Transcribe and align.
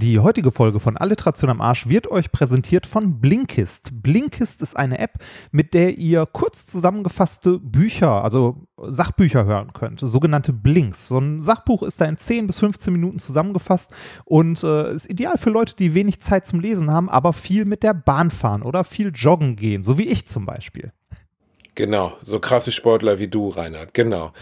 Die 0.00 0.20
heutige 0.20 0.52
Folge 0.52 0.78
von 0.78 0.96
Alliteration 0.96 1.50
am 1.50 1.60
Arsch 1.60 1.88
wird 1.88 2.08
euch 2.08 2.30
präsentiert 2.30 2.86
von 2.86 3.20
Blinkist. 3.20 3.90
Blinkist 4.00 4.62
ist 4.62 4.76
eine 4.76 5.00
App, 5.00 5.14
mit 5.50 5.74
der 5.74 5.98
ihr 5.98 6.24
kurz 6.24 6.66
zusammengefasste 6.66 7.58
Bücher, 7.58 8.22
also 8.22 8.68
Sachbücher 8.76 9.44
hören 9.44 9.72
könnt, 9.72 9.98
sogenannte 9.98 10.52
Blinks. 10.52 11.08
So 11.08 11.18
ein 11.18 11.42
Sachbuch 11.42 11.82
ist 11.82 12.00
da 12.00 12.04
in 12.04 12.16
10 12.16 12.46
bis 12.46 12.60
15 12.60 12.92
Minuten 12.92 13.18
zusammengefasst 13.18 13.92
und 14.24 14.62
äh, 14.62 14.92
ist 14.92 15.10
ideal 15.10 15.36
für 15.36 15.50
Leute, 15.50 15.74
die 15.74 15.94
wenig 15.94 16.20
Zeit 16.20 16.46
zum 16.46 16.60
Lesen 16.60 16.92
haben, 16.92 17.08
aber 17.08 17.32
viel 17.32 17.64
mit 17.64 17.82
der 17.82 17.94
Bahn 17.94 18.30
fahren 18.30 18.62
oder 18.62 18.84
viel 18.84 19.10
joggen 19.12 19.56
gehen, 19.56 19.82
so 19.82 19.98
wie 19.98 20.06
ich 20.06 20.28
zum 20.28 20.46
Beispiel. 20.46 20.92
Genau, 21.74 22.16
so 22.24 22.38
krasse 22.38 22.70
Sportler 22.70 23.18
wie 23.18 23.28
du, 23.28 23.48
Reinhard, 23.48 23.94
genau. 23.94 24.32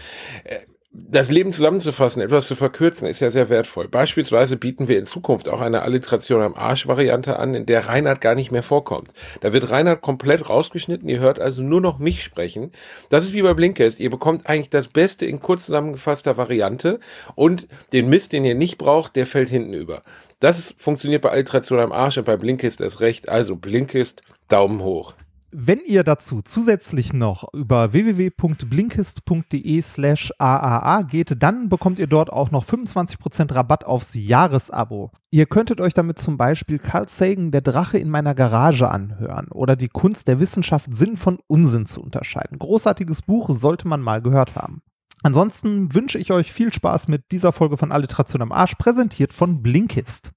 Das 0.91 1.29
Leben 1.29 1.53
zusammenzufassen, 1.53 2.21
etwas 2.21 2.47
zu 2.47 2.55
verkürzen, 2.55 3.07
ist 3.07 3.19
ja 3.19 3.29
sehr 3.29 3.49
wertvoll. 3.49 3.87
Beispielsweise 3.87 4.57
bieten 4.57 4.87
wir 4.87 4.97
in 4.97 5.05
Zukunft 5.05 5.47
auch 5.47 5.61
eine 5.61 5.83
Alliteration 5.83 6.41
am 6.41 6.55
Arsch-Variante 6.55 7.37
an, 7.37 7.53
in 7.53 7.65
der 7.65 7.87
Reinhard 7.87 8.19
gar 8.19 8.35
nicht 8.35 8.51
mehr 8.51 8.63
vorkommt. 8.63 9.11
Da 9.41 9.53
wird 9.53 9.69
Reinhard 9.69 10.01
komplett 10.01 10.49
rausgeschnitten, 10.49 11.07
ihr 11.07 11.19
hört 11.19 11.39
also 11.39 11.61
nur 11.61 11.81
noch 11.81 11.99
mich 11.99 12.23
sprechen. 12.23 12.71
Das 13.09 13.25
ist 13.25 13.33
wie 13.33 13.41
bei 13.41 13.53
Blinkist, 13.53 13.99
ihr 13.99 14.09
bekommt 14.09 14.47
eigentlich 14.47 14.69
das 14.69 14.87
Beste 14.87 15.25
in 15.25 15.39
kurz 15.39 15.65
zusammengefasster 15.65 16.35
Variante 16.35 16.99
und 17.35 17.67
den 17.93 18.09
Mist, 18.09 18.33
den 18.33 18.43
ihr 18.43 18.55
nicht 18.55 18.77
braucht, 18.77 19.15
der 19.15 19.27
fällt 19.27 19.49
hinten 19.49 19.73
über. 19.73 20.03
Das 20.39 20.73
funktioniert 20.77 21.21
bei 21.21 21.29
Alliteration 21.29 21.79
am 21.79 21.91
Arsch 21.91 22.17
und 22.17 22.25
bei 22.25 22.37
Blinkist 22.37 22.81
erst 22.81 23.01
recht. 23.01 23.29
Also 23.29 23.55
Blinkist, 23.55 24.23
Daumen 24.47 24.81
hoch. 24.81 25.15
Wenn 25.59 25.79
ihr 25.87 26.03
dazu 26.03 26.43
zusätzlich 26.43 27.13
noch 27.13 27.51
über 27.51 27.91
www.blinkist.de 27.91 29.81
slash 29.81 30.31
AAA 30.37 31.01
geht, 31.01 31.41
dann 31.41 31.67
bekommt 31.67 31.97
ihr 31.97 32.05
dort 32.05 32.31
auch 32.31 32.51
noch 32.51 32.63
25% 32.63 33.55
Rabatt 33.55 33.83
aufs 33.83 34.13
Jahresabo. 34.13 35.09
Ihr 35.31 35.47
könntet 35.47 35.81
euch 35.81 35.95
damit 35.95 36.19
zum 36.19 36.37
Beispiel 36.37 36.77
Carl 36.77 37.09
Sagan, 37.09 37.49
der 37.49 37.61
Drache 37.61 37.97
in 37.97 38.11
meiner 38.11 38.35
Garage 38.35 38.87
anhören 38.87 39.47
oder 39.47 39.75
die 39.75 39.87
Kunst 39.87 40.27
der 40.27 40.39
Wissenschaft 40.39 40.93
Sinn 40.93 41.17
von 41.17 41.39
Unsinn 41.47 41.87
zu 41.87 42.03
unterscheiden. 42.03 42.59
Großartiges 42.59 43.23
Buch 43.23 43.49
sollte 43.49 43.87
man 43.87 44.01
mal 44.01 44.21
gehört 44.21 44.53
haben. 44.53 44.83
Ansonsten 45.23 45.91
wünsche 45.95 46.19
ich 46.19 46.31
euch 46.31 46.53
viel 46.53 46.71
Spaß 46.71 47.07
mit 47.07 47.31
dieser 47.31 47.51
Folge 47.51 47.77
von 47.77 47.91
Alliteration 47.91 48.43
am 48.43 48.51
Arsch, 48.51 48.75
präsentiert 48.75 49.33
von 49.33 49.63
Blinkist. 49.63 50.33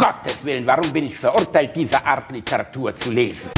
Gottes 0.00 0.42
Willen, 0.42 0.66
warum 0.66 0.90
bin 0.94 1.04
ich 1.04 1.18
verurteilt, 1.18 1.76
diese 1.76 2.02
Art 2.02 2.32
Literatur 2.32 2.96
zu 2.96 3.10
lesen? 3.10 3.50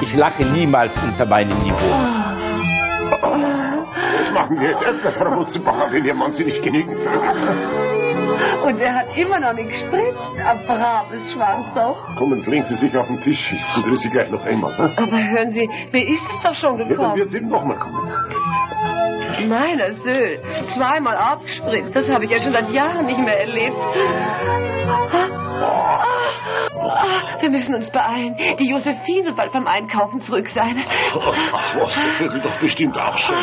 Ich 0.00 0.16
lache 0.16 0.42
niemals 0.46 0.94
unter 1.02 1.26
meinem 1.26 1.58
Niveau. 1.58 1.74
Das 4.16 4.32
machen 4.32 4.58
wir 4.58 4.70
jetzt 4.70 4.82
öfters, 4.82 5.16
Frau 5.16 5.30
Mutzenbacher, 5.32 5.92
wenn 5.92 6.06
Ihr 6.06 6.14
Mann 6.14 6.32
Sie 6.32 6.44
nicht 6.44 6.62
genügen. 6.62 6.96
Und 8.64 8.78
er 8.78 8.94
hat 8.94 9.16
immer 9.16 9.40
noch 9.40 9.52
nicht 9.52 9.68
gespritzt. 9.68 10.18
Ein 10.44 10.66
braves 10.66 11.32
Schwanzloch. 11.32 12.16
Kommen, 12.16 12.40
legen 12.46 12.64
Sie 12.64 12.74
sich 12.74 12.96
auf 12.96 13.06
den 13.06 13.20
Tisch. 13.20 13.52
Ich 13.52 13.74
begrüße 13.82 14.02
Sie 14.02 14.10
gleich 14.10 14.30
noch 14.30 14.44
einmal. 14.44 14.72
Ne? 14.78 14.92
Aber 14.96 15.16
hören 15.16 15.52
Sie, 15.52 15.68
wer 15.90 16.08
ist 16.08 16.24
es 16.24 16.38
doch 16.40 16.54
schon 16.54 16.78
gekommen? 16.78 17.00
Ja, 17.00 17.08
dann 17.08 17.16
wird 17.16 17.30
sie 17.30 17.40
nochmal 17.40 17.78
kommen. 17.78 18.10
Meiner 19.48 19.92
Söhn, 19.94 20.38
zweimal 20.66 21.16
abgespritzt. 21.16 21.94
Das 21.94 22.12
habe 22.12 22.24
ich 22.24 22.30
ja 22.30 22.40
schon 22.40 22.52
seit 22.52 22.70
Jahren 22.70 23.06
nicht 23.06 23.18
mehr 23.18 23.38
erlebt. 23.40 23.76
Wir 27.40 27.50
müssen 27.50 27.74
uns 27.74 27.90
beeilen. 27.90 28.36
Die 28.58 28.68
Josephine 28.68 29.26
wird 29.26 29.36
bald 29.36 29.52
beim 29.52 29.66
Einkaufen 29.66 30.20
zurück 30.20 30.48
sein. 30.48 30.82
Ach, 31.12 31.76
was, 31.78 31.94
das 31.94 32.20
wird 32.32 32.44
doch 32.44 32.56
bestimmt 32.58 32.98
auch 32.98 33.18
schon. 33.18 33.36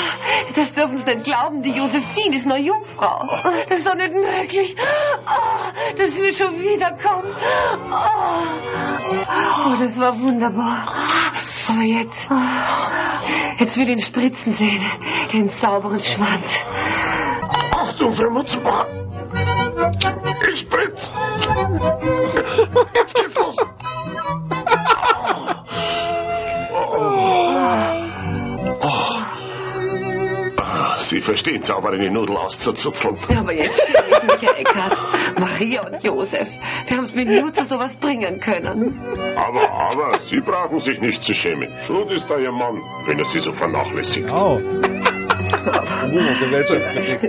Das 0.56 0.74
dürfen 0.74 0.98
Sie 0.98 1.06
nicht 1.06 1.24
glauben. 1.26 1.62
Die 1.62 1.72
Josephine 1.72 2.36
ist 2.36 2.46
noch 2.46 2.58
Jungfrau. 2.58 3.28
Das 3.70 3.80
ist 3.80 3.88
doch 3.88 3.96
nicht 3.96 4.14
möglich. 4.14 4.76
Oh, 5.28 5.96
dass 5.98 6.18
wir 6.18 6.34
schon 6.34 6.60
wiederkommen. 6.60 7.34
Oh. 7.92 8.44
oh, 9.68 9.76
das 9.80 10.00
war 10.00 10.20
wunderbar. 10.20 10.94
Aber 11.68 11.84
jetzt, 11.84 12.28
jetzt 13.60 13.78
will 13.78 13.90
ich 13.90 13.98
ihn 13.98 14.00
spritzen 14.00 14.54
sehen. 14.54 14.86
Den 15.32 15.50
sauberen 15.50 16.00
Schwanz. 16.00 16.46
Achtung, 17.76 18.14
Frau 18.14 18.30
Sie 31.32 31.38
verstehen 31.38 31.64
sauber 31.64 31.92
eine 31.92 32.12
Nudel 32.12 32.36
auszuzuzeln. 32.36 33.18
Aber 33.38 33.54
jetzt 33.54 33.82
schäme 33.88 34.18
ich 34.18 34.24
mich, 34.24 34.42
Herr 34.42 34.60
Eckhardt. 34.60 35.40
Maria 35.40 35.88
und 35.88 36.04
Josef, 36.04 36.50
wir 36.86 36.98
haben 36.98 37.06
es 37.06 37.16
mir 37.16 37.24
nur 37.24 37.54
zu 37.54 37.66
sowas 37.68 37.96
bringen 37.96 38.42
können. 38.42 39.00
Aber, 39.38 39.72
aber, 39.72 40.20
Sie 40.20 40.42
brauchen 40.42 40.80
sich 40.82 41.00
nicht 41.00 41.24
zu 41.24 41.34
schämen. 41.34 41.70
Schuld 41.88 42.12
ist 42.12 42.30
da 42.30 42.38
Ihr 42.38 42.52
Mann, 42.52 42.82
wenn 43.06 43.18
er 43.18 43.24
Sie 43.24 43.40
so 43.40 43.54
vernachlässigt. 43.54 44.30
Oh. 44.30 44.60
Uh, 45.62 46.40
Gesellschaftskritik. 46.40 47.22
Die 47.22 47.28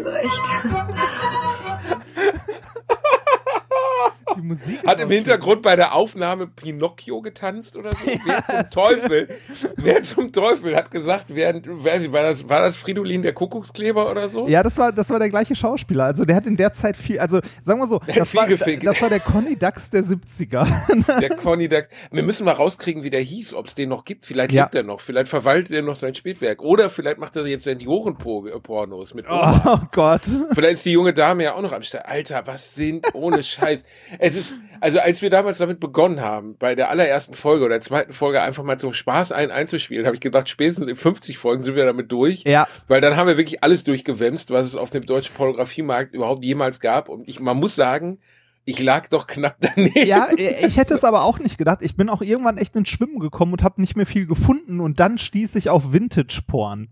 Hat 4.92 5.00
im 5.00 5.08
schön. 5.08 5.16
Hintergrund 5.16 5.62
bei 5.62 5.76
der 5.76 5.94
Aufnahme 5.94 6.46
Pinocchio 6.46 7.20
getanzt 7.20 7.76
oder 7.76 7.90
so? 7.90 8.06
wer 8.24 8.44
zum 8.46 8.70
Teufel? 8.82 9.28
Wer 9.76 10.02
zum 10.02 10.32
Teufel 10.32 10.76
hat 10.76 10.90
gesagt, 10.90 11.26
während, 11.28 11.66
weiß 11.66 12.02
ich, 12.04 12.12
war 12.12 12.22
das, 12.22 12.48
war 12.48 12.60
das 12.60 12.76
Fridolin 12.76 13.22
der 13.22 13.32
Kuckuckskleber 13.32 14.10
oder 14.10 14.28
so? 14.28 14.46
Ja, 14.48 14.62
das 14.62 14.78
war, 14.78 14.92
das 14.92 15.10
war 15.10 15.18
der 15.18 15.28
gleiche 15.28 15.54
Schauspieler. 15.54 16.04
Also 16.04 16.24
der 16.24 16.36
hat 16.36 16.46
in 16.46 16.56
der 16.56 16.72
Zeit 16.72 16.96
viel, 16.96 17.18
also 17.18 17.40
sagen 17.60 17.80
wir 17.80 17.88
so, 17.88 18.00
das 18.14 18.34
war, 18.34 18.46
das 18.48 19.02
war 19.02 19.08
der 19.08 19.20
Conny 19.20 19.56
Dax 19.56 19.90
der 19.90 20.04
70er. 20.04 20.66
Der 21.20 21.30
Conny, 21.36 21.68
der, 21.68 21.86
wir 22.10 22.22
müssen 22.22 22.44
mal 22.44 22.52
rauskriegen, 22.52 23.02
wie 23.02 23.10
der 23.10 23.20
hieß, 23.20 23.54
ob 23.54 23.66
es 23.66 23.74
den 23.74 23.88
noch 23.88 24.04
gibt. 24.04 24.24
Vielleicht 24.26 24.52
Ja. 24.52 24.64
lebt 24.64 24.74
er 24.74 24.82
noch, 24.82 25.00
vielleicht 25.00 25.28
verwaltet 25.28 25.72
er 25.72 25.82
noch 25.82 25.96
sein 25.96 26.14
Spätwerk. 26.14 26.62
Oder 26.62 26.90
vielleicht 26.90 27.18
macht 27.18 27.36
er 27.36 27.46
jetzt 27.46 27.64
Seniorenpornos 27.64 29.14
mit 29.14 29.26
Oh 29.28 29.32
Oma. 29.34 29.88
Gott. 29.92 30.22
Vielleicht 30.52 30.74
ist 30.74 30.84
die 30.84 30.92
junge 30.92 31.12
Dame 31.12 31.44
ja 31.44 31.54
auch 31.54 31.62
noch 31.62 31.72
am 31.72 31.82
Start. 31.82 32.06
Alter, 32.06 32.42
was 32.46 32.74
sind 32.74 33.06
ohne 33.14 33.42
Scheiß. 33.42 33.84
Es 34.18 34.34
ist, 34.34 34.54
also 34.82 34.98
als 34.98 35.22
wir 35.22 35.30
damals 35.30 35.58
damit 35.58 35.78
begonnen 35.78 36.20
haben, 36.20 36.56
bei 36.58 36.74
der 36.74 36.90
allerersten 36.90 37.34
Folge 37.34 37.64
oder 37.64 37.80
zweiten 37.80 38.12
Folge 38.12 38.42
einfach 38.42 38.64
mal 38.64 38.80
so 38.80 38.92
Spaß 38.92 39.30
ein 39.30 39.52
einzuspielen, 39.52 40.06
habe 40.06 40.16
ich 40.16 40.20
gedacht, 40.20 40.48
spätestens 40.48 40.88
in 40.88 40.96
50 40.96 41.38
Folgen 41.38 41.62
sind 41.62 41.76
wir 41.76 41.84
damit 41.84 42.10
durch. 42.10 42.42
Ja. 42.44 42.66
Weil 42.88 43.00
dann 43.00 43.16
haben 43.16 43.28
wir 43.28 43.36
wirklich 43.36 43.62
alles 43.62 43.84
durchgewämst, 43.84 44.50
was 44.50 44.66
es 44.66 44.74
auf 44.74 44.90
dem 44.90 45.06
deutschen 45.06 45.36
Pornografiemarkt 45.36 46.14
überhaupt 46.14 46.44
jemals 46.44 46.80
gab. 46.80 47.08
Und 47.08 47.28
ich, 47.28 47.38
man 47.38 47.58
muss 47.58 47.76
sagen, 47.76 48.18
ich 48.64 48.78
lag 48.78 49.08
doch 49.08 49.26
knapp 49.26 49.56
daneben. 49.60 50.06
Ja, 50.06 50.28
ich 50.36 50.76
hätte 50.76 50.94
es 50.94 51.04
aber 51.04 51.22
auch 51.22 51.38
nicht 51.38 51.58
gedacht. 51.58 51.78
Ich 51.82 51.96
bin 51.96 52.08
auch 52.08 52.22
irgendwann 52.22 52.58
echt 52.58 52.76
ins 52.76 52.88
Schwimmen 52.88 53.18
gekommen 53.18 53.52
und 53.52 53.62
habe 53.62 53.80
nicht 53.80 53.96
mehr 53.96 54.06
viel 54.06 54.26
gefunden 54.26 54.80
und 54.80 55.00
dann 55.00 55.18
stieß 55.18 55.54
ich 55.56 55.70
auf 55.70 55.92
Vintage-Porn. 55.92 56.88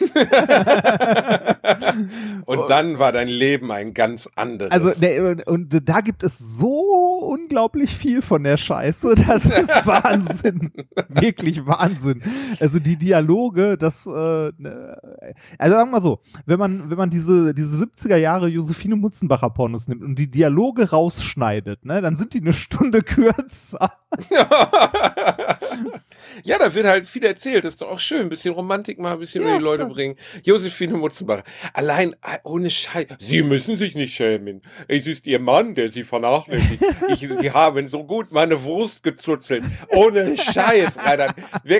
Und 2.46 2.68
dann 2.68 2.98
war 2.98 3.12
dein 3.12 3.28
Leben 3.28 3.70
ein 3.70 3.94
ganz 3.94 4.28
anderes. 4.36 4.72
Also, 4.72 4.90
der, 5.00 5.30
und, 5.30 5.46
und 5.46 5.88
da 5.88 6.00
gibt 6.00 6.22
es 6.22 6.38
so 6.38 7.28
unglaublich 7.30 7.94
viel 7.94 8.22
von 8.22 8.42
der 8.42 8.56
Scheiße. 8.56 9.14
Das 9.34 9.46
ist 9.46 9.86
Wahnsinn. 9.86 10.70
Wirklich 11.08 11.66
Wahnsinn. 11.66 12.22
Also 12.60 12.78
die 12.78 12.96
Dialoge, 12.96 13.78
das, 13.78 14.06
äh, 14.06 14.52
ne, 14.58 14.96
also 15.58 15.76
sagen 15.76 15.88
wir 15.88 15.92
mal 15.92 16.00
so, 16.00 16.20
wenn 16.44 16.58
man, 16.58 16.90
wenn 16.90 16.98
man 16.98 17.10
diese, 17.10 17.54
diese 17.54 17.82
70er 17.82 18.16
Jahre 18.16 18.48
Josephine 18.48 18.96
Mutzenbacher 18.96 19.50
Pornos 19.50 19.88
nimmt 19.88 20.02
und 20.02 20.18
die 20.18 20.30
Dialoge 20.30 20.92
rausschneidet, 21.04 21.84
ne, 21.84 22.00
dann 22.00 22.16
sind 22.16 22.34
die 22.34 22.40
eine 22.40 22.52
Stunde 22.52 23.02
kürzer. 23.02 23.92
ja, 26.44 26.58
da 26.58 26.72
wird 26.74 26.86
halt 26.86 27.08
viel 27.08 27.24
erzählt. 27.24 27.64
Das 27.64 27.74
ist 27.74 27.82
doch 27.82 27.88
auch 27.90 28.00
schön. 28.00 28.22
Ein 28.22 28.28
bisschen 28.28 28.54
Romantik 28.54 28.98
mal 28.98 29.12
ein 29.14 29.18
bisschen 29.18 29.42
Ja, 29.42 29.48
über 29.50 29.58
die 29.58 29.64
Leute 29.64 29.82
klar. 29.84 29.94
bringen. 29.94 30.16
Josephine 30.44 30.94
Mutzenbacher. 30.94 31.44
Allein 31.72 32.12
äh, 32.22 32.38
ohne 32.44 32.70
Scheiß. 32.70 33.06
Sie 33.20 33.42
müssen 33.42 33.76
sich 33.76 33.94
nicht 33.94 34.14
schämen. 34.14 34.62
Es 34.88 35.06
ist 35.06 35.26
Ihr 35.26 35.40
Mann, 35.40 35.74
der 35.74 35.90
Sie 35.90 36.04
vernachlässigt. 36.04 36.82
Ich, 37.08 37.18
Sie 37.40 37.50
haben 37.50 37.88
so 37.88 38.04
gut 38.04 38.32
meine 38.32 38.62
Wurst 38.64 39.02
gezuzelt. 39.02 39.64
Ohne 39.88 40.36
Scheiß, 40.38 40.98
Alter. 40.98 41.34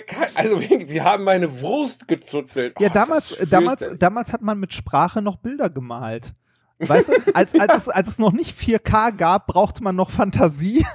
Kann, 0.07 0.29
also, 0.35 0.61
Sie 0.87 1.03
haben 1.03 1.25
meine 1.25 1.61
Wurst 1.61 2.09
gezuzelt. 2.09 2.75
Ja, 2.81 2.89
Oh, 2.91 2.93
damals, 2.95 3.29
das 3.39 3.49
damals, 3.49 3.79
fürchterlich. 3.81 3.99
damals 4.01 4.33
hat 4.33 4.43
man 4.43 4.59
mit 4.61 4.73
Sprache 4.75 5.23
noch 5.23 5.37
Bilder 5.37 5.71
gemalt. 5.71 6.35
Weißt 6.79 7.09
du, 7.09 7.35
als, 7.35 7.55
als, 7.55 7.75
es, 7.75 7.89
als 7.89 8.09
es 8.09 8.19
noch 8.19 8.33
nicht 8.33 8.59
4K 8.59 9.17
gab, 9.17 9.47
brauchte 9.47 9.83
man 9.83 9.97
noch 9.97 10.11
Fantasie. 10.11 10.85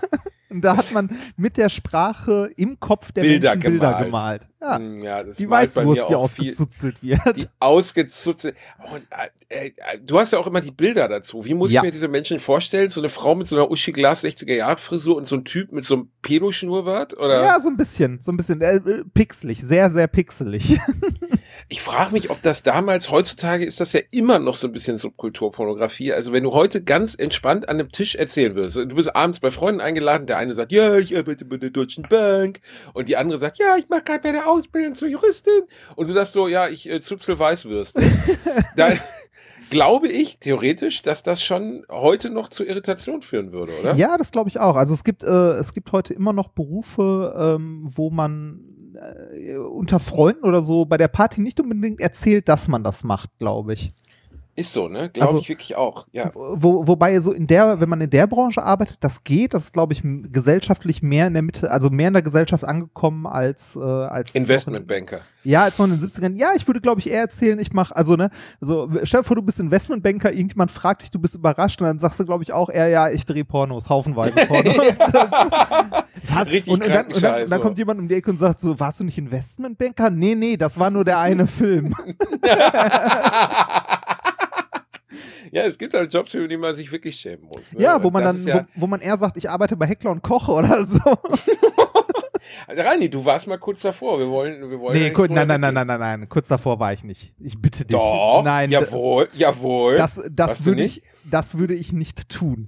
Und 0.51 0.61
da 0.61 0.75
hat 0.77 0.91
man 0.93 1.11
mit 1.37 1.57
der 1.57 1.69
Sprache 1.69 2.49
im 2.57 2.79
Kopf 2.79 3.11
der 3.11 3.21
Bilder 3.21 3.51
Menschen 3.51 3.71
Bilder 3.73 4.03
gemalt. 4.03 4.05
gemalt. 4.05 4.49
Ja. 4.59 4.77
Hm, 4.77 5.03
ja 5.03 5.23
das 5.23 5.37
Die 5.37 5.47
Weißwurst, 5.47 6.09
die 6.09 6.15
ausgezuzelt 6.15 7.03
wird. 7.03 7.37
Die 7.37 7.45
ausgezuzelt. 7.59 8.55
Und, 8.91 9.05
äh, 9.49 9.67
äh, 9.67 9.71
du 10.03 10.19
hast 10.19 10.31
ja 10.33 10.39
auch 10.39 10.47
immer 10.47 10.61
die 10.61 10.71
Bilder 10.71 11.07
dazu. 11.07 11.45
Wie 11.45 11.53
muss 11.53 11.71
Ja. 11.71 11.81
ich 11.81 11.85
mir 11.85 11.91
diese 11.91 12.07
Menschen 12.07 12.39
vorstellen? 12.39 12.89
So 12.89 12.99
eine 12.99 13.09
Frau 13.09 13.35
mit 13.35 13.45
so 13.45 13.55
einer 13.57 13.69
Uschi 13.69 13.91
Glas 13.91 14.23
60er 14.23 14.55
Jahre 14.55 14.77
Frisur 14.77 15.17
und 15.17 15.27
so 15.27 15.35
ein 15.35 15.45
Typ 15.45 15.71
mit 15.71 15.85
so 15.85 15.93
einem 15.93 16.09
Pedoschnurrbart? 16.23 17.15
Oder? 17.15 17.43
Ja, 17.43 17.59
so 17.59 17.69
ein 17.69 17.77
bisschen, 17.77 18.19
so 18.19 18.31
ein 18.31 18.37
bisschen 18.37 18.59
äh, 18.61 18.77
äh, 18.77 19.03
pixelig, 19.13 19.61
sehr, 19.61 19.91
sehr 19.91 20.07
pixelig. 20.07 20.79
Ich 21.71 21.81
frage 21.81 22.13
mich, 22.13 22.31
ob 22.31 22.41
das 22.41 22.63
damals, 22.63 23.11
heutzutage 23.11 23.63
ist 23.63 23.79
das 23.79 23.93
ja 23.93 23.99
immer 24.09 24.39
noch 24.39 24.55
so 24.55 24.67
ein 24.67 24.71
bisschen 24.71 24.97
Subkulturpornografie. 24.97 26.11
Also 26.11 26.33
wenn 26.33 26.43
du 26.43 26.53
heute 26.53 26.83
ganz 26.83 27.13
entspannt 27.13 27.69
an 27.69 27.79
einem 27.79 27.91
Tisch 27.91 28.15
erzählen 28.15 28.55
würdest, 28.55 28.75
du 28.77 28.95
bist 28.95 29.15
abends 29.15 29.39
bei 29.39 29.51
Freunden 29.51 29.79
eingeladen, 29.79 30.25
der 30.25 30.37
eine 30.37 30.55
sagt, 30.55 30.71
ja, 30.71 30.97
ich 30.97 31.15
arbeite 31.15 31.45
bei 31.45 31.57
der 31.57 31.69
Deutschen 31.69 32.07
Bank 32.09 32.59
und 32.93 33.07
die 33.07 33.17
andere 33.17 33.37
sagt, 33.37 33.59
ja, 33.59 33.77
ich 33.77 33.87
mache 33.87 34.01
gerade 34.01 34.21
meine 34.23 34.47
Ausbildung 34.47 34.95
zur 34.95 35.09
Juristin 35.09 35.61
und 35.95 36.09
du 36.09 36.13
sagst 36.13 36.33
so, 36.33 36.47
ja, 36.47 36.67
ich 36.67 36.89
äh, 36.89 37.01
zupsel 37.01 37.37
Weißwürste. 37.37 38.01
Dann 38.75 38.99
glaube 39.69 40.07
ich 40.07 40.39
theoretisch, 40.39 41.03
dass 41.03 41.21
das 41.21 41.43
schon 41.43 41.85
heute 41.87 42.31
noch 42.31 42.49
zu 42.49 42.63
Irritation 42.63 43.21
führen 43.21 43.51
würde, 43.51 43.73
oder? 43.79 43.93
Ja, 43.93 44.17
das 44.17 44.31
glaube 44.31 44.49
ich 44.49 44.59
auch. 44.59 44.75
Also 44.75 44.95
es 44.95 45.03
gibt, 45.03 45.23
äh, 45.23 45.51
es 45.51 45.75
gibt 45.75 45.91
heute 45.91 46.15
immer 46.15 46.33
noch 46.33 46.47
Berufe, 46.47 47.57
ähm, 47.59 47.83
wo 47.83 48.09
man 48.09 48.65
äh, 48.99 49.57
unter 49.57 49.99
Freunden 49.99 50.43
oder 50.43 50.61
so 50.61 50.85
bei 50.85 50.97
der 50.97 51.07
Party 51.07 51.41
nicht 51.41 51.59
unbedingt 51.59 52.01
erzählt, 52.01 52.49
dass 52.49 52.67
man 52.67 52.83
das 52.83 53.03
macht, 53.03 53.37
glaube 53.37 53.73
ich. 53.73 53.93
Ist 54.59 54.73
so, 54.73 54.89
ne? 54.89 55.09
Glaube 55.09 55.27
Also- 55.27 55.39
ich 55.39 55.47
wirklich 55.47 55.77
auch. 55.77 56.05
Ja. 56.11 56.31
Wo, 56.33 56.85
wobei 56.85 57.17
so 57.21 57.31
in 57.31 57.47
der, 57.47 57.79
wenn 57.79 57.87
man 57.87 58.01
in 58.01 58.09
der 58.09 58.27
Branche 58.27 58.61
arbeitet, 58.61 58.97
das 59.01 59.23
geht, 59.23 59.53
das 59.53 59.65
ist, 59.65 59.73
glaube 59.73 59.93
ich, 59.93 60.01
gesellschaftlich 60.03 61.01
mehr 61.01 61.27
in 61.27 61.33
der 61.33 61.43
Mitte, 61.43 61.71
also 61.71 61.89
mehr 61.89 62.09
in 62.09 62.13
der 62.13 62.23
Gesellschaft 62.23 62.65
angekommen 62.65 63.25
als, 63.25 63.77
äh, 63.77 63.79
als 63.79 64.35
Investmentbanker. 64.35 65.21
Ja, 65.45 65.63
als 65.63 65.79
noch 65.79 65.85
in 65.85 65.91
den 65.97 66.01
70ern. 66.01 66.35
Ja, 66.35 66.49
ich 66.57 66.67
würde, 66.67 66.81
glaube 66.81 66.99
ich, 66.99 67.09
eher 67.09 67.21
erzählen, 67.21 67.57
ich 67.59 67.71
mache, 67.71 67.95
also, 67.95 68.17
ne, 68.17 68.29
so, 68.59 68.89
stell 69.03 69.21
dir 69.21 69.23
vor, 69.23 69.37
du 69.37 69.41
bist 69.41 69.61
Investmentbanker, 69.61 70.33
irgendjemand 70.33 70.71
fragt 70.71 71.03
dich, 71.03 71.09
du 71.11 71.19
bist 71.19 71.35
überrascht 71.35 71.79
und 71.79 71.87
dann 71.87 71.99
sagst 71.99 72.19
du, 72.19 72.25
glaube 72.25 72.43
ich, 72.43 72.51
auch 72.51 72.69
eher, 72.69 72.89
ja, 72.89 73.09
ich 73.09 73.25
drehe 73.25 73.45
Pornos, 73.45 73.87
haufenweise 73.87 74.45
Pornos. 74.45 74.75
das, 75.13 75.31
was? 75.31 76.49
Richtig 76.49 76.67
und, 76.67 76.83
und, 76.83 76.93
dann, 76.93 77.05
und, 77.07 77.23
dann, 77.23 77.49
dann 77.49 77.61
kommt 77.61 77.77
jemand 77.77 78.01
um 78.01 78.09
die 78.09 78.15
Ecke 78.15 78.29
und 78.29 78.37
sagt 78.37 78.59
so, 78.59 78.77
warst 78.77 78.99
du 78.99 79.05
nicht 79.05 79.17
Investmentbanker? 79.17 80.09
Nee, 80.09 80.35
nee, 80.35 80.57
das 80.57 80.77
war 80.77 80.89
nur 80.89 81.05
der 81.05 81.19
eine 81.19 81.47
Film. 81.47 81.95
Ja, 85.51 85.63
es 85.63 85.77
gibt 85.77 85.93
halt 85.93 86.13
Jobs, 86.13 86.33
über 86.33 86.47
die 86.47 86.57
man 86.57 86.75
sich 86.75 86.91
wirklich 86.91 87.15
schämen 87.15 87.45
muss. 87.45 87.73
Ne? 87.73 87.81
ja, 87.81 88.01
wo 88.03 88.09
man 88.09 88.23
das 88.23 88.43
dann, 88.43 88.47
ja, 88.47 88.67
wo, 88.75 88.81
wo 88.83 88.87
man 88.87 89.01
eher 89.01 89.17
sagt, 89.17 89.37
ich 89.37 89.49
arbeite 89.49 89.75
bei 89.75 89.87
Heckler 89.87 90.11
und 90.11 90.21
Koch 90.21 90.47
oder 90.49 90.83
so. 90.83 90.99
Reini, 92.67 93.09
du 93.09 93.23
warst 93.25 93.47
mal 93.47 93.57
kurz 93.57 93.81
davor. 93.81 94.19
Wir 94.19 94.29
wollen, 94.29 94.69
wir 94.69 94.79
wollen. 94.79 94.97
Nee, 94.97 95.11
drüber 95.11 95.33
nein, 95.33 95.47
nein, 95.47 95.61
nein, 95.61 95.73
nein, 95.73 95.87
nein, 95.87 95.99
nein, 95.99 96.29
kurz 96.29 96.47
davor 96.47 96.79
war 96.79 96.93
ich 96.93 97.03
nicht. 97.03 97.33
Ich 97.39 97.59
bitte 97.59 97.85
dich. 97.85 97.97
Doch. 97.97 98.43
nein, 98.43 98.71
Jawohl, 98.71 99.29
jawohl. 99.33 99.97
Das, 99.97 100.15
das, 100.15 100.23
Warst 100.25 100.37
das 100.37 100.57
du 100.59 100.65
würde 100.65 100.83
ich, 100.83 101.03
das 101.23 101.57
würde 101.57 101.73
ich 101.73 101.93
nicht 101.93 102.29
tun. 102.29 102.67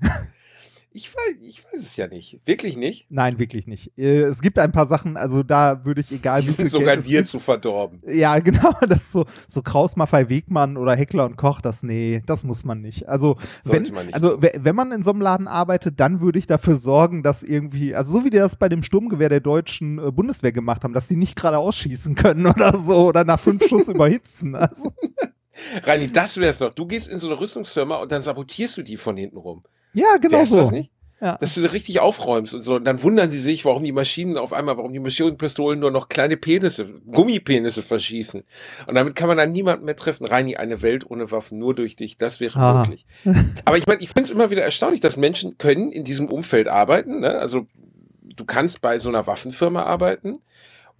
Ich 0.94 1.14
weiß, 1.16 1.36
ich 1.42 1.64
weiß 1.64 1.80
es 1.80 1.96
ja 1.96 2.08
nicht. 2.08 2.42
Wirklich 2.46 2.76
nicht. 2.76 3.06
Nein, 3.10 3.40
wirklich 3.40 3.66
nicht. 3.66 3.98
Äh, 3.98 4.24
Es 4.24 4.42
gibt 4.42 4.60
ein 4.60 4.74
paar 4.74 4.86
Sachen, 4.86 5.16
also 5.16 5.42
da 5.42 5.86
würde 5.86 6.02
ich 6.02 6.12
egal 6.12 6.42
Die 6.42 6.50
wie 6.50 6.52
viel 6.52 6.68
sind 6.68 6.72
sogar 6.80 6.96
Geld 6.98 7.08
dir 7.08 7.24
zu 7.24 7.40
verdorben. 7.40 8.02
Ja, 8.06 8.38
genau, 8.40 8.72
das 8.90 9.10
so 9.12 9.26
so 9.48 9.62
Kraus 9.62 9.96
Maffei 9.96 10.28
Wegmann 10.28 10.76
oder 10.76 10.94
Heckler 10.96 11.26
und 11.26 11.38
Koch, 11.38 11.62
das 11.62 11.82
nee, 11.84 12.22
das 12.26 12.44
muss 12.44 12.66
man 12.66 12.82
nicht. 12.82 13.08
Also 13.08 13.38
wenn 13.64 13.84
man 13.94 14.06
nicht 14.08 14.16
also 14.16 14.42
we- 14.42 14.52
wenn 14.60 14.76
man 14.76 14.92
in 14.92 15.02
so 15.02 15.12
einem 15.12 15.22
Laden 15.22 15.48
arbeitet, 15.48 16.00
dann 16.02 16.20
würde 16.20 16.40
ich 16.40 16.46
dafür 16.46 16.76
sorgen, 16.76 17.24
dass 17.24 17.42
irgendwie 17.42 17.96
also 17.96 18.12
so 18.12 18.26
wie 18.26 18.30
die 18.30 18.38
das 18.38 18.58
bei 18.58 18.68
dem 18.68 18.84
Sturmgewehr 18.84 19.30
der 19.30 19.40
deutschen 19.40 19.98
äh, 19.98 20.12
Bundeswehr 20.12 20.52
gemacht 20.52 20.84
haben, 20.84 20.94
dass 20.94 21.08
sie 21.08 21.16
nicht 21.16 21.38
gerade 21.38 21.58
ausschießen 21.58 22.16
können 22.16 22.46
oder 22.48 22.76
so 22.76 23.08
oder 23.08 23.24
nach 23.24 23.40
fünf 23.40 23.66
Schuss 23.66 23.88
überhitzen. 23.88 24.56
Also 24.56 24.92
Reini, 25.84 26.12
das 26.12 26.38
wär's 26.38 26.58
doch. 26.58 26.74
Du 26.74 26.86
gehst 26.86 27.08
in 27.08 27.20
so 27.20 27.28
eine 27.28 27.40
Rüstungsfirma 27.40 27.98
und 27.98 28.12
dann 28.12 28.24
sabotierst 28.24 28.78
du 28.78 28.82
die 28.84 28.98
von 28.98 29.16
hinten 29.16 29.38
rum. 29.38 29.64
Ja, 29.94 30.18
genau 30.22 30.38
Wär's 30.40 30.50
so. 30.50 30.58
das 30.58 30.72
nicht? 30.72 30.92
Ja. 31.20 31.38
Dass 31.38 31.54
du 31.54 31.72
richtig 31.72 32.00
aufräumst 32.00 32.56
und 32.56 32.64
so. 32.64 32.76
Und 32.78 32.84
dann 32.86 33.04
wundern 33.04 33.30
sie 33.30 33.38
sich, 33.40 33.64
warum 33.64 33.84
die 33.84 33.92
Maschinen 33.92 34.38
auf 34.38 34.54
einmal, 34.54 34.78
warum 34.78 34.92
die 34.92 35.00
Maschinenpistolen 35.00 35.80
nur 35.80 35.92
noch 35.92 36.10
kleine 36.10 36.36
Penisse, 36.36 36.86
Gummipenisse 37.12 37.84
verschießen. 37.84 38.44
Und 38.88 38.96
damit 38.96 39.14
kann 39.14 39.28
man 39.28 39.38
dann 39.38 39.52
niemanden 39.52 39.86
mehr 39.86 39.96
treffen. 39.96 40.26
Reini, 40.26 40.56
eine 40.56 40.82
Welt 40.82 41.06
ohne 41.12 41.30
Waffen, 41.30 41.60
nur 41.60 41.76
durch 41.76 41.96
dich, 41.96 42.18
das 42.18 42.40
wäre 42.40 42.58
Ah. 42.60 42.80
möglich. 42.80 43.06
Aber 43.66 43.78
ich 43.78 43.86
meine, 43.86 44.02
ich 44.02 44.08
finde 44.10 44.24
es 44.24 44.30
immer 44.32 44.50
wieder 44.50 44.64
erstaunlich, 44.64 45.00
dass 45.00 45.16
Menschen 45.16 45.60
können 45.60 45.92
in 45.92 46.04
diesem 46.04 46.28
Umfeld 46.28 46.68
arbeiten. 46.68 47.20
Ne? 47.20 47.38
Also 47.38 47.68
du 48.36 48.44
kannst 48.44 48.82
bei 48.82 48.98
so 48.98 49.10
einer 49.10 49.28
Waffenfirma 49.28 49.84
arbeiten, 49.84 50.40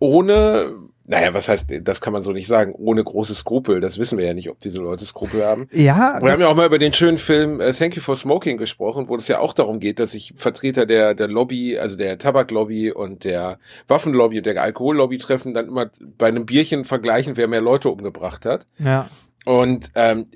ohne, 0.02 0.74
naja, 1.06 1.32
was 1.36 1.48
heißt, 1.48 1.72
das 1.84 2.02
kann 2.02 2.12
man 2.12 2.24
so 2.24 2.32
nicht 2.32 2.48
sagen, 2.48 2.74
ohne 2.74 3.04
große 3.04 3.36
Skrupel. 3.36 3.82
Das 3.82 4.00
wissen 4.00 4.18
wir 4.18 4.26
ja 4.26 4.34
nicht, 4.34 4.50
ob 4.50 4.58
diese 4.60 4.80
Leute 4.80 5.06
Skrupel 5.06 5.46
haben. 5.46 5.68
Ja, 5.72 6.18
Wir 6.20 6.32
haben 6.32 6.42
ja 6.42 6.48
auch 6.48 6.56
mal 6.56 6.66
über 6.66 6.80
den 6.80 6.92
schönen 6.92 7.18
Film 7.18 7.62
äh, 7.62 7.72
Thank 7.72 7.96
You 7.96 8.02
for 8.02 8.18
Smoking 8.18 8.58
gesprochen, 8.58 9.10
wo 9.10 9.16
es 9.16 9.28
ja 9.28 9.38
auch 9.38 9.54
darum 9.54 9.80
geht, 9.80 10.00
dass 10.00 10.14
sich 10.14 10.34
Vertreter 10.36 10.88
der, 10.88 11.14
der 11.14 11.28
Lobby, 11.28 11.78
also 11.78 11.98
der 11.98 12.18
Tabaklobby 12.18 12.92
und 12.92 13.26
der 13.26 13.60
Waffenlobby 13.88 14.40
und 14.40 14.48
der 14.48 14.60
Alkohollobby 14.60 15.20
treffen, 15.20 15.54
dann 15.54 15.68
immer 15.68 15.92
bei 16.18 16.28
einem 16.28 16.48
Bierchen 16.48 16.84
vergleichen, 16.84 17.38
wer 17.38 17.48
mehr 17.48 17.62
Leute 17.62 17.90
umgebracht 17.90 18.46
hat. 18.46 18.66
ja. 18.80 19.08
Und 19.44 19.90
ähm, 19.96 20.28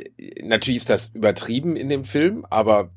natürlich 0.42 0.78
ist 0.78 0.90
das 0.90 1.12
übertrieben 1.14 1.76
in 1.76 1.90
dem 1.90 2.06
Film, 2.06 2.44
aber 2.50 2.90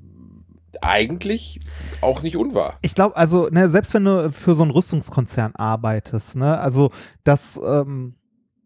eigentlich 0.82 1.60
auch 2.00 2.22
nicht 2.22 2.36
unwahr. 2.36 2.78
Ich 2.82 2.94
glaube, 2.94 3.16
also, 3.16 3.48
ne, 3.48 3.68
selbst 3.68 3.94
wenn 3.94 4.04
du 4.04 4.32
für 4.32 4.54
so 4.54 4.62
einen 4.62 4.72
Rüstungskonzern 4.72 5.54
arbeitest, 5.56 6.36
ne, 6.36 6.58
also 6.58 6.90
das, 7.24 7.58
ähm, 7.64 8.14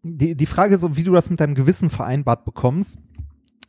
die, 0.03 0.35
die 0.35 0.45
Frage 0.45 0.75
ist 0.75 0.95
wie 0.95 1.03
du 1.03 1.13
das 1.13 1.29
mit 1.29 1.39
deinem 1.39 1.55
Gewissen 1.55 1.89
vereinbart 1.89 2.45
bekommst. 2.45 2.99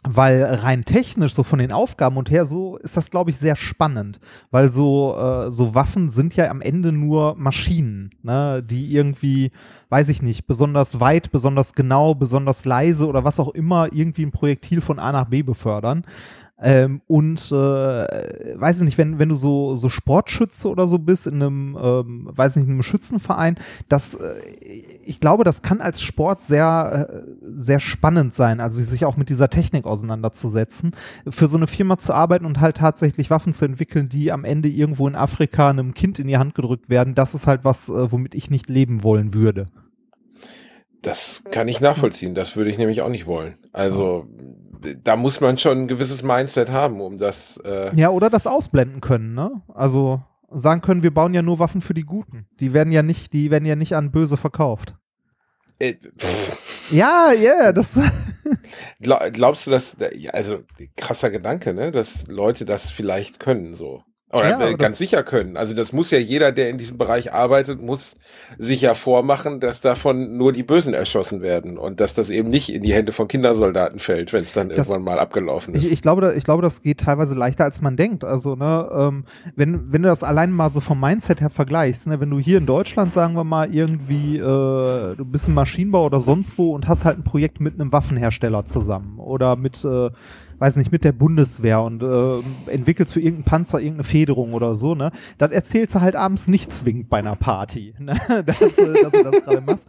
Weil 0.06 0.44
rein 0.44 0.85
technisch, 0.85 1.32
so 1.32 1.43
von 1.43 1.58
den 1.58 1.73
Aufgaben 1.73 2.19
und 2.19 2.31
her, 2.31 2.44
so 2.44 2.76
ist 2.76 2.94
das, 2.94 3.11
glaube 3.11 3.31
ich, 3.31 3.38
sehr 3.38 3.56
spannend. 3.56 4.20
Weil 4.50 4.69
so, 4.69 5.17
äh, 5.17 5.50
so 5.50 5.75
Waffen 5.75 6.11
sind 6.11 6.37
ja 6.37 6.50
am 6.50 6.61
Ende 6.61 6.93
nur 6.93 7.37
Maschinen, 7.38 8.11
ne, 8.23 8.62
die 8.62 8.94
irgendwie, 8.94 9.50
weiß 9.88 10.11
ich 10.11 10.20
nicht, 10.20 10.46
besonders 10.46 11.00
weit, 11.00 11.32
besonders 11.32 11.73
genau, 11.73 12.14
besonders 12.14 12.67
leise 12.67 13.06
oder 13.06 13.25
was 13.25 13.41
auch 13.41 13.49
immer 13.55 13.94
irgendwie 13.94 14.26
ein 14.26 14.31
Projektil 14.31 14.82
von 14.82 14.99
A 14.99 15.11
nach 15.11 15.31
B 15.31 15.43
befördern. 15.43 16.05
Ähm, 16.65 17.03
und 17.07 17.53
äh, 17.53 18.59
weiß 18.59 18.79
ich 18.79 18.85
nicht, 18.85 18.97
wenn, 18.97 19.19
wenn 19.19 19.29
du 19.29 19.35
so, 19.35 19.75
so 19.75 19.91
Sportschütze 19.91 20.71
oder 20.71 20.89
so 20.89 20.99
bist 20.99 21.27
in 21.27 21.35
einem, 21.35 21.79
ähm, 21.79 22.31
weiß 22.33 22.57
nicht, 22.57 22.65
in 22.65 22.73
einem 22.73 22.83
Schützenverein, 22.83 23.57
das, 23.91 24.15
äh, 24.15 24.35
ich 25.05 25.21
glaube, 25.21 25.45
das 25.45 25.61
kann 25.61 25.83
als 25.83 26.01
Sport 26.01 26.43
sehr, 26.43 27.11
äh, 27.11 27.43
sehr 27.55 27.81
spannend 27.81 28.33
sein, 28.33 28.61
also 28.61 28.83
sich 28.83 29.05
auch 29.05 29.19
mit 29.19 29.29
dieser 29.29 29.51
Technik 29.51 29.85
auseinanderzusetzen, 29.85 30.93
für 31.29 31.49
so 31.49 31.59
eine 31.59 31.67
Firma 31.67 31.99
zu 31.99 32.15
arbeiten 32.15 32.47
und 32.47 32.63
halt 32.63 32.79
tatsächlich 32.79 33.29
Waffen 33.29 33.53
zu 33.53 33.67
entwickeln, 33.67 34.09
die 34.09 34.33
am 34.33 34.45
Ende 34.45 34.71
irgendwo 34.71 35.06
in 35.06 35.17
Afrika 35.17 35.69
einem 35.69 35.93
Kind 35.93 36.19
in 36.19 36.29
die 36.29 36.39
Hand 36.39 36.55
gedrückt 36.55 36.89
werden, 36.89 37.15
das 37.15 37.35
ist 37.35 37.47
halt 37.47 37.65
was, 37.65 37.91
äh, 37.91 38.11
womit 38.11 38.35
ich 38.35 38.49
nicht 38.49 38.71
leben 38.71 39.03
wollen 39.03 39.35
würde. 39.35 39.67
Das 41.03 41.44
kann 41.51 41.69
ich 41.69 41.83
nachvollziehen. 41.83 42.35
Das 42.35 42.56
würde 42.56 42.71
ich 42.71 42.79
nämlich 42.79 43.03
auch 43.03 43.11
nicht 43.11 43.27
wollen. 43.27 43.59
Also 43.73 44.27
da 45.03 45.17
muss 45.17 45.41
man 45.41 45.58
schon 45.58 45.82
ein 45.82 45.88
gewisses 45.88 46.22
Mindset 46.22 46.70
haben, 46.70 47.00
um 47.00 47.17
das. 47.17 47.56
Äh, 47.58 47.94
Ja, 47.94 48.10
oder 48.10 48.31
das 48.31 48.46
ausblenden 48.46 49.00
können, 49.00 49.34
ne? 49.34 49.62
Also 49.72 50.22
sagen 50.50 50.81
können, 50.81 51.03
wir 51.03 51.12
bauen 51.12 51.34
ja 51.34 51.43
nur 51.43 51.58
Waffen 51.58 51.81
für 51.81 51.94
die 51.94 52.05
Guten. 52.05 52.46
Die 52.60 52.72
werden 52.72 52.93
ja 52.93 53.03
nicht, 53.03 53.32
die 53.32 53.50
werden 53.50 53.67
ja 53.67 53.76
nicht 53.76 53.96
an 53.96 54.12
Böse 54.12 54.36
verkauft. 54.36 54.94
äh, 55.79 55.94
Ja, 56.91 57.32
ja, 57.32 57.72
das. 57.72 57.98
glaub, 59.00 59.20
glaubst 59.32 59.67
du, 59.67 59.70
dass 59.70 59.96
also 60.32 60.60
krasser 60.96 61.31
Gedanke, 61.31 61.74
ne, 61.74 61.91
dass 61.91 62.26
Leute 62.26 62.64
das 62.64 62.91
vielleicht 62.91 63.41
können 63.41 63.74
so? 63.74 64.03
Oder, 64.34 64.50
Ja, 64.50 64.60
äh, 64.60 64.69
oder- 64.70 64.76
ganz 64.76 64.98
sicher 64.98 65.22
können. 65.22 65.56
Also 65.56 65.74
das 65.74 65.93
muss 65.93 66.10
ja 66.10 66.19
jeder, 66.19 66.50
der 66.53 66.69
in 66.69 66.76
diesem 66.79 66.98
Bereich 66.98 67.32
arbeitet, 67.32 67.81
muss 67.81 68.17
sich 68.58 68.81
ja 68.81 68.94
vormachen, 68.94 69.60
dass 69.60 69.81
davon 69.81 70.36
nur 70.36 70.53
die 70.53 70.62
Bösen 70.64 70.93
erschossen 70.93 71.41
werden 71.41 71.79
und 71.79 72.00
dass 72.00 72.14
das 72.14 72.31
eben 72.31 72.48
nicht 72.48 72.72
in 72.72 72.82
die 72.82 72.93
Hände 72.93 73.12
von 73.12 73.29
Kindersoldaten 73.29 73.98
fällt, 74.00 74.32
wenn 74.32 74.43
es 74.44 74.53
dann 74.53 74.69
Das- 74.69 74.88
irgendwann 74.88 75.05
mal 75.05 75.19
abgelaufen 75.19 75.74
ist. 75.74 75.84
Ich, 75.84 75.93
ich, 75.93 76.03
glaube, 76.03 76.34
ich 76.36 76.44
glaube, 76.44 76.62
das 76.62 76.82
geht 76.82 76.98
teilweise 77.00 77.34
leichter, 77.34 77.64
als 77.64 77.81
man 77.81 77.96
denkt. 77.96 78.24
Also, 78.24 78.56
ne, 78.56 78.88
ähm, 78.93 79.24
wenn, 79.56 79.93
wenn 79.93 80.03
du 80.03 80.08
das 80.08 80.22
allein 80.22 80.50
mal 80.50 80.69
so 80.70 80.81
vom 80.81 81.00
Mindset 81.00 81.41
her 81.41 81.50
vergleichst, 81.50 82.06
ne, 82.08 82.19
wenn 82.20 82.31
du 82.31 82.38
hier 82.41 82.58
in 82.58 82.67
Deutschland, 82.67 83.12
sagen 83.12 83.34
wir 83.34 83.44
mal, 83.44 83.72
irgendwie, 83.74 84.38
äh, 84.38 84.43
du 85.17 85.24
bist 85.24 85.46
im 85.48 85.55
Maschinenbau 85.55 86.06
oder 86.06 86.20
sonst 86.20 86.58
wo 86.58 86.74
und 86.74 86.88
hast 86.88 87.05
halt 87.05 87.19
ein 87.19 87.24
Projekt 87.24 87.60
mit 87.60 87.74
einem 87.81 87.93
Waffenhersteller 87.93 88.64
zusammen 88.64 89.19
oder 89.19 89.56
mit, 89.56 89.84
äh, 89.84 90.10
weiß 90.58 90.77
nicht, 90.77 90.93
mit 90.93 91.05
der 91.05 91.13
Bundeswehr 91.13 91.82
und 91.82 92.03
äh, 92.03 92.70
entwickelst 92.70 93.13
für 93.13 93.20
irgendeinen 93.20 93.44
Panzer 93.44 93.79
irgendeine 93.79 94.05
Federung 94.05 94.53
oder 94.55 94.75
so, 94.75 94.94
ne? 94.94 95.11
Das 95.39 95.51
erzählst 95.51 95.94
du 95.94 96.01
halt 96.01 96.17
abends 96.17 96.49
nicht 96.49 96.73
zwingend 96.73 97.08
bei 97.08 97.19
einer 97.19 97.37
Party, 97.37 97.94
ne? 97.99 98.15
dass, 98.46 98.61
äh, 98.61 99.03
dass 99.03 99.13
du 99.13 99.23
das 99.23 99.43
gerade 99.43 99.61
machst. 99.61 99.87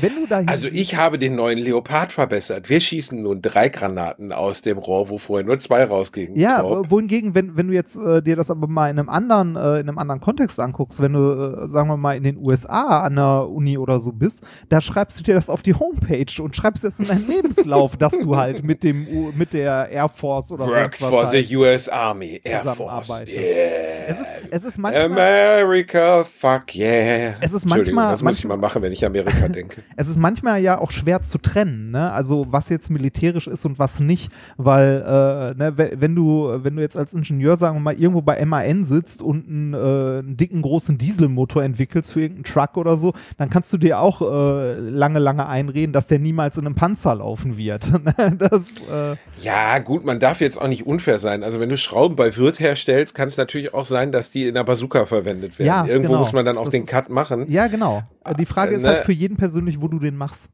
Wenn 0.00 0.14
du 0.14 0.26
dahin 0.26 0.48
Also 0.48 0.66
ich 0.66 0.96
habe 0.96 1.18
den 1.18 1.34
neuen 1.34 1.58
Leopard 1.58 2.12
verbessert. 2.12 2.68
Wir 2.68 2.80
schießen 2.80 3.20
nun 3.20 3.42
drei 3.42 3.68
Granaten 3.68 4.32
aus 4.32 4.62
dem 4.62 4.78
Rohr, 4.78 5.08
wo 5.08 5.18
vorher 5.18 5.46
nur 5.46 5.58
zwei 5.58 5.84
rausgingen. 5.84 6.36
Ja, 6.36 6.62
wohingegen, 6.90 7.34
wenn, 7.34 7.56
wenn 7.56 7.68
du 7.68 7.74
jetzt 7.74 7.96
äh, 7.96 8.22
dir 8.22 8.36
das 8.36 8.50
aber 8.50 8.66
mal 8.66 8.90
in 8.90 8.98
einem 8.98 9.08
anderen, 9.08 9.56
äh, 9.56 9.80
in 9.80 9.88
einem 9.88 9.98
anderen 9.98 10.20
Kontext 10.20 10.60
anguckst, 10.60 11.00
wenn 11.00 11.12
du, 11.12 11.20
äh, 11.20 11.68
sagen 11.68 11.88
wir 11.88 11.96
mal, 11.96 12.16
in 12.16 12.22
den 12.22 12.38
USA 12.38 13.00
an 13.00 13.16
der 13.16 13.48
Uni 13.48 13.78
oder 13.78 14.00
so 14.00 14.12
bist, 14.12 14.44
da 14.68 14.80
schreibst 14.80 15.18
du 15.18 15.24
dir 15.24 15.34
das 15.34 15.48
auf 15.48 15.62
die 15.62 15.74
Homepage 15.74 16.42
und 16.42 16.56
schreibst 16.56 16.84
das 16.84 16.98
in 16.98 17.06
deinen 17.06 17.26
Lebenslauf, 17.26 17.96
dass 17.96 18.18
du 18.20 18.36
halt 18.36 18.64
mit 18.64 18.82
dem 18.82 19.06
mit 19.36 19.52
der 19.52 19.90
Air 20.02 20.08
Force 20.08 20.52
oder 20.52 20.68
sonst 20.68 21.00
was 21.00 21.10
for 21.10 21.26
halt 21.26 21.48
the 21.48 21.56
US 21.56 21.88
Army, 21.88 22.40
Air 22.44 22.64
Force. 22.74 23.08
Yeah. 23.26 24.06
Es 24.08 24.18
ist, 24.18 24.30
es 24.52 24.64
ist 24.64 24.78
manchmal, 24.78 25.04
America, 25.06 26.24
fuck 26.24 26.74
yeah. 26.76 27.34
Es 27.40 27.52
ist 27.52 27.64
manchmal- 27.66 28.12
das 28.12 28.22
muss 28.22 28.38
ich 28.38 28.44
mal 28.44 28.56
machen, 28.56 28.82
wenn 28.82 28.92
ich 28.92 29.04
Amerika 29.04 29.48
denke. 29.48 29.82
es 29.96 30.08
ist 30.08 30.18
manchmal 30.18 30.60
ja 30.62 30.78
auch 30.78 30.90
schwer 30.90 31.22
zu 31.22 31.38
trennen, 31.38 31.90
ne? 31.90 32.12
Also 32.12 32.46
was 32.50 32.68
jetzt 32.68 32.90
militärisch 32.90 33.46
ist 33.46 33.64
und 33.64 33.78
was 33.78 34.00
nicht, 34.00 34.30
weil 34.56 35.02
äh, 35.06 35.58
ne, 35.58 35.72
we- 35.76 35.92
wenn 35.96 36.14
du 36.14 36.50
wenn 36.62 36.76
du 36.76 36.82
jetzt 36.82 36.96
als 36.96 37.14
Ingenieur 37.14 37.56
sagen 37.56 37.76
wir 37.76 37.80
mal 37.80 37.94
irgendwo 37.94 38.22
bei 38.22 38.44
MAN 38.44 38.84
sitzt 38.84 39.22
und 39.22 39.48
einen, 39.48 39.74
äh, 39.74 39.76
einen 40.18 40.36
dicken 40.36 40.62
großen 40.62 40.98
Dieselmotor 40.98 41.62
entwickelst 41.62 42.12
für 42.12 42.20
irgendeinen 42.20 42.44
Truck 42.44 42.76
oder 42.76 42.96
so, 42.96 43.12
dann 43.38 43.48
kannst 43.50 43.72
du 43.72 43.78
dir 43.78 43.98
auch 44.00 44.20
äh, 44.22 44.74
lange 44.74 45.18
lange 45.18 45.46
einreden, 45.48 45.92
dass 45.92 46.08
der 46.08 46.18
niemals 46.18 46.56
in 46.58 46.66
einem 46.66 46.74
Panzer 46.74 47.14
laufen 47.14 47.56
wird. 47.56 47.90
Ne? 48.02 48.36
das 48.36 48.66
äh, 48.90 49.16
Ja, 49.42 49.78
gut, 49.78 50.04
man 50.04 50.18
darf 50.18 50.40
jetzt 50.40 50.60
auch 50.60 50.66
nicht 50.66 50.86
unfair 50.86 51.18
sein. 51.18 51.44
Also 51.44 51.60
wenn 51.60 51.68
du 51.68 51.76
Schrauben 51.76 52.16
bei 52.16 52.36
Wirt 52.36 52.58
herstellst, 52.58 53.14
kann 53.14 53.28
es 53.28 53.36
natürlich 53.36 53.74
auch 53.74 53.86
sein, 53.86 54.10
dass 54.12 54.30
die 54.30 54.41
in 54.48 54.54
der 54.54 54.64
Bazooka 54.64 55.06
verwendet 55.06 55.58
werden. 55.58 55.66
Ja, 55.68 55.84
Irgendwo 55.86 56.08
genau. 56.10 56.20
muss 56.20 56.32
man 56.32 56.44
dann 56.44 56.58
auch 56.58 56.64
Das 56.64 56.72
den 56.72 56.82
ist- 56.82 56.88
Cut 56.90 57.08
machen. 57.08 57.50
ja 57.50 57.66
genau. 57.68 58.02
Die 58.38 58.46
Frage 58.46 58.72
Äh, 58.72 58.76
ist 58.76 58.82
ne? 58.82 58.88
halt 58.90 59.04
für 59.04 59.12
jeden 59.12 59.36
persönlich, 59.36 59.80
wo 59.80 59.88
du 59.88 59.98
den 59.98 60.16
machst. 60.16 60.50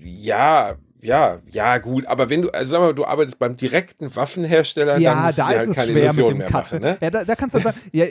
Ja, 0.00 0.74
ja, 1.02 1.38
ja, 1.50 1.78
gut. 1.78 2.06
Aber 2.06 2.30
wenn 2.30 2.42
du, 2.42 2.50
also 2.50 2.70
sag 2.72 2.80
mal, 2.80 2.94
du 2.94 3.04
arbeitest 3.04 3.38
beim 3.38 3.56
direkten 3.56 4.14
Waffenhersteller, 4.16 4.94
dann 4.94 5.02
Ja, 5.02 5.14
musst 5.14 5.38
du 5.38 5.42
da 5.42 5.48
dir 5.48 5.54
ist 5.54 5.58
halt 5.58 5.68
es 5.70 5.76
keine 5.76 5.92
schwer 5.92 5.94
mit 5.94 6.02
Illusionen 6.04 6.30
dem 6.32 6.38
mehr 6.38 6.46
Cut. 6.48 6.64
machen. 6.64 6.80
Ne? 6.80 6.98
Ja, 7.00 7.10
da, 7.10 7.24
da 7.24 7.34
kannst 7.36 7.54
du 7.54 7.60
dann 7.60 7.72
sagen, 7.74 7.86
ja, 7.92 8.06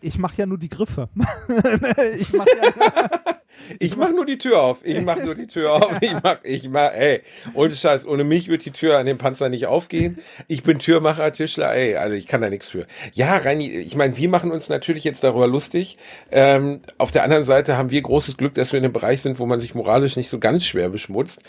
ich 0.00 0.18
mache 0.18 0.34
ja 0.36 0.46
nur 0.46 0.58
die 0.58 0.68
Griffe. 0.68 1.08
ich 2.18 2.32
mache 2.32 2.48
ja, 2.62 3.10
Ich 3.78 3.96
mach 3.96 4.10
nur 4.10 4.26
die 4.26 4.38
Tür 4.38 4.62
auf. 4.62 4.84
Ich 4.84 5.00
mach 5.00 5.16
nur 5.16 5.34
die 5.34 5.46
Tür 5.46 5.72
auf. 5.74 5.96
Ich 6.06 6.12
mach, 6.22 6.38
ich 6.42 6.68
mach, 6.68 6.92
ey. 6.92 7.22
Ohne 7.54 7.74
Scheiß, 7.74 8.06
ohne 8.06 8.22
mich 8.22 8.48
wird 8.48 8.64
die 8.64 8.70
Tür 8.70 8.98
an 8.98 9.06
dem 9.06 9.18
Panzer 9.18 9.48
nicht 9.48 9.66
aufgehen. 9.66 10.18
Ich 10.46 10.62
bin 10.62 10.78
Türmacher, 10.78 11.32
Tischler, 11.32 11.74
ey. 11.74 11.96
Also 11.96 12.14
ich 12.14 12.26
kann 12.26 12.40
da 12.40 12.50
nichts 12.50 12.68
für. 12.68 12.86
Ja, 13.12 13.36
Reini, 13.36 13.68
ich 13.68 13.96
meine, 13.96 14.16
wir 14.16 14.28
machen 14.28 14.52
uns 14.52 14.68
natürlich 14.68 15.04
jetzt 15.04 15.24
darüber 15.24 15.46
lustig. 15.46 15.98
Ähm, 16.30 16.80
auf 16.98 17.10
der 17.10 17.24
anderen 17.24 17.44
Seite 17.44 17.76
haben 17.76 17.90
wir 17.90 18.00
großes 18.02 18.36
Glück, 18.36 18.54
dass 18.54 18.72
wir 18.72 18.78
in 18.78 18.84
einem 18.84 18.92
Bereich 18.92 19.22
sind, 19.22 19.38
wo 19.38 19.46
man 19.46 19.58
sich 19.58 19.74
moralisch 19.74 20.16
nicht 20.16 20.28
so 20.28 20.38
ganz 20.38 20.64
schwer 20.64 20.88
beschmutzt. 20.88 21.42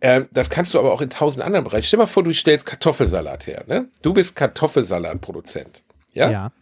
Ähm, 0.00 0.28
das 0.32 0.50
kannst 0.50 0.74
du 0.74 0.78
aber 0.78 0.92
auch 0.92 1.00
in 1.00 1.10
tausend 1.10 1.42
anderen 1.42 1.64
Bereichen. 1.64 1.84
Stell 1.84 1.98
mal 1.98 2.06
vor, 2.06 2.22
du 2.22 2.32
stellst 2.32 2.66
Kartoffelsalat 2.66 3.46
her, 3.46 3.64
ne? 3.66 3.88
Du 4.02 4.12
bist 4.12 4.36
Kartoffelsalatproduzent. 4.36 5.82
Ja? 6.12 6.30
ja. 6.30 6.52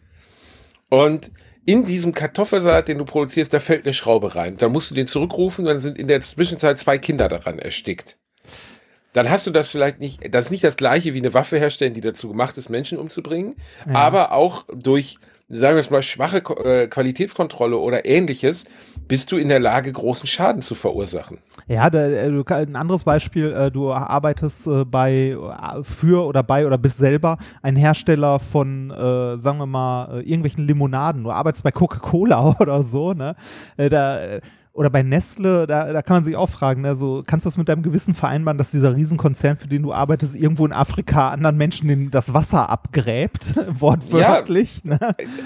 Und 0.89 1.31
in 1.65 1.85
diesem 1.85 2.13
Kartoffelsalat, 2.13 2.87
den 2.87 2.97
du 2.97 3.05
produzierst, 3.05 3.53
da 3.53 3.59
fällt 3.59 3.85
eine 3.85 3.93
Schraube 3.93 4.35
rein. 4.35 4.57
Dann 4.57 4.71
musst 4.71 4.91
du 4.91 4.95
den 4.95 5.07
zurückrufen, 5.07 5.65
dann 5.65 5.79
sind 5.79 5.97
in 5.97 6.07
der 6.07 6.21
Zwischenzeit 6.21 6.79
zwei 6.79 6.97
Kinder 6.97 7.29
daran 7.29 7.59
erstickt. 7.59 8.17
Dann 9.13 9.29
hast 9.29 9.45
du 9.45 9.51
das 9.51 9.69
vielleicht 9.69 9.99
nicht, 9.99 10.33
das 10.33 10.45
ist 10.45 10.51
nicht 10.51 10.63
das 10.63 10.75
gleiche 10.75 11.13
wie 11.13 11.19
eine 11.19 11.33
Waffe 11.33 11.57
herstellen, 11.59 11.93
die 11.93 12.01
dazu 12.01 12.27
gemacht 12.27 12.57
ist, 12.57 12.69
Menschen 12.69 12.97
umzubringen, 12.97 13.55
aber 13.85 14.31
auch 14.31 14.65
durch, 14.73 15.19
sagen 15.49 15.75
wir 15.75 15.81
es 15.81 15.91
mal, 15.91 16.01
schwache 16.01 16.37
äh, 16.37 16.87
Qualitätskontrolle 16.87 17.77
oder 17.77 18.05
ähnliches, 18.05 18.65
bist 19.07 19.31
du 19.31 19.37
in 19.37 19.49
der 19.49 19.59
Lage, 19.59 19.91
großen 19.91 20.27
Schaden 20.27 20.61
zu 20.61 20.75
verursachen. 20.75 21.39
Ja, 21.67 21.87
äh, 21.87 22.29
du, 22.29 22.43
ein 22.47 22.75
anderes 22.75 23.03
Beispiel, 23.03 23.51
äh, 23.51 23.71
du 23.71 23.91
arbeitest 23.91 24.67
äh, 24.67 24.85
bei, 24.85 25.37
für 25.83 26.25
oder 26.25 26.43
bei 26.43 26.65
oder 26.65 26.77
bist 26.77 26.97
selber 26.97 27.37
ein 27.61 27.75
Hersteller 27.75 28.39
von, 28.39 28.89
sagen 29.35 29.57
wir 29.57 29.65
mal, 29.65 30.21
irgendwelchen 30.21 30.67
Limonaden. 30.67 31.23
Du 31.23 31.31
arbeitest 31.31 31.63
bei 31.63 31.71
Coca-Cola 31.71 32.55
oder 32.59 32.83
so, 32.83 33.13
ne? 33.13 33.35
Da, 33.77 34.39
oder 34.75 34.89
bei 34.89 35.03
Nestle, 35.03 35.67
da, 35.67 35.93
da 35.93 36.01
kann 36.01 36.17
man 36.17 36.23
sich 36.23 36.35
auch 36.35 36.49
fragen, 36.49 36.81
ne? 36.81 36.95
so, 36.95 37.21
kannst 37.25 37.45
du 37.45 37.47
das 37.47 37.57
mit 37.57 37.69
deinem 37.69 37.83
Gewissen 37.83 38.15
vereinbaren, 38.15 38.57
dass 38.57 38.71
dieser 38.71 38.95
Riesenkonzern, 38.95 39.57
für 39.57 39.67
den 39.67 39.83
du 39.83 39.93
arbeitest, 39.93 40.35
irgendwo 40.35 40.65
in 40.65 40.73
Afrika 40.73 41.29
anderen 41.29 41.57
Menschen 41.57 41.87
den, 41.87 42.09
das 42.09 42.33
Wasser 42.33 42.71
abgräbt, 42.71 43.53
wortwörtlich? 43.79 44.83
ne? 44.83 44.97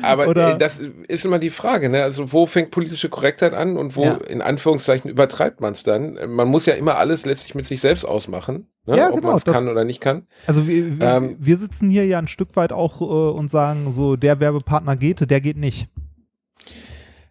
Aber 0.02 0.28
Oder- 0.28 0.56
äh, 0.56 0.58
das 0.58 0.82
ist 1.08 1.26
immer 1.26 1.40
die 1.40 1.50
Frage, 1.50 1.90
ne? 1.90 2.04
Also 2.04 2.32
wo 2.32 2.46
fängt 2.46 2.72
politische 2.72 3.10
Korrektheit 3.10 3.54
an 3.54 3.76
und 3.78 3.96
wo 3.98 4.04
Ja. 4.04 4.14
in 4.16 4.42
Anführungszeichen 4.42 5.10
übertreibt 5.12 5.60
man 5.60 5.74
es 5.74 5.84
dann? 5.84 6.18
Man 6.30 6.48
muss 6.48 6.66
ja 6.66 6.74
immer 6.76 6.96
alles 6.98 7.26
letztlich 7.26 7.54
mit 7.54 7.66
sich 7.66 7.82
selbst 7.82 8.06
ausmachen, 8.06 8.68
ne? 8.86 8.96
Ja, 8.98 9.10
ob 9.10 9.16
genau, 9.18 9.28
man 9.30 9.38
es 9.38 9.44
kann 9.46 9.68
oder 9.68 9.84
nicht 9.84 10.00
kann. 10.00 10.26
Also 10.46 10.68
wir, 10.68 11.00
wir, 11.00 11.06
Ähm, 11.06 11.36
wir 11.38 11.58
sitzen 11.58 11.90
hier 11.90 12.06
ja 12.06 12.18
ein 12.20 12.28
Stück 12.30 12.56
weit 12.56 12.72
auch 12.72 13.02
äh, 13.02 13.04
und 13.04 13.50
sagen 13.52 13.92
so, 13.92 14.16
der 14.16 14.40
Werbepartner 14.40 14.96
geht, 14.96 15.30
der 15.30 15.42
geht 15.42 15.58
nicht. 15.58 15.90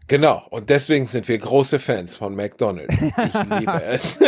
Genau, 0.09 0.47
und 0.51 0.71
deswegen 0.71 1.09
sind 1.09 1.27
wir 1.27 1.37
große 1.39 1.81
Fans 1.81 2.15
von 2.15 2.37
McDonald's. 2.37 2.95
Ich 2.95 3.35
liebe 3.59 3.83
es. 3.83 4.17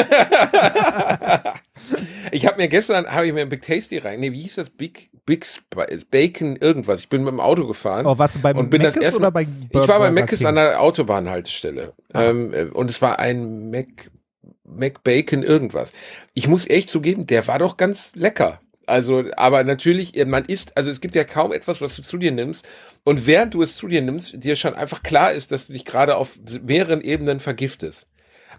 ich 2.33 2.47
habe 2.47 2.57
mir 2.57 2.69
gestern, 2.69 3.07
habe 3.07 3.27
ich 3.27 3.33
mir 3.33 3.43
ein 3.43 3.49
Big 3.49 3.63
Tasty 3.63 3.99
rein, 3.99 4.21
nee, 4.21 4.33
wie 4.33 4.43
hieß 4.43 4.57
das? 4.57 4.71
Big, 4.71 5.09
Big 5.25 5.45
Sp- 5.47 6.05
Bacon 6.11 6.57
irgendwas. 6.57 7.01
Ich 7.01 7.09
bin 7.09 7.23
mit 7.23 7.33
dem 7.33 7.41
Auto 7.41 7.67
gefahren. 7.67 8.07
Oh, 8.07 8.19
warst 8.19 8.37
du 8.37 8.41
bei 8.41 8.55
und 8.55 8.71
bin 8.71 8.83
das 8.83 8.97
erste 8.97 9.19
oder 9.19 9.31
Mal- 9.31 9.45
bei 9.45 9.49
Ich 9.71 9.89
war 9.89 9.99
bei 10.01 10.11
Burger 10.11 10.23
Mc's 10.23 10.45
an 10.45 10.55
der 10.57 10.81
Autobahnhaltestelle. 10.81 11.93
Ähm, 12.15 12.53
äh, 12.55 12.63
und 12.65 12.91
es 12.91 13.01
war 13.01 13.19
ein 13.19 13.71
Mac, 13.71 14.11
McBacon 14.65 15.43
irgendwas. 15.43 15.93
Ich 16.35 16.49
muss 16.49 16.69
echt 16.69 16.89
zugeben, 16.89 17.27
der 17.27 17.47
war 17.47 17.59
doch 17.59 17.77
ganz 17.77 18.13
lecker. 18.15 18.61
Also, 18.89 19.25
aber 19.37 19.65
natürlich, 19.65 20.17
äh, 20.17 20.25
man 20.25 20.45
isst, 20.45 20.77
also 20.77 20.91
es 20.91 21.01
gibt 21.01 21.15
ja 21.15 21.25
kaum 21.25 21.53
etwas, 21.53 21.81
was 21.81 21.95
du 21.97 22.03
zu 22.03 22.17
dir 22.17 22.33
nimmst. 22.33 22.67
Und 23.05 23.27
während 23.27 23.55
du 23.55 23.63
es 23.63 23.77
zu 23.77 23.87
dir 23.89 24.03
nimmst, 24.03 24.43
dir 24.43 24.57
schon 24.57 24.75
einfach 24.75 25.03
klar 25.03 25.33
ist, 25.33 25.53
dass 25.53 25.67
du 25.67 25.73
dich 25.73 25.85
gerade 25.85 26.17
auf 26.17 26.39
mehreren 26.65 27.01
Ebenen 27.01 27.41
vergiftest. 27.41 28.07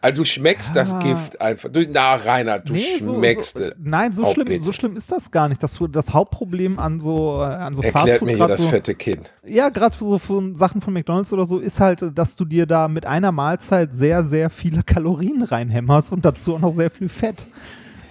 Also 0.02 0.22
du 0.22 0.26
schmeckst 0.26 0.70
Ah. 0.72 0.74
das 0.76 1.00
Gift 1.04 1.42
einfach. 1.42 1.68
Du, 1.70 1.86
na, 1.90 2.14
Rainer, 2.16 2.60
du 2.60 2.72
Nee, 2.72 3.00
so, 3.02 3.16
schmeckst 3.16 3.56
so, 3.56 3.60
es. 3.60 3.74
nein, 3.80 4.14
so 4.14 4.26
schlimm, 4.32 4.58
so 4.60 4.72
schlimm 4.72 4.96
ist 4.96 5.12
das 5.12 5.30
gar 5.30 5.50
nicht. 5.50 5.62
Das, 5.62 5.78
das 5.92 6.14
Hauptproblem 6.14 6.80
an 6.80 7.02
so, 7.02 7.40
äh, 7.42 7.46
an 7.46 7.76
so 7.76 7.82
Erklärt 7.82 8.08
Fastfood, 8.08 8.28
mir 8.28 8.38
hier 8.38 8.48
das 8.48 8.60
so, 8.60 8.68
fette 8.70 8.96
Kind. 8.96 9.34
ja, 9.46 9.68
gerade 9.68 9.98
für 9.98 10.06
so 10.06 10.18
für 10.20 10.58
Sachen 10.58 10.80
von 10.80 10.94
McDonalds 10.94 11.34
oder 11.34 11.46
so, 11.46 11.60
ist 11.60 11.82
halt, 11.82 12.02
dass 12.18 12.38
du 12.38 12.46
dir 12.46 12.66
da 12.66 12.88
mit 12.88 13.06
einer 13.06 13.34
Mahlzeit 13.34 13.94
sehr, 13.94 14.24
sehr 14.24 14.50
viele 14.50 14.84
Kalorien 14.84 15.44
reinhämmerst 15.44 16.14
und 16.14 16.24
dazu 16.24 16.56
auch 16.56 16.60
noch 16.60 16.72
sehr 16.72 16.92
viel 16.92 17.10
Fett. 17.10 17.46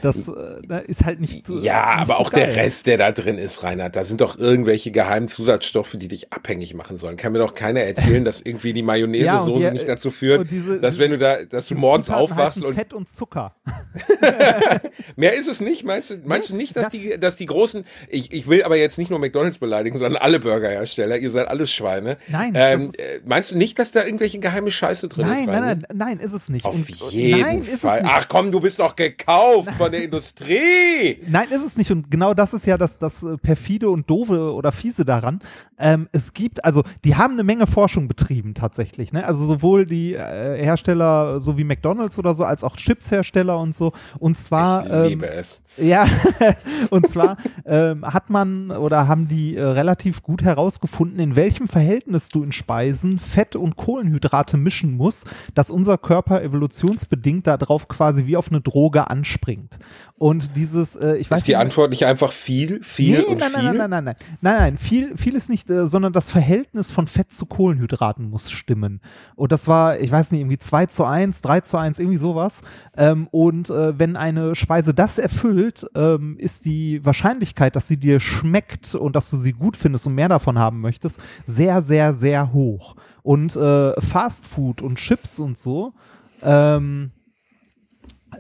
Das 0.03 0.29
äh, 0.29 0.85
ist 0.87 1.05
halt 1.05 1.21
nicht. 1.21 1.47
so- 1.47 1.55
Ja, 1.59 1.97
nicht 1.97 2.03
aber 2.03 2.07
so 2.07 2.13
auch 2.21 2.31
geil. 2.31 2.47
der 2.47 2.57
Rest, 2.57 2.87
der 2.87 2.99
da 2.99 3.11
drin 3.13 3.37
ist, 3.39 3.63
Reinhard, 3.63 3.97
da 3.97 4.05
sind 4.05 4.21
doch 4.21 4.39
irgendwelche 4.39 4.91
geheimen 4.91 5.29
Zusatzstoffe, 5.29 5.97
die 5.99 6.09
dich 6.09 6.33
abhängig 6.33 6.75
machen 6.75 6.99
sollen. 6.99 7.17
Kann 7.17 7.33
mir 7.33 7.39
doch 7.39 7.55
keiner 7.55 7.81
erzählen, 7.81 8.25
dass 8.25 8.41
irgendwie 8.41 8.73
die 8.73 8.81
Ja, 8.81 8.87
Mayonnaise-Soße 8.87 9.59
die- 9.67 9.71
nicht 9.73 9.89
dazu 9.89 10.11
führt, 10.11 10.51
diese- 10.51 10.81
dass 10.81 10.99
wenn 10.99 11.11
du 11.13 11.19
da, 11.19 11.43
dass 11.45 11.67
du 11.69 11.75
morgens 11.75 12.07
Zutaten 12.07 12.23
aufwachst 12.25 12.63
und 12.65 12.75
Fett 12.75 12.93
und 12.93 13.09
Zucker. 13.09 13.55
mehr 15.17 15.35
ist 15.35 15.49
es 15.49 15.61
nicht, 15.61 15.85
meinst 15.85 16.11
du, 16.11 16.17
meinst 16.25 16.51
du 16.51 16.57
nicht, 16.57 16.77
dass 16.77 16.89
die, 16.89 17.19
dass 17.19 17.37
die 17.37 17.47
großen, 17.47 17.85
ich, 18.09 18.33
ich 18.33 18.47
will 18.49 18.63
aber 18.63 18.77
jetzt 18.77 18.99
nicht 18.99 19.11
nur 19.11 19.19
McDonalds 19.19 19.59
beleidigen, 19.59 19.99
sondern 19.99 20.21
alle 20.23 20.41
Burgerhersteller, 20.41 21.17
ihr 21.19 21.31
seid 21.31 21.49
alles 21.49 21.71
Schweine. 21.73 22.17
Nein, 22.29 22.53
ähm, 22.55 22.91
äh, 22.99 23.21
meinst 23.25 23.53
du 23.53 23.57
nicht, 23.59 23.79
dass 23.79 23.93
da 23.93 24.05
irgendwelche 24.05 24.39
geheime 24.39 24.71
Scheiße 24.71 25.09
drin 25.09 25.27
Nein, 25.27 25.41
ist? 25.41 25.47
nein, 25.47 25.61
nein, 25.63 25.83
nein, 25.95 26.19
ist 26.19 26.33
es 26.33 26.49
nicht. 26.49 26.65
Auf 26.65 26.75
Und- 26.75 26.89
jeden 27.13 27.41
nein, 27.41 27.59
ist 27.61 27.81
Fall. 27.81 27.99
es 27.99 28.05
nicht. 28.05 28.13
Ach 28.15 28.29
komm, 28.29 28.51
du 28.51 28.61
bist 28.61 28.79
doch 28.79 28.97
gekauft 28.97 29.71
von 29.79 29.88
der 29.91 30.05
Industrie. 30.05 31.23
Nein, 31.27 31.49
ist 31.51 31.65
es 31.65 31.77
nicht. 31.77 31.91
Und 31.91 32.11
genau 32.11 32.35
das 32.35 32.53
ist 32.53 32.67
ja 32.67 32.79
das, 32.79 32.99
das 32.99 33.23
äh, 33.23 33.37
perfide 33.37 33.91
und 33.91 34.09
doofe 34.09 34.53
oder 34.53 34.73
fiese 34.73 35.05
daran. 35.05 35.41
Ähm, 35.79 36.09
es 36.13 36.35
gibt, 36.35 36.65
also 36.65 36.83
die 37.05 37.17
haben 37.17 37.35
eine 37.35 37.45
Menge 37.45 37.67
Forschung 37.67 38.09
betrieben 38.09 38.55
tatsächlich. 38.55 39.13
Ne? 39.13 39.25
Also 39.25 39.47
sowohl 39.47 39.85
die 39.85 40.15
äh, 40.15 40.63
Hersteller, 40.63 41.41
so 41.41 41.59
wie 41.59 41.65
McDonalds 41.65 42.19
oder 42.19 42.35
so, 42.35 42.45
als 42.45 42.65
auch 42.65 42.77
Chipshersteller 42.77 43.59
und 43.59 43.75
so. 43.75 43.93
Und 44.19 44.37
zwar 44.37 44.87
Ich 44.87 44.93
ähm, 44.93 45.05
liebe 45.09 45.29
es. 45.29 45.61
ja, 45.77 46.07
und 46.91 47.09
zwar 47.09 47.37
ähm, 47.65 48.05
hat 48.05 48.31
man 48.31 48.71
oder 48.71 49.09
haben 49.09 49.29
die 49.29 49.57
äh, 49.57 49.63
relativ 49.63 50.23
gut 50.23 50.43
herausgefunden, 50.43 51.19
in 51.19 51.37
welchem 51.37 51.69
Verhältnis 51.69 52.29
du 52.29 52.43
in 52.43 52.53
Speisen 52.53 53.19
Fett 53.19 53.57
und 53.57 53.77
Kohlenhydrate 53.77 54.57
mischen 54.57 54.97
musst, 54.97 55.29
dass 55.55 55.71
unser 55.71 55.99
Körper 55.99 56.43
evolutionsbedingt 56.43 57.47
darauf 57.47 57.89
quasi 57.89 58.27
wie 58.27 58.37
auf 58.37 58.49
eine 58.49 58.61
Droge 58.61 59.09
anspringt. 59.11 59.78
Und 60.17 60.57
dieses, 60.57 60.97
äh, 60.97 61.17
ich 61.17 61.31
weiß 61.31 61.39
Ist 61.39 61.47
die 61.47 61.53
nicht, 61.53 61.61
Antwort 61.61 61.91
nicht 61.91 62.05
einfach 62.05 62.33
viel, 62.33 62.83
viel 62.83 63.19
nee, 63.19 63.25
und 63.25 63.39
nein, 63.39 63.51
viel? 63.53 63.63
nein, 63.63 63.77
nein, 63.77 63.91
nein, 63.91 63.91
nein, 63.91 64.05
nein, 64.05 64.17
nein, 64.41 64.57
nein, 64.59 64.79
viel, 64.79 65.17
viel 65.17 65.37
ist 65.37 65.49
nicht, 65.49 65.71
äh, 65.71 65.89
sondern 65.89 66.13
das 66.13 66.29
Verhältnis 66.29 66.91
von 66.91 67.07
Fett 67.07 67.33
zu 67.33 67.47
Kohlenhydraten 67.47 68.29
muss 68.29 68.51
stimmen. 68.51 69.01
Und 69.37 69.53
das 69.53 69.69
war, 69.69 70.01
ich 70.01 70.11
weiß 70.11 70.33
nicht, 70.33 70.41
irgendwie 70.41 70.59
2 70.59 70.87
zu 70.87 71.05
1, 71.05 71.41
3 71.43 71.61
zu 71.61 71.77
1, 71.77 71.99
irgendwie 72.01 72.19
sowas. 72.19 72.63
Ähm, 72.97 73.29
und 73.31 73.71
äh, 73.71 73.99
wenn 73.99 74.17
eine 74.17 74.55
Speise 74.55 74.93
das 74.93 75.19
erfüllt, 75.19 75.87
ähm, 75.95 76.37
ist 76.39 76.65
die 76.65 77.05
Wahrscheinlichkeit, 77.05 77.77
dass 77.77 77.87
sie 77.87 77.97
dir 77.97 78.19
schmeckt 78.19 78.95
und 78.95 79.15
dass 79.15 79.31
du 79.31 79.37
sie 79.37 79.53
gut 79.53 79.77
findest 79.77 80.07
und 80.07 80.15
mehr 80.15 80.29
davon 80.29 80.59
haben 80.59 80.81
möchtest, 80.81 81.21
sehr, 81.47 81.81
sehr, 81.83 82.15
sehr 82.15 82.53
hoch. 82.53 82.97
Und 83.23 83.55
äh, 83.57 84.01
Fast 84.01 84.47
Food 84.47 84.83
und 84.83 84.97
Chips 84.97 85.39
und 85.39 85.59
so, 85.59 85.93
ähm, 86.43 87.11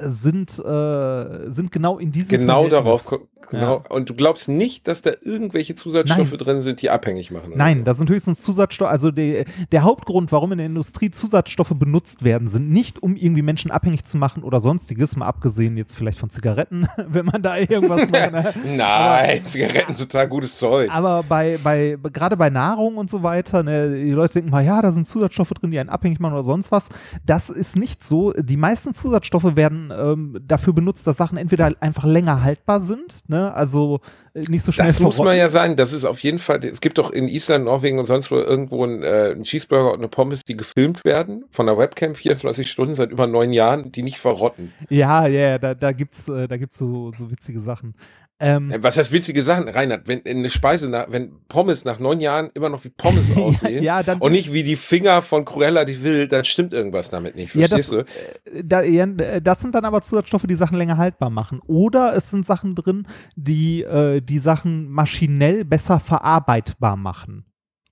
sind, 0.00 0.58
äh, 0.58 1.50
sind 1.50 1.72
genau 1.72 1.98
in 1.98 2.12
diesem 2.12 2.38
Genau 2.38 2.68
darauf, 2.68 3.12
genau. 3.50 3.82
Und 3.88 4.10
du 4.10 4.14
glaubst 4.14 4.48
nicht, 4.48 4.88
dass 4.88 5.02
da 5.02 5.12
irgendwelche 5.22 5.74
Zusatzstoffe 5.74 6.30
Nein. 6.30 6.38
drin 6.38 6.62
sind, 6.62 6.82
die 6.82 6.90
abhängig 6.90 7.30
machen? 7.30 7.52
Nein, 7.56 7.78
so? 7.78 7.84
das 7.84 7.98
sind 7.98 8.10
höchstens 8.10 8.42
Zusatzstoffe. 8.42 8.90
Also 8.90 9.10
der, 9.10 9.44
der 9.72 9.82
Hauptgrund, 9.82 10.32
warum 10.32 10.52
in 10.52 10.58
der 10.58 10.66
Industrie 10.66 11.10
Zusatzstoffe 11.10 11.72
benutzt 11.74 12.24
werden, 12.24 12.48
sind 12.48 12.70
nicht, 12.70 13.02
um 13.02 13.16
irgendwie 13.16 13.42
Menschen 13.42 13.70
abhängig 13.70 14.04
zu 14.04 14.16
machen 14.16 14.42
oder 14.42 14.60
sonstiges, 14.60 15.16
mal 15.16 15.26
abgesehen 15.26 15.76
jetzt 15.76 15.94
vielleicht 15.94 16.18
von 16.18 16.30
Zigaretten, 16.30 16.88
wenn 17.08 17.26
man 17.26 17.42
da 17.42 17.56
irgendwas 17.56 18.08
macht. 18.10 18.32
ne? 18.32 18.54
Nein, 18.76 19.44
Zigaretten, 19.44 19.96
total 19.96 20.28
gutes 20.28 20.58
Zeug. 20.58 20.90
Aber 20.90 21.22
bei, 21.22 21.58
bei, 21.62 21.96
gerade 22.12 22.36
bei 22.36 22.50
Nahrung 22.50 22.96
und 22.96 23.10
so 23.10 23.22
weiter, 23.22 23.62
ne, 23.62 23.94
die 23.96 24.10
Leute 24.10 24.34
denken 24.34 24.50
mal, 24.50 24.64
ja, 24.64 24.82
da 24.82 24.92
sind 24.92 25.06
Zusatzstoffe 25.06 25.50
drin, 25.50 25.70
die 25.70 25.78
einen 25.78 25.88
abhängig 25.88 26.20
machen 26.20 26.34
oder 26.34 26.42
sonst 26.42 26.70
was. 26.70 26.88
Das 27.24 27.50
ist 27.50 27.76
nicht 27.76 28.02
so. 28.02 28.32
Die 28.32 28.56
meisten 28.56 28.92
Zusatzstoffe 28.94 29.56
werden 29.56 29.92
ähm, 29.96 30.38
dafür 30.46 30.72
benutzt, 30.72 31.06
dass 31.06 31.16
Sachen 31.16 31.38
entweder 31.38 31.72
einfach 31.80 32.04
länger 32.04 32.42
haltbar 32.42 32.80
sind, 32.80 33.27
ne, 33.28 33.52
also 33.54 34.00
äh, 34.34 34.40
nicht 34.48 34.62
so 34.62 34.72
schnell 34.72 34.88
Das 34.88 35.00
muss 35.00 35.18
man 35.18 35.36
ja 35.36 35.48
sein. 35.48 35.76
Das 35.76 35.92
ist 35.92 36.04
auf 36.04 36.20
jeden 36.20 36.38
Fall. 36.38 36.64
Es 36.64 36.80
gibt 36.80 36.98
doch 36.98 37.10
in 37.10 37.28
Island, 37.28 37.66
Norwegen 37.66 37.98
und 37.98 38.06
sonst 38.06 38.30
wo 38.30 38.36
irgendwo 38.36 38.84
einen, 38.84 39.02
äh, 39.02 39.32
einen 39.32 39.44
Cheeseburger 39.44 39.92
und 39.92 39.98
eine 39.98 40.08
Pommes, 40.08 40.44
die 40.44 40.56
gefilmt 40.56 41.04
werden 41.04 41.44
von 41.50 41.68
einer 41.68 41.78
Webcam 41.78 42.14
24 42.14 42.70
Stunden 42.70 42.94
seit 42.94 43.10
über 43.10 43.26
neun 43.26 43.52
Jahren, 43.52 43.92
die 43.92 44.02
nicht 44.02 44.18
verrotten. 44.18 44.72
Ja, 44.88 45.26
ja, 45.26 45.50
ja, 45.50 45.58
da, 45.58 45.74
da 45.74 45.92
gibt's, 45.92 46.28
äh, 46.28 46.48
da 46.48 46.56
gibt's 46.56 46.78
so, 46.78 47.12
so 47.14 47.30
witzige 47.30 47.60
Sachen. 47.60 47.94
Ähm, 48.40 48.70
Äh, 48.70 48.82
Was 48.82 48.96
heißt 48.96 49.10
witzige 49.12 49.42
Sachen, 49.42 49.68
Reinhard? 49.68 50.06
Wenn 50.06 50.24
eine 50.24 50.48
Speise, 50.48 50.88
nach, 50.88 51.06
wenn 51.10 51.32
Pommes 51.48 51.84
nach 51.84 51.98
neun 51.98 52.20
Jahren 52.20 52.50
immer 52.54 52.68
noch 52.68 52.84
wie 52.84 52.90
Pommes 52.90 53.30
aussehen 53.36 53.82
ja, 53.82 54.02
dann- 54.02 54.20
und 54.20 54.32
nicht 54.32 54.52
wie 54.52 54.62
die 54.62 54.76
Finger 54.76 55.22
von 55.22 55.44
Cruella 55.44 55.84
die 55.84 56.02
will, 56.02 56.28
dann 56.28 56.44
stimmt 56.44 56.72
irgendwas 56.72 57.10
damit 57.10 57.34
nicht. 57.34 57.54
Ja, 57.54 57.66
das, 57.68 57.88
Verstehst 57.88 58.06
du? 58.46 58.70
äh, 58.70 59.00
äh, 59.36 59.40
das 59.42 59.60
sind 59.60 59.74
dann 59.74 59.84
aber 59.84 60.02
Zusatzstoffe, 60.02 60.44
die 60.48 60.54
Sachen 60.54 60.78
länger 60.78 60.96
haltbar 60.96 61.30
machen. 61.30 61.60
Oder 61.66 62.14
es 62.16 62.30
sind 62.30 62.46
Sachen 62.46 62.74
drin, 62.74 63.06
die 63.36 63.82
äh, 63.82 64.20
die 64.20 64.38
Sachen 64.38 64.88
maschinell 64.88 65.64
besser 65.64 65.98
verarbeitbar 66.00 66.96
machen. 66.96 67.44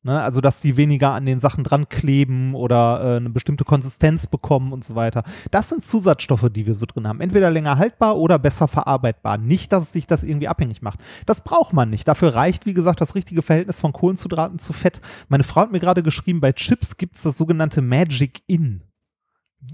Ne? 0.07 0.23
Also, 0.23 0.41
dass 0.41 0.63
sie 0.63 0.77
weniger 0.77 1.11
an 1.11 1.27
den 1.27 1.41
Sachen 1.41 1.65
dran 1.65 1.89
kleben 1.89 2.55
oder 2.55 3.01
äh, 3.03 3.17
eine 3.17 3.29
bestimmte 3.29 3.65
Konsistenz 3.65 4.29
bekommen 4.29 4.73
und 4.73 4.85
so 4.85 4.95
weiter. 4.95 5.25
Das 5.51 5.69
sind 5.69 5.85
Zusatzstoffe, 5.85 6.49
die 6.49 6.65
wir 6.65 6.77
so 6.77 6.87
drin 6.87 7.09
haben. 7.09 7.21
Entweder 7.21 7.51
länger 7.51 7.77
haltbar 7.77 8.17
oder 8.17 8.39
besser 8.39 8.69
verarbeitbar. 8.69 9.37
Nicht, 9.37 9.73
dass 9.73 9.83
es 9.83 9.93
sich 9.93 10.07
das 10.07 10.23
irgendwie 10.23 10.47
abhängig 10.47 10.81
macht. 10.81 11.01
Das 11.27 11.43
braucht 11.43 11.73
man 11.73 11.91
nicht. 11.91 12.07
Dafür 12.07 12.37
reicht, 12.37 12.67
wie 12.67 12.75
gesagt, 12.75 13.01
das 13.01 13.17
richtige 13.17 13.43
Verhältnis 13.43 13.81
von 13.81 13.93
Kohlenhydraten 13.93 14.61
zu 14.61 14.73
Fett. 14.73 15.01
Meine 15.29 15.43
Frau 15.43 15.63
hat 15.63 15.73
mir 15.73 15.81
gerade 15.81 16.05
geschrieben, 16.05 16.41
bei 16.41 16.53
Chips 16.53 16.97
gibt 16.97 17.17
es 17.17 17.23
das 17.23 17.37
sogenannte 17.37 17.83
Magic 17.83 18.43
In. 18.47 18.83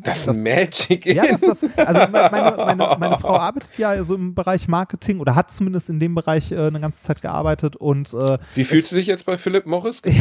Das, 0.01 0.25
das- 0.25 0.37
Magic 0.37 1.07
Ja, 1.15 1.25
ist. 1.25 1.43
das, 1.43 1.61
das, 1.61 1.79
also 1.79 2.01
me- 2.11 2.29
meine, 2.33 2.57
meine, 2.57 2.97
meine 2.99 3.19
Frau 3.19 3.37
arbeitet 3.37 3.79
ja 3.79 4.03
so 4.03 4.15
im 4.17 4.35
Bereich 4.35 4.67
Marketing 4.67 5.21
oder 5.21 5.35
hat 5.37 5.51
zumindest 5.51 5.91
in 5.91 6.01
dem 6.01 6.15
Bereich 6.15 6.51
äh, 6.51 6.57
eine 6.67 6.81
ganze 6.81 7.03
Zeit 7.03 7.23
gearbeitet 7.23 7.77
und 7.77 8.13
äh, 8.13 8.39
Wie 8.55 8.65
fühlst 8.65 8.91
du 8.91 8.97
dich 8.97 9.07
jetzt 9.07 9.25
bei 9.27 9.37
Philip 9.37 9.67
Morris? 9.67 10.03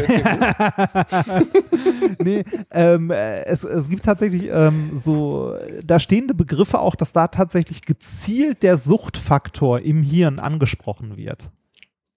Nee, 2.20 2.44
ähm, 2.72 3.12
äh, 3.12 3.44
es, 3.46 3.64
es 3.64 3.90
gibt 3.90 4.06
tatsächlich 4.06 4.50
ähm, 4.52 5.00
so 5.00 5.56
da 5.84 6.00
stehende 6.00 6.34
Begriffe 6.34 6.80
auch, 6.80 6.96
dass 6.96 7.14
da 7.14 7.28
tatsächlich 7.28 7.82
gezielt 7.84 8.64
der 8.64 8.78
Suchtfaktor 8.78 9.80
im 9.80 10.04
Hirn 10.04 10.40
angesprochen 10.40 11.18
wird. 11.18 11.50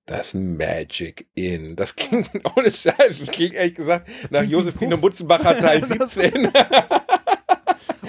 Das 0.07 0.35
Magic 0.35 1.27
In. 1.35 1.77
Das 1.77 1.97
klingt 1.97 2.29
ohne 2.57 2.71
Scheiß. 2.71 3.21
Das 3.21 3.29
klingt 3.31 3.55
ehrlich 3.55 3.75
gesagt 3.75 4.07
nach 4.31 4.43
wie 4.43 4.47
Josephine 4.51 4.97
Puff. 4.97 5.03
Mutzenbacher 5.03 5.57
Teil 5.59 5.81
Das- 5.81 6.15
17. 6.15 6.51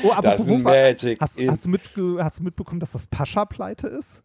Oh, 0.05 0.13
aber 0.13 0.31
Das 0.37 0.47
Magic 0.47 1.19
hast, 1.21 1.39
hast, 1.39 1.65
du 1.65 1.69
mitge 1.69 2.17
hast 2.23 2.39
du 2.39 2.43
mitbekommen, 2.43 2.79
dass 2.79 2.91
das 2.91 3.07
Pascha 3.07 3.45
pleite 3.45 3.87
ist? 3.87 4.23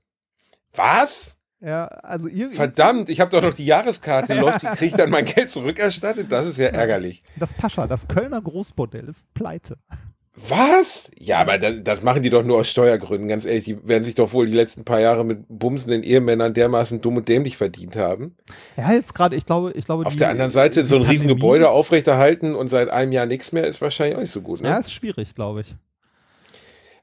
Was? 0.75 1.37
Ja, 1.61 1.87
also 1.87 2.29
ihr, 2.29 2.51
Verdammt, 2.53 3.11
ich 3.11 3.21
habe 3.21 3.31
doch 3.31 3.43
noch 3.43 3.53
die 3.53 3.67
Jahreskarte. 3.67 4.33
Läuft, 4.39 4.63
die 4.63 4.67
kriege 4.67 4.87
ich 4.87 4.93
dann 4.95 5.11
mein 5.11 5.27
Geld 5.27 5.51
zurückerstattet? 5.51 6.33
Das 6.33 6.47
ist 6.47 6.57
ja 6.57 6.67
ärgerlich. 6.73 7.23
das 7.37 7.53
Pascha, 7.53 7.87
das 7.87 8.09
Kölner 8.09 8.41
Großbordell 8.41 9.07
ist 9.09 9.33
pleite. 9.35 9.77
Was? 10.37 11.11
Ja, 11.19 11.39
aber 11.41 11.59
das, 11.59 11.75
das 11.83 12.03
machen 12.03 12.23
die 12.23 12.31
doch 12.31 12.45
nur 12.45 12.59
aus 12.59 12.69
Steuergründen, 12.71 13.29
ganz 13.29 13.45
ehrlich. 13.45 13.65
Die 13.65 13.87
werden 13.87 14.05
sich 14.05 14.15
doch 14.15 14.33
wohl 14.33 14.47
die 14.47 14.53
letzten 14.53 14.85
paar 14.85 15.01
Jahre 15.01 15.25
mit 15.25 15.41
bumsenden 15.49 16.03
Ehemännern 16.03 16.55
dermaßen 16.55 17.01
dumm 17.01 17.17
und 17.19 17.29
dämlich 17.29 17.57
verdient 17.57 17.97
haben. 17.97 18.37
Ja, 18.77 18.93
jetzt 18.93 19.13
gerade, 19.15 19.35
ich 19.37 19.45
glaube, 19.45 19.73
ich 19.75 19.85
glaube, 19.85 20.07
Auf 20.07 20.13
die- 20.13 20.19
der 20.21 20.31
anderen 20.31 20.51
Seite, 20.53 20.87
so 20.87 20.95
ein 20.97 21.03
Pandemie- 21.03 21.11
Riesengebäude 21.15 21.69
aufrechterhalten 21.71 22.55
und 22.55 22.69
seit 22.69 22.89
einem 22.91 23.13
Jahr 23.13 23.27
nichts 23.27 23.51
mehr, 23.53 23.67
ist 23.67 23.81
wahrscheinlich 23.83 24.17
auch 24.17 24.21
nicht 24.21 24.31
so 24.33 24.41
gut. 24.41 24.61
Ne? 24.63 24.69
Ja, 24.69 24.79
ist 24.79 24.93
schwierig, 24.93 25.35
glaube 25.35 25.63
ich. 25.63 25.75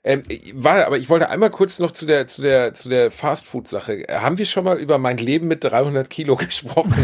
Ähm, 0.03 0.21
war, 0.53 0.85
aber 0.85 0.97
ich 0.97 1.09
wollte 1.09 1.29
einmal 1.29 1.49
kurz 1.49 1.79
noch 1.79 1.91
zu 1.91 2.05
der, 2.05 2.27
zu 2.27 2.41
der, 2.41 2.73
zu 2.73 2.87
der 2.87 3.11
Fastfood-Sache. 3.11 4.05
Haben 4.09 4.37
wir 4.37 4.45
schon 4.45 4.63
mal 4.63 4.77
über 4.79 4.97
mein 4.99 5.17
Leben 5.17 5.47
mit 5.47 5.65
300 5.65 6.09
Kilo 6.09 6.35
gesprochen? 6.37 6.95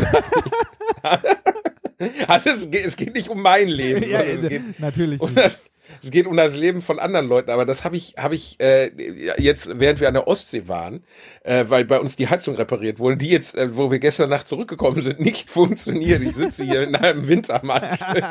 also 2.27 2.49
es 2.49 2.95
geht, 2.95 3.13
nicht 3.13 3.27
um 3.29 3.41
mein 3.41 3.67
Leben. 3.67 4.09
ja, 4.09 4.21
es 4.21 4.43
äh, 4.43 4.47
geht 4.49 4.79
natürlich 4.79 5.19
um 5.19 5.27
nicht. 5.33 5.37
das, 5.37 5.59
es 6.03 6.11
geht 6.11 6.27
um 6.27 6.35
das 6.35 6.55
Leben 6.55 6.81
von 6.81 6.99
anderen 6.99 7.27
Leuten, 7.27 7.49
aber 7.49 7.65
das 7.65 7.85
habe 7.85 7.95
ich, 7.95 8.15
habe 8.17 8.35
ich 8.35 8.59
äh, 8.59 8.91
jetzt, 9.37 9.79
während 9.79 10.01
wir 10.01 10.09
an 10.09 10.13
der 10.13 10.27
Ostsee 10.27 10.67
waren, 10.67 11.03
äh, 11.43 11.65
weil 11.69 11.85
bei 11.85 11.99
uns 11.99 12.17
die 12.17 12.27
Heizung 12.27 12.55
repariert 12.55 12.99
wurde, 12.99 13.17
die 13.17 13.29
jetzt, 13.29 13.55
äh, 13.55 13.75
wo 13.75 13.89
wir 13.89 13.99
gestern 13.99 14.29
Nacht 14.29 14.47
zurückgekommen 14.47 15.01
sind, 15.01 15.21
nicht 15.21 15.49
funktioniert. 15.49 16.21
Ich 16.21 16.35
sitze 16.35 16.65
hier 16.65 16.83
in 16.83 16.95
einem 16.95 17.27
Wintermantel 17.27 18.23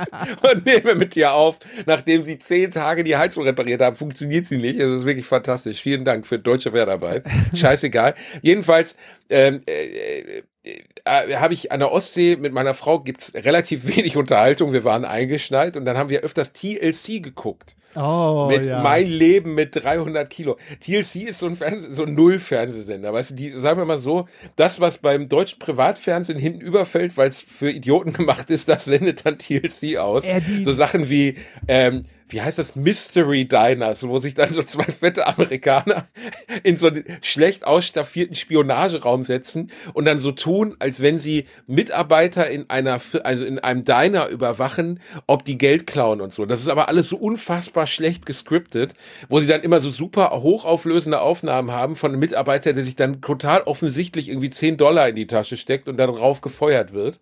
und 0.52 0.66
nehme 0.66 0.94
mit 0.94 1.14
dir 1.14 1.32
auf. 1.32 1.58
Nachdem 1.86 2.24
sie 2.24 2.38
zehn 2.38 2.70
Tage 2.70 3.04
die 3.04 3.16
Heizung 3.16 3.44
repariert 3.44 3.80
haben, 3.80 3.96
funktioniert 3.96 4.46
sie 4.46 4.58
nicht. 4.58 4.78
Das 4.78 4.90
ist 4.90 5.06
wirklich 5.06 5.26
fantastisch. 5.26 5.80
Vielen 5.80 6.04
Dank 6.04 6.26
für 6.26 6.38
deutsche 6.38 6.74
Wertarbeit. 6.74 7.26
Scheißegal. 7.54 8.14
Jedenfalls 8.42 8.96
ähm, 9.30 9.62
äh, 9.66 10.42
äh, 10.64 11.36
habe 11.36 11.54
ich 11.54 11.72
an 11.72 11.80
der 11.80 11.92
Ostsee 11.92 12.36
mit 12.36 12.52
meiner 12.52 12.74
Frau 12.74 13.00
gibt's 13.00 13.32
relativ 13.34 13.86
wenig 13.96 14.16
Unterhaltung. 14.16 14.72
Wir 14.72 14.84
waren 14.84 15.04
eingeschneit 15.04 15.76
und 15.76 15.84
dann 15.84 15.98
haben 15.98 16.10
wir 16.10 16.20
öfters 16.20 16.52
TLC 16.52 17.22
geguckt. 17.22 17.76
Oh, 17.94 18.48
mit 18.50 18.66
ja. 18.66 18.82
Mein 18.82 19.06
Leben 19.06 19.54
mit 19.54 19.82
300 19.82 20.28
Kilo. 20.30 20.56
TLC 20.80 21.28
ist 21.28 21.40
so 21.40 21.46
ein, 21.46 21.56
Fernseh 21.56 21.92
so 21.92 22.04
ein 22.04 22.14
Null-Fernsehsender. 22.14 23.12
Weißt 23.12 23.30
du, 23.30 23.34
die, 23.34 23.58
sagen 23.58 23.78
wir 23.78 23.84
mal 23.84 23.98
so, 23.98 24.28
das, 24.56 24.80
was 24.80 24.98
beim 24.98 25.28
deutschen 25.28 25.58
Privatfernsehen 25.58 26.38
hinten 26.38 26.60
überfällt, 26.60 27.16
weil 27.16 27.28
es 27.28 27.40
für 27.40 27.70
Idioten 27.70 28.12
gemacht 28.12 28.50
ist, 28.50 28.68
das 28.68 28.84
sendet 28.84 29.26
dann 29.26 29.38
TLC 29.38 29.98
aus. 29.98 30.24
Äh, 30.24 30.40
so 30.62 30.72
Sachen 30.72 31.08
wie, 31.08 31.36
ähm, 31.68 32.04
wie 32.32 32.40
heißt 32.40 32.58
das, 32.58 32.74
Mystery 32.76 33.44
Diners, 33.44 34.06
wo 34.08 34.18
sich 34.18 34.34
dann 34.34 34.50
so 34.50 34.62
zwei 34.62 34.84
fette 34.84 35.26
Amerikaner 35.26 36.08
in 36.62 36.76
so 36.76 36.88
einen 36.88 37.04
schlecht 37.20 37.64
ausstaffierten 37.64 38.34
Spionageraum 38.34 39.22
setzen 39.22 39.70
und 39.92 40.06
dann 40.06 40.18
so 40.18 40.32
tun, 40.32 40.74
als 40.78 41.00
wenn 41.02 41.18
sie 41.18 41.46
Mitarbeiter 41.66 42.48
in 42.48 42.70
einer, 42.70 43.00
also 43.22 43.44
in 43.44 43.58
einem 43.58 43.84
Diner 43.84 44.28
überwachen, 44.28 45.00
ob 45.26 45.44
die 45.44 45.58
Geld 45.58 45.86
klauen 45.86 46.20
und 46.20 46.32
so. 46.32 46.46
Das 46.46 46.60
ist 46.60 46.68
aber 46.68 46.88
alles 46.88 47.08
so 47.08 47.16
unfassbar 47.16 47.81
schlecht 47.86 48.26
gescriptet, 48.26 48.94
wo 49.28 49.40
sie 49.40 49.46
dann 49.46 49.62
immer 49.62 49.80
so 49.80 49.90
super 49.90 50.30
hochauflösende 50.30 51.20
Aufnahmen 51.20 51.72
haben 51.72 51.96
von 51.96 52.10
einem 52.10 52.20
Mitarbeiter, 52.20 52.72
der 52.72 52.84
sich 52.84 52.96
dann 52.96 53.20
total 53.20 53.62
offensichtlich 53.62 54.28
irgendwie 54.28 54.50
10 54.50 54.76
Dollar 54.76 55.08
in 55.08 55.16
die 55.16 55.26
Tasche 55.26 55.56
steckt 55.56 55.88
und 55.88 55.96
darauf 55.96 56.40
gefeuert 56.40 56.92
wird. 56.92 57.20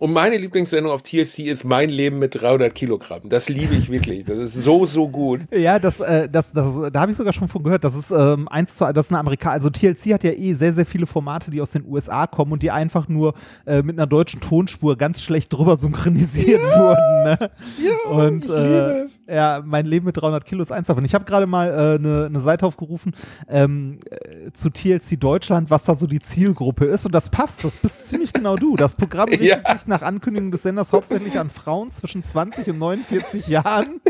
Und 0.00 0.14
meine 0.14 0.38
Lieblingssendung 0.38 0.90
auf 0.90 1.02
TLC 1.02 1.40
ist 1.40 1.62
Mein 1.62 1.90
Leben 1.90 2.18
mit 2.18 2.40
300 2.40 2.74
Kilogramm. 2.74 3.28
Das 3.28 3.50
liebe 3.50 3.74
ich 3.74 3.90
wirklich. 3.90 4.24
Das 4.24 4.38
ist 4.38 4.54
so, 4.54 4.86
so 4.86 5.06
gut. 5.06 5.42
Ja, 5.52 5.78
das, 5.78 6.00
äh, 6.00 6.26
das, 6.26 6.52
das, 6.52 6.90
da 6.90 7.00
habe 7.00 7.12
ich 7.12 7.18
sogar 7.18 7.34
schon 7.34 7.48
von 7.48 7.62
gehört. 7.62 7.84
Das 7.84 7.94
ist 7.94 8.10
ähm, 8.10 8.48
eins 8.48 8.76
zu, 8.76 8.90
das 8.94 9.06
ist 9.06 9.12
eine 9.12 9.20
Amerikaner. 9.20 9.56
Also 9.56 9.68
TLC 9.68 10.14
hat 10.14 10.24
ja 10.24 10.32
eh 10.32 10.54
sehr, 10.54 10.72
sehr 10.72 10.86
viele 10.86 11.04
Formate, 11.04 11.50
die 11.50 11.60
aus 11.60 11.72
den 11.72 11.84
USA 11.86 12.26
kommen 12.26 12.52
und 12.52 12.62
die 12.62 12.70
einfach 12.70 13.08
nur 13.08 13.34
äh, 13.66 13.82
mit 13.82 13.98
einer 13.98 14.06
deutschen 14.06 14.40
Tonspur 14.40 14.96
ganz 14.96 15.20
schlecht 15.20 15.52
drüber 15.52 15.76
synchronisiert 15.76 16.62
wurden. 16.62 17.24
Ne? 17.24 17.50
Ja, 17.84 18.10
und 18.10 18.44
ich 18.46 18.50
äh, 18.50 18.54
liebe 18.54 19.06
es. 19.06 19.19
Ja, 19.32 19.62
mein 19.64 19.86
Leben 19.86 20.06
mit 20.06 20.16
300 20.16 20.44
Kilo 20.44 20.62
ist 20.62 20.72
eins 20.72 20.86
davon. 20.88 21.04
Ich 21.04 21.14
habe 21.14 21.24
gerade 21.24 21.46
mal 21.46 21.70
eine 21.70 21.94
äh, 21.94 21.98
ne- 21.98 22.30
ne 22.30 22.40
Seite 22.40 22.66
aufgerufen 22.66 23.14
ähm, 23.48 24.00
äh, 24.10 24.50
zu 24.52 24.70
TLC 24.70 25.18
Deutschland, 25.20 25.70
was 25.70 25.84
da 25.84 25.94
so 25.94 26.06
die 26.06 26.20
Zielgruppe 26.20 26.86
ist. 26.86 27.06
Und 27.06 27.14
das 27.14 27.28
passt. 27.28 27.64
Das 27.64 27.76
bist 27.76 28.08
ziemlich 28.08 28.32
genau 28.32 28.56
du. 28.56 28.76
Das 28.76 28.94
Programm 28.94 29.28
richtet 29.30 29.48
Ja. 29.66 29.72
sich 29.76 29.86
nach 29.86 30.02
Ankündigung 30.02 30.50
des 30.50 30.62
Senders 30.62 30.92
hauptsächlich 30.92 31.38
an 31.38 31.50
Frauen 31.50 31.90
zwischen 31.90 32.22
20 32.22 32.68
und 32.68 32.78
49 32.78 33.46
Jahren. 33.48 34.00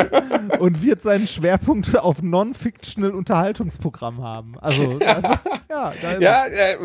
und 0.58 0.82
wird 0.82 1.02
seinen 1.02 1.26
Schwerpunkt 1.26 1.96
auf 1.98 2.22
non-fictional 2.22 3.12
Unterhaltungsprogramm 3.12 4.22
haben. 4.22 4.54
Also, 4.60 4.98
also 5.06 5.28
ja, 5.68 5.92
da 6.02 6.10
ist 6.12 6.22
Ja, 6.22 6.46
äh, 6.46 6.76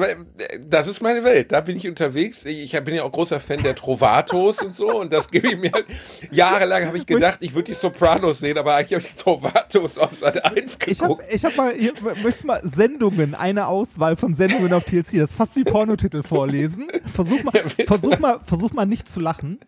das 0.67 0.87
ist 0.87 1.01
meine 1.01 1.23
Welt. 1.23 1.51
Da 1.51 1.61
bin 1.61 1.77
ich 1.77 1.87
unterwegs. 1.87 2.45
Ich 2.45 2.71
bin 2.83 2.95
ja 2.95 3.03
auch 3.03 3.11
großer 3.11 3.39
Fan 3.39 3.61
der 3.63 3.75
Trovatos 3.75 4.61
und 4.61 4.73
so. 4.73 4.99
Und 5.01 5.11
das 5.13 5.29
gebe 5.29 5.47
ich 5.49 5.57
mir 5.57 5.71
halt. 5.73 5.85
Jahrelang 6.31 6.85
habe 6.85 6.97
ich 6.97 7.05
gedacht, 7.05 7.37
ich 7.41 7.53
würde 7.53 7.65
die 7.65 7.75
Sopranos 7.85 8.39
sehen, 8.39 8.57
aber 8.57 8.73
eigentlich 8.75 8.93
habe 8.93 9.01
ich 9.03 9.13
die 9.15 9.21
Trovatos 9.21 9.97
auf 9.99 10.17
Sat 10.17 10.43
1 10.43 10.79
Ich 10.87 10.99
habe 11.01 11.13
geguckt. 11.15 11.25
ich 11.33 11.45
hab 11.45 11.55
mal, 11.55 11.71
hier, 11.73 11.93
möchtest 12.23 12.45
mal 12.45 12.59
Sendungen, 12.63 13.35
eine 13.35 13.67
Auswahl 13.67 14.15
von 14.15 14.33
Sendungen 14.33 14.73
auf 14.73 14.83
TLC, 14.85 15.19
das 15.19 15.31
ist 15.31 15.35
fast 15.35 15.55
wie 15.55 15.63
Pornotitel 15.63 16.23
vorlesen. 16.23 16.87
Versuch 17.13 17.43
mal, 17.43 17.51
bitte. 17.77 17.85
versuch 17.85 18.17
mal, 18.19 18.39
versuch 18.43 18.73
mal 18.73 18.85
nicht 18.87 19.07
zu 19.07 19.19
lachen. 19.19 19.59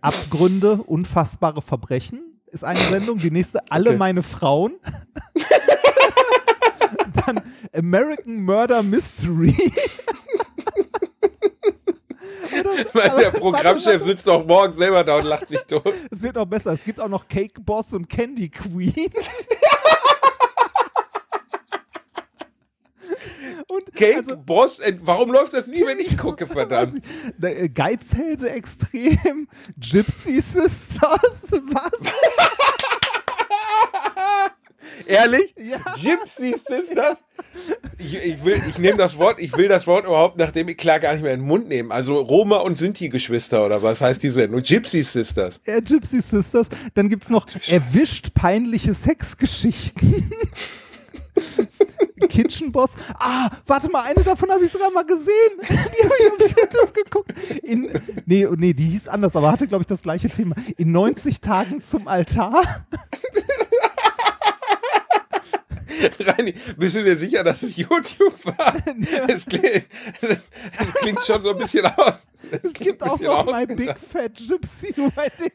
Abgründe, 0.00 0.82
unfassbare 0.84 1.60
Verbrechen 1.60 2.20
ist 2.50 2.64
eine 2.64 2.80
Sendung. 2.80 3.18
Die 3.18 3.30
nächste, 3.30 3.60
alle 3.70 3.90
Okay. 3.90 3.98
meine 3.98 4.22
Frauen. 4.22 4.72
Dann 7.26 7.42
American 7.76 8.40
Murder 8.42 8.82
Mystery. 8.82 9.54
Weil 12.92 13.10
der 13.16 13.30
Programmchef 13.30 14.02
sitzt 14.02 14.26
doch 14.26 14.44
morgens 14.46 14.76
selber 14.76 15.04
da 15.04 15.16
und 15.16 15.24
lacht 15.24 15.48
sich 15.48 15.60
tot. 15.64 15.92
Es 16.10 16.22
wird 16.22 16.36
noch 16.36 16.46
besser. 16.46 16.72
Es 16.72 16.84
gibt 16.84 17.00
auch 17.00 17.08
noch 17.08 17.28
Cake 17.28 17.60
Boss 17.60 17.92
und 17.92 18.08
Candy 18.08 18.48
Queen. 18.48 19.10
Und 23.68 23.94
Cake 23.94 24.18
also- 24.18 24.36
Boss, 24.36 24.78
äh, 24.78 24.96
warum 25.02 25.32
läuft 25.32 25.52
das 25.52 25.66
nie, 25.66 25.84
wenn 25.84 25.98
ich 25.98 26.16
gucke, 26.16 26.46
verdammt? 26.46 26.94
nicht. 26.94 27.06
Ne, 27.38 27.54
äh, 27.54 27.68
Geizhälse 27.68 28.50
extrem, 28.50 29.48
Gypsy 29.78 30.40
Sisters, 30.40 31.50
was? 31.50 32.12
Ehrlich? 35.06 35.54
Ja. 35.58 35.78
Gypsy 36.00 36.52
Sisters? 36.56 37.18
Ich, 37.98 38.14
ich 38.14 38.44
will, 38.44 38.60
ich 38.68 38.78
nehme 38.78 38.98
das 38.98 39.16
Wort, 39.16 39.40
ich 39.40 39.56
will 39.56 39.68
das 39.68 39.86
Wort 39.86 40.04
überhaupt, 40.04 40.36
nachdem 40.36 40.68
ich 40.68 40.76
klar 40.76 41.00
gar 41.00 41.12
nicht 41.12 41.22
mehr 41.22 41.32
in 41.32 41.40
den 41.40 41.46
Mund 41.46 41.68
nehmen. 41.68 41.92
Also 41.92 42.16
Roma 42.16 42.58
und 42.58 42.74
Sinti-Geschwister 42.74 43.64
oder 43.64 43.82
was 43.82 44.00
heißt 44.00 44.22
die 44.22 44.30
Sendung? 44.30 44.62
Gypsy 44.62 45.02
Sisters. 45.02 45.60
Äh, 45.64 45.80
Gypsy 45.80 46.20
Sisters. 46.20 46.68
Dann 46.94 47.08
gibt's 47.08 47.30
noch 47.30 47.46
erwischt 47.68 48.34
peinliche 48.34 48.92
Sexgeschichten. 48.92 50.30
Kitchen 52.28 52.72
Boss. 52.72 52.94
Ah, 53.18 53.50
warte 53.66 53.90
mal, 53.90 54.04
eine 54.04 54.22
davon 54.22 54.50
habe 54.50 54.64
ich 54.64 54.70
sogar 54.70 54.90
mal 54.90 55.04
gesehen. 55.04 55.30
Die 55.68 56.04
habe 56.04 56.14
ich 56.18 56.32
auf 56.32 56.56
YouTube 56.56 56.94
geguckt. 56.94 57.32
In, 57.62 57.90
nee, 58.24 58.46
nee, 58.56 58.72
die 58.72 58.84
hieß 58.84 59.08
anders, 59.08 59.36
aber 59.36 59.52
hatte, 59.52 59.66
glaube 59.66 59.82
ich, 59.82 59.86
das 59.86 60.02
gleiche 60.02 60.28
Thema. 60.28 60.54
In 60.76 60.92
90 60.92 61.40
Tagen 61.40 61.80
zum 61.80 62.08
Altar. 62.08 62.86
Reini, 66.20 66.54
bist 66.76 66.96
du 66.96 67.02
dir 67.04 67.16
sicher, 67.16 67.42
dass 67.44 67.62
es 67.62 67.76
YouTube 67.76 68.34
war? 68.44 68.74
Es 69.28 69.44
klingt, 69.46 69.86
es 70.22 70.94
klingt 71.00 71.20
schon 71.22 71.42
so 71.42 71.50
ein 71.50 71.56
bisschen 71.56 71.86
aus. 71.86 72.14
Es 72.62 72.72
gibt 72.74 73.02
auch 73.02 73.18
noch 73.20 73.46
My 73.46 73.66
Big 73.66 73.94
Fat 73.98 74.34
Gypsy 74.34 74.94
Wedding. 74.96 75.52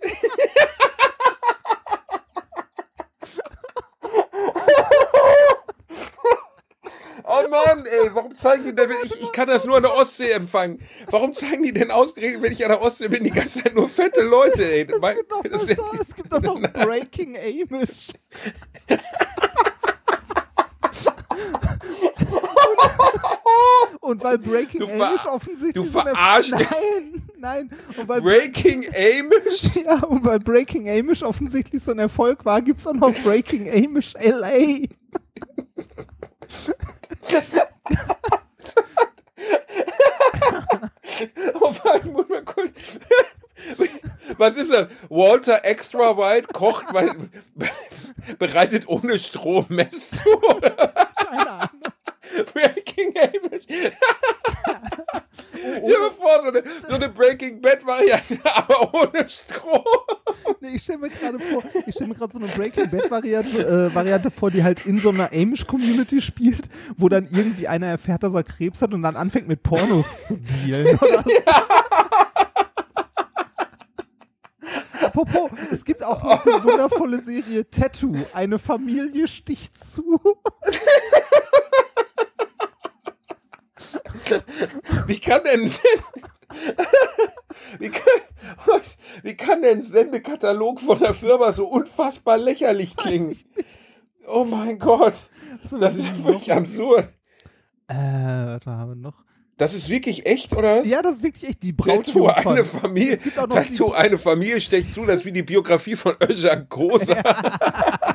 Oh 7.23 7.47
Mann, 7.49 7.85
ey, 7.85 8.09
warum 8.13 8.33
zeigen 8.33 8.63
die 8.65 8.75
denn, 8.75 8.89
ich, 9.03 9.11
ich 9.21 9.31
kann 9.31 9.47
das 9.47 9.63
nur 9.65 9.77
an 9.77 9.83
der 9.83 9.93
Ostsee 9.95 10.31
empfangen. 10.31 10.79
Warum 11.07 11.33
zeigen 11.33 11.61
die 11.63 11.71
denn 11.71 11.91
ausgerechnet, 11.91 12.41
wenn 12.41 12.51
ich 12.51 12.63
an 12.65 12.69
der 12.71 12.81
Ostsee 12.81 13.07
bin, 13.09 13.23
die 13.23 13.29
ganze 13.31 13.61
Zeit 13.63 13.75
nur 13.75 13.87
fette 13.87 14.21
Leute, 14.23 14.63
ey? 14.69 14.87
Es 14.91 14.99
Mein- 14.99 15.15
gibt 15.17 15.29
noch 15.29 15.43
das-. 15.43 15.67
Es 16.01 16.15
gibt 16.15 16.33
auch 16.33 16.41
noch 16.41 16.59
Breaking 16.73 17.37
Amish. 17.37 18.07
Und 23.99 24.23
weil 24.23 24.37
Breaking 24.39 24.81
Amish 24.83 25.25
offensichtlich 25.25 25.73
du 25.73 25.83
so 25.89 25.99
eine- 25.99 26.11
verarsch 26.11 26.51
mich. 26.51 26.67
Nein, 26.69 27.23
nein. 27.37 27.69
Und 27.97 28.07
weil, 28.07 28.21
Breaking 28.21 28.85
Amish? 28.87 29.63
ja, 29.85 30.03
und 30.03 30.23
weil 30.25 30.39
Breaking 30.39 30.89
Amish 30.89 31.23
offensichtlich 31.23 31.83
so 31.83 31.91
ein 31.91 31.99
Erfolg 31.99 32.43
war, 32.45 32.61
gibt 32.61 32.79
es 32.79 32.87
auch 32.87 32.93
noch 32.93 33.13
Breaking 33.23 33.69
Amish 33.69 34.13
LA. 34.19 34.87
Oh 41.59 41.73
Mann, 41.83 42.11
muss 42.13 42.29
mal 42.29 42.43
kurz. 42.43 42.71
Was 44.37 44.55
ist 44.57 44.71
das? 44.71 44.87
Walter 45.09 45.63
Extra 45.63 46.17
White 46.17 46.47
kocht, 46.51 46.85
weil, 46.93 47.11
bereitet 48.39 48.87
ohne 48.87 49.19
Strom 49.19 49.65
Mess 49.69 50.09
zu? 50.09 50.37
Keine 51.15 51.51
Ahnung. 51.51 51.80
Breaking 52.53 53.13
Amish. 53.17 53.65
Stell 55.53 55.81
dir 55.81 56.11
vor, 56.11 56.41
so 56.41 56.47
eine, 56.47 56.63
so 56.87 56.95
eine 56.95 57.09
Breaking 57.09 57.61
Bad 57.61 57.85
Variante, 57.85 58.39
aber 58.55 58.93
ohne 58.93 59.29
Strom. 59.29 59.83
Nee, 60.59 60.75
ich 60.75 60.83
stelle 60.83 60.99
mir 60.99 61.09
gerade 61.09 61.39
vor, 61.39 61.63
ich 61.85 61.93
stelle 61.93 62.09
mir 62.09 62.15
gerade 62.15 62.33
so 62.33 62.39
eine 62.39 62.47
Breaking 62.47 62.89
Bad 62.89 63.11
Variante, 63.11 63.89
äh, 63.91 63.93
Variante 63.93 64.31
vor, 64.31 64.49
die 64.51 64.63
halt 64.63 64.85
in 64.85 64.99
so 64.99 65.09
einer 65.09 65.31
Amish-Community 65.31 66.21
spielt, 66.21 66.67
wo 66.97 67.09
dann 67.09 67.27
irgendwie 67.31 67.67
einer 67.67 67.87
erfährt, 67.87 68.23
dass 68.23 68.33
er 68.33 68.43
Krebs 68.43 68.81
hat 68.81 68.93
und 68.93 69.01
dann 69.03 69.15
anfängt 69.15 69.47
mit 69.47 69.61
Pornos 69.63 70.27
zu 70.27 70.37
dealen. 70.37 70.97
Oder 70.97 71.23
so. 71.23 71.31
Apropos, 75.03 75.49
es 75.71 75.83
gibt 75.83 76.03
auch 76.03 76.23
noch 76.23 76.43
die 76.43 76.63
wundervolle 76.63 77.19
Serie 77.19 77.69
Tattoo. 77.69 78.15
Eine 78.33 78.57
Familie 78.59 79.27
sticht 79.27 79.77
zu. 79.77 80.19
Wie 85.07 85.19
kann 85.19 85.41
denn 85.43 85.71
wie 87.79 87.89
kann, 87.89 88.21
was, 88.65 88.97
wie 89.23 89.35
kann 89.35 89.61
denn 89.61 89.79
ein 89.79 89.83
Sendekatalog 89.83 90.81
von 90.81 90.99
der 90.99 91.13
Firma 91.13 91.53
so 91.53 91.65
unfassbar 91.67 92.37
lächerlich 92.37 92.95
klingen? 92.95 93.37
Oh 94.27 94.43
mein 94.43 94.77
Gott, 94.77 95.15
das 95.79 95.95
ist 95.95 96.23
wirklich 96.25 96.51
absurd. 96.51 97.07
Äh, 97.87 97.93
da 97.93 98.59
haben 98.65 98.89
wir 98.89 98.95
noch. 98.95 99.23
Das 99.57 99.73
ist 99.73 99.89
wirklich 99.89 100.25
echt, 100.25 100.55
oder 100.55 100.79
was? 100.79 100.87
Ja, 100.87 101.01
das 101.01 101.17
ist 101.17 101.23
wirklich 101.23 101.47
echt 101.47 101.61
die 101.61 101.75
Tattoo, 101.75 102.23
Brautjungfern. 102.23 102.53
eine 102.53 102.65
Familie. 102.65 103.13
Es 103.13 103.21
gibt 103.21 103.37
auch 103.37 103.47
noch 103.47 103.55
Tattoo, 103.55 103.91
eine 103.91 104.17
Familie 104.17 104.59
stecht 104.59 104.91
zu, 104.93 105.05
das 105.05 105.17
ist 105.17 105.25
wie 105.25 105.31
die 105.31 105.43
Biografie 105.43 105.95
von 105.95 106.15
Özcan 106.19 106.67
Kosa. 106.67 107.15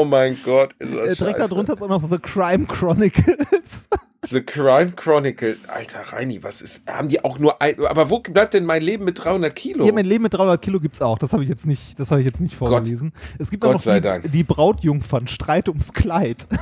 oh 0.00 0.04
mein 0.04 0.36
Gott. 0.44 0.74
Ist 0.78 0.92
das 0.92 1.08
Äh, 1.08 1.14
direkt 1.16 1.38
scheiße. 1.38 1.48
darunter 1.50 1.72
ist 1.74 1.82
auch 1.82 1.88
noch 1.88 2.02
The 2.10 2.18
Crime 2.18 2.66
Chronicles. 2.66 3.88
The 4.28 4.40
Crime 4.42 4.90
Chronicle. 4.96 5.56
Alter, 5.68 6.00
Reini, 6.12 6.42
was 6.42 6.60
ist. 6.60 6.80
Haben 6.88 7.06
die 7.08 7.24
auch 7.24 7.38
nur 7.38 7.62
ein. 7.62 7.78
Aber 7.86 8.10
wo 8.10 8.18
bleibt 8.18 8.54
denn 8.54 8.64
mein 8.64 8.82
Leben 8.82 9.04
mit 9.04 9.22
300 9.22 9.54
Kilo? 9.54 9.86
Ja, 9.86 9.92
mein 9.92 10.04
Leben 10.04 10.24
mit 10.24 10.34
300 10.34 10.60
Kilo 10.60 10.80
gibt's 10.80 11.00
auch. 11.00 11.18
Das 11.18 11.32
habe 11.32 11.44
ich 11.44 11.48
jetzt 11.48 11.64
nicht, 11.64 11.98
das 12.00 12.10
habe 12.10 12.20
ich 12.22 12.26
jetzt 12.26 12.40
nicht 12.40 12.56
vorgelesen. 12.56 13.12
es 13.38 13.50
gibt 13.50 13.62
auch 13.62 13.68
Gott 13.68 13.74
noch 13.76 13.82
sei 13.82 14.00
die, 14.00 14.04
Dank. 14.04 14.32
die 14.32 14.42
Brautjungfern, 14.42 15.28
Streit 15.28 15.68
ums 15.68 15.92
Kleid. 15.92 16.48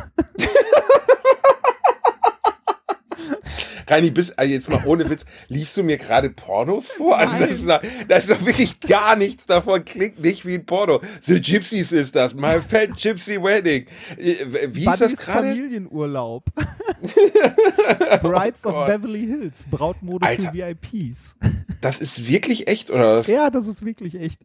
Reini, 3.87 4.11
bist 4.11 4.38
also 4.38 4.53
jetzt 4.53 4.68
mal 4.68 4.83
ohne 4.87 5.09
Witz, 5.09 5.25
liest 5.49 5.77
du 5.77 5.83
mir 5.83 5.99
gerade 5.99 6.31
Pornos 6.31 6.88
vor? 6.88 7.18
Also 7.18 7.37
das 7.38 7.51
ist, 7.53 7.68
das 8.09 8.25
ist 8.25 8.31
doch 8.31 8.44
wirklich 8.47 8.81
gar 8.81 9.16
nichts 9.16 9.47
davon, 9.47 9.85
klingt 9.85 10.20
nicht 10.20 10.47
wie 10.47 10.55
ein 10.55 10.66
Porno. 10.66 11.01
The 11.23 11.40
Gypsies 11.40 11.92
ist 11.92 12.14
das, 12.16 12.35
My 12.35 12.61
Fat 12.61 12.97
Gypsy 12.97 13.42
Wedding. 13.42 13.87
Äh, 14.16 14.68
Wie 14.70 14.87
ist 14.87 15.01
das 15.01 15.16
gerade? 15.16 15.49
Familienurlaub. 15.49 16.44
Brides 18.23 18.64
of 18.66 18.75
Gott. 18.75 18.87
Beverly 18.87 19.27
Hills, 19.27 19.64
Brautmode 19.70 20.27
Alter. 20.27 20.53
für 20.53 20.55
VIPs. 20.55 21.37
Das 21.81 21.99
ist 22.01 22.27
wirklich 22.29 22.68
echt, 22.68 22.90
oder 22.90 23.18
was? 23.18 23.27
ja, 23.27 23.51
das 23.51 23.68
ist 23.68 23.85
wirklich 23.85 24.14
echt. 24.14 24.40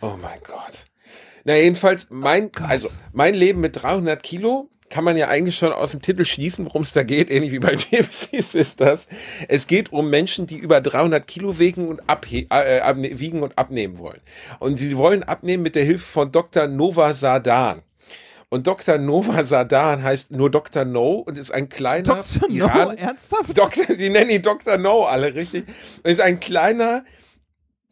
Oh 0.00 0.16
mein 0.20 0.38
Gott. 0.46 0.86
Na, 1.44 1.56
jedenfalls, 1.56 2.06
mein, 2.10 2.50
Gott. 2.52 2.68
also, 2.68 2.88
mein 3.12 3.34
Leben 3.34 3.60
mit 3.60 3.82
300 3.82 4.22
Kilo 4.22 4.70
kann 4.90 5.04
man 5.04 5.16
ja 5.16 5.28
eigentlich 5.28 5.56
schon 5.56 5.72
aus 5.72 5.90
dem 5.90 6.02
Titel 6.02 6.24
schließen, 6.24 6.66
worum 6.66 6.82
es 6.82 6.92
da 6.92 7.02
geht, 7.02 7.30
ähnlich 7.30 7.52
wie 7.52 7.58
bei 7.58 7.74
Gypsies 7.74 8.54
ist 8.54 8.80
das. 8.80 9.08
Es 9.48 9.66
geht 9.66 9.92
um 9.92 10.10
Menschen, 10.10 10.46
die 10.46 10.56
über 10.56 10.80
300 10.80 11.26
Kilo 11.26 11.58
wiegen 11.58 11.88
und, 11.88 12.08
abhe 12.08 12.46
äh, 12.50 13.18
wiegen 13.18 13.42
und 13.42 13.58
abnehmen 13.58 13.98
wollen. 13.98 14.20
Und 14.58 14.78
sie 14.78 14.96
wollen 14.96 15.22
abnehmen 15.22 15.62
mit 15.62 15.74
der 15.74 15.84
Hilfe 15.84 16.04
von 16.04 16.32
Dr. 16.32 16.66
Nova 16.66 17.14
Sardan. 17.14 17.82
Und 18.50 18.66
Dr. 18.68 18.98
Nova 18.98 19.42
Sardan 19.44 20.02
heißt 20.02 20.30
nur 20.30 20.50
Dr. 20.50 20.84
No 20.84 21.14
und 21.14 21.38
ist 21.38 21.50
ein 21.50 21.68
kleiner 21.68 22.22
Dr. 22.22 22.48
No, 22.48 22.54
Iran 22.54 22.96
ernsthaft? 22.96 23.58
Dr. 23.58 23.84
Sie 23.96 24.10
nennen 24.10 24.30
ihn 24.30 24.42
Dr. 24.42 24.78
No 24.78 25.04
alle, 25.04 25.34
richtig? 25.34 25.64
Und 26.04 26.10
ist 26.10 26.20
ein 26.20 26.38
kleiner 26.38 27.04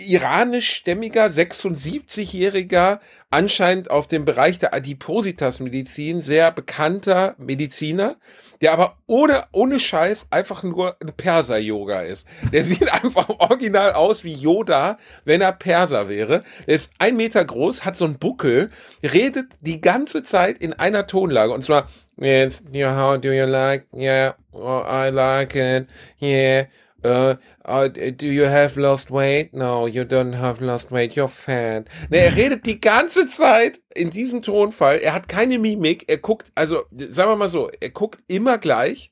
iranischstämmiger 0.03 1.27
76-jähriger, 1.27 3.01
anscheinend 3.31 3.91
auf 3.91 4.07
dem 4.07 4.25
Bereich 4.25 4.59
der 4.59 4.75
Adipositas-Medizin 4.75 6.23
sehr 6.23 6.51
bekannter 6.53 7.35
Mediziner, 7.38 8.17
der 8.61 8.73
aber 8.73 8.99
ohne, 9.07 9.47
ohne 9.53 9.81
Scheiß 9.81 10.29
einfach 10.31 10.62
nur 10.62 10.97
ein 11.01 11.12
Perser-Yoga 11.17 12.03
ist. 12.03 12.27
Der 12.53 12.62
sieht 12.65 12.93
einfach 12.93 13.29
original 13.29 13.93
aus 13.93 14.25
wie 14.25 14.35
Yoda, 14.35 14.99
wenn 15.25 15.41
er 15.41 15.53
Perser 15.53 16.09
wäre. 16.09 16.45
Er 16.67 16.75
ist 16.75 16.93
ein 16.99 17.17
Meter 17.17 17.45
groß, 17.45 17.85
hat 17.85 17.97
so 17.97 18.05
einen 18.05 18.19
Buckel, 18.19 18.71
redet 19.03 19.47
die 19.61 19.81
ganze 19.81 20.23
Zeit 20.23 20.59
in 20.59 20.73
einer 20.73 21.07
Tonlage 21.07 21.53
und 21.53 21.65
zwar, 21.65 21.88
yes, 22.19 22.62
how 22.75 23.19
do 23.19 23.33
you 23.33 23.47
like, 23.47 23.87
yeah, 23.95 24.35
oh, 24.53 24.83
I 24.87 25.11
like 25.11 25.55
it, 25.55 25.88
yeah, 26.21 26.67
Uh, 27.05 27.37
uh, 27.65 27.88
do 27.88 28.27
you 28.27 28.47
have 28.47 28.77
lost 28.77 29.11
weight? 29.11 29.53
No, 29.53 29.87
you 29.87 30.05
don't 30.05 30.35
have 30.35 30.61
lost 30.61 30.91
weight, 30.93 31.15
you're 31.17 31.29
fat. 31.29 31.88
Ne, 32.11 32.19
er 32.19 32.37
redet 32.37 32.65
die 32.65 32.81
ganze 32.81 33.27
Zeit 33.27 33.81
in 33.95 34.11
diesem 34.11 34.43
Tonfall. 34.43 34.99
Er 34.99 35.12
hat 35.12 35.29
keine 35.29 35.59
Mimik. 35.59 36.05
Er 36.09 36.19
guckt, 36.19 36.53
also, 36.55 36.85
sagen 36.91 37.31
wir 37.31 37.37
mal 37.37 37.49
so, 37.49 37.71
er 37.81 37.91
guckt 37.91 38.21
immer 38.29 38.59
gleich. 38.59 39.11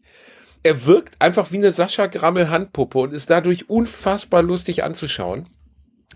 Er 0.63 0.85
wirkt 0.87 1.21
einfach 1.21 1.51
wie 1.53 1.57
eine 1.57 1.73
Sascha 1.73 2.07
Grammel 2.07 2.51
Handpuppe 2.51 2.99
und 2.99 3.13
ist 3.13 3.31
dadurch 3.31 3.71
unfassbar 3.71 4.43
lustig 4.43 4.85
anzuschauen. 4.85 5.49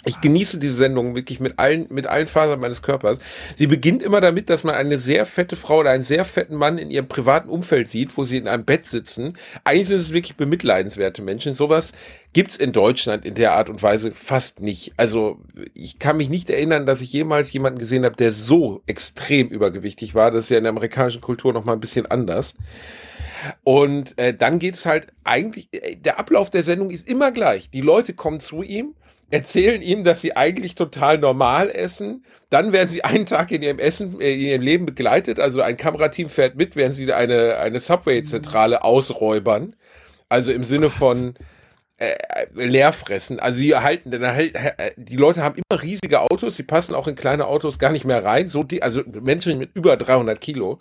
Ich 0.07 0.21
genieße 0.21 0.59
diese 0.59 0.75
Sendung 0.75 1.17
wirklich 1.17 1.41
mit 1.41 1.59
allen, 1.59 1.87
mit 1.91 2.07
allen 2.07 2.27
Fasern 2.27 2.61
meines 2.61 2.83
Körpers. 2.83 3.19
Sie 3.57 3.67
beginnt 3.67 4.03
immer 4.03 4.21
damit, 4.21 4.51
dass 4.51 4.63
man 4.63 4.75
eine 4.75 4.99
sehr 4.99 5.25
fette 5.25 5.57
Frau 5.57 5.79
oder 5.79 5.91
einen 5.91 6.05
sehr 6.05 6.25
fetten 6.25 6.57
Mann 6.57 6.79
in 6.79 6.91
ihrem 6.91 7.09
privaten 7.09 7.49
Umfeld 7.49 7.89
sieht, 7.89 8.17
wo 8.17 8.25
sie 8.25 8.37
in 8.37 8.49
einem 8.49 8.65
Bett 8.65 8.87
sitzen. 8.87 9.35
Eigentlich 9.65 9.89
sind 9.89 10.01
es 10.01 10.13
wirklich 10.13 10.37
bemitleidenswerte 10.37 11.23
Menschen. 11.23 11.55
Sowas 11.55 11.93
gibt's 12.35 12.57
in 12.57 12.73
Deutschland 12.73 13.25
in 13.25 13.35
der 13.35 13.53
Art 13.53 13.71
und 13.71 13.83
Weise 13.83 14.13
fast 14.13 14.61
nicht. 14.61 14.93
Also 14.97 15.39
ich 15.73 15.99
kann 15.99 16.19
mich 16.19 16.29
nicht 16.29 16.51
erinnern, 16.51 16.85
dass 16.85 17.01
ich 17.01 17.13
jemals 17.13 17.53
jemanden 17.53 17.79
gesehen 17.79 18.05
habe, 18.05 18.17
der 18.17 18.33
so 18.33 18.83
extrem 18.87 19.49
übergewichtig 19.49 20.15
war. 20.15 20.31
Das 20.31 20.47
ist 20.47 20.51
ja 20.51 20.59
in 20.59 20.65
der 20.65 20.73
amerikanischen 20.73 21.23
Kultur 21.23 21.53
noch 21.53 21.65
mal 21.65 21.73
ein 21.73 21.81
bisschen 21.81 22.07
anders. 22.07 22.55
Und 23.63 24.19
äh, 24.19 24.35
dann 24.35 24.59
geht 24.59 24.75
es 24.75 24.87
halt 24.87 25.09
eigentlich, 25.23 25.69
äh, 25.73 25.97
der 25.97 26.19
Ablauf 26.19 26.51
der 26.51 26.63
Sendung 26.63 26.91
ist 26.91 27.09
immer 27.09 27.33
gleich. 27.33 27.71
Die 27.71 27.81
Leute 27.81 28.15
kommen 28.15 28.41
zu 28.41 28.63
ihm 28.63 28.95
erzählen 29.31 29.83
ihm, 29.83 30.05
dass 30.05 30.21
sie 30.21 30.37
eigentlich 30.37 30.75
total 30.75 31.19
normal 31.19 31.71
essen. 31.71 32.25
Dann 32.51 32.73
werden 32.73 32.89
sie 32.89 33.05
einen 33.05 33.27
Tag 33.27 33.51
in 33.53 33.63
ihrem 33.63 33.79
Essen, 33.79 34.21
äh, 34.21 34.33
in 34.33 34.41
ihrem 34.41 34.63
Leben 34.63 34.87
begleitet. 34.87 35.41
Also 35.41 35.61
ein 35.61 35.77
Kamerateam 35.77 36.29
fährt 36.29 36.57
mit, 36.57 36.77
während 36.77 36.95
sie 36.95 37.13
eine, 37.13 37.57
eine 37.57 37.81
Subway-Zentrale 37.81 38.85
ausräubern. 38.85 39.77
Also 40.29 40.53
im 40.53 40.65
Sinne 40.65 40.91
von 40.91 41.35
äh, 41.97 42.15
leerfressen. 42.55 43.39
Also 43.39 43.61
die 43.61 43.71
erhalten, 43.71 44.11
dann 44.11 44.23
erhalt, 44.23 44.55
äh, 44.55 44.93
die 44.97 45.17
Leute 45.17 45.43
haben 45.43 45.57
immer 45.57 45.83
riesige 45.83 46.21
Autos, 46.21 46.57
sie 46.57 46.65
passen 46.65 46.95
auch 46.95 47.07
in 47.07 47.15
kleine 47.15 47.47
Autos 47.47 47.79
gar 47.79 47.93
nicht 47.93 48.05
mehr 48.05 48.25
rein. 48.25 48.49
So 48.49 48.63
die, 48.63 48.83
also 48.83 49.03
Menschen 49.07 49.59
mit 49.59 49.71
über 49.75 49.97
300 49.97 50.41
Kilo. 50.41 50.81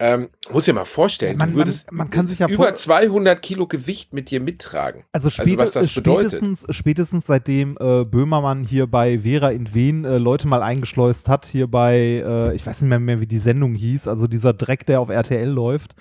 Ähm, 0.00 0.28
muss 0.50 0.64
dir 0.64 0.72
mal 0.72 0.84
vorstellen, 0.84 1.36
Man- 1.38 1.50
du 1.50 1.56
würdest 1.56 1.86
man- 1.92 1.98
man 1.98 2.10
kann 2.10 2.26
sich 2.26 2.40
ja 2.40 2.48
über 2.48 2.64
vor- 2.64 2.74
200 2.74 3.40
Kilo 3.42 3.68
Gewicht 3.68 4.12
mit 4.12 4.28
dir 4.30 4.40
mittragen. 4.40 5.04
Also, 5.12 5.30
spät, 5.30 5.56
bedeutet. 5.56 5.88
spätestens, 5.90 6.66
spätestens 6.70 7.26
seitdem 7.26 7.76
äh, 7.80 8.04
Böhmermann 8.04 8.64
hier 8.64 8.88
bei 8.88 9.20
Vera 9.20 9.50
in 9.50 9.72
Wien 9.72 10.04
äh, 10.04 10.18
Leute 10.18 10.48
mal 10.48 10.62
eingeschleust 10.62 11.28
hat, 11.28 11.46
hier 11.46 11.68
bei, 11.68 11.94
äh, 12.26 12.54
ich 12.56 12.66
weiß 12.66 12.80
nicht 12.82 12.88
mehr, 12.88 12.98
mehr, 12.98 13.20
wie 13.20 13.26
die 13.28 13.38
Sendung 13.38 13.74
hieß, 13.74 14.08
also 14.08 14.26
dieser 14.26 14.52
Dreck, 14.52 14.84
der 14.86 15.00
auf 15.00 15.10
RTL 15.10 15.48
läuft, 15.48 15.94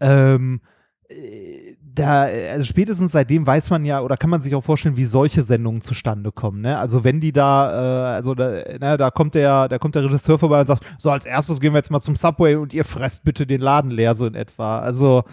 ähm, 0.00 0.60
äh, 1.08 1.67
da, 1.98 2.22
also 2.22 2.64
spätestens 2.64 3.12
seitdem 3.12 3.46
weiß 3.46 3.70
man 3.70 3.84
ja 3.84 4.00
oder 4.00 4.16
kann 4.16 4.30
man 4.30 4.40
sich 4.40 4.54
auch 4.54 4.62
vorstellen, 4.62 4.96
wie 4.96 5.04
solche 5.04 5.42
Sendungen 5.42 5.80
zustande 5.80 6.32
kommen. 6.32 6.60
Ne? 6.60 6.78
Also 6.78 7.04
wenn 7.04 7.20
die 7.20 7.32
da, 7.32 8.12
äh, 8.12 8.14
also 8.14 8.34
da, 8.34 8.50
ne, 8.50 8.96
da 8.96 9.10
kommt 9.10 9.34
der, 9.34 9.68
da 9.68 9.78
kommt 9.78 9.94
der 9.94 10.04
Regisseur 10.04 10.38
vorbei 10.38 10.60
und 10.60 10.66
sagt, 10.66 10.84
so 10.98 11.10
als 11.10 11.26
erstes 11.26 11.60
gehen 11.60 11.72
wir 11.72 11.78
jetzt 11.78 11.90
mal 11.90 12.00
zum 12.00 12.16
Subway 12.16 12.56
und 12.56 12.72
ihr 12.72 12.84
fresst 12.84 13.24
bitte 13.24 13.46
den 13.46 13.60
Laden 13.60 13.90
leer 13.90 14.14
so 14.14 14.26
in 14.26 14.34
etwa. 14.34 14.78
Also 14.78 15.24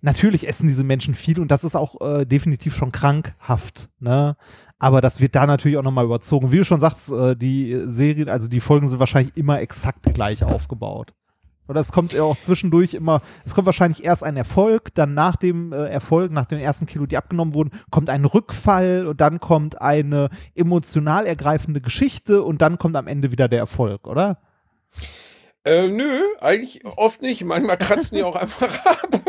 natürlich 0.00 0.48
essen 0.48 0.66
diese 0.66 0.84
Menschen 0.84 1.14
viel 1.14 1.40
und 1.40 1.50
das 1.50 1.64
ist 1.64 1.76
auch 1.76 2.00
äh, 2.00 2.24
definitiv 2.24 2.74
schon 2.74 2.92
krankhaft, 2.92 3.90
ne? 3.98 4.36
Aber 4.82 5.02
das 5.02 5.20
wird 5.20 5.34
da 5.34 5.44
natürlich 5.44 5.76
auch 5.76 5.82
nochmal 5.82 6.06
überzogen. 6.06 6.52
Wie 6.52 6.56
du 6.56 6.64
schon 6.64 6.80
sagst, 6.80 7.12
äh, 7.12 7.36
die 7.36 7.82
Serien, 7.84 8.30
also 8.30 8.48
die 8.48 8.60
Folgen 8.60 8.88
sind 8.88 8.98
wahrscheinlich 8.98 9.36
immer 9.36 9.60
exakt 9.60 10.12
gleich 10.14 10.42
aufgebaut. 10.42 11.12
Oder 11.68 11.80
es 11.80 11.92
kommt 11.92 12.12
ja 12.12 12.22
auch 12.22 12.38
zwischendurch 12.38 12.94
immer, 12.94 13.22
es 13.44 13.54
kommt 13.54 13.66
wahrscheinlich 13.66 14.02
erst 14.02 14.24
ein 14.24 14.36
Erfolg, 14.36 14.94
dann 14.94 15.14
nach 15.14 15.36
dem 15.36 15.72
äh, 15.72 15.86
Erfolg, 15.86 16.32
nach 16.32 16.46
den 16.46 16.58
ersten 16.58 16.86
Kilo, 16.86 17.06
die 17.06 17.16
abgenommen 17.16 17.54
wurden, 17.54 17.70
kommt 17.90 18.10
ein 18.10 18.24
Rückfall 18.24 19.06
und 19.06 19.20
dann 19.20 19.38
kommt 19.38 19.80
eine 19.80 20.30
emotional 20.54 21.26
ergreifende 21.26 21.80
Geschichte 21.80 22.42
und 22.42 22.60
dann 22.60 22.78
kommt 22.78 22.96
am 22.96 23.06
Ende 23.06 23.30
wieder 23.30 23.48
der 23.48 23.60
Erfolg, 23.60 24.06
oder? 24.08 24.38
Äh, 25.64 25.88
nö, 25.88 26.20
eigentlich 26.40 26.84
oft 26.84 27.20
nicht. 27.22 27.44
Manchmal 27.44 27.76
kratzen 27.76 28.16
die 28.16 28.22
auch 28.22 28.36
einfach 28.36 28.86
ab. 28.86 29.20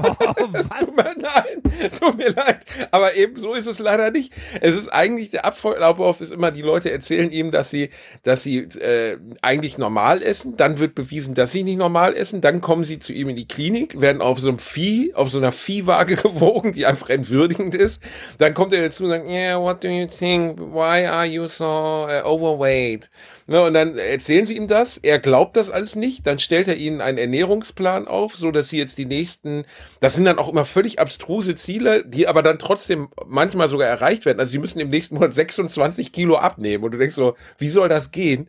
Tut 0.00 0.96
mir 0.96 1.14
leid, 1.20 2.00
tut 2.00 2.16
mir 2.16 2.30
leid. 2.30 2.60
Aber 2.90 3.14
eben 3.16 3.36
so 3.36 3.54
ist 3.54 3.66
es 3.66 3.78
leider 3.78 4.10
nicht. 4.10 4.32
Es 4.60 4.74
ist 4.74 4.88
eigentlich, 4.88 5.30
der 5.30 5.44
Ablauf 5.44 6.20
ist 6.20 6.32
immer, 6.32 6.50
die 6.50 6.62
Leute 6.62 6.90
erzählen 6.90 7.30
ihm, 7.30 7.50
dass 7.50 7.70
sie, 7.70 7.90
dass 8.22 8.42
sie 8.42 8.58
äh, 8.58 9.18
eigentlich 9.42 9.78
normal 9.78 10.22
essen. 10.22 10.56
Dann 10.56 10.78
wird 10.78 10.94
bewiesen, 10.94 11.34
dass 11.34 11.52
sie 11.52 11.62
nicht 11.62 11.78
normal 11.78 12.14
essen. 12.14 12.40
Dann 12.40 12.60
kommen 12.60 12.84
sie 12.84 12.98
zu 12.98 13.12
ihm 13.12 13.28
in 13.28 13.36
die 13.36 13.48
Klinik, 13.48 14.00
werden 14.00 14.22
auf 14.22 14.38
so 14.38 14.48
einem 14.48 14.58
Vieh, 14.58 15.14
auf 15.14 15.30
so 15.30 15.38
einer 15.38 15.52
Viehwaage 15.52 16.16
gewogen, 16.22 16.72
die 16.72 16.86
einfach 16.86 17.10
entwürdigend 17.10 17.74
ist. 17.74 18.02
Dann 18.38 18.54
kommt 18.54 18.72
er 18.72 18.82
dazu 18.82 19.04
und 19.04 19.10
sagt, 19.10 19.28
yeah, 19.28 19.60
what 19.60 19.82
do 19.82 19.88
you 19.88 20.06
think? 20.06 20.58
Why 20.58 21.06
are 21.06 21.26
you 21.26 21.48
so 21.48 21.64
uh, 21.64 22.24
overweight? 22.24 23.10
Ne, 23.50 23.60
und 23.64 23.74
dann 23.74 23.98
erzählen 23.98 24.46
sie 24.46 24.56
ihm 24.56 24.68
das. 24.68 24.96
Er 24.96 25.18
glaubt 25.18 25.56
das 25.56 25.70
alles 25.70 25.96
nicht. 25.96 26.24
Dann 26.24 26.38
stellt 26.38 26.68
er 26.68 26.76
ihnen 26.76 27.00
einen 27.00 27.18
Ernährungsplan 27.18 28.06
auf, 28.06 28.36
so 28.36 28.52
dass 28.52 28.68
sie 28.68 28.78
jetzt 28.78 28.96
die 28.96 29.06
nächsten, 29.06 29.64
das 29.98 30.14
sind 30.14 30.24
dann 30.24 30.38
auch 30.38 30.48
immer 30.48 30.64
völlig 30.64 31.00
abstruse 31.00 31.56
Ziele, 31.56 32.04
die 32.06 32.28
aber 32.28 32.44
dann 32.44 32.60
trotzdem 32.60 33.08
manchmal 33.26 33.68
sogar 33.68 33.88
erreicht 33.88 34.24
werden. 34.24 34.38
Also 34.38 34.52
sie 34.52 34.60
müssen 34.60 34.78
im 34.78 34.90
nächsten 34.90 35.16
Monat 35.16 35.34
26 35.34 36.12
Kilo 36.12 36.36
abnehmen. 36.36 36.84
Und 36.84 36.92
du 36.92 36.98
denkst 36.98 37.16
so, 37.16 37.34
wie 37.58 37.68
soll 37.68 37.88
das 37.88 38.12
gehen? 38.12 38.46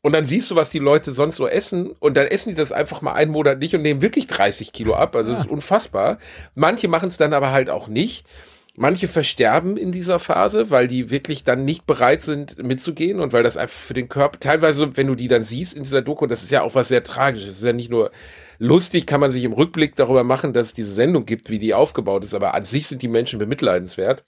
Und 0.00 0.12
dann 0.12 0.24
siehst 0.24 0.50
du, 0.50 0.56
was 0.56 0.70
die 0.70 0.80
Leute 0.80 1.12
sonst 1.12 1.36
so 1.36 1.46
essen 1.46 1.92
und 2.00 2.16
dann 2.16 2.26
essen 2.26 2.48
die 2.48 2.56
das 2.56 2.72
einfach 2.72 3.00
mal 3.00 3.12
einen 3.12 3.30
Monat 3.30 3.60
nicht 3.60 3.76
und 3.76 3.82
nehmen 3.82 4.02
wirklich 4.02 4.26
30 4.26 4.72
Kilo 4.72 4.94
ab. 4.94 5.14
Also 5.14 5.30
das 5.30 5.42
ist 5.42 5.50
unfassbar. 5.50 6.18
Manche 6.56 6.88
machen 6.88 7.06
es 7.06 7.16
dann 7.16 7.32
aber 7.32 7.52
halt 7.52 7.70
auch 7.70 7.86
nicht. 7.86 8.26
Manche 8.74 9.06
versterben 9.06 9.76
in 9.76 9.92
dieser 9.92 10.18
Phase, 10.18 10.70
weil 10.70 10.88
die 10.88 11.10
wirklich 11.10 11.44
dann 11.44 11.64
nicht 11.64 11.86
bereit 11.86 12.22
sind 12.22 12.62
mitzugehen 12.62 13.20
und 13.20 13.34
weil 13.34 13.42
das 13.42 13.58
einfach 13.58 13.78
für 13.78 13.92
den 13.92 14.08
Körper, 14.08 14.40
teilweise, 14.40 14.96
wenn 14.96 15.08
du 15.08 15.14
die 15.14 15.28
dann 15.28 15.44
siehst 15.44 15.74
in 15.74 15.82
dieser 15.82 16.00
Doku, 16.00 16.26
das 16.26 16.42
ist 16.42 16.50
ja 16.50 16.62
auch 16.62 16.74
was 16.74 16.88
sehr 16.88 17.04
Tragisches. 17.04 17.50
Es 17.50 17.56
ist 17.58 17.64
ja 17.64 17.74
nicht 17.74 17.90
nur 17.90 18.12
lustig, 18.58 19.06
kann 19.06 19.20
man 19.20 19.30
sich 19.30 19.44
im 19.44 19.52
Rückblick 19.52 19.94
darüber 19.96 20.24
machen, 20.24 20.54
dass 20.54 20.68
es 20.68 20.72
diese 20.72 20.94
Sendung 20.94 21.26
gibt, 21.26 21.50
wie 21.50 21.58
die 21.58 21.74
aufgebaut 21.74 22.24
ist, 22.24 22.32
aber 22.32 22.54
an 22.54 22.64
sich 22.64 22.86
sind 22.86 23.02
die 23.02 23.08
Menschen 23.08 23.38
bemitleidenswert, 23.38 24.24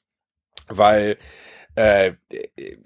weil 0.69 1.17
äh, 1.75 2.13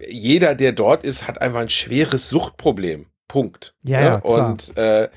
jeder, 0.09 0.55
der 0.55 0.73
dort 0.73 1.03
ist, 1.03 1.27
hat 1.27 1.43
einfach 1.43 1.61
ein 1.61 1.69
schweres 1.69 2.29
Suchtproblem. 2.29 3.07
Punkt. 3.27 3.75
Ja, 3.83 4.01
ja, 4.01 4.21
klar. 4.21 4.51
Und 4.51 4.77
äh, 4.79 5.09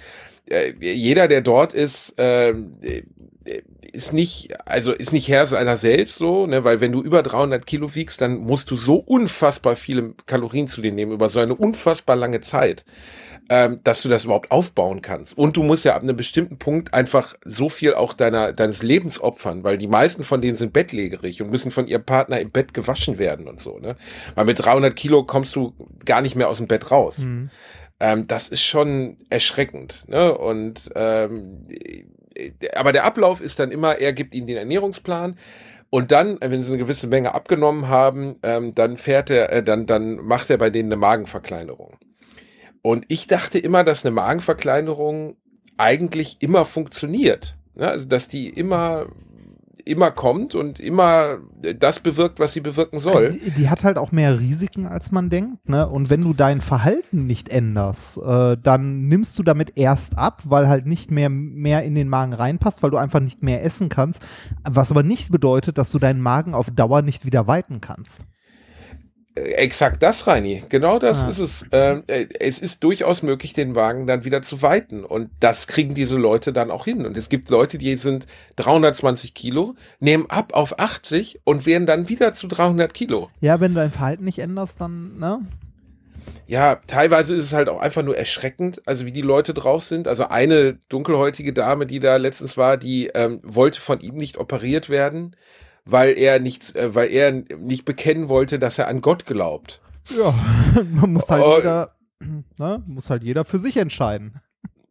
äh, 0.50 0.74
jeder, 0.80 1.28
der 1.28 1.42
dort 1.42 1.74
ist, 1.74 2.20
äh, 2.20 2.54
ist 3.92 4.14
nicht, 4.14 4.50
also 4.68 4.92
ist 4.92 5.14
nicht 5.14 5.28
Herr 5.28 5.48
seiner 5.48 5.78
selbst 5.78 6.18
so, 6.18 6.48
ne, 6.48 6.64
weil 6.64 6.82
wenn 6.82 6.92
du 6.92 7.02
über 7.02 7.24
300 7.24 7.66
Kilo 7.66 7.94
wiegst, 7.96 8.22
dann 8.22 8.38
musst 8.38 8.72
du 8.72 8.78
so 8.78 8.96
unfassbar 8.96 9.76
viele 9.76 10.14
Kalorien 10.26 10.68
zu 10.68 10.82
dir 10.82 10.92
nehmen 10.92 11.12
über 11.12 11.30
so 11.30 11.40
eine 11.40 11.56
unfassbar 11.56 12.16
lange 12.16 12.42
Zeit, 12.42 12.86
ähm, 13.50 13.80
dass 13.84 14.02
du 14.02 14.10
das 14.10 14.24
überhaupt 14.24 14.52
aufbauen 14.52 15.02
kannst. 15.02 15.38
Und 15.38 15.58
du 15.58 15.64
musst 15.64 15.86
ja 15.86 15.96
ab 15.96 16.04
einem 16.04 16.16
bestimmten 16.16 16.58
Punkt 16.58 16.94
einfach 16.94 17.36
so 17.44 17.70
viel 17.70 17.94
auch 17.94 18.14
deiner, 18.14 18.54
deines 18.54 18.84
Lebens 18.84 19.20
opfern, 19.20 19.64
weil 19.64 19.78
die 19.78 19.88
meisten 19.88 20.24
von 20.24 20.42
denen 20.42 20.56
sind 20.56 20.74
bettlägerig 20.74 21.42
und 21.42 21.52
müssen 21.52 21.72
von 21.72 21.88
ihrem 21.88 22.06
Partner 22.06 22.40
im 22.40 22.52
Bett 22.52 22.74
gewaschen 22.74 23.18
werden 23.18 23.48
und 23.48 23.60
so, 23.60 23.78
ne. 23.80 23.96
Weil 24.36 24.46
mit 24.46 24.64
300 24.64 24.96
Kilo 24.96 25.26
kommst 25.26 25.56
du 25.56 25.74
gar 26.06 26.22
nicht 26.22 26.36
mehr 26.36 26.50
aus 26.50 26.58
dem 26.58 26.68
Bett 26.68 26.92
raus. 26.92 27.18
Mhm. 27.18 27.50
Ähm, 28.00 28.26
das 28.28 28.48
ist 28.48 28.64
schon 28.64 29.18
erschreckend, 29.30 30.06
ne, 30.08 30.36
und, 30.38 30.90
ähm, 30.96 31.68
aber 32.76 32.92
der 32.92 33.04
Ablauf 33.04 33.42
ist 33.42 33.60
dann 33.60 33.72
immer, 33.72 34.00
er 34.00 34.14
gibt 34.14 34.34
ihnen 34.36 34.48
den 34.48 34.58
Ernährungsplan 34.58 35.38
und 35.90 36.12
dann, 36.12 36.38
wenn 36.40 36.64
sie 36.64 36.70
eine 36.70 36.78
gewisse 36.78 37.08
Menge 37.08 37.36
abgenommen 37.36 37.90
haben, 37.90 38.38
ähm, 38.44 38.74
dann 38.74 38.96
fährt 38.96 39.30
er, 39.30 39.52
äh, 39.52 39.62
dann, 39.62 39.86
dann 39.86 40.16
macht 40.16 40.50
er 40.50 40.58
bei 40.58 40.70
denen 40.70 40.92
eine 40.92 41.00
Magenverkleinerung. 41.00 41.98
Und 42.82 43.06
ich 43.10 43.28
dachte 43.28 43.60
immer, 43.60 43.84
dass 43.84 44.06
eine 44.06 44.16
Magenverkleinerung 44.16 45.36
eigentlich 45.78 46.38
immer 46.40 46.64
funktioniert. 46.64 47.58
Ne? 47.76 47.90
Also, 47.90 48.08
dass 48.08 48.30
die 48.30 48.50
immer, 48.50 49.08
immer 49.86 50.12
kommt 50.12 50.56
und 50.56 50.80
immer 50.80 51.38
das 51.78 52.00
bewirkt, 52.00 52.40
was 52.40 52.54
sie 52.54 52.62
bewirken 52.62 53.00
soll. 53.00 53.32
Die, 53.32 53.52
die 53.52 53.70
hat 53.70 53.84
halt 53.84 53.98
auch 53.98 54.12
mehr 54.12 54.40
Risiken, 54.40 54.86
als 54.86 55.12
man 55.12 55.30
denkt. 55.30 55.70
Ne? 55.70 55.88
Und 55.88 56.10
wenn 56.10 56.22
du 56.22 56.34
dein 56.34 56.62
Verhalten 56.62 57.26
nicht 57.26 57.50
änderst, 57.50 58.18
äh, 58.18 58.58
dann 58.62 59.08
nimmst 59.08 59.38
du 59.40 59.44
damit 59.44 59.78
erst 59.78 60.18
ab, 60.18 60.42
weil 60.46 60.68
halt 60.68 60.86
nicht 60.86 61.12
mehr, 61.12 61.30
mehr 61.30 61.84
in 61.84 61.96
den 61.96 62.10
Magen 62.10 62.34
reinpasst, 62.34 62.84
weil 62.84 62.92
du 62.92 62.98
einfach 62.98 63.20
nicht 63.20 63.44
mehr 63.44 63.64
essen 63.64 63.90
kannst. 63.90 64.22
Was 64.64 64.92
aber 64.92 65.04
nicht 65.04 65.32
bedeutet, 65.32 65.78
dass 65.78 65.92
du 65.92 66.00
deinen 66.00 66.22
Magen 66.22 66.54
auf 66.54 66.72
Dauer 66.72 67.02
nicht 67.02 67.26
wieder 67.26 67.48
weiten 67.48 67.82
kannst. 67.82 68.24
Äh, 69.36 69.42
Exakt 69.54 70.02
das, 70.04 70.28
Reini. 70.28 70.64
Genau 70.70 71.00
das 71.00 71.24
Ah. 71.24 71.30
ist 71.30 71.40
es. 71.40 71.66
Ähm, 71.72 72.04
äh, 72.08 72.26
es 72.40 72.60
ist 72.60 72.84
durchaus 72.84 73.22
möglich, 73.24 73.54
den 73.54 73.76
Wagen 73.76 74.08
dann 74.08 74.26
wieder 74.26 74.42
zu 74.42 74.62
weiten. 74.62 75.04
Und 75.06 75.30
das 75.40 75.68
kriegen 75.68 75.94
diese 75.94 76.18
Leute 76.18 76.52
dann 76.54 76.72
auch 76.72 76.86
hin. 76.86 77.06
Und 77.06 77.18
es 77.18 77.30
gibt 77.30 77.50
Leute, 77.50 77.78
die 77.78 77.96
sind 77.98 78.28
320 78.58 79.34
Kilo, 79.34 79.76
nehmen 80.00 80.26
ab 80.30 80.54
auf 80.54 80.80
80 80.80 81.42
und 81.44 81.66
werden 81.66 81.86
dann 81.86 82.10
wieder 82.10 82.34
zu 82.34 82.48
300 82.48 82.94
Kilo. 82.94 83.30
Ja, 83.40 83.60
wenn 83.60 83.74
du 83.74 83.80
dein 83.80 83.92
Verhalten 83.92 84.26
nicht 84.26 84.40
änderst, 84.40 84.82
dann, 84.82 85.18
ne? 85.18 85.40
Ja, 86.48 86.76
teilweise 86.88 87.34
ist 87.34 87.46
es 87.46 87.54
halt 87.54 87.70
auch 87.70 87.80
einfach 87.80 88.04
nur 88.04 88.18
erschreckend, 88.18 88.82
also 88.86 89.06
wie 89.06 89.12
die 89.12 89.22
Leute 89.22 89.54
drauf 89.54 89.84
sind. 89.86 90.08
Also 90.08 90.28
eine 90.28 90.74
dunkelhäutige 90.90 91.54
Dame, 91.54 91.86
die 91.86 92.00
da 92.00 92.18
letztens 92.18 92.58
war, 92.58 92.78
die 92.78 93.08
ähm, 93.16 93.40
wollte 93.44 93.80
von 93.80 94.02
ihm 94.02 94.16
nicht 94.18 94.38
operiert 94.38 94.90
werden, 94.90 95.36
weil 95.86 96.18
er 96.18 96.40
nicht, 96.40 96.76
äh, 96.76 96.94
weil 96.96 97.10
er 97.12 97.32
nicht 97.32 97.86
bekennen 97.86 98.30
wollte, 98.30 98.60
dass 98.60 98.78
er 98.80 98.88
an 98.88 99.02
Gott 99.02 99.26
glaubt. 99.26 99.82
Ja, 100.18 100.34
man 100.92 101.14
muss 101.14 101.30
halt 101.30 101.44
Oh. 101.44 101.58
jeder, 101.58 101.96
ne? 102.60 102.84
Muss 102.88 103.10
halt 103.10 103.24
jeder 103.24 103.46
für 103.46 103.60
sich 103.60 103.78
entscheiden. 103.78 104.36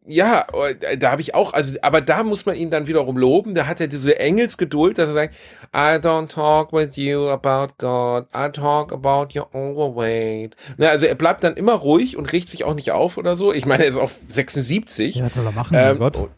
Ja, 0.03 0.47
äh, 0.89 0.97
da 0.97 1.11
habe 1.11 1.21
ich 1.21 1.35
auch, 1.35 1.53
also, 1.53 1.73
aber 1.83 2.01
da 2.01 2.23
muss 2.23 2.45
man 2.47 2.55
ihn 2.55 2.71
dann 2.71 2.87
wiederum 2.87 3.17
loben. 3.17 3.53
Da 3.53 3.67
hat 3.67 3.79
er 3.79 3.87
diese 3.87 4.17
Engelsgeduld, 4.19 4.97
dass 4.97 5.09
er 5.09 5.13
sagt, 5.13 5.35
I 5.75 5.99
don't 6.01 6.27
talk 6.27 6.73
with 6.73 6.95
you 6.95 7.29
about 7.29 7.75
God, 7.77 8.25
I 8.35 8.49
talk 8.51 8.91
about 8.91 9.37
your 9.37 9.53
overweight. 9.53 10.55
Na, 10.77 10.87
also 10.87 11.05
er 11.05 11.15
bleibt 11.15 11.43
dann 11.43 11.55
immer 11.55 11.73
ruhig 11.73 12.17
und 12.17 12.31
regt 12.33 12.49
sich 12.49 12.63
auch 12.63 12.73
nicht 12.73 12.91
auf 12.91 13.17
oder 13.17 13.37
so. 13.37 13.53
Ich 13.53 13.65
meine, 13.67 13.83
er 13.83 13.89
ist 13.89 13.95
auf 13.97 14.19
76. 14.27 15.15
Ja, 15.15 15.25
was 15.25 15.35
soll 15.35 15.45
er 15.45 15.51
machen, 15.51 15.75
Ähm, 15.77 15.87
mein 15.89 15.99
Gott? 15.99 16.29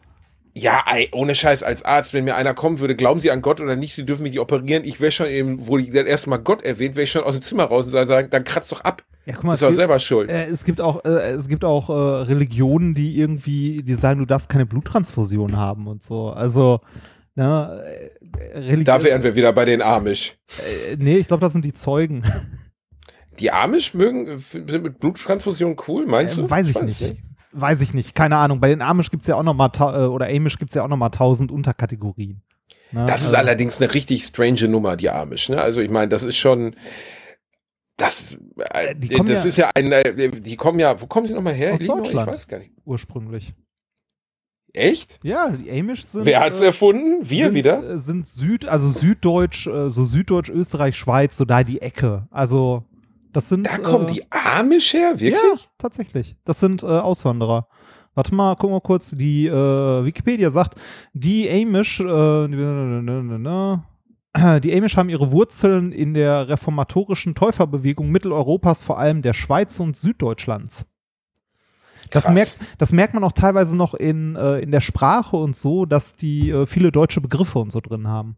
Ja, 0.56 0.84
ey, 0.92 1.08
ohne 1.12 1.34
Scheiß 1.34 1.64
als 1.64 1.84
Arzt, 1.84 2.14
wenn 2.14 2.24
mir 2.24 2.36
einer 2.36 2.54
kommen 2.54 2.78
würde, 2.78 2.94
glauben 2.94 3.18
Sie 3.18 3.32
an 3.32 3.42
Gott 3.42 3.60
oder 3.60 3.74
nicht, 3.74 3.94
Sie 3.96 4.04
dürfen 4.06 4.22
mich 4.22 4.32
nicht 4.32 4.40
operieren. 4.40 4.84
Ich 4.84 5.00
wäre 5.00 5.10
schon 5.10 5.26
eben, 5.26 5.66
wo 5.66 5.78
ich 5.78 5.90
das 5.90 6.04
erste 6.04 6.30
Mal 6.30 6.36
Gott 6.36 6.62
erwähnt, 6.62 6.94
wäre 6.94 7.02
ich 7.04 7.10
schon 7.10 7.24
aus 7.24 7.32
dem 7.32 7.42
Zimmer 7.42 7.64
raus 7.64 7.86
und 7.86 7.90
sagen, 7.92 8.28
dann 8.30 8.44
kratzt 8.44 8.70
doch 8.70 8.82
ab. 8.82 9.02
Ja, 9.26 9.34
guck 9.34 9.44
mal, 9.44 9.54
Ist 9.54 9.62
doch 9.62 9.66
es 9.68 9.70
gibt- 9.72 9.78
selber 9.78 9.98
schuld. 9.98 10.30
Äh, 10.30 10.44
es 10.46 10.64
gibt 10.64 10.80
auch, 10.80 11.04
äh, 11.04 11.08
es 11.32 11.48
gibt 11.48 11.64
auch 11.64 11.88
äh, 11.90 11.92
Religionen, 11.92 12.94
die 12.94 13.18
irgendwie, 13.18 13.82
die 13.82 13.94
sagen, 13.94 14.20
du 14.20 14.26
darfst 14.26 14.48
keine 14.48 14.64
Bluttransfusion 14.66 15.56
haben 15.56 15.88
und 15.88 16.04
so. 16.04 16.28
Also, 16.30 16.80
ne, 17.34 17.82
äh, 18.54 18.58
Religion. 18.58 18.84
Da 18.84 19.02
wären 19.02 19.24
wir 19.24 19.34
wieder 19.34 19.52
bei 19.52 19.64
den 19.64 19.82
Amish. 19.82 20.36
äh, 20.90 20.96
nee, 20.98 21.16
ich 21.16 21.26
glaube, 21.26 21.40
das 21.40 21.52
sind 21.52 21.64
die 21.64 21.72
Zeugen. 21.74 22.22
Die 23.40 23.50
Amish 23.50 23.94
mögen, 23.94 24.38
sind 24.38 24.70
mit 24.70 25.00
Bluttransfusion 25.00 25.74
cool, 25.88 26.06
meinst 26.06 26.38
Äh, 26.38 26.42
du? 26.42 26.50
weiß 26.50 26.68
ich 26.68 26.80
nicht. 26.82 27.16
Weiß 27.56 27.80
ich 27.82 27.94
nicht, 27.94 28.14
keine 28.14 28.36
Ahnung. 28.36 28.60
Bei 28.60 28.68
den 28.68 28.82
Amish 28.82 29.10
gibt 29.10 29.22
es 29.22 29.26
ja 29.28 29.36
auch 29.36 29.42
noch 29.42 29.54
mal, 29.54 29.68
ta- 29.68 30.04
äh, 30.04 30.08
oder 30.08 30.26
Amish 30.26 30.58
gibt 30.58 30.70
es 30.70 30.74
ja 30.74 30.82
auch 30.84 30.88
noch 30.88 30.96
mal 30.96 31.10
tausend 31.10 31.52
Unterkategorien. 31.52 32.42
Ne? 32.92 33.06
Das 33.06 33.20
ist 33.22 33.26
Also, 33.28 33.36
allerdings 33.36 33.80
eine 33.80 33.92
richtig 33.94 34.24
strange 34.24 34.66
Nummer, 34.68 34.96
die 34.96 35.08
Amish. 35.10 35.48
Ne? 35.48 35.60
Also 35.60 35.80
ich 35.80 35.90
meine, 35.90 36.08
das 36.08 36.22
ist 36.24 36.36
schon, 36.36 36.74
das, 37.96 38.36
äh, 38.72 38.94
kommen 39.16 39.28
das 39.28 39.44
ja- 39.44 39.48
ist 39.48 39.56
ja 39.56 39.70
ein, 39.74 39.92
äh, 39.92 40.30
die 40.40 40.56
kommen 40.56 40.80
ja, 40.80 41.00
wo 41.00 41.06
kommen 41.06 41.26
sie 41.28 41.34
nochmal 41.34 41.54
her? 41.54 41.74
Aus 41.74 41.80
Illinois? 41.80 41.98
Deutschland. 42.02 42.28
Ich 42.28 42.34
weiß 42.34 42.48
gar 42.48 42.58
nicht. 42.58 42.72
ursprünglich. 42.84 43.54
Echt? 44.72 45.20
Ja, 45.22 45.50
die 45.50 45.70
Amish 45.70 46.04
sind. 46.04 46.24
Wer 46.24 46.40
hat's 46.40 46.60
äh, 46.60 46.64
erfunden? 46.66 47.18
Wir 47.22 47.46
sind, 47.46 47.54
wieder? 47.54 47.88
äh, 47.94 47.98
Sind 48.00 48.26
Süd, 48.26 48.66
also 48.66 48.90
Süddeutsch, 48.90 49.68
äh, 49.68 49.88
so 49.88 50.02
Süddeutsch, 50.02 50.48
Österreich, 50.50 50.96
Schweiz, 50.96 51.36
so 51.36 51.44
da 51.44 51.62
die 51.62 51.80
Ecke. 51.80 52.26
Also, 52.32 52.84
das 53.34 53.48
sind. 53.48 53.66
Da 53.66 53.78
kommen 53.78 54.08
äh, 54.08 54.12
die 54.12 54.24
Amish 54.30 54.94
her? 54.94 55.20
Wirklich? 55.20 55.32
Ja, 55.32 55.58
tatsächlich. 55.78 56.36
Das 56.44 56.60
sind 56.60 56.82
äh, 56.82 56.86
Auswanderer. 56.86 57.68
Warte 58.14 58.34
mal, 58.34 58.54
guck 58.56 58.70
mal 58.70 58.80
kurz. 58.80 59.10
Die 59.10 59.46
äh, 59.46 60.04
Wikipedia 60.04 60.50
sagt, 60.50 60.80
die 61.12 61.50
Amish, 61.50 62.00
äh, 62.00 62.48
die 64.60 64.76
Amish 64.76 64.96
haben 64.96 65.08
ihre 65.08 65.32
Wurzeln 65.32 65.92
in 65.92 66.14
der 66.14 66.48
reformatorischen 66.48 67.34
Täuferbewegung 67.34 68.08
Mitteleuropas, 68.10 68.82
vor 68.82 68.98
allem 68.98 69.22
der 69.22 69.32
Schweiz 69.32 69.80
und 69.80 69.96
Süddeutschlands. 69.96 70.86
Das 72.10 72.28
merkt, 72.28 72.56
das 72.78 72.92
merkt 72.92 73.14
man 73.14 73.24
auch 73.24 73.32
teilweise 73.32 73.76
noch 73.76 73.94
in, 73.94 74.36
äh, 74.36 74.58
in 74.60 74.70
der 74.70 74.80
Sprache 74.80 75.36
und 75.36 75.56
so, 75.56 75.84
dass 75.84 76.14
die 76.14 76.50
äh, 76.50 76.66
viele 76.66 76.92
deutsche 76.92 77.20
Begriffe 77.20 77.58
und 77.58 77.72
so 77.72 77.80
drin 77.80 78.06
haben. 78.06 78.36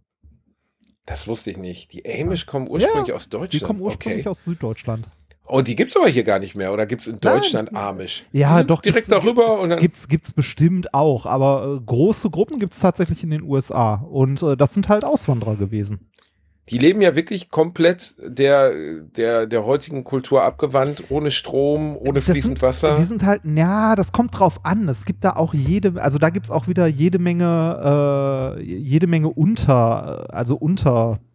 Das 1.07 1.29
wusste 1.29 1.51
ich 1.51 1.57
nicht. 1.57 1.92
Die 1.92 2.05
Amish 2.05 2.47
kommen 2.47 2.69
ursprünglich 2.69 3.14
aus 3.14 3.29
Deutschland. 3.29 3.53
Die 3.55 3.61
kommen 3.61 3.81
ursprünglich 3.81 4.23
okay. 4.23 4.29
aus 4.29 4.45
Süddeutschland. 4.45 5.07
Oh, 5.49 5.61
die 5.61 5.77
gibt's 5.77 5.97
aber 5.97 6.09
hier 6.09 6.25
gar 6.25 6.40
nicht 6.40 6.57
mehr. 6.57 6.73
Oder 6.73 6.87
gibt's 6.87 7.07
in 7.07 7.19
Nein. 7.23 7.37
Deutschland 7.37 7.75
Amish? 7.75 8.25
Ja, 8.33 8.64
doch, 8.64 8.83
Direkt 8.83 9.11
darüber 9.11 9.61
und 9.61 9.71
dann. 9.71 9.79
Gibt's, 9.79 10.09
gibt's 10.09 10.33
bestimmt 10.33 10.92
auch, 10.92 11.25
aber 11.25 11.77
äh, 11.77 11.81
große 11.85 12.31
Gruppen 12.31 12.59
gibt's 12.59 12.81
tatsächlich 12.81 13.23
in 13.23 13.31
den 13.31 13.42
USA. 13.42 13.95
Und 13.95 14.42
äh, 14.42 14.57
das 14.57 14.75
sind 14.75 14.88
halt 14.88 15.05
Auswanderer 15.05 15.55
gewesen. 15.55 16.11
Die 16.68 16.79
leben 16.79 17.00
ja 17.00 17.14
wirklich 17.14 17.50
komplett 17.50 18.16
der, 18.18 18.72
der, 19.16 19.46
der 19.46 19.64
heutigen 19.64 20.02
Kultur 20.02 20.42
abgewandt, 20.42 21.05
ohne 21.11 21.31
Strom, 21.31 21.96
ohne 21.96 22.14
Das 22.14 22.24
fließend 22.24 22.59
sind, 22.59 22.62
Wasser. 22.62 22.96
Die 22.96 23.05
sind 23.05 23.24
halt, 23.24 23.42
ja, 23.44 23.94
das 23.94 24.11
kommt 24.11 24.37
drauf 24.37 24.64
an. 24.64 24.88
Es 24.88 25.05
gibt 25.05 25.22
da 25.22 25.37
auch 25.37 25.55
jede, 25.55 26.02
also 26.02 26.18
da 26.18 26.31
gibt's 26.31 26.50
auch 26.50 26.66
wieder 26.66 26.87
jede 26.88 27.20
Menge, 27.20 28.57
äh, 28.59 28.62
jede 28.62 29.07
Menge 29.07 29.29
unter, 29.29 30.35
also 30.35 30.57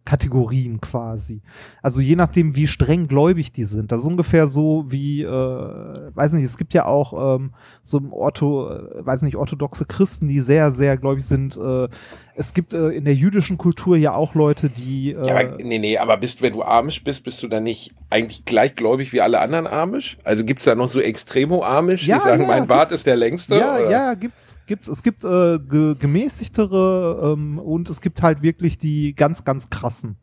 Unterkategorien 0.02 0.80
quasi. 0.80 1.42
Also 1.80 2.00
je 2.00 2.16
nachdem, 2.16 2.56
wie 2.56 2.66
streng 2.66 3.08
gläubig 3.08 3.52
die 3.52 3.64
sind. 3.64 3.92
Das 3.92 4.02
ist 4.02 4.06
ungefähr 4.06 4.46
so 4.46 4.84
wie, 4.88 5.22
äh, 5.22 5.28
weiß 5.28 6.34
nicht, 6.34 6.44
es 6.44 6.58
gibt 6.58 6.74
ja 6.74 6.86
auch 6.86 7.36
ähm, 7.36 7.52
so 7.82 8.00
Ortho, 8.10 8.70
äh, 8.70 9.06
weiß 9.06 9.22
nicht, 9.22 9.36
orthodoxe 9.36 9.84
Christen, 9.86 10.28
die 10.28 10.40
sehr, 10.40 10.72
sehr 10.72 10.96
gläubig 10.96 11.24
sind. 11.24 11.56
Äh, 11.56 11.88
es 12.34 12.54
gibt 12.54 12.72
äh, 12.72 12.88
in 12.88 13.04
der 13.04 13.14
jüdischen 13.14 13.58
Kultur 13.58 13.96
ja 13.96 14.14
auch 14.14 14.34
Leute, 14.34 14.70
die 14.70 15.12
äh, 15.12 15.26
ja, 15.26 15.38
aber, 15.38 15.56
nee, 15.62 15.78
nee, 15.78 15.98
aber 15.98 16.16
bist, 16.16 16.40
wenn 16.42 16.52
du 16.52 16.62
Amish 16.62 17.04
bist, 17.04 17.24
bist 17.24 17.42
du 17.42 17.48
dann 17.48 17.64
nicht 17.64 17.94
eigentlich 18.10 18.44
gleichgläubig 18.44 19.12
wie 19.12 19.20
alle 19.20 19.40
anderen 19.40 19.66
Amish? 19.66 20.18
Also 20.24 20.44
gibt's 20.44 20.64
da 20.64 20.74
noch 20.74 20.88
so 20.88 21.00
Extremo-Amish, 21.00 22.06
Ja, 22.06 22.16
die 22.16 22.22
sagen, 22.22 22.42
ja, 22.42 22.48
mein 22.48 22.66
Bart 22.66 22.90
ist 22.92 23.06
der 23.06 23.16
längste? 23.16 23.56
Ja, 23.56 23.76
oder? 23.76 23.90
ja, 23.90 24.14
gibt's, 24.14 24.56
gibt's. 24.66 24.88
Es 24.88 25.02
gibt 25.02 25.24
äh, 25.24 25.58
ge 25.58 25.94
gemäßigtere 25.98 27.34
ähm, 27.34 27.58
und 27.58 27.90
es 27.90 28.00
gibt 28.00 28.22
halt 28.22 28.42
wirklich 28.42 28.78
die 28.78 29.14
ganz, 29.14 29.44
ganz 29.44 29.68
krassen. 29.92 30.16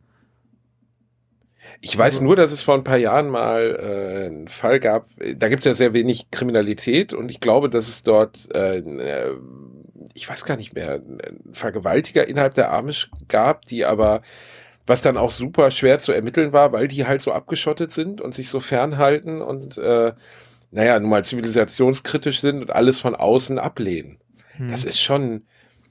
Ich 1.80 1.96
weiß 1.96 2.20
nur, 2.20 2.36
dass 2.36 2.52
es 2.52 2.60
vor 2.60 2.74
ein 2.74 2.84
paar 2.84 2.96
Jahren 2.96 3.28
mal 3.28 3.78
äh, 3.78 4.26
einen 4.26 4.48
Fall 4.48 4.80
gab, 4.80 5.06
da 5.36 5.48
gibt 5.48 5.60
es 5.60 5.66
ja 5.66 5.74
sehr 5.74 5.92
wenig 5.94 6.30
Kriminalität 6.30 7.14
und 7.14 7.30
ich 7.30 7.40
glaube, 7.40 7.70
dass 7.70 7.88
es 7.88 8.02
dort, 8.02 8.52
äh, 8.54 8.82
ich 10.14 10.28
weiß 10.28 10.44
gar 10.44 10.56
nicht 10.56 10.74
mehr, 10.74 11.00
Vergewaltiger 11.52 12.26
innerhalb 12.26 12.54
der 12.54 12.72
Amish 12.72 13.10
gab, 13.28 13.64
die 13.66 13.84
aber, 13.84 14.22
was 14.86 15.00
dann 15.00 15.16
auch 15.16 15.30
super 15.30 15.70
schwer 15.70 15.98
zu 16.00 16.12
ermitteln 16.12 16.52
war, 16.52 16.72
weil 16.72 16.88
die 16.88 17.06
halt 17.06 17.22
so 17.22 17.32
abgeschottet 17.32 17.92
sind 17.92 18.20
und 18.20 18.34
sich 18.34 18.48
so 18.48 18.58
fernhalten 18.60 19.40
und, 19.40 19.78
äh, 19.78 20.12
naja, 20.72 20.98
nun 20.98 21.10
mal 21.10 21.24
zivilisationskritisch 21.24 22.40
sind 22.40 22.62
und 22.62 22.70
alles 22.72 22.98
von 22.98 23.14
außen 23.14 23.58
ablehnen. 23.58 24.18
Hm. 24.56 24.70
Das 24.70 24.84
ist 24.84 25.00
schon, 25.00 25.46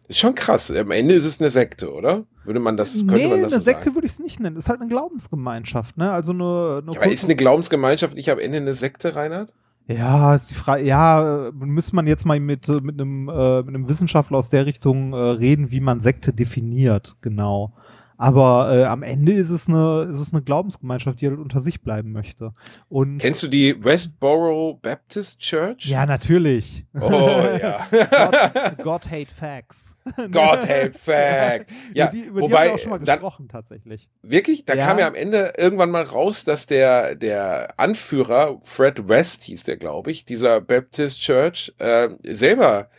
ist 0.08 0.20
schon 0.20 0.36
krass. 0.36 0.72
Am 0.72 0.92
Ende 0.92 1.15
ist 1.15 1.26
es 1.26 1.39
eine 1.39 1.50
Sekte, 1.50 1.94
oder? 1.94 2.26
Würde 2.50 2.62
man 2.62 2.78
das, 2.78 2.96
könnte 2.96 3.14
nee, 3.14 3.28
man 3.28 3.44
das 3.44 3.54
eine 3.54 3.60
so 3.60 3.66
Sekte 3.66 3.84
sagen? 3.84 3.96
würde 3.96 4.08
ich 4.08 4.14
es 4.14 4.20
nicht 4.20 4.40
nennen. 4.40 4.56
Ist 4.56 4.70
halt 4.70 4.82
eine 4.82 4.90
Glaubensgemeinschaft, 4.90 5.98
ne? 5.98 6.12
Also 6.12 6.32
eine, 6.32 6.82
eine 6.82 6.94
Ja, 6.94 7.02
aber 7.02 7.12
ist 7.12 7.26
eine 7.26 7.36
Glaubensgemeinschaft 7.36 8.16
nicht 8.16 8.32
am 8.32 8.40
Ende 8.40 8.58
eine 8.58 8.74
Sekte, 8.74 9.16
Reinhard? 9.16 9.54
Ja, 9.86 10.34
ist 10.34 10.50
die 10.50 10.56
Frage, 10.56 10.84
ja, 10.84 11.52
müsste 11.54 11.96
man 11.96 12.08
jetzt 12.08 12.26
mal 12.26 12.40
mit, 12.40 12.68
mit, 12.68 13.00
einem, 13.00 13.30
äh, 13.30 13.62
mit 13.62 13.76
einem 13.76 13.88
Wissenschaftler 13.88 14.40
aus 14.40 14.50
der 14.50 14.66
Richtung 14.66 15.14
äh, 15.14 15.18
reden, 15.18 15.70
wie 15.70 15.80
man 15.80 16.00
Sekte 16.00 16.34
definiert, 16.34 17.18
genau. 17.22 17.74
Aber 18.21 18.75
äh, 18.77 18.84
am 18.84 19.01
Ende 19.01 19.32
ist 19.32 19.49
es, 19.49 19.69
eine, 19.69 20.10
ist 20.12 20.19
es 20.19 20.34
eine 20.34 20.41
Glaubensgemeinschaft, 20.43 21.21
die 21.21 21.27
halt 21.27 21.39
unter 21.39 21.62
sich 21.62 21.82
bleiben 21.82 22.12
möchte. 22.12 22.53
Und 22.89 23.19
Kennst 23.19 23.41
du 23.43 23.47
die 23.47 23.82
Westboro 23.82 24.77
Baptist 24.82 25.39
Church? 25.39 25.86
ja, 25.86 26.05
natürlich. 26.05 26.86
Oh 26.99 27.10
ja. 27.10 27.88
God, 27.89 28.84
God 28.84 29.05
hate 29.10 29.27
facts. 29.34 29.95
God 30.32 30.60
hate 30.67 30.91
fact. 30.99 31.71
Ja, 31.93 32.08
über 32.08 32.12
die, 32.12 32.19
über 32.23 32.41
die 32.41 32.43
haben 32.47 32.51
wobei, 32.51 32.65
wir 32.65 32.73
auch 32.73 32.79
schon 32.79 32.89
mal 32.89 32.99
dann, 32.99 33.19
gesprochen, 33.19 33.47
tatsächlich. 33.47 34.10
wirklich, 34.21 34.65
da 34.65 34.73
Ja. 34.73 34.86
kam 34.86 34.99
ja 34.99 35.08
am 35.08 35.15
Ende 35.15 35.53
irgendwann 35.58 35.89
mal 35.89 36.03
raus, 36.03 36.43
dass 36.43 36.65
der, 36.65 37.15
der 37.15 37.79
Anführer, 37.79 38.60
Fred 38.65 39.08
West 39.08 39.43
hieß 39.43 39.63
der, 39.63 39.77
glaube 39.77 40.12
ich, 40.12 40.25
dieser 40.25 40.60
Baptist 40.60 41.21
Church, 41.21 41.73
äh, 41.77 42.10
selber 42.25 42.89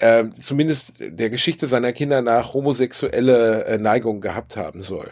äh, 0.00 0.24
zumindest 0.30 0.94
der 1.00 1.30
Geschichte 1.30 1.66
seiner 1.66 1.92
Kinder 1.92 2.22
nach 2.22 2.54
homosexuelle 2.54 3.64
äh, 3.64 3.78
Neigung 3.78 4.20
gehabt 4.20 4.56
haben 4.56 4.82
soll. 4.82 5.10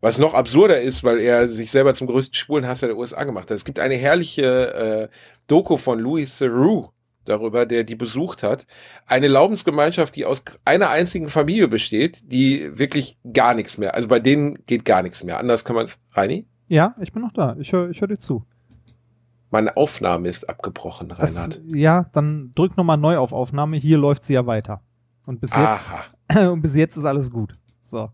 Was 0.00 0.18
noch 0.18 0.34
absurder 0.34 0.80
ist, 0.80 1.04
weil 1.04 1.20
er 1.20 1.48
sich 1.48 1.70
selber 1.70 1.94
zum 1.94 2.08
größten 2.08 2.34
Schwulenhasser 2.34 2.88
der 2.88 2.96
USA 2.96 3.22
gemacht 3.22 3.50
hat. 3.50 3.56
Es 3.56 3.64
gibt 3.64 3.78
eine 3.78 3.94
herrliche 3.94 5.08
äh, 5.10 5.16
Doku 5.46 5.76
von 5.76 6.00
Louis 6.00 6.38
Theroux 6.38 6.90
darüber, 7.24 7.66
der 7.66 7.84
die 7.84 7.94
besucht 7.94 8.42
hat. 8.42 8.66
Eine 9.06 9.28
Glaubensgemeinschaft, 9.28 10.16
die 10.16 10.24
aus 10.24 10.42
einer 10.64 10.90
einzigen 10.90 11.28
Familie 11.28 11.68
besteht, 11.68 12.32
die 12.32 12.76
wirklich 12.76 13.18
gar 13.32 13.54
nichts 13.54 13.78
mehr, 13.78 13.94
also 13.94 14.08
bei 14.08 14.18
denen 14.18 14.58
geht 14.66 14.84
gar 14.84 15.02
nichts 15.02 15.22
mehr. 15.22 15.38
Anders 15.38 15.64
kann 15.64 15.76
man 15.76 15.86
es, 15.86 15.98
Reini? 16.10 16.46
Ja, 16.68 16.96
ich 17.00 17.12
bin 17.12 17.22
noch 17.22 17.32
da. 17.32 17.56
Ich 17.60 17.72
höre 17.72 17.90
ich 17.90 18.00
hör 18.00 18.08
dir 18.08 18.18
zu. 18.18 18.44
Meine 19.52 19.76
Aufnahme 19.76 20.28
ist 20.28 20.48
abgebrochen, 20.48 21.10
Das, 21.16 21.36
Reinhard. 21.36 21.60
ja, 21.66 22.06
dann 22.12 22.52
drück 22.54 22.76
nochmal 22.76 22.96
neu 22.96 23.18
auf 23.18 23.32
Aufnahme. 23.32 23.76
Hier 23.76 23.98
läuft 23.98 24.24
sie 24.24 24.32
ja 24.34 24.46
weiter. 24.46 24.82
Und 25.26 25.40
bis 25.40 25.50
jetzt, 25.50 25.60
Aha. 25.60 26.50
und 26.50 26.62
bis 26.62 26.74
jetzt 26.74 26.96
ist 26.96 27.04
alles 27.04 27.30
gut. 27.30 27.54
So. 27.80 28.10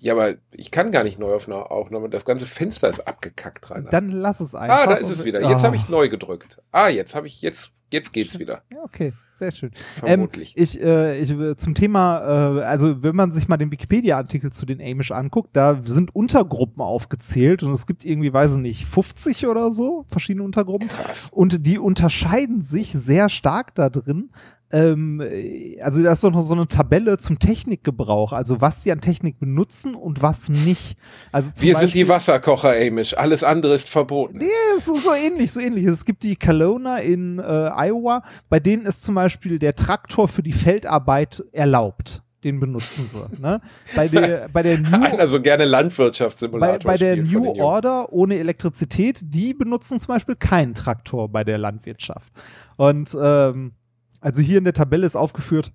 Ja, 0.00 0.12
aber 0.14 0.34
ich 0.52 0.70
kann 0.70 0.90
gar 0.92 1.04
nicht 1.04 1.18
Neuaufnahme. 1.18 2.08
Das 2.10 2.24
ganze 2.24 2.44
Fenster 2.46 2.88
ist 2.88 3.00
abgekackt, 3.06 3.70
Rainer. 3.70 3.88
Dann 3.90 4.10
lass 4.10 4.40
es 4.40 4.54
einfach. 4.54 4.78
ah, 4.80 4.86
da 4.86 4.94
ist 4.94 5.10
es 5.10 5.24
wieder. 5.24 5.40
Jetzt 5.48 5.62
Ah. 5.62 5.66
habe 5.68 5.76
ich 5.76 5.88
neu 5.88 6.08
gedrückt. 6.08 6.60
Ah, 6.70 6.88
jetzt 6.88 7.14
habe 7.14 7.26
ich, 7.26 7.40
jetzt, 7.42 7.70
jetzt 7.92 8.12
geht's 8.12 8.38
wieder. 8.38 8.62
Ja, 8.72 8.82
okay, 8.82 9.12
sehr 9.38 9.52
schön. 9.52 9.70
Vermutlich. 9.96 10.56
Ähm, 10.56 10.62
ich, 10.62 10.82
äh, 10.82 11.18
ich, 11.20 11.30
äh, 11.30 11.56
zum 11.56 11.74
Thema, 11.74 12.58
äh, 12.58 12.62
also 12.64 13.02
wenn 13.02 13.14
man 13.14 13.30
sich 13.30 13.48
mal 13.48 13.56
den 13.56 13.70
Wikipedia-Artikel 13.70 14.52
zu 14.52 14.66
den 14.66 14.80
Amish 14.80 15.12
anguckt, 15.12 15.50
da 15.52 15.80
sind 15.82 16.14
Untergruppen 16.14 16.82
aufgezählt 16.82 17.62
und 17.62 17.72
es 17.72 17.86
gibt 17.86 18.04
irgendwie, 18.04 18.32
weiß 18.32 18.52
ich 18.52 18.58
nicht, 18.58 18.86
50 18.86 19.46
oder 19.46 19.72
so 19.72 20.04
verschiedene 20.08 20.44
Untergruppen. 20.44 20.88
Krass. 20.88 21.28
Und 21.30 21.66
die 21.66 21.78
unterscheiden 21.78 22.62
sich 22.62 22.92
sehr 22.92 23.28
stark 23.28 23.74
da 23.74 23.88
drin. 23.88 24.30
Ähm, 24.70 25.20
äh, 25.20 25.80
also 25.80 26.02
da 26.02 26.12
ist 26.12 26.22
doch 26.22 26.30
noch 26.30 26.42
so 26.42 26.54
eine 26.54 26.68
Tabelle 26.68 27.16
zum 27.18 27.38
Technikgebrauch, 27.38 28.32
also 28.32 28.60
was 28.60 28.82
sie 28.82 28.92
an 28.92 29.00
Technik 29.00 29.38
benutzen 29.40 29.94
und 29.94 30.20
was 30.22 30.48
nicht. 30.48 30.96
Also 31.32 31.52
Wir 31.60 31.74
sind 31.74 31.86
Beispiel- 31.86 32.04
die 32.04 32.08
Wasserkocher, 32.08 32.72
Amish. 32.76 33.14
Alles 33.16 33.42
andere 33.44 33.74
ist 33.74 33.88
verboten. 33.88 34.38
Nee, 34.38 34.46
es 34.76 34.86
ist 34.86 35.04
so 35.04 35.14
ähnlich, 35.14 35.52
so 35.52 35.60
ähnlich. 35.60 35.86
Es 35.86 36.04
gibt 36.04 36.22
die 36.22 36.36
Kelowna 36.36 36.98
in 36.98 37.38
äh, 37.38 37.42
Iowa, 37.42 38.22
bei 38.48 38.60
denen 38.60 38.84
ist 38.84 39.02
zum 39.02 39.14
Beispiel 39.14 39.58
der 39.58 39.74
Traktor 39.74 40.28
für 40.28 40.42
die 40.42 40.52
Feldarbeit 40.52 41.42
erlaubt. 41.52 42.22
Den 42.44 42.60
benutzen 42.60 43.08
sie. 43.12 43.40
Ne? 43.42 43.60
Bei 43.96 44.06
der, 44.06 44.48
bei 44.52 44.62
der 44.62 44.78
New, 44.78 45.02
Einer 45.02 45.26
so 45.26 45.40
gerne 45.40 45.64
bei, 45.64 45.70
Landwirtschaftssimulator 45.70 46.78
bei 46.92 46.96
der 46.96 47.16
spielt 47.16 47.32
von 47.32 47.42
New. 47.42 47.62
Order 47.62 48.12
ohne 48.12 48.38
Elektrizität, 48.38 49.20
die 49.24 49.54
benutzen 49.54 49.98
zum 49.98 50.14
Beispiel 50.14 50.36
keinen 50.36 50.74
Traktor 50.74 51.28
bei 51.28 51.42
der 51.42 51.58
Landwirtschaft. 51.58 52.32
Und 52.76 53.16
ähm, 53.20 53.72
also 54.20 54.42
hier 54.42 54.58
in 54.58 54.64
der 54.64 54.74
Tabelle 54.74 55.06
ist 55.06 55.16
aufgeführt, 55.16 55.72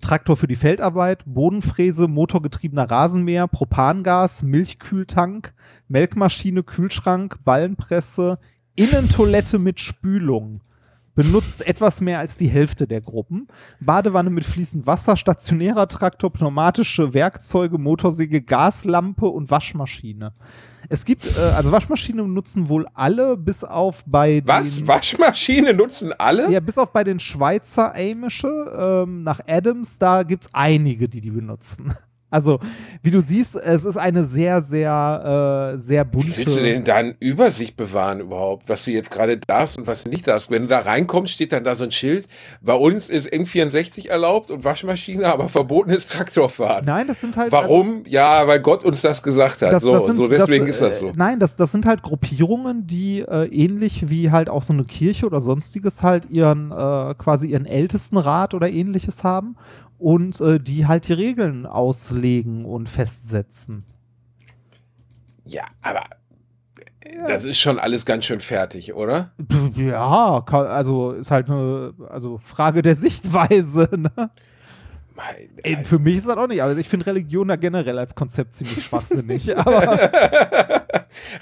Traktor 0.00 0.36
für 0.36 0.46
die 0.46 0.56
Feldarbeit, 0.56 1.22
Bodenfräse, 1.24 2.08
motorgetriebener 2.08 2.90
Rasenmäher, 2.90 3.46
Propangas, 3.46 4.42
Milchkühltank, 4.42 5.54
Melkmaschine, 5.88 6.62
Kühlschrank, 6.62 7.38
Ballenpresse, 7.44 8.38
Innentoilette 8.74 9.58
mit 9.58 9.80
Spülung. 9.80 10.60
Benutzt 11.14 11.66
etwas 11.66 12.00
mehr 12.00 12.18
als 12.18 12.36
die 12.36 12.48
Hälfte 12.48 12.86
der 12.86 13.00
Gruppen. 13.00 13.46
Badewanne 13.80 14.30
mit 14.30 14.44
fließend 14.44 14.86
Wasser, 14.86 15.16
stationärer 15.16 15.86
Traktor, 15.86 16.32
pneumatische 16.32 17.14
Werkzeuge, 17.14 17.78
Motorsäge, 17.78 18.42
Gaslampe 18.42 19.26
und 19.26 19.50
Waschmaschine. 19.50 20.32
Es 20.88 21.04
gibt, 21.04 21.26
äh, 21.36 21.40
also 21.40 21.72
Waschmaschine 21.72 22.26
nutzen 22.26 22.68
wohl 22.68 22.86
alle, 22.94 23.36
bis 23.36 23.64
auf 23.64 24.04
bei 24.06 24.42
Was? 24.44 24.76
den, 24.76 24.88
Waschmaschine 24.88 25.72
nutzen 25.72 26.12
alle? 26.12 26.50
ja, 26.50 26.60
bis 26.60 26.78
auf 26.78 26.92
bei 26.92 27.04
den 27.04 27.20
Schweizer 27.20 27.94
Amische 27.94 29.04
ähm, 29.06 29.22
nach 29.22 29.40
Adams, 29.46 29.98
da 29.98 30.24
gibt's 30.24 30.48
einige, 30.52 31.08
die 31.08 31.20
die 31.20 31.30
benutzen. 31.30 31.94
Also, 32.34 32.58
wie 33.00 33.12
du 33.12 33.20
siehst, 33.20 33.54
es 33.54 33.84
ist 33.84 33.96
eine 33.96 34.24
sehr, 34.24 34.60
sehr, 34.60 35.72
äh, 35.74 35.78
sehr 35.78 36.04
bunte. 36.04 36.26
Wie 36.26 36.36
willst 36.38 36.56
du 36.56 36.62
denn 36.62 36.82
dann 36.82 37.14
Übersicht 37.20 37.76
bewahren 37.76 38.18
überhaupt, 38.18 38.68
was 38.68 38.84
du 38.86 38.90
jetzt 38.90 39.12
gerade 39.12 39.38
darfst 39.38 39.78
und 39.78 39.86
was 39.86 40.02
du 40.02 40.08
nicht 40.08 40.26
darfst? 40.26 40.50
Wenn 40.50 40.62
du 40.62 40.68
da 40.68 40.80
reinkommst, 40.80 41.32
steht 41.32 41.52
dann 41.52 41.62
da 41.62 41.76
so 41.76 41.84
ein 41.84 41.92
Schild. 41.92 42.26
Bei 42.60 42.74
uns 42.74 43.08
ist 43.08 43.32
N64 43.32 44.08
erlaubt 44.08 44.50
und 44.50 44.64
Waschmaschine, 44.64 45.32
aber 45.32 45.48
verboten 45.48 45.90
ist 45.90 46.10
Traktorfahren. 46.10 46.84
Nein, 46.84 47.06
das 47.06 47.20
sind 47.20 47.36
halt. 47.36 47.52
Warum? 47.52 48.02
ja, 48.08 48.48
weil 48.48 48.58
Gott 48.58 48.82
uns 48.82 49.02
das 49.02 49.22
gesagt 49.22 49.62
hat. 49.62 49.72
Das, 49.72 49.84
so, 49.84 49.92
das 49.92 50.06
sind, 50.06 50.16
so 50.16 50.26
deswegen 50.26 50.66
das, 50.66 50.74
ist 50.74 50.82
das 50.82 50.98
so. 50.98 51.08
Äh, 51.10 51.12
nein, 51.14 51.38
das, 51.38 51.54
das 51.54 51.70
sind 51.70 51.86
halt 51.86 52.02
Gruppierungen, 52.02 52.84
die 52.88 53.20
äh, 53.20 53.46
ähnlich 53.46 54.10
wie 54.10 54.32
halt 54.32 54.48
auch 54.48 54.64
so 54.64 54.72
eine 54.72 54.84
Kirche 54.84 55.26
oder 55.26 55.40
sonstiges 55.40 56.02
halt 56.02 56.30
ihren 56.30 56.72
äh, 56.72 57.14
quasi 57.16 57.46
ihren 57.46 57.66
Ältestenrat 57.66 58.54
oder 58.54 58.68
ähnliches 58.68 59.22
haben 59.22 59.54
und 59.98 60.40
äh, 60.40 60.60
die 60.60 60.86
halt 60.86 61.08
die 61.08 61.12
Regeln 61.12 61.66
auslegen 61.66 62.64
und 62.64 62.88
festsetzen. 62.88 63.84
Ja, 65.44 65.64
aber 65.82 66.04
das 67.26 67.44
ist 67.44 67.58
schon 67.58 67.78
alles 67.78 68.06
ganz 68.06 68.24
schön 68.24 68.40
fertig, 68.40 68.94
oder? 68.94 69.32
Ja, 69.76 70.42
also 70.46 71.12
ist 71.12 71.30
halt 71.30 71.48
eine 71.48 71.94
also 72.08 72.38
Frage 72.38 72.82
der 72.82 72.94
Sichtweise. 72.94 73.88
Ne? 74.04 74.30
Ey, 75.62 75.84
Für 75.84 75.98
mich 75.98 76.16
ist 76.16 76.28
das 76.28 76.36
auch 76.36 76.48
nicht, 76.48 76.62
aber 76.62 76.76
ich 76.76 76.88
finde 76.88 77.06
Religion 77.06 77.48
da 77.48 77.56
generell 77.56 77.98
als 77.98 78.14
Konzept 78.14 78.54
ziemlich 78.54 78.84
schwachsinnig. 78.84 79.56
aber 79.56 80.10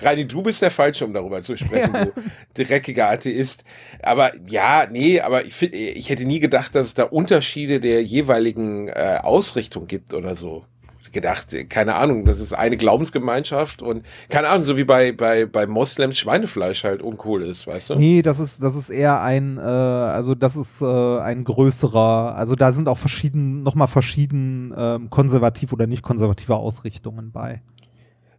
Reini, 0.01 0.27
du 0.27 0.43
bist 0.43 0.61
der 0.61 0.70
Falsche, 0.70 1.07
um 1.07 1.14
darüber 1.14 1.43
zu 1.43 1.57
sprechen, 1.57 2.12
du 2.55 2.64
dreckiger 2.64 3.09
Atheist. 3.09 3.64
Aber 4.03 4.33
ja, 4.47 4.87
nee, 4.91 5.20
aber 5.20 5.45
ich, 5.47 5.55
find, 5.55 5.75
ich 5.75 6.11
hätte 6.11 6.27
nie 6.27 6.41
gedacht, 6.41 6.75
dass 6.75 6.89
es 6.89 6.95
da 6.95 7.05
Unterschiede 7.05 7.81
der 7.81 8.03
jeweiligen 8.03 8.89
äh, 8.89 9.18
Ausrichtung 9.23 9.87
gibt 9.87 10.12
oder 10.12 10.37
so. 10.37 10.66
Gedacht, 11.12 11.52
äh, 11.52 11.64
keine 11.64 11.94
Ahnung, 11.94 12.24
das 12.24 12.40
ist 12.40 12.52
eine 12.52 12.76
Glaubensgemeinschaft 12.76 13.82
und 13.82 14.04
keine 14.28 14.48
Ahnung, 14.48 14.64
so 14.64 14.76
wie 14.76 14.84
bei, 14.84 15.12
bei, 15.12 15.46
bei 15.46 15.66
Moslems 15.66 16.18
Schweinefleisch 16.18 16.84
halt 16.84 17.02
uncool 17.02 17.42
ist, 17.42 17.66
weißt 17.66 17.90
du? 17.90 17.94
Nee, 17.96 18.22
das 18.22 18.40
ist, 18.40 18.62
das 18.62 18.76
ist 18.76 18.90
eher 18.90 19.20
ein, 19.20 19.58
äh, 19.58 19.60
also 19.60 20.34
das 20.34 20.56
ist 20.56 20.82
äh, 20.82 21.18
ein 21.18 21.44
größerer, 21.44 22.34
also 22.36 22.54
da 22.56 22.72
sind 22.72 22.88
auch 22.88 22.98
verschieden, 22.98 23.62
nochmal 23.62 23.88
verschieden 23.88 24.74
ähm, 24.76 25.10
konservativ 25.10 25.72
oder 25.72 25.86
nicht 25.86 26.02
konservative 26.02 26.56
Ausrichtungen 26.56 27.32
bei. 27.32 27.62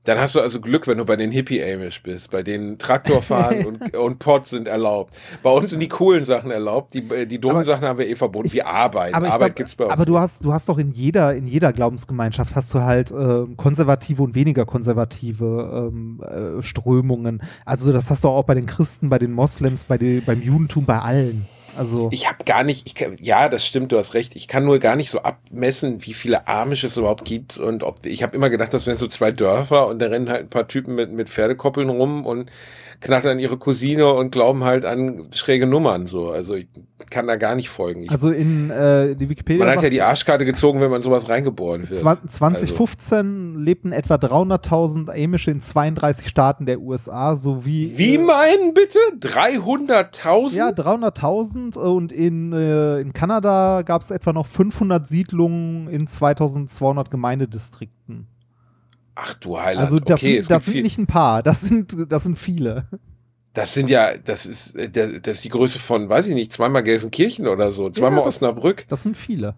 Dann 0.06 0.20
hast 0.20 0.36
du 0.36 0.42
also 0.42 0.60
Glück, 0.60 0.86
wenn 0.88 0.98
du 0.98 1.06
bei 1.06 1.16
den 1.16 1.32
Hippie-Amish 1.32 2.04
bist, 2.04 2.30
bei 2.32 2.44
denen 2.44 2.78
Traktorfahren 2.78 3.66
und, 3.66 3.96
und 3.96 4.20
Pot 4.20 4.48
sind 4.48 4.68
erlaubt. 4.68 5.14
Bei 5.42 5.50
uns 5.50 5.70
sind 5.70 5.80
die 5.80 5.88
coolen 5.88 6.26
Sachen 6.26 6.52
erlaubt, 6.52 6.94
die, 6.94 7.00
äh, 7.00 7.26
die 7.26 7.40
doofen 7.40 7.58
Aber 7.58 7.66
Sachen 7.66 7.88
haben 7.88 7.98
wir 7.98 8.08
eh 8.08 8.16
verboten, 8.16 8.52
wie 8.52 8.62
Arbeit. 8.62 9.14
Aber, 9.14 9.28
ich 9.28 9.32
Arbeit 9.32 9.56
glaub, 9.56 9.56
gibt's 9.58 9.76
bei 9.76 9.86
uns. 9.86 9.94
aber 9.94 10.06
du 10.06 10.20
hast, 10.20 10.44
du 10.44 10.52
hast 10.52 10.68
doch 10.68 10.78
in 10.78 10.90
jeder, 10.90 11.34
in 11.34 11.46
jeder 11.46 11.72
Glaubensgemeinschaft 11.72 12.56
hast 12.56 12.74
du 12.74 12.80
halt 12.82 13.12
äh, 13.12 13.46
konservative 13.56 14.22
und 14.24 14.36
weniger 14.36 14.66
konservative 14.66 15.90
ähm, 15.94 16.22
äh, 16.22 16.62
Strömungen. 16.62 17.42
Also 17.66 17.94
das 17.94 18.10
hast 18.10 18.26
du 18.26 18.28
auch 18.28 18.44
bei 18.44 18.56
den 18.56 18.66
Christen, 18.66 19.10
bei 19.10 19.20
den 19.20 19.32
Moslems, 19.32 19.86
bei 19.86 19.98
den, 19.98 20.24
beim 20.26 20.42
Judentum, 20.42 20.86
bei 20.86 21.00
allen. 21.00 21.48
Also 21.78 22.10
Ich 22.12 22.28
habe 22.28 22.44
gar 22.46 22.64
nicht, 22.64 22.88
ich 22.88 22.96
kann, 22.96 23.18
ja, 23.20 23.50
das 23.50 23.66
stimmt, 23.66 23.92
du 23.92 23.98
hast 23.98 24.14
recht. 24.14 24.36
Ich 24.36 24.48
kann 24.48 24.66
nur 24.66 24.80
gar 24.80 24.96
nicht 24.96 25.10
so 25.10 25.22
abmessen, 25.22 26.06
wie 26.06 26.14
viele 26.14 26.48
Amish 26.48 26.84
es 26.84 26.98
überhaupt 26.98 27.26
gibt. 27.26 27.58
Und 27.58 27.84
ob 27.84 28.06
ich 28.06 28.24
habe 28.24 28.36
immer 28.36 28.50
gedacht, 28.50 28.74
das 28.74 28.86
wären 28.86 28.98
so 28.98 29.08
zwei 29.08 29.32
Dörfer 29.32 29.88
und 29.88 30.00
da 30.00 30.08
rennen 30.08 30.30
halt 30.30 30.42
ein 30.46 30.50
paar 30.50 30.68
Typen 30.68 30.96
mit, 30.96 31.12
mit 31.12 31.30
Pferdekoppeln 31.30 31.90
rum 31.90 32.26
und 32.26 32.50
knattern 33.04 33.32
an 33.34 33.40
ihre 33.40 33.58
Cousine 33.58 34.12
und 34.14 34.32
glauben 34.32 34.64
halt 34.64 34.86
an 34.86 35.28
schräge 35.34 35.68
Nummern. 35.68 36.08
So. 36.08 36.32
Also 36.32 36.56
ich 36.56 36.68
kann 37.10 37.28
da 37.28 37.36
gar 37.36 37.54
nicht 37.56 37.70
folgen. 37.70 38.04
Ich, 38.04 38.12
also 38.12 38.32
in 38.32 38.70
äh, 38.72 39.16
die 39.16 39.30
Wikipedia 39.30 39.64
man 39.66 39.76
hat 39.76 39.84
ja 39.84 39.90
die 39.90 40.02
Arschkarte 40.02 40.46
gezogen, 40.46 40.82
wenn 40.82 40.90
man 40.90 41.02
sowas 41.04 41.30
reingeboren 41.30 41.82
wird. 41.90 42.02
Zwa- 42.02 42.18
2015 42.28 43.56
lebten 43.64 43.92
etwa 43.92 44.16
300.000 44.16 45.10
Amische 45.24 45.52
in 45.52 45.60
32 45.60 46.28
Staaten 46.28 46.66
der 46.66 46.80
USA 46.80 47.36
sowie 47.36 47.94
Wie 47.96 48.16
äh, 48.16 48.18
meinen 48.20 48.74
bitte? 48.74 48.98
300.000? 49.20 50.56
ja 50.56 50.70
300.000 50.70 51.78
und 51.78 52.12
in, 52.12 52.54
äh, 52.54 53.00
in 53.00 53.14
Kanada 53.14 53.82
gab 53.84 54.02
es 54.02 54.12
etwa 54.12 54.34
noch 54.34 54.46
500 54.48 55.06
Siedlungen 55.06 55.88
in 55.90 56.08
2200 56.08 57.12
Gemeindedistrikten. 57.12 58.28
Ach 59.16 59.34
du 59.36 59.60
Heiland. 59.60 59.80
Also 59.80 60.00
das, 60.00 60.20
okay, 60.22 60.38
sind, 60.42 60.50
das 60.52 60.66
sind 60.66 60.74
viel, 60.74 60.82
nicht 60.84 60.98
ein 60.98 61.08
paar, 61.08 61.44
das 61.44 61.62
sind 61.62 61.96
das 62.10 62.24
sind 62.24 62.38
viele. 62.38 62.88
Das 63.54 63.74
sind 63.74 63.90
ja, 63.90 64.18
das 64.18 64.46
ist, 64.48 64.76
äh, 64.76 64.90
das 64.90 65.10
ist 65.38 65.44
die 65.44 65.50
Größe 65.50 65.78
von, 65.78 66.10
weiß 66.10 66.28
ich 66.28 66.34
nicht, 66.34 66.52
zweimal 66.52 66.82
Gelsenkirchen 66.84 67.48
oder 67.48 67.72
so, 67.72 67.90
zweimal 67.92 68.20
Ja, 68.20 68.26
das- 68.26 68.36
Osnabrück. 68.38 68.86
Das 68.90 69.04
sind 69.04 69.16
viele. 69.16 69.54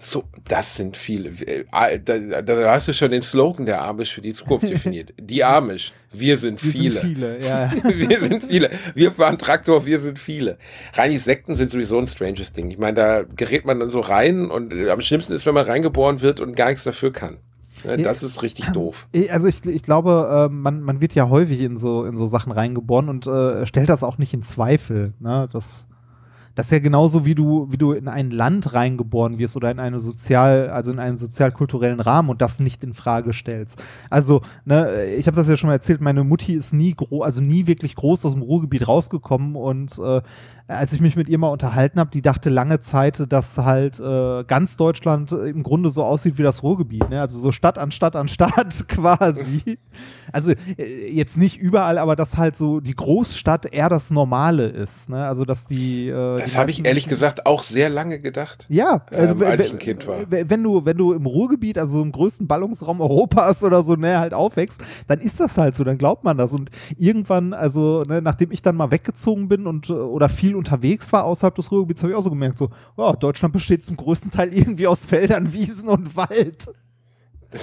So, 0.00 0.22
das 0.48 0.76
sind 0.76 0.96
viele. 0.96 1.30
Äh, 1.44 1.64
Da, 1.98 2.40
da 2.40 2.70
hast 2.72 2.86
du 2.86 2.94
schon 2.94 3.10
den 3.10 3.20
Slogan 3.22 3.66
der 3.66 3.82
Amish 3.82 4.14
für 4.14 4.20
die 4.22 4.32
Zukunft 4.32 4.70
definiert. 4.70 5.12
Die 5.20 5.42
Amish, 5.42 5.92
wir 6.12 6.38
sind 6.38 6.62
Wir 6.64 6.70
viele. 6.72 7.00
sind 7.00 7.10
viele, 7.10 7.44
ja. 7.44 7.72
wir 7.84 8.20
sind 8.20 8.44
viele. 8.44 8.70
Wir 8.94 9.10
fahren 9.12 9.36
Traktor, 9.38 9.84
wir 9.84 9.98
sind 9.98 10.18
viele. 10.20 10.56
Reini 10.94 11.18
Sekten 11.18 11.56
sind 11.56 11.70
sowieso 11.72 11.98
ein 11.98 12.06
stranges 12.06 12.52
Ding. 12.52 12.70
Ich 12.70 12.78
meine, 12.78 12.94
da 12.94 13.22
gerät 13.24 13.64
man 13.66 13.80
dann 13.80 13.88
so 13.88 13.98
rein 14.00 14.50
und 14.50 14.72
äh, 14.72 14.88
am 14.90 15.00
schlimmsten 15.02 15.32
ist, 15.32 15.44
wenn 15.46 15.54
man 15.54 15.66
reingeboren 15.66 16.20
wird 16.22 16.38
und 16.40 16.54
gar 16.54 16.68
nichts 16.68 16.84
dafür 16.84 17.12
kann. 17.12 17.38
Das 17.84 18.22
ist 18.22 18.42
richtig 18.42 18.66
doof. 18.72 19.06
Ich- 19.12 19.32
Also 19.32 19.46
ich, 19.46 19.64
ich 19.64 19.82
glaube, 19.82 20.48
äh, 20.50 20.52
man, 20.52 20.80
man 20.82 21.00
wird 21.00 21.14
ja 21.14 21.28
häufig 21.28 21.60
in 21.60 21.76
so, 21.76 22.04
in 22.04 22.16
so 22.16 22.26
Sachen 22.26 22.52
reingeboren 22.52 23.08
und 23.08 23.26
äh, 23.26 23.66
stellt 23.66 23.88
das 23.88 24.02
auch 24.02 24.18
nicht 24.18 24.34
in 24.34 24.42
Zweifel. 24.42 25.12
Ne? 25.20 25.48
Das, 25.52 25.86
das 26.54 26.66
ist 26.66 26.72
ja 26.72 26.78
genauso, 26.80 27.24
wie 27.24 27.36
du, 27.36 27.68
wie 27.70 27.76
du 27.76 27.92
in 27.92 28.08
ein 28.08 28.32
Land 28.32 28.74
reingeboren 28.74 29.38
wirst 29.38 29.54
oder 29.56 29.70
in 29.70 29.78
eine 29.78 30.00
sozial, 30.00 30.70
also 30.70 30.90
in 30.90 30.98
einen 30.98 31.16
sozial-kulturellen 31.16 32.00
Rahmen 32.00 32.30
und 32.30 32.42
das 32.42 32.58
nicht 32.58 32.82
in 32.82 32.94
Frage 32.94 33.32
stellst. 33.32 33.80
Also, 34.10 34.40
ne, 34.64 35.06
ich 35.14 35.28
habe 35.28 35.36
das 35.36 35.46
ja 35.48 35.56
schon 35.56 35.68
mal 35.68 35.74
erzählt, 35.74 36.00
meine 36.00 36.24
Mutti 36.24 36.54
ist 36.54 36.72
nie 36.72 36.94
groß, 36.94 37.22
also 37.24 37.40
nie 37.42 37.68
wirklich 37.68 37.94
groß 37.94 38.24
aus 38.24 38.32
dem 38.32 38.42
Ruhrgebiet 38.42 38.88
rausgekommen 38.88 39.54
und 39.54 39.98
äh, 40.00 40.20
als 40.68 40.92
ich 40.92 41.00
mich 41.00 41.16
mit 41.16 41.28
ihr 41.30 41.38
mal 41.38 41.48
unterhalten 41.48 41.98
habe, 41.98 42.10
die 42.10 42.20
dachte 42.20 42.50
lange 42.50 42.78
Zeit, 42.78 43.24
dass 43.32 43.56
halt 43.56 43.98
äh, 43.98 44.44
ganz 44.44 44.76
Deutschland 44.76 45.32
im 45.32 45.62
Grunde 45.62 45.88
so 45.88 46.04
aussieht 46.04 46.36
wie 46.36 46.42
das 46.42 46.62
Ruhrgebiet, 46.62 47.08
ne? 47.08 47.22
Also 47.22 47.38
so 47.38 47.52
Stadt 47.52 47.78
an 47.78 47.90
Stadt 47.90 48.14
an 48.14 48.28
Stadt 48.28 48.84
quasi. 48.88 49.78
Also 50.30 50.52
äh, 50.76 51.10
jetzt 51.10 51.38
nicht 51.38 51.58
überall, 51.58 51.96
aber 51.96 52.16
dass 52.16 52.36
halt 52.36 52.54
so 52.56 52.80
die 52.80 52.94
Großstadt 52.94 53.72
eher 53.72 53.88
das 53.88 54.10
Normale 54.10 54.66
ist, 54.66 55.08
ne? 55.08 55.26
Also 55.26 55.46
dass 55.46 55.66
die, 55.66 56.08
äh, 56.08 56.38
Das 56.38 56.58
habe 56.58 56.70
ich 56.70 56.84
ehrlich 56.84 57.08
gesagt 57.08 57.46
auch 57.46 57.62
sehr 57.62 57.88
lange 57.88 58.20
gedacht. 58.20 58.66
Ja, 58.68 59.06
also 59.10 59.36
ähm, 59.36 59.50
als 59.50 59.64
ich 59.64 59.72
ein 59.72 59.78
Kind 59.78 60.06
war. 60.06 60.18
wenn 60.28 60.62
du, 60.62 60.84
wenn 60.84 60.98
du 60.98 61.14
im 61.14 61.24
Ruhrgebiet, 61.24 61.78
also 61.78 62.02
im 62.02 62.12
größten 62.12 62.46
Ballungsraum 62.46 63.00
Europas 63.00 63.64
oder 63.64 63.82
so 63.82 63.94
näher 63.96 64.20
halt 64.20 64.34
aufwächst, 64.34 64.82
dann 65.06 65.18
ist 65.18 65.40
das 65.40 65.56
halt 65.56 65.76
so, 65.76 65.82
dann 65.82 65.96
glaubt 65.96 66.24
man 66.24 66.36
das. 66.36 66.52
Und 66.52 66.70
irgendwann, 66.98 67.54
also 67.54 68.04
ne, 68.06 68.20
nachdem 68.20 68.50
ich 68.50 68.60
dann 68.60 68.76
mal 68.76 68.90
weggezogen 68.90 69.48
bin 69.48 69.66
und 69.66 69.88
äh, 69.88 69.94
oder 69.94 70.28
viel 70.28 70.57
unterwegs 70.58 71.12
war 71.12 71.24
außerhalb 71.24 71.54
des 71.54 71.70
Ruhrgebiets, 71.70 72.02
habe 72.02 72.12
ich 72.12 72.18
auch 72.18 72.22
so 72.22 72.30
gemerkt, 72.30 72.58
so, 72.58 72.70
oh, 72.96 73.14
Deutschland 73.18 73.52
besteht 73.52 73.82
zum 73.82 73.96
größten 73.96 74.30
Teil 74.30 74.52
irgendwie 74.52 74.86
aus 74.86 75.04
Feldern, 75.04 75.52
Wiesen 75.52 75.88
und 75.88 76.16
Wald. 76.16 76.66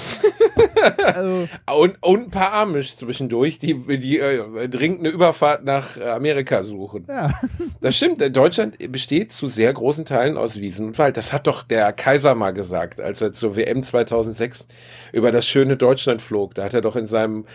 also, 1.14 1.48
Und, 1.76 2.02
und 2.02 2.24
ein 2.24 2.30
paar 2.32 2.54
Amish 2.54 2.96
zwischendurch, 2.96 3.60
die, 3.60 3.76
die 4.00 4.18
äh, 4.18 4.68
dringend 4.68 5.02
eine 5.02 5.10
Überfahrt 5.10 5.64
nach 5.64 6.00
Amerika 6.02 6.64
suchen. 6.64 7.06
ja. 7.08 7.32
Das 7.82 7.96
stimmt, 7.96 8.20
äh, 8.20 8.32
Deutschland 8.32 8.78
besteht 8.92 9.32
zu 9.32 9.48
sehr 9.48 9.72
großen 9.72 10.06
Teilen 10.06 10.38
aus 10.38 10.56
Wiesen 10.56 10.88
und 10.88 10.98
Wald. 10.98 11.18
Das 11.18 11.34
hat 11.34 11.46
doch 11.46 11.62
der 11.62 11.94
Kaiser 11.94 12.34
mal 12.34 12.52
gesagt, 12.52 13.00
als 13.00 13.22
er 13.22 13.32
zur 13.32 13.56
WM 13.56 13.84
2006 13.84 14.68
über 15.14 15.32
das 15.32 15.46
schöne 15.46 15.78
Deutschland 15.78 16.20
flog. 16.20 16.56
Da 16.56 16.64
hat 16.64 16.74
er 16.74 16.82
doch 16.82 16.96
in 16.96 17.06
seinem 17.06 17.46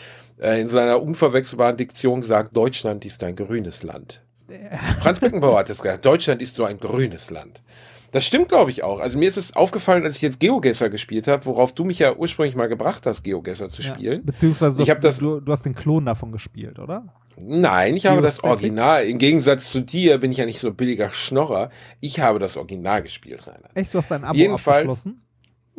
äh, 0.41 0.61
in 0.61 0.69
seiner 0.69 1.03
unverwechselbaren 1.03 1.77
Diktion 1.77 2.21
gesagt, 2.21 2.57
Deutschland 2.57 3.05
ist 3.05 3.23
ein 3.25 3.37
grünes 3.37 3.83
Land. 3.83 4.23
Franz 5.01 5.21
Beckenbauer 5.21 5.59
hat 5.61 5.69
das 5.69 5.83
gesagt, 5.83 6.05
Deutschland 6.05 6.43
ist 6.43 6.55
so 6.57 6.65
ein 6.65 6.79
grünes 6.79 7.31
Land. 7.31 7.63
Das 8.13 8.25
stimmt, 8.27 8.49
glaube 8.49 8.73
ich, 8.73 8.83
auch. 8.83 8.99
Also 8.99 9.17
mir 9.19 9.29
ist 9.29 9.37
es 9.37 9.55
aufgefallen, 9.55 10.05
als 10.05 10.17
ich 10.17 10.23
jetzt 10.23 10.41
Geogesser 10.41 10.91
gespielt 10.91 11.29
habe, 11.29 11.47
worauf 11.47 11.73
du 11.75 11.85
mich 11.85 12.01
ja 12.01 12.15
ursprünglich 12.17 12.57
mal 12.57 12.67
gebracht 12.69 13.07
hast, 13.07 13.23
Geogesser 13.23 13.69
zu 13.69 13.83
Ja. 13.83 13.95
spielen. 13.95 14.25
Beziehungsweise 14.25 14.79
du, 14.79 14.83
Ich 14.83 14.91
hast, 14.91 15.05
das- 15.05 15.19
du, 15.19 15.39
du 15.41 15.53
hast 15.53 15.65
den 15.65 15.77
Klon 15.77 16.07
davon 16.07 16.33
gespielt, 16.33 16.79
oder? 16.81 17.15
Nein, 17.43 17.95
ich 17.97 18.07
habe 18.07 18.21
das? 18.21 18.43
Original. 18.45 19.05
Im 19.05 19.19
Gegensatz 19.19 19.71
zu 19.71 19.81
dir 19.81 20.19
bin 20.19 20.31
ich 20.33 20.39
ja 20.39 20.45
nicht 20.45 20.59
so 20.61 20.69
ein 20.69 20.75
billiger 20.75 21.11
Schnorrer. 21.11 21.71
Ich 22.01 22.21
habe 22.21 22.39
das 22.39 22.57
Original 22.57 23.03
gespielt, 23.03 23.47
Rainer. 23.47 23.71
Echt, 23.75 23.95
du 23.95 23.99
hast 23.99 24.11
ein 24.13 24.25
Abo 24.25 24.37
Jedenfalls- 24.37 24.79
abgeschlossen? 24.79 25.23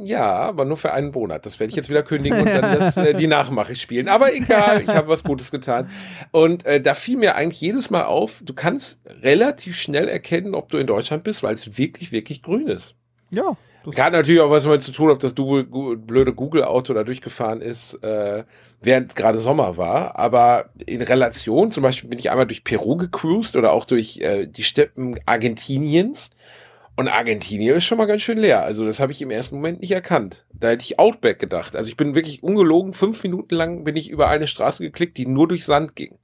Ja, 0.03 0.25
aber 0.25 0.65
nur 0.65 0.77
für 0.77 0.93
einen 0.93 1.11
Monat. 1.11 1.45
Das 1.45 1.59
werde 1.59 1.69
ich 1.69 1.75
jetzt 1.75 1.89
wieder 1.89 2.03
kündigen 2.03 2.39
und 2.39 2.45
dann 2.47 2.79
das, 2.79 2.97
äh, 2.97 3.13
die 3.13 3.27
Nachmache 3.27 3.75
spielen. 3.75 4.07
Aber 4.07 4.33
egal, 4.33 4.81
ich 4.81 4.89
habe 4.89 5.07
was 5.07 5.23
Gutes 5.23 5.51
getan. 5.51 5.89
Und 6.31 6.65
äh, 6.65 6.81
da 6.81 6.93
fiel 6.95 7.17
mir 7.17 7.35
eigentlich 7.35 7.61
jedes 7.61 7.89
Mal 7.89 8.03
auf, 8.03 8.41
du 8.43 8.53
kannst 8.53 9.01
relativ 9.21 9.75
schnell 9.75 10.07
erkennen, 10.07 10.55
ob 10.55 10.69
du 10.69 10.77
in 10.77 10.87
Deutschland 10.87 11.23
bist, 11.23 11.43
weil 11.43 11.53
es 11.53 11.77
wirklich, 11.77 12.11
wirklich 12.11 12.41
grün 12.41 12.67
ist. 12.67 12.95
Ja. 13.29 13.55
Das, 13.83 13.97
Hat 13.97 14.13
natürlich 14.13 14.41
auch 14.41 14.51
was 14.51 14.63
damit 14.63 14.83
zu 14.83 14.91
tun, 14.91 15.09
ob 15.09 15.19
das 15.19 15.33
Google, 15.33 15.97
blöde 15.97 16.33
Google-Auto 16.33 16.93
da 16.93 17.03
durchgefahren 17.03 17.61
ist, 17.61 17.95
äh, 18.03 18.43
während 18.79 19.15
gerade 19.15 19.39
Sommer 19.39 19.75
war. 19.77 20.19
Aber 20.19 20.69
in 20.85 21.01
Relation, 21.01 21.71
zum 21.71 21.81
Beispiel 21.81 22.09
bin 22.09 22.19
ich 22.19 22.29
einmal 22.29 22.45
durch 22.45 22.63
Peru 22.63 22.95
gecruised 22.95 23.55
oder 23.55 23.71
auch 23.71 23.85
durch 23.85 24.19
äh, 24.19 24.45
die 24.45 24.63
Steppen 24.63 25.19
Argentiniens. 25.25 26.29
Und 26.95 27.07
Argentinien 27.07 27.77
ist 27.77 27.85
schon 27.85 27.97
mal 27.97 28.05
ganz 28.05 28.21
schön 28.21 28.37
leer. 28.37 28.63
Also 28.63 28.85
das 28.85 28.99
habe 28.99 29.11
ich 29.11 29.21
im 29.21 29.31
ersten 29.31 29.55
Moment 29.55 29.81
nicht 29.81 29.91
erkannt. 29.91 30.45
Da 30.53 30.69
hätte 30.69 30.83
ich 30.83 30.99
Outback 30.99 31.39
gedacht. 31.39 31.75
Also 31.75 31.87
ich 31.89 31.97
bin 31.97 32.15
wirklich 32.15 32.43
ungelogen, 32.43 32.93
fünf 32.93 33.23
Minuten 33.23 33.55
lang 33.55 33.83
bin 33.83 33.95
ich 33.95 34.09
über 34.09 34.27
eine 34.27 34.47
Straße 34.47 34.83
geklickt, 34.83 35.17
die 35.17 35.25
nur 35.25 35.47
durch 35.47 35.65
Sand 35.65 35.95
ging. 35.95 36.17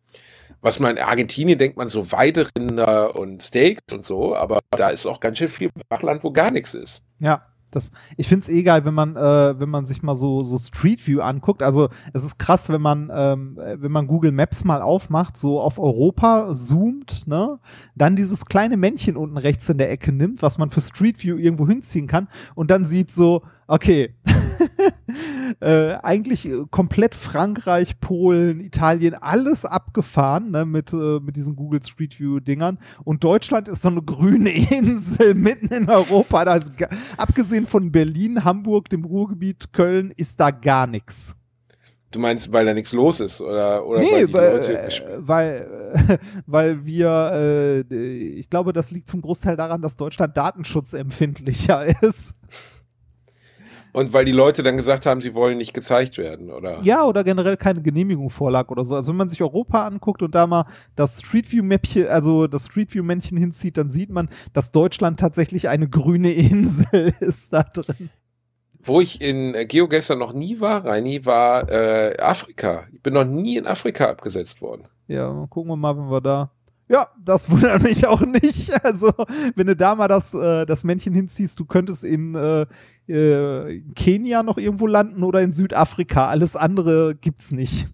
Was 0.61 0.79
man 0.79 0.97
in 0.97 1.03
Argentinien 1.03 1.57
denkt 1.57 1.77
man 1.77 1.87
so 1.87 2.11
Weiderinder 2.11 3.15
und 3.15 3.43
Steaks 3.43 3.93
und 3.93 4.05
so, 4.05 4.35
aber 4.35 4.59
da 4.71 4.89
ist 4.89 5.05
auch 5.05 5.19
ganz 5.19 5.37
schön 5.37 5.49
viel 5.49 5.69
Brachland, 5.89 6.23
wo 6.23 6.31
gar 6.31 6.51
nichts 6.51 6.73
ist. 6.73 7.03
Ja, 7.19 7.45
das, 7.71 7.91
ich 8.15 8.27
finde 8.27 8.43
es 8.43 8.49
eh 8.49 8.63
geil, 8.63 8.85
wenn 8.85 8.93
man, 8.93 9.15
äh, 9.15 9.59
wenn 9.59 9.69
man 9.69 9.85
sich 9.85 10.01
mal 10.03 10.15
so, 10.15 10.43
so 10.43 10.57
Street 10.57 11.05
View 11.05 11.21
anguckt. 11.21 11.61
Also 11.63 11.89
es 12.13 12.23
ist 12.23 12.39
krass, 12.39 12.69
wenn 12.69 12.81
man, 12.81 13.11
ähm, 13.13 13.59
äh, 13.59 13.81
wenn 13.81 13.91
man 13.91 14.07
Google 14.07 14.31
Maps 14.31 14.63
mal 14.63 14.81
aufmacht, 14.81 15.37
so 15.37 15.59
auf 15.59 15.79
Europa 15.79 16.53
zoomt, 16.53 17.27
ne, 17.27 17.59
dann 17.95 18.15
dieses 18.15 18.45
kleine 18.45 18.77
Männchen 18.77 19.17
unten 19.17 19.37
rechts 19.37 19.67
in 19.69 19.77
der 19.77 19.91
Ecke 19.91 20.11
nimmt, 20.11 20.41
was 20.41 20.57
man 20.57 20.69
für 20.69 20.81
Street 20.81 21.21
View 21.23 21.37
irgendwo 21.37 21.67
hinziehen 21.67 22.07
kann 22.07 22.27
und 22.55 22.71
dann 22.71 22.85
sieht 22.85 23.11
so, 23.11 23.43
okay, 23.67 24.15
äh, 25.59 25.93
eigentlich 26.03 26.47
äh, 26.47 26.65
komplett 26.69 27.15
Frankreich, 27.15 27.99
Polen, 27.99 28.59
Italien, 28.59 29.13
alles 29.13 29.65
abgefahren, 29.65 30.51
ne, 30.51 30.65
mit, 30.65 30.93
äh, 30.93 31.19
mit 31.19 31.35
diesen 31.35 31.55
Google 31.55 31.81
Street 31.83 32.19
View 32.19 32.39
Dingern. 32.39 32.77
Und 33.03 33.23
Deutschland 33.23 33.67
ist 33.67 33.81
so 33.81 33.89
eine 33.89 34.01
grüne 34.01 34.49
Insel 34.71 35.33
mitten 35.33 35.73
in 35.73 35.89
Europa. 35.89 36.45
Da 36.45 36.55
ist 36.55 36.71
abgesehen 37.17 37.65
von 37.65 37.91
Berlin, 37.91 38.43
Hamburg, 38.43 38.89
dem 38.89 39.05
Ruhrgebiet, 39.05 39.73
Köln, 39.73 40.11
ist 40.15 40.39
da 40.39 40.51
gar 40.51 40.87
nichts. 40.87 41.37
Du 42.11 42.19
meinst, 42.19 42.53
weil 42.53 42.65
da 42.65 42.73
nichts 42.73 42.93
los 42.93 43.19
ist 43.19 43.41
oder, 43.41 43.85
oder 43.85 43.99
weil 43.99 44.25
Nee, 44.25 44.33
weil, 44.33 44.59
äh, 44.59 44.89
weil, 45.17 45.93
äh, 46.07 46.17
weil 46.45 46.85
wir, 46.85 47.83
äh, 47.91 47.95
ich 48.37 48.49
glaube, 48.49 48.71
das 48.71 48.91
liegt 48.91 49.09
zum 49.09 49.21
Großteil 49.21 49.57
daran, 49.57 49.81
dass 49.81 49.97
Deutschland 49.97 50.37
datenschutzempfindlicher 50.37 51.85
ist. 52.01 52.35
Und 53.93 54.13
weil 54.13 54.25
die 54.25 54.31
Leute 54.31 54.63
dann 54.63 54.77
gesagt 54.77 55.05
haben, 55.05 55.21
sie 55.21 55.33
wollen 55.33 55.57
nicht 55.57 55.73
gezeigt 55.73 56.17
werden, 56.17 56.51
oder? 56.51 56.81
Ja, 56.83 57.03
oder 57.03 57.23
generell 57.23 57.57
keine 57.57 57.81
Genehmigung 57.81 58.29
vorlag 58.29 58.69
oder 58.69 58.85
so. 58.85 58.95
Also 58.95 59.09
wenn 59.09 59.17
man 59.17 59.29
sich 59.29 59.41
Europa 59.41 59.85
anguckt 59.85 60.21
und 60.21 60.35
da 60.35 60.47
mal 60.47 60.65
das 60.95 61.19
Street 61.21 61.51
View 61.51 61.63
Mäppchen, 61.63 62.07
also 62.07 62.47
das 62.47 62.67
Street 62.67 62.93
View 62.93 63.03
Männchen 63.03 63.37
hinzieht, 63.37 63.77
dann 63.77 63.89
sieht 63.89 64.09
man, 64.09 64.29
dass 64.53 64.71
Deutschland 64.71 65.19
tatsächlich 65.19 65.69
eine 65.69 65.89
grüne 65.89 66.31
Insel 66.33 67.13
ist 67.19 67.53
da 67.53 67.63
drin. 67.63 68.09
Wo 68.83 69.01
ich 69.01 69.21
in 69.21 69.53
äh, 69.53 69.65
GeoGuessr 69.65 70.15
noch 70.15 70.33
nie 70.33 70.59
war, 70.59 70.85
Reini, 70.85 71.25
war 71.25 71.69
äh, 71.69 72.17
Afrika. 72.19 72.85
Ich 72.93 73.01
bin 73.01 73.13
noch 73.13 73.25
nie 73.25 73.57
in 73.57 73.67
Afrika 73.67 74.05
abgesetzt 74.05 74.61
worden. 74.61 74.83
Ja, 75.07 75.47
gucken 75.49 75.71
wir 75.71 75.75
mal, 75.75 75.97
wenn 75.97 76.09
wir 76.09 76.21
da. 76.21 76.51
Ja, 76.89 77.07
das 77.21 77.49
wundert 77.49 77.83
mich 77.83 78.07
auch 78.07 78.21
nicht. 78.21 78.71
Also, 78.83 79.11
wenn 79.55 79.67
du 79.67 79.75
da 79.75 79.95
mal 79.95 80.07
das, 80.07 80.33
äh, 80.33 80.65
das 80.65 80.83
Männchen 80.83 81.13
hinziehst, 81.13 81.59
du 81.59 81.65
könntest 81.65 82.03
in 82.03 82.35
äh, 82.35 82.65
äh, 83.07 83.81
Kenia 83.95 84.43
noch 84.43 84.57
irgendwo 84.57 84.87
landen 84.87 85.23
oder 85.23 85.41
in 85.41 85.51
Südafrika. 85.51 86.27
Alles 86.27 86.55
andere 86.55 87.15
gibt's 87.15 87.51
nicht. 87.51 87.87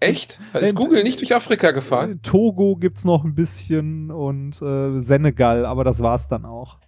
Echt? 0.00 0.38
Ist 0.54 0.62
Äh, 0.62 0.72
Google 0.74 1.02
nicht 1.02 1.20
durch 1.20 1.34
Afrika 1.34 1.72
gefahren? 1.72 2.12
In 2.12 2.22
Togo 2.22 2.76
gibt's 2.76 3.04
noch 3.04 3.24
ein 3.24 3.34
bisschen 3.34 4.10
und 4.10 4.60
äh, 4.62 5.00
Senegal, 5.00 5.66
aber 5.66 5.82
das 5.84 6.00
war's 6.00 6.28
dann 6.28 6.44
auch. 6.44 6.78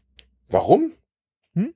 Warum? 0.48 0.92
Hm? 1.54 1.74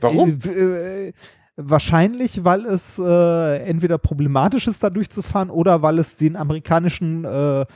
Warum? 0.00 0.38
Äh, 0.44 1.08
äh, 1.08 1.12
wahrscheinlich, 1.56 2.44
weil 2.44 2.64
es 2.66 2.98
äh, 2.98 3.56
entweder 3.64 3.98
problematisch 3.98 4.68
ist, 4.68 4.82
da 4.84 4.90
durchzufahren 4.90 5.50
oder 5.50 5.82
weil 5.82 5.98
es 5.98 6.16
den 6.16 6.36
amerikanischen 6.36 7.24
äh, 7.24 7.62
äh, 7.62 7.66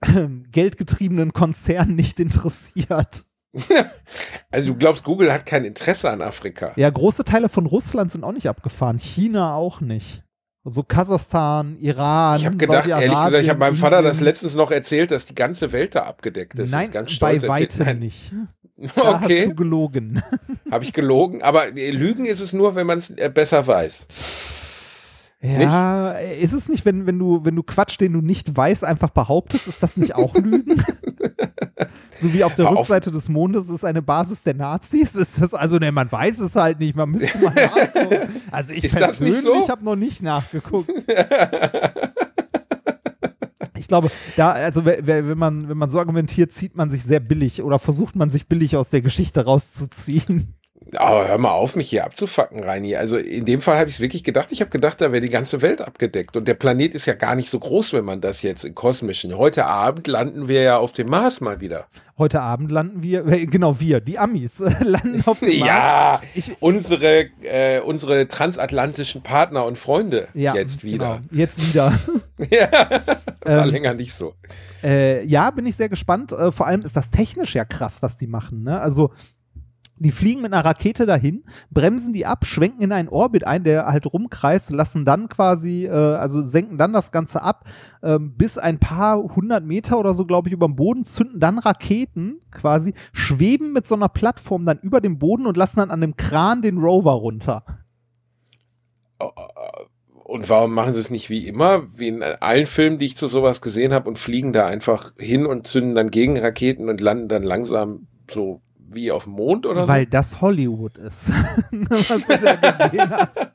geldgetriebenen 0.50 1.32
Konzern 1.32 1.94
nicht 1.94 2.18
interessiert. 2.26 3.26
Also 4.50 4.66
du 4.72 4.74
glaubst, 4.78 5.04
Google 5.04 5.32
hat 5.32 5.46
kein 5.46 5.64
Interesse 5.64 6.10
an 6.10 6.22
Afrika? 6.22 6.72
Ja, 6.76 6.88
große 6.90 7.24
Teile 7.24 7.48
von 7.48 7.66
Russland 7.66 8.10
sind 8.12 8.24
auch 8.24 8.32
nicht 8.32 8.48
abgefahren. 8.48 8.98
China 8.98 9.54
auch 9.54 9.80
nicht. 9.80 10.22
So 10.64 10.82
Kasachstan, 10.84 11.76
Iran, 11.80 12.38
Ich 12.38 12.46
habe 12.46 12.56
gedacht, 12.56 12.86
ehrlich 12.88 13.08
gesagt, 13.10 13.32
ich 13.42 13.48
habe 13.48 13.58
meinem 13.58 13.76
Vater 13.76 14.00
das 14.00 14.20
letztens 14.20 14.54
noch 14.54 14.70
erzählt, 14.70 15.10
dass 15.10 15.26
die 15.26 15.34
ganze 15.34 15.72
Welt 15.72 15.96
da 15.96 16.04
abgedeckt 16.04 16.56
ist. 16.58 16.70
Nein, 16.70 16.92
ganz 16.92 17.18
bei 17.18 17.36
stolz 17.38 17.48
weitem 17.50 17.86
Nein. 17.86 17.98
nicht. 17.98 18.32
Da 18.96 19.20
hast 19.20 19.30
du 19.30 19.34
Okay, 19.44 19.54
gelogen. 19.54 20.22
habe 20.70 20.82
ich 20.84 20.92
gelogen. 20.92 21.42
Aber 21.42 21.76
äh, 21.76 21.90
Lügen 21.90 22.26
ist 22.26 22.40
es 22.40 22.52
nur, 22.52 22.74
wenn 22.74 22.86
man 22.86 22.98
es 22.98 23.10
äh, 23.10 23.30
besser 23.32 23.64
weiß. 23.64 24.06
Ja, 25.44 26.12
ist 26.12 26.52
es 26.52 26.68
nicht, 26.68 26.84
wenn, 26.84 27.06
wenn 27.06 27.18
du, 27.18 27.44
wenn 27.44 27.56
du 27.56 27.62
Quatsch, 27.64 27.98
den 28.00 28.12
du 28.12 28.20
nicht 28.20 28.56
weißt, 28.56 28.84
einfach 28.84 29.10
behauptest, 29.10 29.66
ist 29.66 29.82
das 29.82 29.96
nicht 29.96 30.14
auch 30.14 30.34
Lügen? 30.36 30.80
so 32.14 32.32
wie 32.32 32.44
auf 32.44 32.54
der 32.54 32.68
auf. 32.68 32.76
Rückseite 32.78 33.10
des 33.10 33.28
Mondes 33.28 33.68
ist 33.68 33.84
eine 33.84 34.02
Basis 34.02 34.42
der 34.44 34.54
Nazis. 34.54 35.16
Ist 35.16 35.40
das, 35.42 35.52
also, 35.52 35.78
ne, 35.78 35.90
man 35.90 36.10
weiß 36.12 36.38
es 36.38 36.54
halt 36.54 36.78
nicht, 36.78 36.94
man 36.94 37.10
müsste 37.10 37.36
mal 37.38 37.52
nachgucken. 37.56 38.28
Also 38.52 38.72
ich 38.72 38.84
Ist 38.84 38.94
nicht 38.94 39.02
persönlich 39.04 39.40
so? 39.40 39.68
habe 39.68 39.84
noch 39.84 39.96
nicht 39.96 40.22
nachgeguckt. 40.22 40.90
Ich 43.76 43.88
glaube, 43.88 44.10
da, 44.36 44.52
also 44.52 44.84
we- 44.84 45.00
we- 45.02 45.28
wenn 45.28 45.38
man, 45.38 45.68
wenn 45.68 45.76
man 45.76 45.90
so 45.90 45.98
argumentiert, 45.98 46.52
zieht 46.52 46.76
man 46.76 46.90
sich 46.90 47.02
sehr 47.02 47.20
billig 47.20 47.62
oder 47.62 47.78
versucht 47.80 48.14
man 48.14 48.30
sich 48.30 48.46
billig 48.46 48.76
aus 48.76 48.90
der 48.90 49.02
Geschichte 49.02 49.44
rauszuziehen. 49.44 50.54
Aber 50.96 51.26
hör 51.28 51.38
mal 51.38 51.50
auf, 51.52 51.74
mich 51.76 51.88
hier 51.90 52.04
abzufacken, 52.04 52.62
Reini. 52.62 52.96
Also 52.96 53.16
in 53.16 53.44
dem 53.44 53.62
Fall 53.62 53.78
habe 53.78 53.88
ich 53.88 53.96
es 53.96 54.00
wirklich 54.00 54.24
gedacht. 54.24 54.48
Ich 54.50 54.60
habe 54.60 54.70
gedacht, 54.70 55.00
da 55.00 55.10
wäre 55.12 55.20
die 55.22 55.30
ganze 55.30 55.62
Welt 55.62 55.80
abgedeckt. 55.80 56.36
Und 56.36 56.46
der 56.46 56.54
Planet 56.54 56.94
ist 56.94 57.06
ja 57.06 57.14
gar 57.14 57.34
nicht 57.34 57.48
so 57.48 57.58
groß, 57.58 57.92
wenn 57.94 58.04
man 58.04 58.20
das 58.20 58.42
jetzt 58.42 58.64
in 58.64 58.74
kosmischen. 58.74 59.36
Heute 59.38 59.64
Abend 59.64 60.06
landen 60.06 60.48
wir 60.48 60.62
ja 60.62 60.76
auf 60.78 60.92
dem 60.92 61.08
Mars 61.08 61.40
mal 61.40 61.60
wieder. 61.60 61.86
Heute 62.18 62.42
Abend 62.42 62.70
landen 62.70 63.02
wir, 63.02 63.26
äh, 63.26 63.46
genau 63.46 63.80
wir, 63.80 64.00
die 64.00 64.18
Amis, 64.18 64.58
landen 64.80 65.22
auf 65.24 65.40
dem 65.40 65.58
Mars. 65.60 65.68
Ja, 65.68 66.20
Ich- 66.34 66.52
unsere, 66.60 67.30
äh, 67.42 67.80
unsere 67.80 68.28
transatlantischen 68.28 69.22
Partner 69.22 69.64
und 69.64 69.78
Freunde 69.78 70.28
Ja, 70.34 70.54
jetzt 70.54 70.84
wieder. 70.84 71.20
Genau, 71.30 71.40
jetzt 71.42 71.66
wieder. 71.68 71.98
Ja, 72.50 72.70
war 73.44 73.64
Ähm, 73.66 73.68
länger 73.70 73.94
nicht 73.94 74.12
so. 74.14 74.34
Äh, 74.82 75.24
ja, 75.26 75.50
bin 75.52 75.64
ich 75.66 75.76
sehr 75.76 75.88
gespannt. 75.88 76.32
Äh, 76.32 76.50
vor 76.50 76.66
allem 76.66 76.82
ist 76.82 76.96
das 76.96 77.10
technisch 77.10 77.54
ja 77.54 77.64
krass, 77.64 78.02
was 78.02 78.16
die 78.16 78.26
machen. 78.26 78.62
Ne? 78.62 78.80
Also 78.80 79.12
Die 80.02 80.10
fliegen 80.10 80.42
mit 80.42 80.52
einer 80.52 80.64
Rakete 80.64 81.06
dahin, 81.06 81.44
bremsen 81.70 82.12
die 82.12 82.26
ab, 82.26 82.44
schwenken 82.44 82.82
in 82.82 82.90
einen 82.90 83.08
Orbit 83.08 83.46
ein, 83.46 83.62
der 83.62 83.86
halt 83.86 84.12
rumkreist, 84.12 84.70
lassen 84.70 85.04
dann 85.04 85.28
quasi, 85.28 85.86
äh, 85.86 85.90
also 85.90 86.42
senken 86.42 86.76
dann 86.76 86.92
das 86.92 87.12
Ganze 87.12 87.42
ab, 87.42 87.64
ähm, 88.02 88.34
bis 88.36 88.58
ein 88.58 88.78
paar 88.78 89.22
hundert 89.22 89.64
Meter 89.64 89.98
oder 89.98 90.12
so, 90.14 90.26
glaube 90.26 90.48
ich, 90.48 90.54
über 90.54 90.66
dem 90.66 90.74
Boden, 90.74 91.04
zünden 91.04 91.38
dann 91.38 91.58
Raketen 91.58 92.40
quasi, 92.50 92.94
schweben 93.12 93.72
mit 93.72 93.86
so 93.86 93.94
einer 93.94 94.08
Plattform 94.08 94.64
dann 94.64 94.78
über 94.80 95.00
dem 95.00 95.18
Boden 95.18 95.46
und 95.46 95.56
lassen 95.56 95.78
dann 95.78 95.92
an 95.92 96.00
dem 96.00 96.16
Kran 96.16 96.62
den 96.62 96.78
Rover 96.78 97.12
runter. 97.12 97.64
Und 100.24 100.48
warum 100.48 100.72
machen 100.72 100.94
sie 100.94 101.00
es 101.00 101.10
nicht 101.10 101.30
wie 101.30 101.46
immer, 101.46 101.84
wie 101.96 102.08
in 102.08 102.22
allen 102.22 102.66
Filmen, 102.66 102.98
die 102.98 103.06
ich 103.06 103.16
zu 103.16 103.28
sowas 103.28 103.60
gesehen 103.60 103.92
habe, 103.92 104.08
und 104.08 104.18
fliegen 104.18 104.52
da 104.52 104.66
einfach 104.66 105.12
hin 105.16 105.46
und 105.46 105.66
zünden 105.66 105.94
dann 105.94 106.10
Gegenraketen 106.10 106.88
und 106.88 107.00
landen 107.00 107.28
dann 107.28 107.42
langsam 107.44 108.08
so 108.32 108.62
wie 108.94 109.10
auf 109.12 109.24
dem 109.24 109.32
Mond 109.34 109.66
oder 109.66 109.86
Weil 109.88 110.04
so? 110.04 110.10
das 110.10 110.40
Hollywood 110.40 110.98
ist, 110.98 111.28
was 111.70 112.26
du 112.26 112.38
da 112.38 112.54
gesehen 112.56 113.10
hast. 113.10 113.50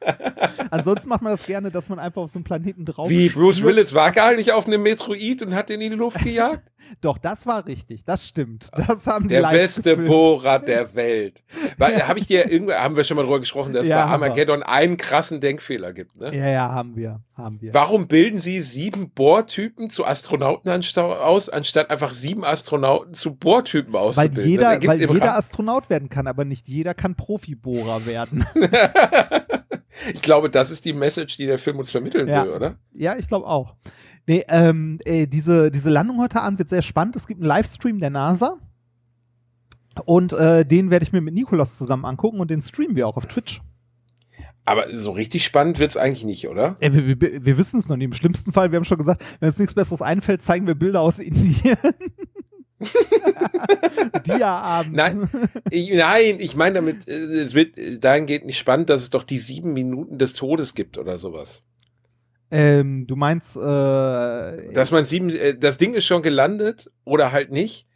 Ansonsten 0.71 1.09
macht 1.09 1.21
man 1.21 1.31
das 1.31 1.45
gerne, 1.45 1.71
dass 1.71 1.89
man 1.89 1.99
einfach 1.99 2.21
auf 2.23 2.29
so 2.29 2.39
einen 2.39 2.43
Planeten 2.43 2.85
drauf 2.85 3.09
Wie 3.09 3.29
Bruce. 3.29 3.61
Willis 3.63 3.93
war 3.93 4.11
gar 4.11 4.33
nicht 4.33 4.51
auf 4.51 4.67
einem 4.67 4.83
Metroid 4.83 5.41
und 5.41 5.53
hat 5.55 5.69
den 5.69 5.81
in 5.81 5.91
die 5.91 5.97
Luft 5.97 6.23
gejagt? 6.23 6.63
Doch, 7.01 7.17
das 7.17 7.45
war 7.47 7.65
richtig, 7.67 8.05
das 8.05 8.25
stimmt. 8.27 8.69
Das 8.87 9.07
haben 9.07 9.27
die 9.27 9.35
Der 9.35 9.41
beste 9.49 9.81
gefilmt. 9.81 10.07
Bohrer 10.07 10.59
der 10.59 10.93
Welt. 10.95 11.43
Weil, 11.77 12.07
Habe 12.07 12.19
ich 12.19 12.27
dir 12.27 12.49
irgendwo, 12.49 12.73
haben 12.73 12.95
wir 12.95 13.03
schon 13.03 13.17
mal 13.17 13.23
drüber 13.23 13.39
gesprochen, 13.39 13.73
dass 13.73 13.87
Ja, 13.87 14.05
bei 14.05 14.11
haben 14.11 14.21
wir. 14.21 14.25
Armageddon 14.27 14.63
einen 14.63 14.95
krassen 14.97 15.41
Denkfehler 15.41 15.91
gibt, 15.91 16.17
ne? 16.19 16.33
Ja, 16.35 16.47
ja, 16.49 16.69
haben 16.69 16.95
wir, 16.95 17.21
haben 17.35 17.59
wir. 17.61 17.73
Warum 17.73 18.07
bilden 18.07 18.39
sie 18.39 18.61
sieben 18.61 19.09
Bohrtypen 19.09 19.89
zu 19.89 20.05
Astronauten 20.05 20.69
aus, 20.69 21.49
anstatt 21.49 21.89
einfach 21.89 22.13
sieben 22.13 22.45
Astronauten 22.45 23.15
zu 23.15 23.35
Bohrtypen 23.35 23.93
Weil 23.93 24.01
auszubilden? 24.01 24.35
Das 24.37 24.45
jeder, 24.45 24.69
ergibt 24.69 24.93
weil 24.93 25.01
im 25.01 25.09
jeder 25.27 25.37
Astronaut 25.37 25.89
werden 25.89 26.09
kann, 26.09 26.27
aber 26.27 26.45
nicht 26.45 26.67
jeder 26.67 26.93
kann 26.93 27.15
Profibohrer 27.15 28.05
werden. 28.05 28.45
ich 30.13 30.21
glaube, 30.21 30.49
das 30.49 30.71
ist 30.71 30.85
die 30.85 30.93
Message, 30.93 31.37
die 31.37 31.45
der 31.45 31.57
Film 31.57 31.79
uns 31.79 31.91
vermitteln 31.91 32.27
Ja. 32.27 32.45
will, 32.45 32.51
oder? 32.51 32.79
ja, 32.93 33.15
ich 33.17 33.27
glaube 33.27 33.47
auch. 33.47 33.75
Nee, 34.27 34.43
ähm, 34.49 34.99
äh, 35.05 35.25
diese, 35.25 35.71
diese 35.71 35.89
Landung 35.89 36.19
heute 36.19 36.41
Abend 36.41 36.59
wird 36.59 36.69
sehr 36.69 36.81
spannend. 36.81 37.15
Es 37.15 37.27
gibt 37.27 37.39
einen 37.39 37.47
Livestream 37.47 37.99
der 37.99 38.09
NASA. 38.09 38.57
Und 40.05 40.33
äh, 40.33 40.65
den 40.65 40.91
werde 40.91 41.03
ich 41.03 41.13
mir 41.13 41.21
mit 41.21 41.33
Nikolas 41.33 41.77
zusammen 41.77 42.05
angucken 42.05 42.39
und 42.39 42.51
den 42.51 42.61
streamen 42.61 42.95
wir 42.95 43.07
auch 43.07 43.17
auf 43.17 43.25
Twitch. 43.25 43.61
Aber 44.65 44.89
so 44.89 45.11
richtig 45.11 45.45
spannend 45.45 45.79
wird's 45.79 45.95
eigentlich 45.95 46.25
nicht, 46.25 46.47
oder? 46.49 46.75
Äh, 46.81 46.91
wir 46.91 47.21
wir, 47.21 47.45
wir 47.45 47.57
wissen 47.57 47.79
es 47.79 47.87
noch 47.87 47.95
nicht. 47.95 48.05
Im 48.05 48.13
schlimmsten 48.13 48.51
Fall, 48.51 48.71
wir 48.71 48.75
haben 48.75 48.83
schon 48.83 48.97
gesagt, 48.97 49.23
wenn 49.39 49.47
uns 49.47 49.57
nichts 49.59 49.73
Besseres 49.73 50.01
einfällt, 50.01 50.41
zeigen 50.41 50.67
wir 50.67 50.75
Bilder 50.75 50.99
aus 50.99 51.19
Indien. 51.19 51.77
Dia-Abend. 54.25 54.95
Nein, 54.95 55.29
ich, 55.71 55.91
nein, 55.93 56.37
ich 56.39 56.55
meine 56.55 56.75
damit, 56.75 57.07
äh, 57.07 57.11
es 57.11 57.53
wird 57.53 57.77
äh, 57.77 57.97
dahingehend 57.97 58.45
nicht 58.45 58.57
spannend, 58.57 58.89
dass 58.89 59.03
es 59.03 59.09
doch 59.09 59.23
die 59.23 59.39
sieben 59.39 59.73
Minuten 59.73 60.17
des 60.17 60.33
Todes 60.33 60.75
gibt 60.75 60.97
oder 60.97 61.17
sowas. 61.17 61.63
Ähm, 62.49 63.07
du 63.07 63.15
meinst, 63.15 63.57
äh, 63.57 63.59
Dass 63.59 64.91
man 64.91 65.05
sieben, 65.05 65.29
äh, 65.29 65.57
das 65.57 65.77
Ding 65.77 65.93
ist 65.93 66.05
schon 66.05 66.21
gelandet 66.21 66.89
oder 67.03 67.31
halt 67.31 67.51
nicht, 67.51 67.86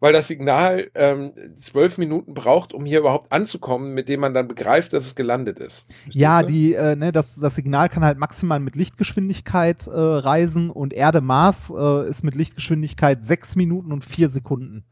weil 0.00 0.12
das 0.12 0.28
Signal 0.28 0.90
ähm, 0.94 1.32
zwölf 1.56 1.98
Minuten 1.98 2.34
braucht, 2.34 2.72
um 2.72 2.84
hier 2.84 3.00
überhaupt 3.00 3.32
anzukommen, 3.32 3.94
mit 3.94 4.08
dem 4.08 4.20
man 4.20 4.34
dann 4.34 4.48
begreift, 4.48 4.92
dass 4.92 5.06
es 5.06 5.14
gelandet 5.14 5.58
ist. 5.58 5.84
Verstehst 5.88 6.14
Ja, 6.14 6.42
du? 6.42 6.48
die, 6.48 6.74
äh, 6.74 6.96
ne, 6.96 7.12
das, 7.12 7.36
das 7.36 7.54
Signal 7.54 7.88
kann 7.88 8.04
halt 8.04 8.18
maximal 8.18 8.60
mit 8.60 8.76
Lichtgeschwindigkeit 8.76 9.86
äh, 9.86 9.90
reisen 9.90 10.70
und 10.70 10.92
Erde-Mars 10.92 11.72
äh, 11.76 12.08
ist 12.08 12.22
mit 12.22 12.34
Lichtgeschwindigkeit 12.34 13.24
sechs 13.24 13.56
Minuten 13.56 13.92
und 13.92 14.04
vier 14.04 14.28
Sekunden. 14.28 14.84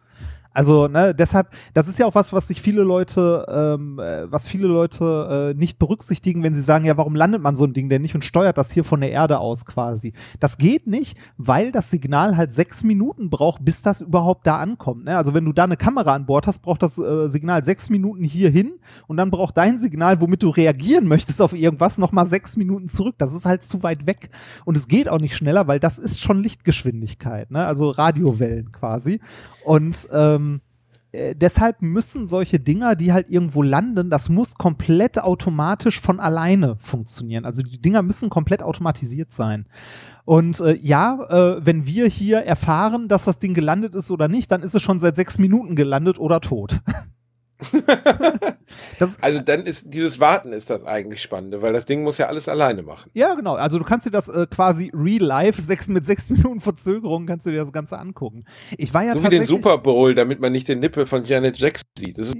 Also, 0.57 0.89
ne, 0.89 1.15
deshalb, 1.15 1.51
das 1.75 1.87
ist 1.87 1.99
ja 1.99 2.07
auch 2.07 2.15
was, 2.15 2.33
was 2.33 2.49
sich 2.49 2.63
viele 2.63 2.81
Leute, 2.81 3.45
ähm, 3.47 3.99
äh, 3.99 4.33
was 4.33 4.47
viele 4.47 4.67
Leute 4.67 5.53
äh, 5.55 5.59
nicht 5.59 5.79
berücksichtigen, 5.79 6.43
wenn 6.43 6.55
sie 6.55 6.63
sagen, 6.63 6.87
ja, 6.87 6.97
warum 6.97 7.15
landet 7.15 7.43
man 7.43 7.57
so 7.57 7.65
ein 7.65 7.75
Ding 7.75 7.91
denn 7.91 8.01
nicht 8.01 8.15
und 8.15 8.25
steuert 8.25 8.57
das 8.57 8.71
hier 8.71 8.83
von 8.83 9.03
der 9.03 9.11
Erde 9.11 9.39
aus 9.39 9.67
quasi? 9.67 10.15
Das 10.41 10.57
geht 10.57 10.87
nicht, 10.87 11.19
weil 11.37 11.73
das 11.73 11.91
Signal 11.91 12.39
halt 12.39 12.55
sechs 12.55 12.85
Minuten 12.85 13.29
braucht, 13.29 13.67
bis 13.67 13.83
das 13.83 14.01
überhaupt 14.01 14.47
da 14.47 14.57
ankommt. 14.57 15.05
Ne? 15.05 15.19
Also 15.19 15.35
wenn 15.35 15.45
du 15.45 15.53
da 15.53 15.65
eine 15.65 15.77
Kamera 15.77 16.15
an 16.15 16.25
Bord 16.25 16.47
hast, 16.47 16.61
braucht 16.61 16.83
das 16.83 16.97
äh, 16.97 17.29
Signal 17.29 17.63
sechs 17.63 17.91
Minuten 17.91 18.25
hier 18.25 18.49
hin 18.49 18.79
und 19.09 19.19
dann 19.19 19.31
braucht 19.31 19.59
dein 19.59 19.79
Signal, 19.79 20.23
womit 20.23 20.43
du 20.43 20.49
reagieren 20.49 21.07
möchtest 21.07 21.43
auf 21.43 21.53
irgendwas, 21.53 21.99
nochmal 21.99 22.25
sechs 22.25 22.57
Minuten 22.57 22.89
zurück. 22.89 23.17
Das 23.19 23.35
ist 23.35 23.45
halt 23.45 23.63
zu 23.63 23.83
weit 23.83 24.07
weg. 24.07 24.31
Und 24.65 24.79
es 24.79 24.89
geht 24.89 25.11
auch 25.11 25.21
nicht 25.21 25.37
schneller, 25.37 25.69
weil 25.69 25.81
das 25.81 25.99
ist 25.99 26.23
schon 26.23 26.43
Lichtgeschwindigkeit, 26.43 27.51
ne? 27.51 27.67
also 27.67 27.91
Radiowellen 27.91 28.73
quasi. 28.73 29.21
Und 29.67 30.07
ähm, 30.13 30.61
äh, 31.11 31.35
deshalb 31.35 31.83
müssen 31.83 32.29
solche 32.29 32.61
Dinger, 32.61 32.95
die 32.95 33.13
halt 33.13 33.29
irgendwo 33.29 33.65
landen, 33.65 34.11
das 34.11 34.29
muss 34.29 34.55
komplett 34.55 35.21
automatisch 35.21 36.01
von 36.01 36.21
alleine 36.21 36.77
funktionieren. 36.79 37.45
Also 37.45 37.65
die 37.65 37.83
Dinger 37.83 38.03
müssen 38.03 38.31
komplett 38.31 38.63
automatisiert 38.63 39.33
sein. 39.33 39.67
Und 40.25 40.61
äh, 40.61 40.79
ja, 40.81 41.19
äh, 41.29 41.67
wenn 41.67 41.85
wir 41.85 42.07
hier 42.07 42.39
erfahren, 42.43 43.09
dass 43.09 43.25
das 43.25 43.41
Ding 43.41 43.55
gelandet 43.55 43.97
ist 43.97 44.13
oder 44.13 44.29
nicht, 44.29 44.53
dann 44.53 44.63
ist 44.63 44.77
es 44.77 44.83
schon 44.83 45.01
seit 45.01 45.17
sechs 45.17 45.37
Minuten 45.39 45.75
gelandet 45.75 46.21
oder 46.21 46.41
tot. 46.41 46.81
Also 49.21 49.41
dann 49.41 49.63
ist 49.63 49.93
dieses 49.95 50.21
Warten 50.21 50.53
ist 50.53 50.71
das 50.71 50.85
eigentlich 50.85 51.23
Spannende, 51.23 51.63
weil 51.63 51.73
das 51.73 51.87
Ding 51.87 52.03
muss 52.03 52.19
ja 52.19 52.27
alles 52.27 52.49
alleine 52.49 52.83
machen. 52.83 53.11
ja, 53.15 53.35
genau. 53.35 53.55
Also 53.55 53.79
du 53.79 53.85
kannst 53.85 54.07
dir 54.07 54.11
das 54.11 54.29
äh, 54.29 54.47
quasi 54.51 54.91
real 54.93 55.23
life, 55.23 55.61
sechs, 55.61 55.89
mit 55.89 56.05
sechs 56.05 56.29
Minuten 56.31 56.61
Verzögerung 56.61 57.27
kannst 57.27 57.47
du 57.47 57.51
dir 57.51 57.59
das 57.59 57.73
Ganze 57.73 57.99
angucken. 57.99 58.45
Ich 58.77 58.93
war 58.93 59.05
ja 59.05 59.13
so 59.13 59.25
wie 59.25 59.29
den. 59.29 59.47
Super 59.47 59.79
Bowl, 59.79 60.15
damit 60.15 60.41
man 60.41 60.53
nicht 60.53 60.69
den 60.69 60.81
Nippel 60.81 61.07
von 61.07 61.25
Janet 61.25 61.59
Jackson 61.59 61.89
sieht. 61.99 62.19
Das 62.19 62.29
ist 62.29 62.37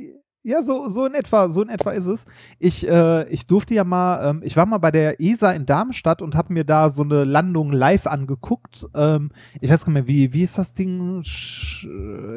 Ja, 0.49 0.63
so, 0.63 0.89
so 0.89 1.07
in 1.07 1.15
etwa, 1.15 1.49
so 1.49 1.61
in 1.61 1.69
etwa 1.69 1.91
ist 1.91 2.07
es. 2.07 2.25
Ich, 2.61 2.87
äh, 2.87 3.29
ich 3.31 3.49
durfte 3.49 3.75
ja 3.75 3.83
mal, 3.83 4.31
ähm, 4.31 4.43
ich 4.45 4.57
war 4.57 4.65
mal 4.65 4.79
bei 4.79 4.93
der 4.93 5.21
ESA 5.21 5.51
in 5.51 5.67
Darmstadt 5.67 6.23
und 6.23 6.37
habe 6.37 6.53
mir 6.53 6.63
da 6.63 6.89
so 6.89 7.03
eine 7.03 7.25
Landung 7.25 7.73
live 7.73 8.07
angeguckt. 8.07 8.87
Ähm, 8.95 9.33
ich 9.61 9.69
weiß 9.69 9.85
gar 9.85 9.93
nicht 9.93 10.07
mehr, 10.07 10.07
wie, 10.07 10.33
wie 10.33 10.45
ist 10.45 10.57
das 10.57 10.73
Ding? 10.73 11.21
Sch 11.25 11.89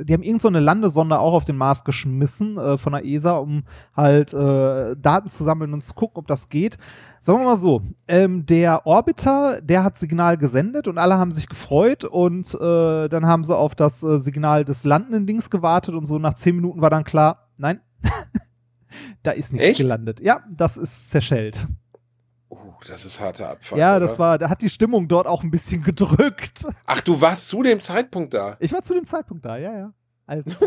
die 0.05 0.12
haben 0.12 0.24
irgend 0.24 0.41
so 0.41 0.47
eine 0.47 0.60
Landesonde 0.60 1.20
auch 1.20 1.36
auf 1.36 1.45
den 1.45 1.55
Mars 1.55 1.84
geschmissen 1.84 2.57
äh, 2.57 2.80
von 2.80 2.93
der 2.93 3.05
ESA, 3.05 3.38
um 3.38 3.62
halt 3.95 4.34
äh, 4.34 4.95
Daten 4.95 5.30
zu 5.30 5.43
sammeln 5.43 5.72
und 5.72 5.86
zu 5.86 5.93
gucken, 5.93 6.18
ob 6.18 6.26
das 6.26 6.49
geht. 6.49 6.78
Sagen 7.22 7.41
wir 7.41 7.45
mal 7.45 7.60
so, 7.60 7.84
ähm, 8.07 8.43
der 8.47 8.88
Orbiter, 8.88 9.62
der 9.62 9.84
hat 9.84 9.99
Signal 9.99 10.38
gesendet 10.38 10.88
und 10.88 10.97
alle 10.97 11.20
haben 11.20 11.32
sich 11.32 11.47
gefreut 11.47 12.05
und 12.05 12.55
äh, 12.55 13.07
dann 13.07 13.28
haben 13.28 13.43
sie 13.43 13.55
auf 13.55 13.76
das 13.76 14.01
äh, 14.01 14.18
Signal 14.18 14.66
des 14.66 14.84
landenden 14.84 15.28
Dings 15.28 15.51
gewartet 15.51 15.93
und 15.93 16.07
so 16.07 16.18
nach 16.18 16.34
zehn 16.34 16.55
Minuten 16.55 16.82
war 16.82 16.89
dann 16.89 17.03
klar, 17.03 17.49
nein, 17.57 17.82
da 19.23 19.31
ist 19.31 19.53
nichts 19.53 19.67
Echt? 19.67 19.77
gelandet. 19.79 20.19
Ja, 20.21 20.43
das 20.49 20.77
ist 20.77 21.09
zerschellt. 21.11 21.65
Uh, 22.49 22.57
das 22.87 23.05
ist 23.05 23.19
harter 23.19 23.49
Abfall. 23.49 23.77
ja, 23.77 23.91
oder? 23.97 23.99
das 24.07 24.17
war, 24.17 24.37
da 24.37 24.49
hat 24.49 24.61
die 24.61 24.69
Stimmung 24.69 25.07
dort 25.07 25.27
auch 25.27 25.43
ein 25.43 25.51
bisschen 25.51 25.83
gedrückt. 25.83 26.65
Ach, 26.85 27.01
du 27.01 27.19
warst 27.21 27.47
zu 27.47 27.61
dem 27.63 27.81
Zeitpunkt 27.81 28.33
da. 28.33 28.57
Ich 28.59 28.73
war 28.73 28.81
zu 28.81 28.93
dem 28.93 29.05
Zeitpunkt 29.05 29.45
da, 29.45 29.57
ja, 29.57 29.77
ja. 29.77 29.93
Als, 30.25 30.45
äh, 30.61 30.65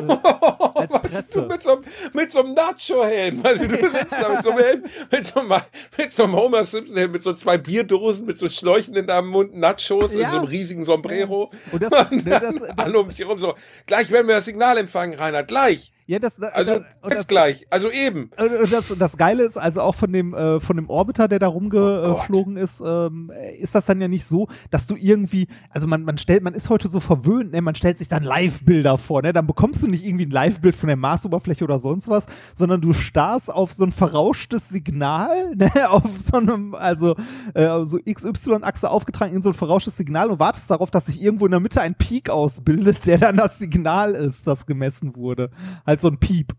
als 0.74 0.92
Was 0.92 1.02
Presse. 1.02 1.42
du 1.42 1.46
mit 1.46 1.62
so, 1.62 1.70
einem- 1.76 1.84
mit 2.14 2.30
so 2.32 2.40
einem 2.40 2.54
Nacho-Helm. 2.54 3.42
Also 3.44 3.64
du 3.66 3.76
sitzt 3.76 4.12
da 4.12 4.28
mit 4.30 4.42
so 4.42 4.50
einem 4.50 4.58
Helm, 4.58 4.82
mit 5.12 5.24
so 5.24 5.38
einem, 5.40 5.52
mit 5.98 6.12
so 6.12 6.24
einem 6.24 6.32
Homer 6.34 6.64
Simpson-Helm, 6.64 7.12
mit 7.12 7.22
so 7.22 7.32
zwei 7.32 7.58
Bierdosen, 7.58 8.26
mit 8.26 8.38
so 8.38 8.48
Schläuchen 8.48 8.96
in 8.96 9.06
deinem 9.06 9.28
Mund, 9.28 9.54
Nachos 9.54 10.14
Ja. 10.14 10.20
in 10.24 10.30
so 10.30 10.36
einem 10.38 10.46
riesigen 10.48 10.84
Sombrero. 10.84 11.52
Und 11.70 11.80
das, 11.80 11.92
Und 12.10 12.24
ne, 12.26 12.40
das, 12.40 12.56
dann 12.56 12.76
das, 12.76 12.78
alle 12.78 12.98
um 12.98 13.08
dich 13.08 13.20
herum 13.20 13.38
so, 13.38 13.54
gleich 13.86 14.10
werden 14.10 14.26
wir 14.26 14.34
das 14.34 14.46
Signal 14.46 14.78
empfangen, 14.78 15.14
Reinhard, 15.16 15.46
gleich. 15.46 15.92
Ja, 16.06 16.18
das, 16.18 16.36
das, 16.36 16.52
Also 16.52 16.72
jetzt 16.72 17.18
das, 17.20 17.26
gleich, 17.28 17.66
also 17.70 17.90
eben. 17.90 18.30
Und 18.36 18.72
das, 18.72 18.92
das 18.98 19.16
Geile 19.16 19.44
ist 19.44 19.56
also 19.56 19.82
auch 19.82 19.94
von 19.94 20.12
dem, 20.12 20.34
äh, 20.34 20.60
von 20.60 20.76
dem 20.76 20.90
Orbiter, 20.90 21.28
der 21.28 21.38
da 21.38 21.48
Oh 21.52 21.52
rumgeflogen 21.52 22.56
ist, 22.56 22.82
ähm, 22.84 23.30
ist 23.58 23.74
das 23.74 23.86
dann 23.86 24.00
ja 24.00 24.08
nicht 24.08 24.24
so, 24.24 24.48
dass 24.70 24.86
du 24.86 24.96
irgendwie, 24.96 25.46
also 25.70 25.86
man, 25.86 26.02
man 26.02 26.18
stellt, 26.18 26.42
man 26.42 26.54
ist 26.54 26.70
heute 26.70 26.88
so 26.88 27.00
verwöhnt, 27.00 27.52
ne? 27.52 27.62
man 27.62 27.74
stellt 27.74 27.98
sich 27.98 28.08
dann 28.08 28.22
Live-Bilder 28.22 28.98
vor, 28.98 29.22
ne? 29.22 29.32
dann 29.32 29.46
bekommst 29.46 29.82
du 29.82 29.86
nicht 29.86 30.04
irgendwie 30.04 30.26
ein 30.26 30.30
Live-Bild 30.30 30.74
von 30.74 30.88
der 30.88 30.96
Marsoberfläche 30.96 31.64
oder 31.64 31.78
sonst 31.78 32.08
was, 32.08 32.26
sondern 32.54 32.80
du 32.80 32.92
starrst 32.92 33.52
auf 33.52 33.72
so 33.72 33.84
ein 33.84 33.92
verrauschtes 33.92 34.68
Signal, 34.68 35.54
ne? 35.56 35.70
auf 35.88 36.18
so 36.18 36.38
einem, 36.38 36.74
also 36.74 37.14
äh, 37.54 37.84
so 37.84 37.98
XY-Achse 37.98 38.90
aufgetragen 38.90 39.34
in 39.34 39.42
so 39.42 39.50
ein 39.50 39.54
verrauschtes 39.54 39.96
Signal 39.96 40.30
und 40.30 40.40
wartest 40.40 40.70
darauf, 40.70 40.90
dass 40.90 41.06
sich 41.06 41.22
irgendwo 41.22 41.46
in 41.46 41.52
der 41.52 41.60
Mitte 41.60 41.80
ein 41.80 41.94
Peak 41.94 42.30
ausbildet, 42.30 43.06
der 43.06 43.18
dann 43.18 43.36
das 43.36 43.58
Signal 43.58 44.12
ist, 44.12 44.46
das 44.46 44.66
gemessen 44.66 45.14
wurde. 45.16 45.50
Halt 45.92 46.00
so 46.00 46.08
ein 46.08 46.16
Piep. 46.18 46.54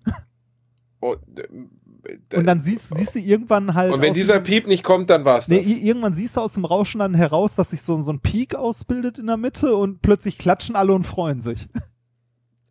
Und, 1.00 1.18
äh, 1.40 2.38
Und 2.38 2.46
dann 2.46 2.62
siehst, 2.62 2.94
siehst 2.96 3.16
du 3.16 3.20
irgendwann 3.20 3.74
halt. 3.74 3.92
und 3.92 4.00
wenn 4.00 4.14
dieser 4.14 4.34
diesem- 4.40 4.44
Piep 4.44 4.68
nicht 4.68 4.84
kommt, 4.84 5.10
dann 5.10 5.26
war's 5.26 5.48
Nee, 5.48 5.58
das. 5.58 5.66
irgendwann 5.68 6.14
siehst 6.14 6.38
du 6.38 6.42
aus 6.42 6.54
dem 6.54 6.66
Rauschen 6.66 7.00
dann 7.00 7.16
heraus, 7.16 7.56
dass 7.56 7.72
sich 7.72 7.82
so, 7.82 8.00
so 8.00 8.12
ein 8.14 8.20
Peak 8.20 8.54
ausbildet 8.54 9.18
in 9.18 9.26
der 9.26 9.38
Mitte 9.38 9.76
und 9.76 10.04
plötzlich 10.04 10.38
klatschen 10.38 10.76
alle 10.76 10.94
und 10.94 11.04
freuen 11.04 11.42
sich. 11.42 11.68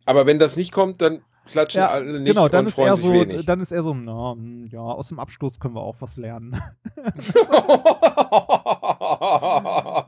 Aber 0.05 0.25
wenn 0.25 0.39
das 0.39 0.55
nicht 0.55 0.71
kommt, 0.71 1.01
dann 1.01 1.19
klatschen 1.45 1.81
Ja, 1.81 1.89
alle 1.89 2.19
nicht 2.19 2.33
genau, 2.33 2.47
dann 2.47 2.61
und 2.65 2.69
ist 2.69 2.75
freuen 2.75 2.87
er 2.89 2.95
sich 2.97 3.05
so, 3.05 3.13
wenig. 3.13 3.45
dann 3.45 3.59
ist 3.59 3.71
er 3.71 3.83
so, 3.83 3.93
na, 3.93 4.31
hm, 4.33 4.67
ja, 4.71 4.79
aus 4.79 5.09
dem 5.09 5.19
Abstoß 5.19 5.59
können 5.59 5.75
wir 5.75 5.81
auch 5.81 5.95
was 5.99 6.17
lernen. 6.17 6.59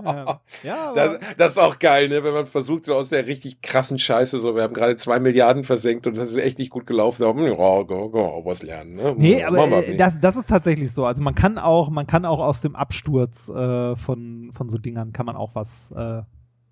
ja. 0.04 0.40
Ja, 0.64 0.94
Das, 0.94 1.10
aber 1.16 1.20
das 1.38 1.52
ist 1.52 1.58
auch 1.58 1.80
geil, 1.80 2.10
ne? 2.10 2.24
wenn 2.24 2.34
man 2.34 2.46
versucht, 2.46 2.86
so 2.86 2.96
aus 2.96 3.10
der 3.10 3.28
richtig 3.28 3.62
krassen 3.62 4.00
Scheiße, 4.00 4.40
so, 4.40 4.56
wir 4.56 4.64
haben 4.64 4.74
gerade 4.74 4.96
zwei 4.96 5.20
Milliarden 5.20 5.64
versenkt 5.64 6.08
und 6.08 6.18
das 6.18 6.32
ist 6.32 6.38
echt 6.38 6.60
nicht 6.60 6.72
gut 6.72 6.86
gelaufen, 6.86 7.22
da, 7.22 7.28
ja, 7.44 7.82
go, 7.84 8.10
go, 8.10 8.42
was 8.46 8.64
lernen. 8.64 8.96
Ne? 8.96 9.14
Nee, 9.18 9.44
Machen 9.44 9.56
aber 9.58 9.70
wir 9.72 9.88
äh, 9.90 9.98
das, 9.98 10.20
das 10.20 10.36
ist 10.36 10.48
tatsächlich 10.48 10.92
so. 10.94 11.06
Also 11.06 11.22
man 11.24 11.36
kann 11.36 11.58
auch, 11.58 11.90
man 11.90 12.08
kann 12.08 12.26
auch 12.26 12.40
aus 12.40 12.62
dem 12.62 12.76
Absturz 12.76 13.50
äh, 13.50 13.96
von, 13.96 14.52
von 14.54 14.70
so 14.70 14.78
Dingern 14.78 15.14
kann 15.14 15.26
man 15.26 15.36
auch 15.36 15.56
was, 15.56 15.92
äh, 15.92 16.22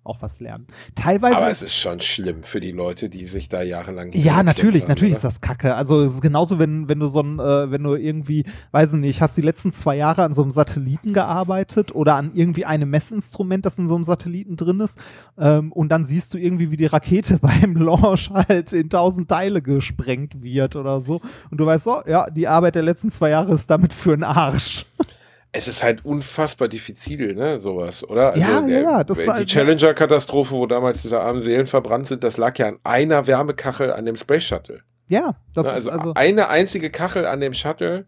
auch 0.04 0.20
was 0.20 0.40
lernen. 0.40 0.66
Teilweise 0.94 1.36
aber 1.38 1.50
es 1.50 1.62
ist 1.62 1.74
schon 1.74 2.00
schlimm 2.00 2.42
für 2.42 2.60
die 2.60 2.72
Leute, 2.72 3.08
die 3.08 3.26
sich 3.26 3.48
da 3.48 3.62
jahrelang. 3.62 4.12
Ja, 4.12 4.42
natürlich, 4.42 4.86
natürlich 4.86 5.14
oder? 5.14 5.18
ist 5.18 5.24
das 5.24 5.40
Kacke. 5.40 5.74
Also 5.74 6.02
es 6.02 6.14
ist 6.14 6.20
genauso, 6.20 6.58
wenn, 6.58 6.88
wenn 6.88 7.00
du 7.00 7.06
so 7.06 7.20
ein, 7.20 7.38
äh, 7.38 7.70
wenn 7.70 7.82
du 7.82 7.94
irgendwie, 7.94 8.44
weiß 8.72 8.94
ich 8.94 9.00
nicht, 9.00 9.20
hast 9.20 9.36
die 9.36 9.42
letzten 9.42 9.72
zwei 9.72 9.96
Jahre 9.96 10.22
an 10.22 10.32
so 10.32 10.42
einem 10.42 10.50
Satelliten 10.50 11.14
gearbeitet 11.14 11.94
oder 11.94 12.16
an 12.16 12.32
irgendwie 12.34 12.64
einem 12.66 12.90
Messinstrument, 12.90 13.64
das 13.64 13.78
in 13.78 13.88
so 13.88 13.94
einem 13.94 14.04
Satelliten 14.04 14.56
drin 14.56 14.80
ist, 14.80 14.98
ähm, 15.38 15.72
und 15.72 15.88
dann 15.88 16.04
siehst 16.04 16.34
du 16.34 16.38
irgendwie, 16.38 16.70
wie 16.70 16.76
die 16.76 16.86
Rakete 16.86 17.38
beim 17.42 17.76
Launch 17.76 18.30
halt 18.30 18.72
in 18.72 18.90
tausend 18.90 19.28
Teile 19.28 19.62
gesprengt 19.62 20.42
wird 20.42 20.76
oder 20.76 21.00
so. 21.00 21.20
Und 21.50 21.58
du 21.58 21.66
weißt 21.66 21.84
so, 21.84 22.02
ja, 22.06 22.28
die 22.30 22.46
Arbeit 22.46 22.74
der 22.74 22.82
letzten 22.82 23.10
zwei 23.10 23.30
Jahre 23.30 23.54
ist 23.54 23.70
damit 23.70 23.92
für 23.92 24.12
einen 24.12 24.24
Arsch. 24.24 24.86
Es 25.56 25.68
ist 25.68 25.82
halt 25.84 26.04
unfassbar 26.04 26.66
diffizil, 26.68 27.34
ne, 27.34 27.60
sowas, 27.60 28.02
oder? 28.08 28.32
Also, 28.32 28.40
Ja, 28.40 28.66
ja, 28.66 28.80
ja, 28.80 29.04
das 29.04 29.18
die 29.22 29.30
halt- 29.30 29.46
Challenger-Katastrophe, 29.48 30.52
wo 30.52 30.66
damals 30.66 31.02
diese 31.02 31.20
armen 31.20 31.42
Seelen 31.42 31.66
verbrannt 31.68 32.08
sind, 32.08 32.24
das 32.24 32.36
lag 32.38 32.58
ja 32.58 32.66
an 32.68 32.78
einer 32.82 33.26
Wärmekachel 33.28 33.92
an 33.92 34.04
dem 34.04 34.16
Space 34.16 34.44
Shuttle. 34.44 34.80
Ja, 35.06 35.36
das 35.54 35.66
Ne, 35.66 35.72
ist 35.72 35.76
also, 35.86 35.90
also. 35.90 36.14
eine 36.14 36.48
einzige 36.48 36.90
Kachel 36.90 37.24
an 37.26 37.40
dem 37.40 37.52
Shuttle, 37.52 38.06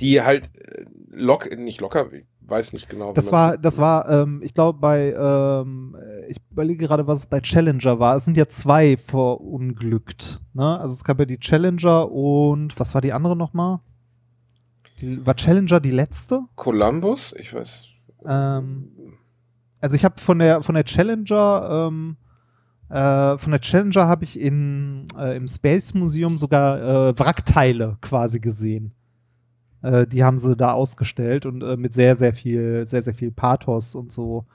die 0.00 0.20
halt 0.20 0.50
äh, 0.56 0.84
lock, 1.10 1.48
nicht 1.56 1.80
locker, 1.80 2.12
ich 2.12 2.26
weiß 2.46 2.72
nicht 2.74 2.90
genau. 2.90 3.12
Das 3.14 3.32
war, 3.32 3.56
das 3.56 3.78
war, 3.78 4.06
ähm, 4.10 4.42
ich 4.44 4.52
glaube, 4.52 4.78
bei, 4.78 5.14
ähm, 5.16 5.96
ich 6.28 6.36
überlege 6.50 6.86
gerade, 6.86 7.06
was 7.06 7.20
es 7.20 7.26
bei 7.26 7.40
Challenger 7.40 7.98
war. 7.98 8.16
Es 8.16 8.24
sind 8.26 8.36
ja 8.36 8.46
zwei 8.48 8.96
verunglückt. 8.98 10.40
Ne? 10.52 10.78
Also 10.80 10.92
es 10.92 11.04
gab 11.04 11.18
ja 11.18 11.24
die 11.24 11.38
Challenger 11.38 12.10
und 12.10 12.78
was 12.78 12.92
war 12.94 13.00
die 13.00 13.12
andere 13.12 13.36
nochmal? 13.36 13.78
Die, 15.00 15.24
war 15.26 15.34
Challenger 15.34 15.80
die 15.80 15.90
letzte? 15.90 16.40
Columbus, 16.56 17.34
ich 17.38 17.52
weiß. 17.52 17.86
Ähm, 18.26 18.90
also 19.80 19.96
ich 19.96 20.04
habe 20.04 20.20
von 20.20 20.38
der 20.38 20.62
von 20.62 20.74
der 20.74 20.84
Challenger, 20.84 21.88
ähm, 21.88 22.16
äh, 22.88 23.36
von 23.38 23.50
der 23.50 23.60
Challenger 23.60 24.06
habe 24.06 24.24
ich 24.24 24.38
in, 24.38 25.06
äh, 25.18 25.36
im 25.36 25.48
Space 25.48 25.94
Museum 25.94 26.38
sogar 26.38 26.80
äh, 26.80 27.18
Wrackteile 27.18 27.98
quasi 28.00 28.40
gesehen. 28.40 28.92
Äh, 29.82 30.06
die 30.06 30.24
haben 30.24 30.38
sie 30.38 30.56
da 30.56 30.72
ausgestellt 30.72 31.44
und 31.44 31.62
äh, 31.62 31.76
mit 31.76 31.92
sehr, 31.92 32.16
sehr 32.16 32.32
viel, 32.32 32.86
sehr, 32.86 33.02
sehr 33.02 33.14
viel 33.14 33.30
Pathos 33.30 33.94
und 33.94 34.12
so. 34.12 34.46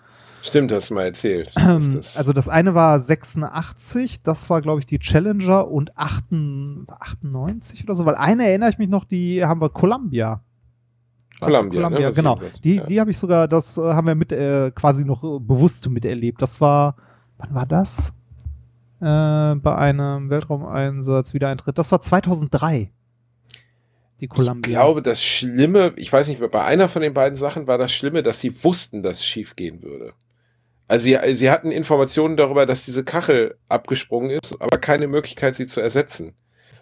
Stimmt, 0.41 0.71
hast 0.71 0.89
du 0.89 0.93
mal 0.93 1.03
erzählt. 1.05 1.53
Ähm, 1.57 1.93
das- 1.95 2.15
also 2.17 2.33
das 2.33 2.47
eine 2.47 2.73
war 2.75 2.99
86, 2.99 4.21
das 4.21 4.49
war 4.49 4.61
glaube 4.61 4.79
ich 4.79 4.85
die 4.85 4.99
Challenger 4.99 5.67
und 5.67 5.97
8, 5.97 6.25
98 6.87 7.83
oder 7.83 7.95
so, 7.95 8.05
weil 8.05 8.15
eine 8.15 8.47
erinnere 8.47 8.69
ich 8.69 8.77
mich 8.77 8.89
noch, 8.89 9.03
die 9.05 9.43
haben 9.43 9.61
wir 9.61 9.69
Columbia. 9.69 10.41
Columbia, 11.39 11.79
ne, 11.81 11.85
Columbia 11.85 12.09
ich 12.09 12.15
genau. 12.15 12.39
Die, 12.63 12.75
ja. 12.75 12.83
die 12.85 12.99
habe 12.99 13.11
ich 13.11 13.17
sogar, 13.17 13.47
das 13.47 13.77
äh, 13.77 13.81
haben 13.81 14.07
wir 14.07 14.15
mit 14.15 14.31
äh, 14.31 14.71
quasi 14.71 15.05
noch 15.05 15.23
äh, 15.23 15.39
bewusst 15.39 15.87
miterlebt. 15.89 16.41
Das 16.41 16.59
war, 16.59 16.95
wann 17.37 17.53
war 17.53 17.65
das? 17.65 18.09
Äh, 18.99 19.55
bei 19.55 19.75
einem 19.75 20.29
Weltraumeinsatz 20.29 21.33
Wiedereintritt. 21.33 21.77
Das 21.77 21.91
war 21.93 22.01
2003. 22.01 22.91
Die 24.19 24.27
Columbia. 24.27 24.69
Ich 24.69 24.75
glaube, 24.75 25.01
das 25.01 25.23
Schlimme, 25.23 25.93
ich 25.95 26.11
weiß 26.11 26.27
nicht, 26.27 26.41
bei 26.51 26.61
einer 26.65 26.89
von 26.89 27.01
den 27.01 27.13
beiden 27.13 27.37
Sachen 27.37 27.67
war 27.67 27.77
das 27.77 27.93
Schlimme, 27.93 28.21
dass 28.21 28.41
sie 28.41 28.63
wussten, 28.65 29.01
dass 29.01 29.19
es 29.19 29.25
schief 29.25 29.55
gehen 29.55 29.81
würde. 29.81 30.11
Also 30.89 31.03
sie, 31.03 31.35
sie 31.35 31.51
hatten 31.51 31.71
Informationen 31.71 32.35
darüber, 32.35 32.65
dass 32.65 32.83
diese 32.83 33.03
Kachel 33.03 33.55
abgesprungen 33.69 34.31
ist, 34.31 34.59
aber 34.59 34.79
keine 34.79 35.07
Möglichkeit, 35.07 35.55
sie 35.55 35.67
zu 35.67 35.79
ersetzen. 35.79 36.33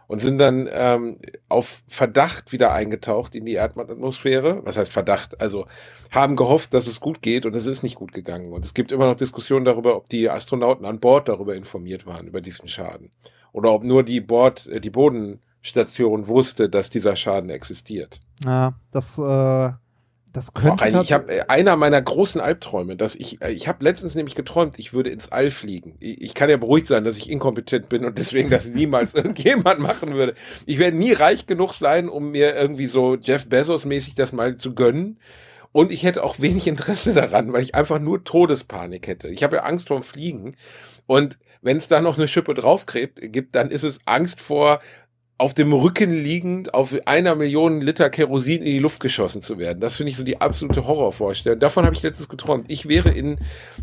Und 0.08 0.22
sind 0.22 0.38
dann 0.38 0.70
ähm, 0.72 1.20
auf 1.50 1.84
Verdacht 1.90 2.54
wieder 2.54 2.72
eingetaucht 2.72 3.36
in 3.36 3.46
die 3.46 3.56
Erdatmosphäre. 3.56 4.62
Was 4.64 4.78
heißt 4.78 4.94
Verdacht? 4.94 5.42
Also 5.42 5.68
haben 6.12 6.38
gehofft, 6.38 6.74
dass 6.74 6.88
es 6.88 7.02
gut 7.02 7.22
geht 7.22 7.46
und 7.46 7.54
es 7.54 7.66
ist 7.66 7.84
nicht 7.84 7.96
gut 7.96 8.14
gegangen. 8.14 8.54
Und 8.54 8.64
es 8.64 8.74
gibt 8.74 8.94
immer 8.94 9.06
noch 9.06 9.18
Diskussionen 9.18 9.66
darüber, 9.66 9.98
ob 9.98 10.08
die 10.08 10.30
Astronauten 10.30 10.86
an 10.86 11.02
Bord 11.02 11.28
darüber 11.28 11.56
informiert 11.56 12.06
waren, 12.06 12.28
über 12.28 12.40
diesen 12.40 12.70
Schaden. 12.70 13.12
Oder 13.52 13.74
ob 13.74 13.84
nur 13.84 14.04
die 14.04 14.22
Bord, 14.22 14.68
äh, 14.68 14.80
die 14.80 14.90
Bodenstation 14.90 16.30
wusste, 16.30 16.70
dass 16.70 16.90
dieser 16.90 17.18
Schaden 17.18 17.50
existiert. 17.50 18.22
ja, 18.46 18.80
das, 18.94 19.18
äh, 19.18 19.72
das 20.34 20.54
könnte 20.54 20.84
eigentlich, 20.84 21.10
ich 21.10 21.14
habe 21.14 21.50
einer 21.50 21.76
meiner 21.76 22.02
großen 22.02 22.42
Albträume, 22.42 22.96
dass 22.96 23.16
ich, 23.16 23.42
äh, 23.42 23.52
ich 23.52 23.68
habe 23.68 23.84
letztens 23.84 24.16
nämlich 24.16 24.36
geträumt, 24.36 24.78
ich 24.78 24.94
würde 24.94 25.10
ins 25.10 25.32
All 25.32 25.52
fliegen. 25.52 25.96
Ich, 26.00 26.22
ich 26.22 26.34
kann 26.34 26.50
ja 26.50 26.58
beruhigt 26.58 26.88
sein, 26.88 27.04
dass 27.04 27.18
ich 27.18 27.30
inkompetent 27.30 27.90
bin 27.90 28.06
und 28.06 28.18
deswegen 28.18 28.50
das 28.50 28.70
niemals 28.70 29.14
irgendjemand 29.16 29.80
machen 29.80 30.14
würde. 30.14 30.36
Ich 30.66 30.78
werde 30.80 30.98
nie 30.98 31.14
reich 31.14 31.48
genug 31.48 31.74
sein, 31.74 32.10
um 32.10 32.32
mir 32.32 32.56
irgendwie 32.56 32.88
so 32.88 33.16
Jeff 33.16 33.48
Bezos 33.48 33.86
mäßig 33.86 34.16
das 34.16 34.32
mal 34.32 34.58
zu 34.58 34.76
gönnen. 34.76 35.20
Und 35.72 35.92
ich 35.92 36.04
hätte 36.04 36.24
auch 36.24 36.40
wenig 36.40 36.68
Interesse 36.68 37.14
daran, 37.14 37.54
weil 37.54 37.62
ich 37.62 37.76
einfach 37.76 38.00
nur 38.00 38.24
Todespanik 38.24 39.08
hätte. 39.08 39.28
Ich 39.28 39.44
habe 39.44 39.58
ja 39.58 39.64
Angst 39.64 39.90
vorm 39.90 40.04
Fliegen. 40.04 40.56
Und 41.06 41.38
wenn 41.62 41.78
es 41.78 41.88
da 41.88 42.02
noch 42.02 42.18
eine 42.18 42.28
Schippe 42.28 42.54
draufklebt, 42.54 43.20
gibt, 43.22 43.56
dann 43.56 43.72
ist 43.72 43.84
es 43.84 44.00
Angst 44.06 44.42
vor 44.42 44.80
auf 45.40 45.54
dem 45.54 45.72
Rücken 45.72 46.12
liegend 46.12 46.74
auf 46.74 46.96
einer 47.06 47.36
Million 47.36 47.80
Liter 47.80 48.10
Kerosin 48.10 48.60
in 48.60 48.66
die 48.66 48.80
Luft 48.80 49.00
geschossen 49.00 49.44
zu 49.44 49.60
werden. 49.60 49.80
Das 49.80 49.96
finde 49.96 50.10
ich 50.10 50.18
so 50.18 50.24
die 50.24 50.42
absolute 50.42 50.88
Horrorvorstellung. 50.88 51.60
Davon 51.60 51.86
habe 51.86 51.96
ich 51.96 52.02
letztens 52.02 52.28
geträumt. 52.28 52.66
Ich 52.70 52.88
wäre 52.88 53.10
in 53.10 53.38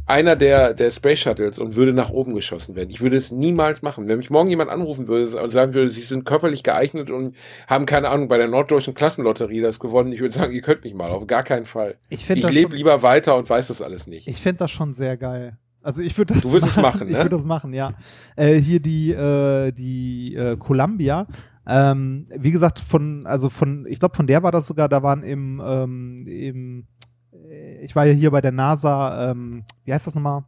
einer 0.06 0.34
der, 0.34 0.74
der 0.74 0.90
Space 0.90 1.20
Shuttles 1.20 1.60
und 1.60 1.76
würde 1.76 1.92
nach 1.92 2.10
oben 2.10 2.34
geschossen 2.34 2.74
werden. 2.74 2.90
Ich 2.90 3.00
würde 3.00 3.16
es 3.16 3.30
niemals 3.30 3.82
machen. 3.82 4.08
Wenn 4.08 4.18
mich 4.18 4.30
morgen 4.30 4.50
jemand 4.50 4.70
anrufen 4.70 5.06
würde 5.06 5.40
und 5.40 5.50
sagen 5.50 5.74
würde, 5.74 5.90
sie 5.90 6.00
sind 6.00 6.24
körperlich 6.24 6.64
geeignet 6.64 7.10
und 7.10 7.36
haben 7.68 7.86
keine 7.86 8.08
Ahnung 8.08 8.26
bei 8.26 8.36
der 8.36 8.48
norddeutschen 8.48 8.94
Klassenlotterie 8.94 9.60
das 9.60 9.78
gewonnen, 9.78 10.10
ich 10.10 10.20
würde 10.20 10.34
sagen, 10.34 10.52
ihr 10.52 10.62
könnt 10.62 10.82
mich 10.82 10.94
mal. 10.94 11.12
Auf 11.12 11.26
gar 11.28 11.44
keinen 11.44 11.66
Fall. 11.66 11.96
ich 12.08 12.26
finde 12.26 12.48
Ich 12.48 12.52
lebe 12.52 12.74
lieber 12.74 13.02
weiter 13.02 13.36
und 13.36 13.48
weiß 13.48 13.68
das 13.68 13.80
alles 13.80 14.08
nicht. 14.08 14.26
ich 14.26 14.40
find 14.40 14.60
das 14.60 14.72
schon 14.72 14.92
sehr 14.92 15.16
geil. 15.16 15.56
Also 15.84 16.00
ich 16.00 16.16
würde 16.16 16.32
das 16.34 16.42
Du 16.42 16.50
würdest 16.52 16.76
es 16.76 16.82
machen, 16.82 17.02
Ich 17.08 17.12
ne? 17.12 17.18
würde 17.18 17.36
das 17.36 17.44
machen, 17.44 17.74
ja. 17.74 17.92
Äh, 18.36 18.54
hier 18.54 18.80
die, 18.80 19.12
äh, 19.12 19.70
die 19.70 20.34
äh, 20.34 20.56
Columbia. 20.56 21.26
Ähm, 21.66 22.26
wie 22.36 22.50
gesagt, 22.50 22.80
von, 22.80 23.26
also 23.26 23.50
von, 23.50 23.86
ich 23.88 24.00
glaube, 24.00 24.16
von 24.16 24.26
der 24.26 24.42
war 24.42 24.50
das 24.50 24.66
sogar, 24.66 24.88
da 24.88 25.02
waren 25.02 25.22
im, 25.22 25.62
ähm, 25.64 26.26
im 26.26 26.86
äh, 27.32 27.84
ich 27.84 27.94
war 27.94 28.06
ja 28.06 28.12
hier 28.12 28.30
bei 28.30 28.40
der 28.40 28.52
NASA, 28.52 29.30
ähm, 29.30 29.64
wie 29.84 29.92
heißt 29.92 30.06
das 30.06 30.14
nochmal? 30.14 30.44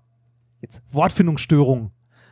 Jetzt, 0.62 0.82
Wortfindungsstörung. 0.90 1.90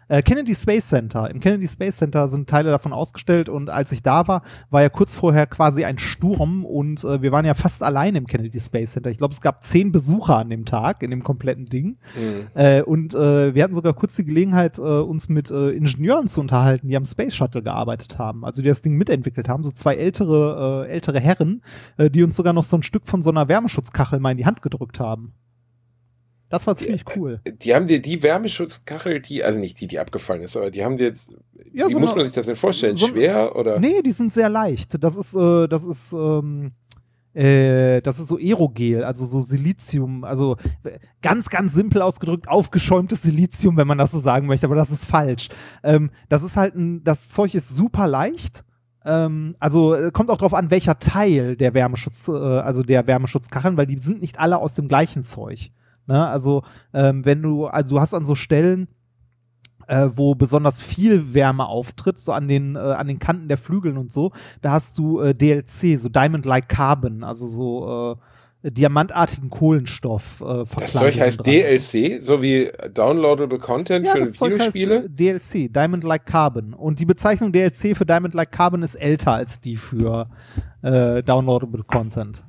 Äh, 0.09 0.23
Kennedy 0.23 0.55
Space 0.55 0.89
Center. 0.89 1.31
Im 1.31 1.41
Kennedy 1.41 1.67
Space 1.69 1.97
Center 1.97 2.29
sind 2.29 2.49
Teile 2.49 2.71
davon 2.71 2.93
ausgestellt 2.93 3.49
und 3.49 3.71
als 3.71 3.93
ich 3.93 4.03
da 4.03 4.29
war, 4.29 4.43
war 4.71 4.83
ja 4.83 4.89
kurz 4.89 5.15
vorher 5.15 5.47
quasi 5.47 5.85
ein 5.85 5.99
Sturm 5.99 6.65
und 6.65 7.05
äh, 7.05 7.23
wir 7.23 7.33
waren 7.33 7.45
ja 7.45 7.55
fast 7.55 7.83
allein 7.83 8.15
im 8.15 8.27
Kennedy 8.27 8.61
Space 8.61 8.93
Center. 8.93 9.11
Ich 9.11 9.19
glaube, 9.19 9.35
es 9.35 9.41
gab 9.41 9.63
zehn 9.63 9.93
Besucher 9.93 10.37
an 10.37 10.51
dem 10.51 10.65
Tag 10.65 11.03
in 11.03 11.11
dem 11.11 11.23
kompletten 11.23 11.67
Ding. 11.67 11.97
Mhm. 12.15 12.47
Äh, 12.55 12.83
und 12.83 13.15
äh, 13.15 13.55
wir 13.55 13.63
hatten 13.63 13.75
sogar 13.75 13.95
kurz 13.95 14.17
die 14.17 14.25
Gelegenheit, 14.25 14.79
äh, 14.79 14.83
uns 14.83 15.29
mit 15.29 15.51
Ingenieuren 15.51 16.29
zu 16.29 16.41
unterhalten, 16.41 16.89
die 16.89 16.97
am 16.97 17.05
Space 17.05 17.35
Shuttle 17.35 17.63
gearbeitet 17.63 18.19
haben, 18.19 18.45
also 18.45 18.63
die 18.63 18.69
das 18.69 18.83
Ding 18.83 18.97
mitentwickelt 18.97 19.49
haben, 19.49 19.63
so 19.65 19.71
zwei 19.71 19.95
ältere, 19.95 20.89
ältere 20.89 21.21
Herren, 21.21 21.63
die 21.99 22.23
uns 22.23 22.37
sogar 22.37 22.53
noch 22.53 22.65
so 22.65 22.77
ein 22.77 22.83
Stück 22.83 23.07
von 23.07 23.23
so 23.23 23.31
einer 23.31 23.49
Wärmeschutzkachel 23.49 24.21
mal 24.21 24.33
in 24.33 24.39
die 24.39 24.47
Hand 24.47 24.63
gedrückt 24.63 25.01
haben. 25.01 25.35
Das 26.49 26.67
war 26.67 26.77
ziemlich 26.77 27.05
cool. 27.17 27.41
Die 27.63 27.75
haben 27.75 27.87
dir 27.87 28.01
die 28.01 28.23
Wärmeschutzkachel, 28.23 29.21
die, 29.21 29.43
also 29.43 29.59
nicht 29.59 29.81
die, 29.81 29.87
die 29.87 29.99
abgefallen 29.99 30.43
ist, 30.43 30.57
aber 30.57 30.71
die 30.71 30.85
haben 30.85 30.97
dir, 30.97 31.15
Ja, 31.73 31.89
wie 31.89 31.93
so 31.93 31.99
muss 32.01 32.11
eine- 32.11 32.19
man 32.19 32.27
sich 32.27 32.35
das 32.35 32.47
denn 32.47 32.57
vorstellen? 32.57 32.95
so- 32.97 33.09
Schwer 33.09 33.57
oder? 33.57 33.81
Nee, 33.81 34.03
die 34.03 34.13
sind 34.13 34.33
sehr 34.33 34.49
leicht. 34.49 35.03
Das 35.03 35.17
ist, 35.17 35.35
äh, 35.35 35.67
das 35.67 35.85
ist, 35.85 36.13
ähm, 36.13 36.71
äh, 37.33 38.01
das 38.03 38.21
ist 38.21 38.29
so 38.29 38.37
Aerogel, 38.37 39.03
also 39.03 39.25
so 39.25 39.41
Silizium, 39.41 40.23
also 40.23 40.57
äh, 40.85 40.99
ganz, 41.23 41.49
ganz 41.49 41.75
simpel 41.75 42.03
ausgedrückt, 42.03 42.47
aufgeschäumtes 42.49 43.23
Silizium, 43.23 43.77
wenn 43.77 43.89
man 43.89 43.99
das 43.99 44.13
so 44.13 44.21
sagen 44.21 44.47
möchte, 44.47 44.67
aber 44.67 44.77
das 44.77 44.91
ist 44.91 45.05
falsch. 45.05 45.49
Ähm, 45.83 46.11
das 46.29 46.45
ist 46.45 46.57
halt 46.57 46.77
ein, 46.77 47.03
das 47.03 47.31
Zeug 47.31 47.55
ist 47.57 47.71
super 47.71 48.07
leicht. 48.07 48.63
Ähm, 49.05 49.57
also 49.59 49.95
äh, 49.95 50.11
kommt 50.13 50.31
auch 50.31 50.39
drauf 50.39 50.55
an, 50.55 50.71
welcher 50.71 50.99
Teil 51.01 51.57
der 51.57 51.75
Wärmeschutz, 51.75 52.29
äh, 52.29 52.33
also 52.33 52.83
der 52.85 53.07
Wärmeschutzkacheln, 53.09 53.77
weil 53.77 53.87
die 53.87 53.99
sind 53.99 54.21
nicht 54.21 54.39
alle 54.39 54.59
aus 54.59 54.75
dem 54.75 54.87
gleichen 54.87 55.25
Zeug. 55.25 55.71
Ne? 56.07 56.27
Also 56.27 56.63
ähm, 56.93 57.25
wenn 57.25 57.43
du, 57.43 57.67
also 57.67 57.97
du 57.97 58.01
hast 58.01 58.15
an 58.15 58.25
so 58.25 58.35
Stellen, 58.35 58.89
äh, 59.87 60.09
wo 60.13 60.35
besonders 60.35 60.81
viel 60.81 61.35
Wärme 61.35 61.67
auftritt, 61.67 62.19
so 62.19 62.33
an 62.33 62.49
den, 62.49 62.77
äh, 62.77 62.79
an 62.79 63.07
den 63.07 63.19
Kanten 63.19 63.49
der 63.49 63.59
Flügeln 63.59 63.99
und 63.99 64.13
so, 64.13 64.33
da 64.63 64.73
hast 64.73 64.99
du 64.99 65.21
äh, 65.21 65.35
DLC, 65.35 65.99
so 65.99 66.09
Diamond-like 66.09 66.69
Carbon, 66.69 67.23
also 67.23 67.47
so 67.49 68.17
äh, 68.63 68.71
diamantartigen 68.71 69.51
Kohlenstoff 69.51 70.41
äh, 70.41 70.65
Das 70.81 70.95
Zeug 70.95 71.21
heißt 71.21 71.41
dran. 71.41 71.45
DLC, 71.45 72.23
so 72.23 72.41
wie 72.41 72.73
Downloadable 72.95 73.59
Content 73.59 74.07
Ja, 74.07 74.13
für 74.13 74.21
das 74.21 74.41
Videospiele. 74.41 75.05
äh, 75.05 75.09
DLC, 75.11 75.71
Diamond-like 75.71 76.25
Carbon. 76.25 76.73
Und 76.73 76.99
die 76.99 77.05
Bezeichnung 77.05 77.53
DLC 77.53 77.95
für 77.95 78.07
Diamond-like 78.07 78.53
Carbon 78.53 78.83
ist 78.83 78.95
älter 78.95 79.33
als 79.35 79.61
die 79.61 79.77
für 79.77 80.31
äh, 80.81 81.23
Downloadable 81.23 81.83
Content. 81.85 82.43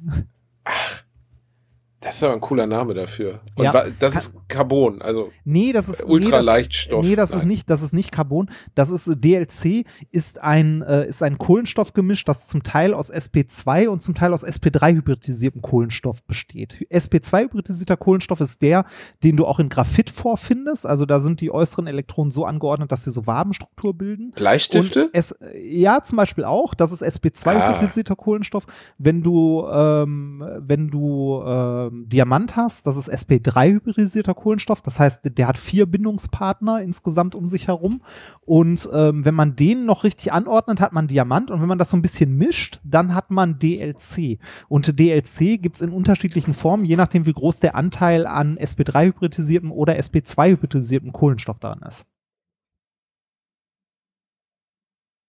Das 2.06 2.18
ist 2.18 2.24
aber 2.24 2.34
ein 2.34 2.40
cooler 2.40 2.68
Name 2.68 2.94
dafür. 2.94 3.40
Und 3.56 3.64
Ja, 3.66 3.72
das 4.00 4.14
kann- 4.14 4.22
ist 4.22 4.34
Carbon, 4.48 5.02
also 5.02 5.32
Nee, 5.44 5.74
das 5.74 5.90
ist 5.90 6.06
Ultraleichtstoff. 6.06 7.04
Nee, 7.04 7.16
das 7.16 7.32
ist 7.32 7.38
Nein. 7.40 7.48
nicht, 7.48 7.68
das 7.70 7.82
ist 7.82 7.94
nicht 7.94 8.12
Carbon. 8.12 8.48
Das 8.76 8.92
ist 8.92 9.08
äh, 9.08 9.16
DLC 9.18 9.86
ist 10.12 10.40
ein 10.44 10.84
äh, 10.84 11.08
ist 11.08 11.24
ein 11.24 11.40
Kohlenstoffgemisch, 11.40 12.24
das 12.24 12.48
zum 12.48 12.62
Teil 12.62 12.94
aus 12.94 13.12
sp2 13.12 13.88
und 13.88 14.04
zum 14.04 14.14
Teil 14.14 14.34
aus 14.34 14.46
sp3 14.46 14.94
hybridisiertem 14.98 15.64
Kohlenstoff 15.64 16.22
besteht. 16.24 16.86
sp2 16.92 17.46
hybridisierter 17.46 17.98
Kohlenstoff 17.98 18.40
ist 18.40 18.62
der, 18.62 18.86
den 19.24 19.36
du 19.36 19.48
auch 19.48 19.58
in 19.58 19.70
Graphit 19.70 20.12
vorfindest. 20.12 20.86
Also 20.86 21.08
da 21.08 21.20
sind 21.20 21.42
die 21.42 21.50
äußeren 21.52 21.88
Elektronen 21.88 22.30
so 22.30 22.46
angeordnet, 22.46 22.92
dass 22.92 23.04
sie 23.04 23.12
so 23.12 23.26
Wabenstruktur 23.26 23.96
bilden. 23.98 24.32
Bleistifte? 24.36 25.10
Es, 25.12 25.36
ja, 25.60 26.04
zum 26.04 26.18
Beispiel 26.18 26.44
auch. 26.46 26.76
Das 26.76 26.92
ist 26.92 27.02
sp2 27.02 27.48
Ah. 27.48 27.70
hybridisierter 27.74 28.16
Kohlenstoff. 28.16 28.68
Wenn 29.00 29.24
du, 29.24 29.66
ähm, 29.68 30.44
wenn 30.60 30.90
du 30.90 31.42
ähm, 31.44 31.95
Diamant 32.08 32.56
hast, 32.56 32.86
das 32.86 32.98
ist 32.98 33.10
sp3 33.10 33.74
hybridisierter 33.74 34.34
Kohlenstoff. 34.34 34.82
Das 34.82 35.00
heißt, 35.00 35.38
der 35.38 35.48
hat 35.48 35.58
vier 35.58 35.86
Bindungspartner 35.86 36.82
insgesamt 36.82 37.36
um 37.36 37.48
sich 37.48 37.68
herum. 37.68 38.02
Und 38.42 38.90
ähm, 38.94 39.26
wenn 39.26 39.36
man 39.36 39.56
den 39.56 39.86
noch 39.86 40.04
richtig 40.04 40.34
anordnet, 40.34 40.82
hat 40.82 40.94
man 40.94 41.08
Diamant. 41.08 41.52
Und 41.52 41.62
wenn 41.62 41.68
man 41.68 41.78
das 41.78 41.90
so 41.90 41.98
ein 41.98 42.02
bisschen 42.02 42.38
mischt, 42.38 42.80
dann 42.84 43.16
hat 43.16 43.32
man 43.32 43.58
DLC. 43.60 44.40
Und 44.68 45.00
DLC 45.00 45.62
gibt's 45.62 45.82
in 45.82 45.92
unterschiedlichen 45.92 46.54
Formen, 46.54 46.86
je 46.86 46.96
nachdem, 46.96 47.26
wie 47.26 47.34
groß 47.34 47.60
der 47.60 47.76
Anteil 47.76 48.28
an 48.28 48.58
sp3 48.58 49.08
hybridisiertem 49.08 49.72
oder 49.72 49.94
sp2 49.94 50.52
hybridisiertem 50.52 51.14
Kohlenstoff 51.14 51.60
daran 51.60 51.82
ist. 51.82 52.06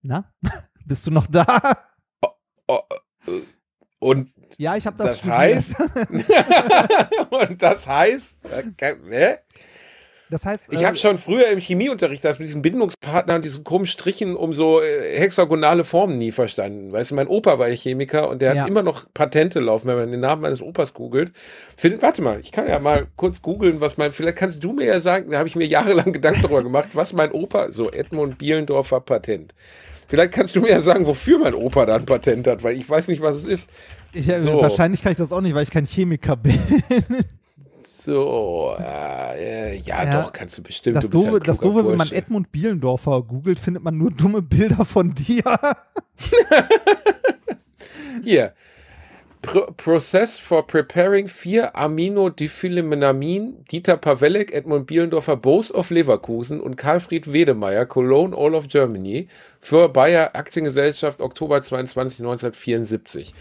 Na? 0.02 0.32
Bist 0.86 1.06
du 1.06 1.10
noch 1.10 1.26
da? 1.26 1.46
Oh, 2.68 2.80
äh, 3.26 3.40
und 3.98 4.35
Ja, 4.58 4.76
ich 4.76 4.86
habe 4.86 4.96
das, 4.96 5.06
Das 5.06 5.18
studiert. 5.18 5.38
heißt? 5.38 5.74
und 7.30 7.62
das 7.62 7.86
heißt, 7.86 8.36
äh, 8.80 8.94
ne? 9.08 9.38
Das 10.28 10.44
heißt, 10.44 10.66
ich 10.70 10.82
äh, 10.82 10.86
habe 10.86 10.96
schon 10.96 11.18
früher 11.18 11.46
im 11.48 11.60
Chemieunterricht 11.60 12.24
das 12.24 12.38
mit 12.40 12.48
diesen 12.48 12.60
Bindungspartnern 12.60 13.36
und 13.36 13.44
diesen 13.44 13.62
krummen 13.62 13.86
Strichen 13.86 14.34
um 14.34 14.52
so 14.54 14.82
äh, 14.82 15.16
hexagonale 15.18 15.84
Formen 15.84 16.16
nie 16.16 16.32
verstanden. 16.32 16.90
Weißt 16.92 17.12
du, 17.12 17.14
mein 17.14 17.28
Opa 17.28 17.60
war 17.60 17.68
ja 17.68 17.76
Chemiker 17.76 18.28
und 18.28 18.42
der 18.42 18.54
Ja. 18.54 18.62
hat 18.62 18.68
immer 18.68 18.82
noch 18.82 19.06
Patente 19.14 19.60
laufen, 19.60 19.86
wenn 19.86 19.96
man 19.96 20.10
den 20.10 20.20
Namen 20.20 20.42
meines 20.42 20.60
Opas 20.60 20.94
googelt. 20.94 21.30
Findet, 21.76 22.02
warte 22.02 22.22
mal, 22.22 22.40
ich 22.40 22.50
kann 22.50 22.66
ja 22.66 22.80
mal 22.80 23.06
kurz 23.14 23.40
googeln, 23.40 23.80
was 23.80 23.98
mein, 23.98 24.10
vielleicht 24.10 24.38
kannst 24.38 24.64
du 24.64 24.72
mir 24.72 24.86
ja 24.86 25.00
sagen, 25.00 25.30
da 25.30 25.38
habe 25.38 25.48
ich 25.48 25.54
mir 25.54 25.66
jahrelang 25.66 26.12
Gedanken 26.12 26.42
darüber 26.42 26.62
gemacht, 26.64 26.88
was 26.94 27.12
mein 27.12 27.30
Opa, 27.30 27.70
so 27.70 27.92
Edmund 27.92 28.36
Bielendorfer 28.38 29.00
Patent. 29.00 29.54
Vielleicht 30.08 30.32
kannst 30.32 30.54
du 30.56 30.60
mir 30.60 30.70
ja 30.70 30.80
sagen, 30.80 31.06
wofür 31.06 31.38
mein 31.38 31.54
Opa 31.54 31.84
da 31.86 31.96
ein 31.96 32.06
Patent 32.06 32.46
hat, 32.46 32.62
weil 32.62 32.76
ich 32.76 32.88
weiß 32.88 33.08
nicht, 33.08 33.22
was 33.22 33.36
es 33.36 33.44
ist. 33.44 33.70
Ich, 34.16 34.26
so. 34.26 34.60
wahrscheinlich 34.60 35.02
kann 35.02 35.12
ich 35.12 35.18
das 35.18 35.32
auch 35.32 35.40
nicht, 35.40 35.54
weil 35.54 35.62
ich 35.62 35.70
kein 35.70 35.86
Chemiker 35.86 36.36
bin. 36.36 36.58
So, 37.88 38.74
äh, 38.80 39.76
ja, 39.78 40.02
Ja. 40.04 40.22
doch, 40.22 40.32
kannst 40.32 40.58
du 40.58 40.62
bestimmt. 40.62 40.96
Das 40.96 41.08
du 41.08 41.18
ja 41.18 41.24
doofe, 41.26 41.36
ein 41.36 41.42
das 41.44 41.60
doofe 41.60 41.88
wenn 41.88 41.96
man. 41.96 42.10
Edmund 42.10 42.50
Bielendorfer 42.50 43.22
googelt, 43.22 43.60
findet 43.60 43.84
man 43.84 43.96
nur 43.96 44.10
dumme 44.10 44.42
Bilder 44.42 44.84
von 44.84 45.14
dir. 45.14 45.44
Hier. 48.24 48.52
Pro 49.42 49.70
Process 49.76 50.36
for 50.36 50.66
preparing 50.66 51.26
4-Amino-Diphylaminamin, 51.28 53.64
Dieter 53.70 53.96
Pawelek, 53.96 54.52
Edmund 54.52 54.88
Bielendorfer, 54.88 55.36
Both 55.36 55.70
of 55.70 55.90
Leverkusen 55.90 56.60
und 56.60 56.74
Karlfried 56.76 57.32
Wedemeyer, 57.32 57.86
Cologne, 57.86 58.36
All 58.36 58.56
of 58.56 58.66
Germany, 58.66 59.28
für 59.60 59.88
Bayer 59.88 60.34
Aktiengesellschaft, 60.34 61.20
Oktober 61.20 61.62
22, 61.62 62.18
1974. 62.20 63.32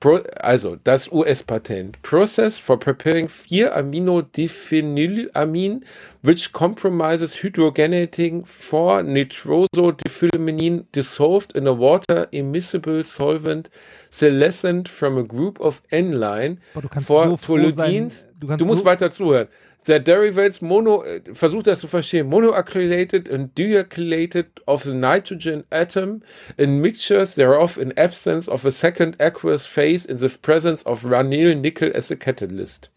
Pro, 0.00 0.20
also, 0.42 0.76
das 0.84 1.08
US-Patent. 1.10 2.00
Process 2.02 2.58
for 2.58 2.76
preparing 2.78 3.26
4-Amino-Diphenylamin, 3.28 5.82
which 6.22 6.52
compromises 6.52 7.34
hydrogenating 7.36 8.44
4-nitrosodiphylaminin 8.44 10.84
dissolved 10.92 11.56
in 11.56 11.66
a 11.66 11.72
water 11.72 12.26
immiscible 12.32 13.02
solvent 13.04 13.70
senescent 14.10 14.88
from 14.88 15.16
a 15.18 15.22
group 15.22 15.58
of 15.60 15.80
N-line 15.90 16.58
for 17.00 17.36
so 17.38 17.70
sein. 17.70 18.10
Du 18.40 18.56
Du 18.56 18.64
musst 18.66 18.80
so- 18.80 18.84
weiter 18.86 19.10
zuhören. 19.10 19.48
The 19.86 20.00
derivates 20.00 20.62
mono, 20.62 21.02
äh, 21.04 21.20
versuch 21.34 21.62
das 21.62 21.80
zu 21.80 21.88
verstehen, 21.88 22.28
monoacrylated 22.28 23.30
and 23.30 23.56
deacrylated 23.56 24.46
of 24.66 24.82
the 24.82 24.94
nitrogen 24.94 25.64
atom 25.70 26.22
in 26.56 26.80
mixtures 26.80 27.34
thereof 27.34 27.76
in 27.76 27.92
absence 27.98 28.48
of 28.48 28.64
a 28.64 28.70
second 28.70 29.20
aqueous 29.20 29.66
phase 29.66 30.06
in 30.06 30.16
the 30.16 30.28
presence 30.28 30.86
of 30.86 31.04
ranyl 31.04 31.54
nickel 31.54 31.92
as 31.94 32.10
a 32.10 32.16
catalyst. 32.16 32.90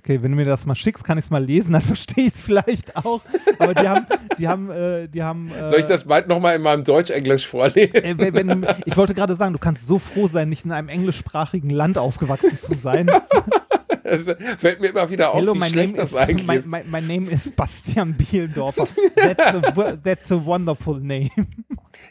Okay, 0.00 0.22
wenn 0.22 0.32
du 0.32 0.36
mir 0.38 0.46
das 0.46 0.64
mal 0.66 0.74
schickst, 0.74 1.04
kann 1.04 1.18
ich 1.18 1.26
es 1.26 1.30
mal 1.30 1.44
lesen, 1.44 1.74
dann 1.74 1.82
verstehe 1.82 2.26
ich 2.26 2.34
es 2.34 2.40
vielleicht 2.40 2.96
auch. 2.96 3.20
Aber 3.58 3.74
die 3.74 3.86
haben, 3.86 4.06
die 4.38 4.48
haben, 4.48 4.70
äh, 4.70 5.06
die 5.06 5.22
haben. 5.22 5.52
Äh, 5.52 5.68
Soll 5.68 5.80
ich 5.80 5.84
das 5.84 6.04
bald 6.04 6.26
nochmal 6.26 6.56
in 6.56 6.62
meinem 6.62 6.82
Deutsch-Englisch 6.82 7.46
vorlesen? 7.46 7.94
Äh, 7.94 8.14
wenn, 8.16 8.48
wenn, 8.48 8.66
ich 8.84 8.96
wollte 8.96 9.14
gerade 9.14 9.36
sagen, 9.36 9.52
du 9.52 9.58
kannst 9.58 9.86
so 9.86 9.98
froh 9.98 10.26
sein, 10.26 10.48
nicht 10.48 10.64
in 10.64 10.72
einem 10.72 10.88
englischsprachigen 10.88 11.70
Land 11.70 11.98
aufgewachsen 11.98 12.58
zu 12.58 12.74
sein. 12.74 13.10
Das 14.02 14.36
fällt 14.58 14.80
mir 14.80 14.88
immer 14.88 15.08
wieder 15.10 15.30
auf, 15.30 15.36
Hello, 15.36 15.54
wie 15.54 15.68
schlecht 15.68 15.96
name, 15.96 16.02
das 16.02 16.10
is, 16.12 16.16
eigentlich 16.16 16.46
my, 16.46 16.56
ist. 16.56 16.66
my, 16.66 16.82
my 16.84 17.00
name 17.00 17.30
is 17.30 17.40
Bastian 17.54 18.14
Bielendorfer. 18.14 18.86
That's 19.14 19.78
a, 19.78 19.96
that's 20.02 20.32
a 20.32 20.44
wonderful 20.44 21.00
name. 21.00 21.30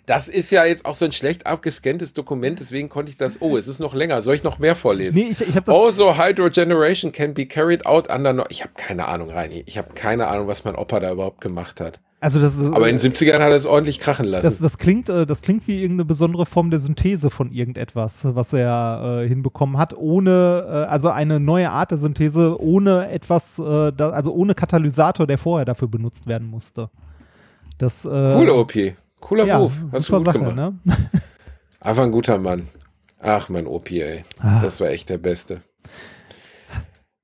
Das 0.05 0.27
ist 0.27 0.49
ja 0.51 0.65
jetzt 0.65 0.85
auch 0.85 0.95
so 0.95 1.05
ein 1.05 1.11
schlecht 1.11 1.45
abgescanntes 1.45 2.13
Dokument, 2.13 2.59
deswegen 2.59 2.89
konnte 2.89 3.11
ich 3.11 3.17
das. 3.17 3.41
Oh, 3.41 3.57
es 3.57 3.67
ist 3.67 3.79
noch 3.79 3.93
länger. 3.93 4.21
Soll 4.21 4.35
ich 4.35 4.43
noch 4.43 4.57
mehr 4.59 4.75
vorlesen? 4.75 5.15
Nee, 5.15 5.29
ich, 5.31 5.41
ich 5.41 5.55
habe 5.55 5.65
das. 5.65 5.75
Also 5.75 6.17
hydrogeneration 6.17 7.11
can 7.11 7.33
be 7.33 7.45
carried 7.45 7.85
out 7.85 8.09
under. 8.09 8.33
No 8.33 8.43
ich 8.49 8.61
habe 8.61 8.73
keine 8.75 9.07
Ahnung, 9.07 9.29
Reini. 9.29 9.63
Ich 9.67 9.77
habe 9.77 9.93
keine 9.93 10.27
Ahnung, 10.27 10.47
was 10.47 10.63
mein 10.63 10.75
Opa 10.75 10.99
da 10.99 11.11
überhaupt 11.11 11.41
gemacht 11.41 11.79
hat. 11.79 11.99
Also 12.21 12.41
das 12.41 12.57
ist, 12.57 12.73
Aber 12.73 12.89
in 12.89 12.97
den 12.97 13.13
70ern 13.13 13.39
hat 13.39 13.51
er 13.51 13.55
es 13.55 13.65
ordentlich 13.65 13.99
krachen 13.99 14.25
lassen. 14.25 14.43
das, 14.43 14.59
das, 14.59 14.77
klingt, 14.77 15.07
äh, 15.07 15.25
das 15.25 15.41
klingt 15.41 15.67
wie 15.67 15.81
irgendeine 15.81 16.03
besondere 16.03 16.45
Form 16.45 16.69
der 16.69 16.79
Synthese 16.79 17.29
von 17.29 17.51
irgendetwas, 17.51 18.25
was 18.35 18.51
er 18.51 19.21
äh, 19.23 19.27
hinbekommen 19.27 19.77
hat, 19.77 19.93
ohne, 19.95 20.65
äh, 20.67 20.71
also 20.89 21.09
eine 21.09 21.39
neue 21.39 21.69
Art 21.69 21.91
der 21.91 21.97
Synthese, 21.97 22.61
ohne 22.61 23.09
etwas, 23.09 23.57
äh, 23.59 23.93
da, 23.93 24.09
also 24.09 24.33
ohne 24.33 24.53
Katalysator, 24.53 25.27
der 25.27 25.37
vorher 25.37 25.63
dafür 25.63 25.87
benutzt 25.87 26.27
werden 26.27 26.49
musste. 26.49 26.89
Das, 27.77 28.03
äh, 28.03 28.09
Cooler 28.09 28.55
OP. 28.57 28.73
Cooler 29.21 29.45
ja, 29.45 29.59
Move. 29.59 29.73
Hast 29.93 30.03
super 30.03 30.21
Sache, 30.21 30.39
gemacht. 30.39 30.55
ne? 30.55 30.77
Einfach 31.79 32.03
ein 32.03 32.11
guter 32.11 32.37
Mann. 32.37 32.67
Ach, 33.21 33.47
mein 33.47 33.65
OP, 33.65 33.91
ey. 33.91 34.25
Ah. 34.39 34.59
Das 34.61 34.81
war 34.81 34.89
echt 34.89 35.09
der 35.09 35.17
Beste. 35.17 35.61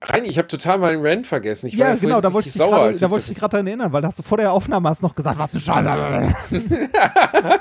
Reini, 0.07 0.27
ich 0.27 0.37
habe 0.37 0.47
total 0.47 0.77
meinen 0.77 1.05
Rant 1.05 1.25
vergessen. 1.27 1.67
Ich 1.67 1.77
war 1.77 1.87
Ja, 1.87 1.93
ja 1.93 1.99
genau, 1.99 2.21
da 2.21 2.31
wollte 2.31 2.47
ich 2.47 2.53
dich 2.53 2.59
sauer. 2.61 2.69
gerade- 2.71 2.83
als 2.89 2.99
da 2.99 3.09
wollte 3.09 3.23
ich 3.23 3.29
dich 3.29 3.37
gerade 3.37 3.51
daran 3.53 3.67
erinnern, 3.67 3.91
weil 3.91 4.01
da 4.01 4.07
hast 4.09 4.19
du 4.19 4.23
vor 4.23 4.37
der 4.37 4.51
Aufnahme 4.51 4.87
hast 4.89 5.01
noch 5.01 5.15
gesagt, 5.15 5.37
was 5.39 5.51
du 5.51 5.59
Scheiße. 5.59 6.35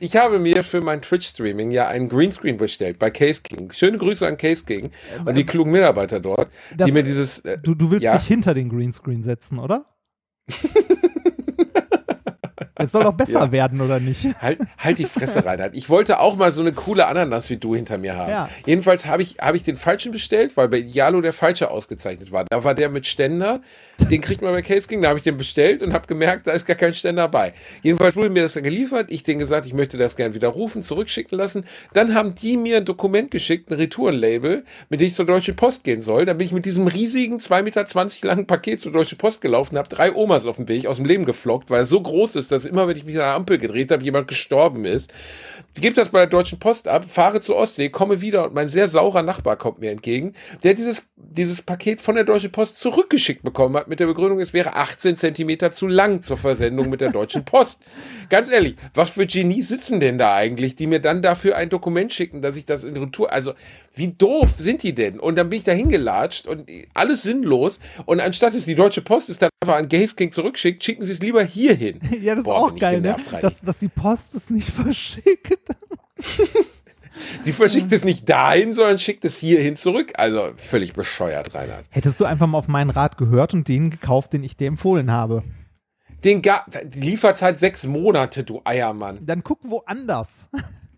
Ich 0.00 0.16
habe 0.16 0.38
mir 0.38 0.62
für 0.64 0.80
mein 0.80 1.02
Twitch-Streaming 1.02 1.70
ja 1.70 1.86
einen 1.88 2.08
Greenscreen 2.08 2.56
bestellt 2.56 2.98
bei 2.98 3.10
Case 3.10 3.42
King. 3.42 3.72
Schöne 3.72 3.98
Grüße 3.98 4.26
an 4.26 4.36
Case 4.36 4.64
King 4.64 4.90
und 5.24 5.34
die 5.36 5.44
klugen 5.44 5.70
Mitarbeiter 5.72 6.20
dort, 6.20 6.48
Das- 6.76 6.86
die 6.86 6.92
mir 6.92 7.02
dieses. 7.02 7.40
Äh, 7.40 7.58
Du, 7.62 7.74
du 7.74 7.90
willst 7.90 8.04
Ja. 8.04 8.16
dich 8.16 8.26
hinter 8.26 8.54
den 8.54 8.68
Greenscreen 8.68 9.22
setzen, 9.22 9.58
oder? 9.58 9.84
Es 12.76 12.90
soll 12.90 13.04
doch 13.04 13.12
besser 13.12 13.44
Ja. 13.44 13.52
werden, 13.52 13.80
oder 13.80 14.00
nicht? 14.00 14.26
Halt, 14.42 14.58
halt 14.78 14.98
die 14.98 15.04
Fresse, 15.04 15.44
Reinhard. 15.46 15.76
Ich 15.76 15.88
wollte 15.88 16.18
auch 16.18 16.34
mal 16.36 16.50
so 16.50 16.60
eine 16.60 16.72
coole 16.72 17.06
Ananas 17.06 17.48
wie 17.50 17.56
du 17.56 17.74
hinter 17.76 17.98
mir 17.98 18.16
haben. 18.16 18.30
Ja. 18.30 18.48
Jedenfalls 18.66 19.06
habe 19.06 19.22
ich, 19.22 19.36
hab 19.40 19.54
ich 19.54 19.62
den 19.62 19.76
falschen 19.76 20.10
bestellt, 20.10 20.56
weil 20.56 20.68
bei 20.68 20.78
Idealo 20.78 21.20
der 21.20 21.32
falsche 21.32 21.70
ausgezeichnet 21.70 22.32
war. 22.32 22.44
Da 22.46 22.64
war 22.64 22.74
der 22.74 22.88
mit 22.88 23.06
Ständer. 23.06 23.60
Den 24.10 24.20
kriegt 24.20 24.42
man 24.42 24.52
bei 24.52 24.62
Case 24.62 24.88
King. 24.88 25.02
Da 25.02 25.08
habe 25.10 25.18
ich 25.18 25.24
den 25.24 25.36
bestellt 25.36 25.82
und 25.82 25.92
habe 25.92 26.08
gemerkt, 26.08 26.48
da 26.48 26.52
ist 26.52 26.66
gar 26.66 26.74
kein 26.76 26.94
Ständer 26.94 27.28
bei. 27.28 27.52
Jedenfalls 27.82 28.16
wurde 28.16 28.30
mir 28.30 28.42
das 28.42 28.54
dann 28.54 28.64
geliefert. 28.64 29.06
Ich 29.10 29.22
denen 29.22 29.38
gesagt, 29.38 29.66
ich 29.66 29.72
möchte 29.74 29.96
das 29.96 30.16
gerne 30.16 30.34
widerrufen, 30.34 30.82
zurückschicken 30.82 31.38
lassen. 31.38 31.64
Dann 31.92 32.14
haben 32.14 32.34
die 32.34 32.56
mir 32.56 32.78
ein 32.78 32.84
Dokument 32.84 33.30
geschickt, 33.30 33.70
ein 33.70 33.74
Retourenlabel, 33.74 34.64
mit 34.88 35.00
dem 35.00 35.06
ich 35.06 35.14
zur 35.14 35.26
Deutschen 35.26 35.54
Post 35.54 35.84
gehen 35.84 36.02
soll. 36.02 36.24
Dann 36.24 36.38
bin 36.38 36.46
ich 36.46 36.52
mit 36.52 36.64
diesem 36.64 36.88
riesigen 36.88 37.36
2,20 37.38 37.62
Meter 37.62 37.84
langen 38.26 38.46
Paket 38.48 38.80
zur 38.80 38.90
Deutschen 38.90 39.16
Post 39.16 39.40
gelaufen, 39.42 39.78
habe 39.78 39.88
drei 39.88 40.12
Omas 40.12 40.44
auf 40.44 40.56
dem 40.56 40.66
Weg 40.68 40.86
aus 40.86 40.96
dem 40.96 41.04
Leben 41.06 41.24
geflockt, 41.24 41.70
weil 41.70 41.84
es 41.84 41.88
so 41.88 42.00
groß 42.00 42.34
ist, 42.34 42.50
dass 42.50 42.63
immer, 42.66 42.88
wenn 42.88 42.96
ich 42.96 43.04
mich 43.04 43.16
an 43.16 43.20
der 43.20 43.34
Ampel 43.34 43.58
gedreht 43.58 43.90
habe, 43.90 44.02
jemand 44.02 44.28
gestorben 44.28 44.84
ist. 44.84 45.12
Gebe 45.74 45.94
das 45.94 46.10
bei 46.10 46.20
der 46.20 46.28
Deutschen 46.28 46.60
Post 46.60 46.86
ab, 46.86 47.04
fahre 47.04 47.40
zur 47.40 47.56
Ostsee, 47.56 47.88
komme 47.88 48.20
wieder 48.20 48.44
und 48.44 48.54
mein 48.54 48.68
sehr 48.68 48.86
saurer 48.86 49.22
Nachbar 49.22 49.56
kommt 49.56 49.80
mir 49.80 49.90
entgegen, 49.90 50.34
der 50.62 50.74
dieses, 50.74 51.02
dieses 51.16 51.62
Paket 51.62 52.00
von 52.00 52.14
der 52.14 52.22
Deutschen 52.24 52.52
Post 52.52 52.76
zurückgeschickt 52.76 53.42
bekommen 53.42 53.76
hat 53.76 53.88
mit 53.88 53.98
der 53.98 54.06
Begründung, 54.06 54.38
es 54.38 54.52
wäre 54.52 54.76
18 54.76 55.16
Zentimeter 55.16 55.72
zu 55.72 55.88
lang 55.88 56.22
zur 56.22 56.36
Versendung 56.36 56.90
mit 56.90 57.00
der 57.00 57.10
Deutschen 57.10 57.44
Post. 57.44 57.82
Ganz 58.30 58.50
ehrlich, 58.50 58.76
was 58.94 59.10
für 59.10 59.26
Genie 59.26 59.62
sitzen 59.62 59.98
denn 59.98 60.16
da 60.16 60.34
eigentlich, 60.34 60.76
die 60.76 60.86
mir 60.86 61.00
dann 61.00 61.22
dafür 61.22 61.56
ein 61.56 61.70
Dokument 61.70 62.12
schicken, 62.12 62.40
dass 62.40 62.56
ich 62.56 62.66
das 62.66 62.84
in 62.84 62.96
Retour, 62.96 63.32
also 63.32 63.54
wie 63.94 64.08
doof 64.08 64.50
sind 64.58 64.82
die 64.82 64.94
denn? 64.94 65.20
Und 65.20 65.36
dann 65.36 65.48
bin 65.50 65.58
ich 65.58 65.64
da 65.64 65.72
hingelatscht 65.72 66.46
und 66.46 66.68
alles 66.94 67.22
sinnlos 67.22 67.78
und 68.06 68.20
anstatt 68.20 68.54
es 68.54 68.64
die 68.64 68.74
Deutsche 68.74 69.02
Post 69.02 69.30
es 69.30 69.38
dann 69.38 69.50
einfach 69.62 69.76
an 69.76 69.88
Gaze 69.88 70.14
King 70.14 70.32
zurückschickt, 70.32 70.82
schicken 70.82 71.04
sie 71.04 71.12
es 71.12 71.20
lieber 71.20 71.42
hier 71.44 71.74
hin. 71.74 72.00
Ja, 72.20 72.34
das 72.34 72.44
Boah, 72.44 72.68
ist 72.68 72.72
auch 72.72 72.78
geil, 72.78 73.00
ne? 73.00 73.16
Dass, 73.42 73.60
dass 73.60 73.78
die 73.78 73.88
Post 73.88 74.34
es 74.34 74.48
nicht 74.50 74.70
verschickt. 74.70 75.58
Sie 77.42 77.52
verschickt 77.52 77.92
es 77.92 78.04
nicht 78.04 78.28
dahin, 78.28 78.72
sondern 78.72 78.98
schickt 78.98 79.24
es 79.24 79.36
hierhin 79.36 79.76
zurück. 79.76 80.12
Also 80.16 80.52
völlig 80.56 80.94
bescheuert, 80.94 81.54
Reinhard. 81.54 81.84
Hättest 81.90 82.18
du 82.20 82.24
einfach 82.24 82.46
mal 82.46 82.58
auf 82.58 82.68
meinen 82.68 82.90
Rat 82.90 83.18
gehört 83.18 83.52
und 83.52 83.68
den 83.68 83.90
gekauft, 83.90 84.32
den 84.32 84.42
ich 84.42 84.56
dir 84.56 84.68
empfohlen 84.68 85.10
habe. 85.10 85.42
Den 86.24 86.40
Ga 86.40 86.64
die 86.84 87.00
Lieferzeit 87.00 87.58
sechs 87.58 87.86
Monate, 87.86 88.44
du 88.44 88.62
Eiermann. 88.64 89.18
Dann 89.26 89.44
guck 89.44 89.58
woanders. 89.62 90.48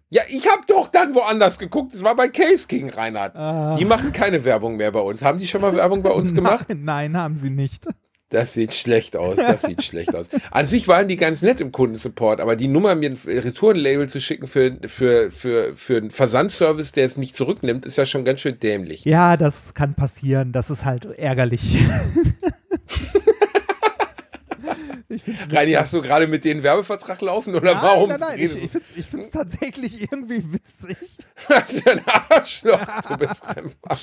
Ja, 0.08 0.22
ich 0.28 0.46
hab 0.48 0.66
doch 0.68 0.88
dann 0.88 1.14
woanders 1.14 1.58
geguckt. 1.58 1.92
Es 1.94 2.02
war 2.02 2.14
bei 2.14 2.28
Case 2.28 2.68
King, 2.68 2.90
Reinhard. 2.90 3.34
Ah. 3.34 3.76
Die 3.76 3.84
machen 3.84 4.12
keine 4.12 4.44
Werbung 4.44 4.76
mehr 4.76 4.92
bei 4.92 5.00
uns. 5.00 5.22
Haben 5.22 5.38
die 5.38 5.48
schon 5.48 5.60
mal 5.60 5.74
Werbung 5.74 6.02
bei 6.02 6.10
uns 6.10 6.32
gemacht? 6.34 6.66
Nein, 6.68 6.82
nein, 6.84 7.16
haben 7.16 7.36
sie 7.36 7.50
nicht. 7.50 7.86
Das 8.28 8.54
sieht 8.54 8.74
schlecht 8.74 9.16
aus. 9.16 9.36
Das 9.36 9.62
sieht 9.62 9.82
schlecht 9.84 10.14
aus. 10.14 10.26
An 10.50 10.66
sich 10.66 10.88
waren 10.88 11.06
die 11.06 11.16
ganz 11.16 11.42
nett 11.42 11.60
im 11.60 11.70
Kundensupport, 11.70 12.40
aber 12.40 12.56
die 12.56 12.66
Nummer, 12.66 12.96
mir 12.96 13.10
ein 13.10 13.18
Retourenlabel 13.24 14.08
zu 14.08 14.20
schicken 14.20 14.48
für, 14.48 14.76
für, 14.86 15.30
für, 15.30 15.76
für 15.76 15.96
einen 15.98 16.10
Versandservice, 16.10 16.90
der 16.92 17.06
es 17.06 17.16
nicht 17.16 17.36
zurücknimmt, 17.36 17.86
ist 17.86 17.98
ja 17.98 18.06
schon 18.06 18.24
ganz 18.24 18.40
schön 18.40 18.58
dämlich. 18.58 19.04
Ja, 19.04 19.36
das 19.36 19.74
kann 19.74 19.94
passieren. 19.94 20.52
Das 20.52 20.70
ist 20.70 20.84
halt 20.84 21.04
ärgerlich. 21.04 21.78
Reini, 25.50 25.72
hast 25.72 25.92
du 25.92 26.02
gerade 26.02 26.26
mit 26.26 26.44
denen 26.44 26.62
Werbevertrag 26.62 27.20
laufen 27.20 27.54
oder 27.54 27.74
Nein, 27.74 27.82
warum? 27.82 28.08
Nein, 28.08 28.20
nein, 28.20 28.38
ich, 28.38 28.44
ich 28.64 28.70
finde 28.70 28.86
es 28.90 28.96
ich 28.96 29.06
find's 29.06 29.30
tatsächlich 29.30 30.02
irgendwie 30.02 30.42
witzig. 30.52 30.96
ein 31.86 32.00
Arschloch. 32.28 32.80
Du 33.08 33.16
bist 33.16 33.46
einfach. 33.46 33.98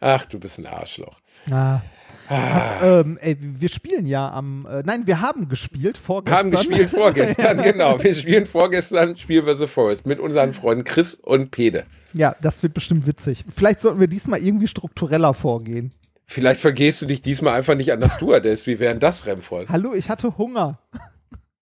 Ach, 0.00 0.26
du 0.26 0.38
bist 0.38 0.58
ein 0.58 0.66
Arschloch. 0.66 1.20
Ah. 1.50 1.80
Was, 2.28 2.82
ähm, 2.82 3.18
ey, 3.22 3.36
wir 3.40 3.70
spielen 3.70 4.04
ja 4.04 4.30
am, 4.30 4.66
äh, 4.70 4.82
nein, 4.84 5.06
wir 5.06 5.22
haben 5.22 5.48
gespielt 5.48 5.96
vorgestern. 5.96 6.38
Haben 6.38 6.50
gespielt 6.50 6.90
vorgestern, 6.90 7.62
genau. 7.62 8.02
Wir 8.02 8.14
spielen 8.14 8.44
vorgestern 8.44 9.16
Spiel 9.16 9.42
vs. 9.42 9.70
Forest 9.70 10.06
mit 10.06 10.20
unseren 10.20 10.52
Freunden 10.52 10.84
Chris 10.84 11.14
und 11.14 11.50
Pede. 11.50 11.84
Ja, 12.12 12.36
das 12.42 12.62
wird 12.62 12.74
bestimmt 12.74 13.06
witzig. 13.06 13.44
Vielleicht 13.54 13.80
sollten 13.80 14.00
wir 14.00 14.08
diesmal 14.08 14.42
irgendwie 14.42 14.66
struktureller 14.66 15.32
vorgehen. 15.32 15.92
Vielleicht 16.30 16.60
vergehst 16.60 17.00
du 17.00 17.06
dich 17.06 17.22
diesmal 17.22 17.54
einfach 17.54 17.74
nicht 17.74 17.90
an 17.90 18.00
das 18.00 18.14
Stewardess. 18.16 18.66
Wie 18.66 18.78
wären 18.78 19.00
das 19.00 19.24
Rennvoll? 19.24 19.66
Hallo, 19.70 19.94
ich 19.94 20.10
hatte 20.10 20.36
Hunger. 20.36 20.78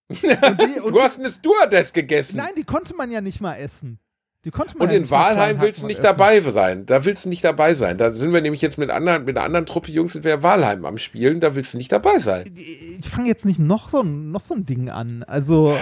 die, 0.09 0.79
Du 0.89 1.01
hast 1.01 1.19
eine 1.19 1.29
Stewardess 1.31 1.93
gegessen. 1.93 2.37
Nein, 2.37 2.51
die 2.57 2.63
konnte 2.63 2.93
man 2.95 3.09
ja 3.09 3.21
nicht 3.21 3.39
mal 3.41 3.55
essen. 3.55 3.99
Die 4.45 4.51
konnte 4.51 4.77
man 4.77 4.87
Und 4.87 4.93
ja 4.93 4.99
in 4.99 5.05
klein 5.07 5.59
willst 5.61 5.81
du 5.81 5.87
nicht 5.87 5.97
essen. 5.99 6.03
dabei 6.03 6.39
sein. 6.41 6.85
Da 6.85 7.03
willst 7.05 7.25
du 7.25 7.29
nicht 7.29 7.43
dabei 7.43 7.73
sein. 7.73 7.97
Da 7.97 8.11
sind 8.11 8.31
wir 8.33 8.41
nämlich 8.41 8.61
jetzt 8.61 8.77
mit, 8.77 8.89
anderen, 8.91 9.25
mit 9.25 9.35
einer 9.37 9.45
anderen 9.45 9.65
Truppe 9.65 9.91
Jungs 9.91 10.13
sind 10.13 10.23
wir 10.25 10.35
in 10.35 10.43
Walheim 10.43 10.85
am 10.85 10.97
Spielen. 10.97 11.39
Da 11.39 11.55
willst 11.55 11.73
du 11.73 11.77
nicht 11.77 11.91
dabei 11.91 12.19
sein. 12.19 12.49
Ich 12.55 13.09
fange 13.09 13.27
jetzt 13.27 13.45
nicht 13.45 13.59
noch 13.59 13.89
so, 13.89 14.01
ein- 14.01 14.31
noch 14.31 14.41
so 14.41 14.53
ein 14.53 14.65
Ding 14.65 14.89
an. 14.89 15.23
Also, 15.23 15.77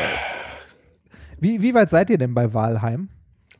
wie, 1.39 1.61
wie 1.61 1.73
weit 1.73 1.89
seid 1.89 2.09
ihr 2.09 2.17
denn 2.17 2.33
bei 2.33 2.53
Walheim? 2.53 3.09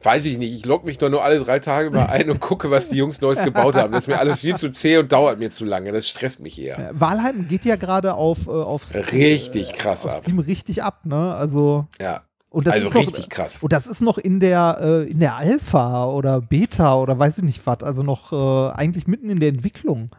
Weiß 0.05 0.23
ich 0.25 0.37
nicht. 0.37 0.53
Ich 0.53 0.65
logge 0.65 0.85
mich 0.85 0.99
doch 0.99 1.09
nur 1.09 1.23
alle 1.23 1.39
drei 1.39 1.57
Tage 1.59 1.89
mal 1.89 2.05
ein 2.05 2.29
und 2.29 2.39
gucke, 2.39 2.69
was 2.69 2.89
die 2.89 2.97
Jungs 2.97 3.21
Neues 3.21 3.43
gebaut 3.43 3.75
haben. 3.75 3.91
Das 3.91 4.03
ist 4.03 4.07
mir 4.07 4.19
alles 4.19 4.41
viel 4.41 4.55
zu 4.55 4.69
zäh 4.71 4.97
und 4.97 5.11
dauert 5.11 5.39
mir 5.39 5.49
zu 5.49 5.65
lange. 5.65 5.91
Das 5.91 6.07
stresst 6.07 6.41
mich 6.41 6.61
eher. 6.61 6.77
Äh, 6.77 6.91
Walheim 6.93 7.47
geht 7.47 7.65
ja 7.65 7.75
gerade 7.75 8.13
auf, 8.13 8.47
äh, 8.47 8.51
auf, 8.51 8.85
Richtig 9.11 9.73
krass 9.73 10.05
auf 10.05 10.11
ab. 10.13 10.21
Steam 10.21 10.39
richtig 10.39 10.83
ab, 10.83 10.99
ne? 11.05 11.33
Also, 11.33 11.87
Ja. 11.99 12.21
und 12.49 12.67
das 12.67 12.75
Also 12.75 12.87
ist 12.89 12.93
noch, 12.93 13.01
richtig 13.01 13.29
krass. 13.29 13.57
Und 13.63 13.73
das 13.73 13.87
ist 13.87 14.01
noch 14.01 14.17
in 14.19 14.39
der, 14.39 14.77
äh, 14.79 15.09
in 15.11 15.19
der 15.19 15.37
Alpha 15.37 16.05
oder 16.05 16.39
Beta 16.39 16.95
oder 16.95 17.17
weiß 17.17 17.39
ich 17.39 17.43
nicht 17.43 17.65
was. 17.65 17.81
Also 17.81 18.03
noch 18.03 18.31
äh, 18.31 18.73
eigentlich 18.75 19.07
mitten 19.07 19.29
in 19.29 19.39
der 19.39 19.49
Entwicklung. 19.49 20.11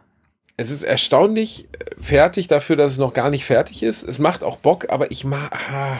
Es 0.59 0.71
ist 0.71 0.81
erstaunlich 0.81 1.65
äh, 1.65 1.67
fertig 2.01 2.47
dafür, 2.47 2.75
dass 2.75 2.93
es 2.93 2.97
noch 2.97 3.13
gar 3.13 3.29
nicht 3.29 3.45
fertig 3.45 3.83
ist. 3.83 4.01
Es 4.01 4.17
macht 4.17 4.43
auch 4.43 4.57
Bock, 4.57 4.89
aber 4.89 5.11
ich 5.11 5.23
mag. 5.23 5.51
Ah, 5.71 5.99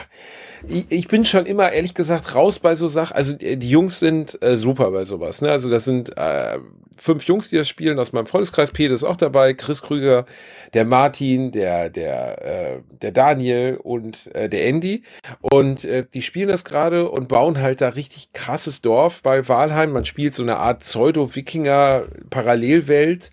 ich, 0.66 0.90
ich 0.90 1.06
bin 1.06 1.24
schon 1.24 1.46
immer, 1.46 1.70
ehrlich 1.70 1.94
gesagt, 1.94 2.34
raus 2.34 2.58
bei 2.58 2.74
so 2.74 2.88
Sachen. 2.88 3.14
Also 3.14 3.34
die, 3.34 3.56
die 3.56 3.70
Jungs 3.70 4.00
sind 4.00 4.36
äh, 4.42 4.56
super 4.56 4.90
bei 4.90 5.04
sowas. 5.04 5.42
Ne? 5.42 5.52
Also 5.52 5.70
das 5.70 5.84
sind 5.84 6.18
äh, 6.18 6.58
fünf 6.96 7.22
Jungs, 7.24 7.50
die 7.50 7.56
das 7.56 7.68
spielen 7.68 8.00
aus 8.00 8.12
meinem 8.12 8.26
Freundeskreis. 8.26 8.72
Peter 8.72 8.96
ist 8.96 9.04
auch 9.04 9.16
dabei, 9.16 9.54
Chris 9.54 9.82
Krüger, 9.82 10.26
der 10.74 10.84
Martin, 10.84 11.52
der, 11.52 11.88
der, 11.88 12.44
äh, 12.44 12.80
der 13.00 13.12
Daniel 13.12 13.78
und 13.80 14.34
äh, 14.34 14.48
der 14.48 14.66
Andy. 14.66 15.04
Und 15.40 15.84
äh, 15.84 16.04
die 16.12 16.22
spielen 16.22 16.48
das 16.48 16.64
gerade 16.64 17.08
und 17.08 17.28
bauen 17.28 17.60
halt 17.60 17.80
da 17.80 17.90
richtig 17.90 18.32
krasses 18.32 18.82
Dorf 18.82 19.22
bei 19.22 19.46
Walheim. 19.48 19.92
Man 19.92 20.04
spielt 20.04 20.34
so 20.34 20.42
eine 20.42 20.56
Art 20.56 20.80
Pseudo-Wikinger-Parallelwelt 20.80 23.30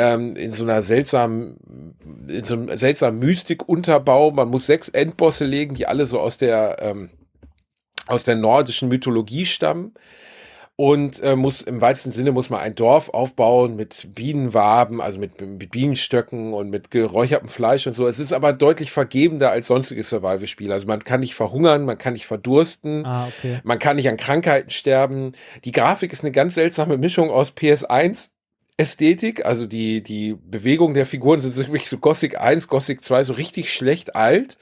ähm, 0.00 0.34
in 0.34 0.54
so 0.54 0.64
einer 0.64 0.82
seltsamen, 0.82 1.94
in 2.26 2.44
so 2.44 2.54
einem 2.54 2.78
seltsamen 2.78 3.20
Mystik-Unterbau. 3.20 4.30
Man 4.30 4.48
muss 4.48 4.64
sechs 4.64 4.88
Endbosse 4.88 5.44
legen, 5.44 5.74
die 5.74 5.86
alle 5.86 6.06
so 6.06 6.18
aus 6.18 6.38
der, 6.38 6.78
ähm, 6.80 7.10
aus 8.06 8.24
der 8.24 8.36
nordischen 8.36 8.88
Mythologie 8.88 9.44
stammen. 9.44 9.92
Und 10.76 11.22
äh, 11.22 11.36
muss 11.36 11.60
im 11.60 11.82
weitesten 11.82 12.10
Sinne 12.10 12.32
muss 12.32 12.48
man 12.48 12.60
ein 12.60 12.74
Dorf 12.74 13.10
aufbauen 13.10 13.76
mit 13.76 14.14
Bienenwaben, 14.14 15.02
also 15.02 15.18
mit, 15.18 15.38
mit 15.38 15.70
Bienenstöcken 15.70 16.54
und 16.54 16.70
mit 16.70 16.90
geräuchertem 16.90 17.50
Fleisch 17.50 17.86
und 17.86 17.92
so. 17.92 18.06
Es 18.06 18.18
ist 18.18 18.32
aber 18.32 18.54
deutlich 18.54 18.90
vergebender 18.90 19.50
als 19.50 19.66
sonstige 19.66 20.02
Survival-Spiele. 20.02 20.72
Also 20.72 20.86
man 20.86 21.04
kann 21.04 21.20
nicht 21.20 21.34
verhungern, 21.34 21.84
man 21.84 21.98
kann 21.98 22.14
nicht 22.14 22.24
verdursten. 22.24 23.04
Ah, 23.04 23.28
okay. 23.28 23.60
Man 23.62 23.78
kann 23.78 23.96
nicht 23.96 24.08
an 24.08 24.16
Krankheiten 24.16 24.70
sterben. 24.70 25.32
Die 25.66 25.72
Grafik 25.72 26.14
ist 26.14 26.24
eine 26.24 26.32
ganz 26.32 26.54
seltsame 26.54 26.96
Mischung 26.96 27.28
aus 27.28 27.50
PS1 27.50 28.29
Ästhetik, 28.80 29.44
also 29.44 29.66
die, 29.66 30.02
die 30.02 30.34
Bewegungen 30.34 30.94
der 30.94 31.04
Figuren 31.04 31.42
sind 31.42 31.52
so 31.52 31.60
wirklich 31.60 31.90
so 31.90 31.98
Gothic 31.98 32.40
1, 32.40 32.66
Gothic 32.66 33.04
2, 33.04 33.24
so 33.24 33.34
richtig 33.34 33.70
schlecht 33.74 34.16
alt. 34.16 34.56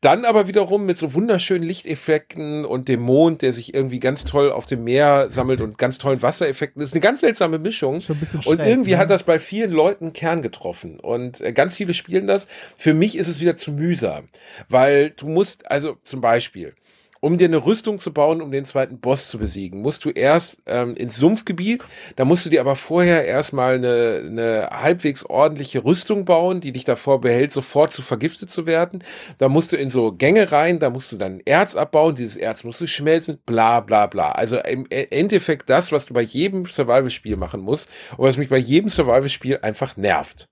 Dann 0.00 0.24
aber 0.24 0.48
wiederum 0.48 0.86
mit 0.86 0.96
so 0.96 1.12
wunderschönen 1.12 1.64
Lichteffekten 1.64 2.64
und 2.64 2.88
dem 2.88 3.02
Mond, 3.02 3.42
der 3.42 3.52
sich 3.52 3.74
irgendwie 3.74 4.00
ganz 4.00 4.24
toll 4.24 4.50
auf 4.50 4.64
dem 4.64 4.84
Meer 4.84 5.28
sammelt 5.30 5.60
und 5.60 5.76
ganz 5.76 5.98
tollen 5.98 6.22
Wassereffekten. 6.22 6.80
Das 6.80 6.88
ist 6.88 6.94
eine 6.94 7.02
ganz 7.02 7.20
seltsame 7.20 7.58
Mischung. 7.58 7.98
Bisschen 7.98 8.40
Und 8.40 8.56
schräg, 8.56 8.66
irgendwie 8.66 8.92
ne? 8.92 8.98
hat 8.98 9.10
das 9.10 9.22
bei 9.22 9.38
vielen 9.38 9.70
Leuten 9.70 10.14
Kern 10.14 10.40
getroffen. 10.40 10.98
Und 10.98 11.42
äh, 11.42 11.52
ganz 11.52 11.76
viele 11.76 11.92
spielen 11.92 12.26
das. 12.26 12.48
Für 12.78 12.94
mich 12.94 13.18
ist 13.18 13.28
es 13.28 13.38
wieder 13.38 13.56
zu 13.56 13.72
mühsam. 13.72 14.30
Weil 14.70 15.10
du 15.10 15.28
musst, 15.28 15.70
also 15.70 15.98
zum 16.04 16.22
Beispiel, 16.22 16.74
um 17.20 17.38
dir 17.38 17.46
eine 17.46 17.64
Rüstung 17.64 17.98
zu 17.98 18.12
bauen, 18.12 18.40
um 18.40 18.50
den 18.50 18.64
zweiten 18.64 18.98
Boss 18.98 19.28
zu 19.28 19.38
besiegen, 19.38 19.82
musst 19.82 20.04
du 20.04 20.10
erst 20.10 20.62
ähm, 20.66 20.94
ins 20.94 21.16
Sumpfgebiet, 21.16 21.82
da 22.16 22.24
musst 22.24 22.46
du 22.46 22.50
dir 22.50 22.60
aber 22.60 22.76
vorher 22.76 23.24
erstmal 23.24 23.74
eine, 23.74 24.22
eine 24.26 24.68
halbwegs 24.70 25.24
ordentliche 25.24 25.84
Rüstung 25.84 26.24
bauen, 26.24 26.60
die 26.60 26.72
dich 26.72 26.84
davor 26.84 27.20
behält, 27.20 27.52
sofort 27.52 27.92
zu 27.92 28.02
vergiftet 28.02 28.50
zu 28.50 28.66
werden. 28.66 29.02
Da 29.38 29.48
musst 29.48 29.72
du 29.72 29.76
in 29.76 29.90
so 29.90 30.12
Gänge 30.12 30.52
rein, 30.52 30.78
da 30.78 30.90
musst 30.90 31.12
du 31.12 31.16
dann 31.16 31.40
Erz 31.44 31.74
abbauen, 31.74 32.14
dieses 32.14 32.36
Erz 32.36 32.64
musst 32.64 32.80
du 32.80 32.86
schmelzen, 32.86 33.38
bla 33.46 33.80
bla 33.80 34.06
bla. 34.06 34.32
Also 34.32 34.58
im 34.58 34.86
Endeffekt 34.90 35.70
das, 35.70 35.92
was 35.92 36.06
du 36.06 36.14
bei 36.14 36.22
jedem 36.22 36.64
Survival-Spiel 36.64 37.36
machen 37.36 37.60
musst 37.60 37.88
und 38.16 38.26
was 38.26 38.36
mich 38.36 38.48
bei 38.48 38.58
jedem 38.58 38.90
Survival-Spiel 38.90 39.58
einfach 39.62 39.96
nervt. 39.96 40.48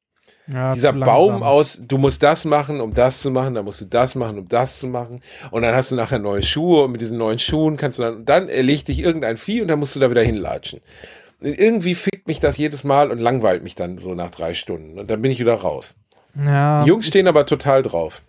Ja, 0.48 0.74
Dieser 0.74 0.92
Baum 0.92 1.42
aus, 1.42 1.80
du 1.82 1.98
musst 1.98 2.22
das 2.22 2.44
machen, 2.44 2.80
um 2.80 2.94
das 2.94 3.20
zu 3.20 3.30
machen, 3.30 3.54
dann 3.54 3.64
musst 3.64 3.80
du 3.80 3.84
das 3.84 4.14
machen, 4.14 4.38
um 4.38 4.48
das 4.48 4.78
zu 4.78 4.86
machen. 4.86 5.20
Und 5.50 5.62
dann 5.62 5.74
hast 5.74 5.90
du 5.90 5.96
nachher 5.96 6.20
neue 6.20 6.42
Schuhe 6.42 6.84
und 6.84 6.92
mit 6.92 7.00
diesen 7.00 7.18
neuen 7.18 7.38
Schuhen 7.38 7.76
kannst 7.76 7.98
du 7.98 8.02
dann, 8.02 8.24
dann 8.24 8.48
erlegt 8.48 8.88
dich 8.88 9.00
irgendein 9.00 9.36
Vieh 9.36 9.60
und 9.60 9.68
dann 9.68 9.80
musst 9.80 9.96
du 9.96 10.00
da 10.00 10.08
wieder 10.08 10.22
hinlatschen. 10.22 10.80
Und 11.40 11.58
irgendwie 11.58 11.94
fickt 11.94 12.28
mich 12.28 12.38
das 12.38 12.56
jedes 12.56 12.84
Mal 12.84 13.10
und 13.10 13.18
langweilt 13.18 13.62
mich 13.64 13.74
dann 13.74 13.98
so 13.98 14.14
nach 14.14 14.30
drei 14.30 14.54
Stunden. 14.54 14.98
Und 14.98 15.10
dann 15.10 15.20
bin 15.20 15.30
ich 15.30 15.40
wieder 15.40 15.54
raus. 15.54 15.94
Ja, 16.34 16.82
Die 16.82 16.88
Jungs 16.88 17.06
stehen 17.06 17.26
aber 17.26 17.46
total 17.46 17.82
drauf. 17.82 18.22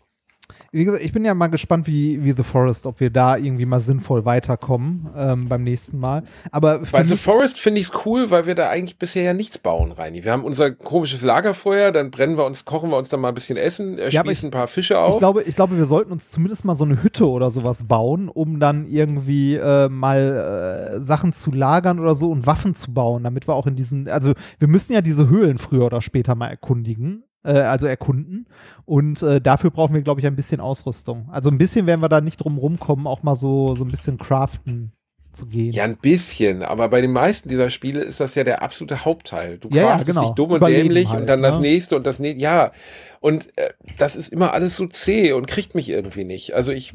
Wie 0.72 0.86
gesagt, 0.86 1.04
ich 1.04 1.12
bin 1.12 1.26
ja 1.26 1.34
mal 1.34 1.48
gespannt, 1.48 1.88
wie, 1.88 2.24
wie 2.24 2.32
The 2.32 2.43
Forest, 2.43 2.86
ob 2.86 3.00
wir 3.00 3.10
da 3.10 3.38
irgendwie 3.38 3.66
mal 3.66 3.80
sinnvoll 3.80 4.26
weiterkommen 4.26 5.10
ähm, 5.16 5.48
beim 5.48 5.64
nächsten 5.64 6.00
Mal. 6.00 6.24
Aber 6.52 6.80
Bei 6.91 7.04
The 7.04 7.16
Forest 7.16 7.60
finde 7.60 7.82
ich 7.82 7.88
es 7.88 8.06
cool, 8.06 8.32
weil 8.32 8.45
wir 8.45 8.56
da 8.56 8.70
eigentlich 8.70 8.98
bisher 8.98 9.24
ja 9.24 9.34
nichts 9.34 9.58
bauen, 9.58 9.91
Reini. 9.91 10.24
Wir 10.24 10.32
haben 10.32 10.43
unser 10.43 10.72
komisches 10.72 11.22
Lagerfeuer, 11.22 11.91
dann 11.91 12.12
brennen 12.12 12.38
wir 12.38 12.45
uns, 12.45 12.66
kochen 12.66 12.89
wir 12.89 12.98
uns 12.98 13.10
dann 13.10 13.22
mal 13.22 13.30
ein 13.30 13.34
bisschen 13.34 13.58
Essen, 13.58 13.98
äh, 13.98 14.10
Ja, 14.10 14.22
spießen 14.24 14.48
ein 14.50 14.52
paar 14.52 14.68
Fische 14.68 15.00
auf. 15.00 15.14
ich 15.14 15.20
glaube, 15.20 15.43
ich 15.43 15.56
glaube, 15.56 15.78
wir 15.78 15.86
sollten 15.86 16.12
uns 16.12 16.32
zumindest 16.32 16.66
mal 16.66 16.76
so 16.76 16.86
eine 16.86 17.02
Hütte 17.04 17.30
oder 17.30 17.50
sowas 17.50 17.86
bauen, 17.88 18.30
um 18.30 18.60
dann 18.60 18.86
irgendwie 18.86 19.56
äh, 19.56 19.89
mal 19.89 20.98
äh, 20.98 21.02
Sachen 21.02 21.34
zu 21.34 21.52
lagern 21.52 22.00
oder 22.00 22.16
so 22.16 22.32
und 22.32 22.45
Waffen 22.45 22.76
zu 22.76 22.93
bauen, 22.93 23.24
damit 23.24 23.48
wir 23.48 23.56
auch 23.56 23.68
in 23.68 23.76
diesen, 23.76 24.08
also 24.08 24.34
wir 24.60 24.68
müssen 24.68 24.93
ja 24.93 25.02
diese 25.02 25.30
Höhlen 25.30 25.58
früher 25.58 25.86
oder 25.86 26.02
später 26.02 26.36
mal 26.36 26.48
erkundigen. 26.48 27.24
Äh, 27.44 27.52
Also 27.52 27.88
erkunden. 27.88 28.48
Und 28.86 29.22
äh, 29.24 29.42
dafür 29.42 29.72
brauchen 29.72 29.94
wir, 29.94 30.02
glaube 30.02 30.22
ich, 30.22 30.28
ein 30.28 30.36
bisschen 30.36 30.62
Ausrüstung. 30.62 31.30
Also 31.30 31.50
ein 31.50 31.58
bisschen 31.58 31.86
werden 31.88 32.02
wir 32.02 32.10
da 32.10 32.22
nicht 32.22 32.38
drum 32.38 32.58
rumkommen, 32.58 33.08
auch 33.08 33.24
mal 33.24 33.36
so, 33.36 33.76
so 33.76 33.86
ein 33.86 33.92
bisschen 33.92 34.18
craften 34.18 34.94
zu 35.32 35.46
gehen. 35.46 35.72
Ja, 35.72 35.84
ein 35.84 35.98
bisschen, 35.98 36.64
aber 36.64 36.90
bei 36.90 37.02
den 37.02 37.12
meisten 37.12 37.50
dieser 37.50 37.70
Spiele 37.70 38.02
ist 38.02 38.20
das 38.20 38.36
ja 38.36 38.44
der 38.44 38.62
absolute 38.62 39.06
Hauptteil. 39.06 39.58
Du 39.58 39.70
Ja, 39.70 39.76
ja, 39.76 39.88
craftest 39.90 40.18
genau. 40.18 40.28
dich 40.28 40.36
dumm 40.36 40.52
und 40.52 40.58
Überleben 40.58 40.90
dämlich 40.90 41.10
halt, 41.10 41.22
und 41.22 41.28
dann 41.28 41.42
das 41.42 41.56
ne? 41.56 41.62
nächste 41.62 41.96
und 41.96 42.06
das 42.06 42.20
nächste. 42.20 42.42
Ja, 42.42 42.72
und 43.20 43.58
äh, 43.58 43.70
das 43.98 44.16
ist 44.16 44.30
immer 44.30 44.54
alles 44.54 44.76
so 44.76 44.88
zäh 44.88 45.34
und 45.34 45.48
kriegt 45.48 45.76
mich 45.76 45.90
irgendwie 45.90 46.24
nicht. 46.24 46.54
Also 46.54 46.72
ich, 46.72 46.94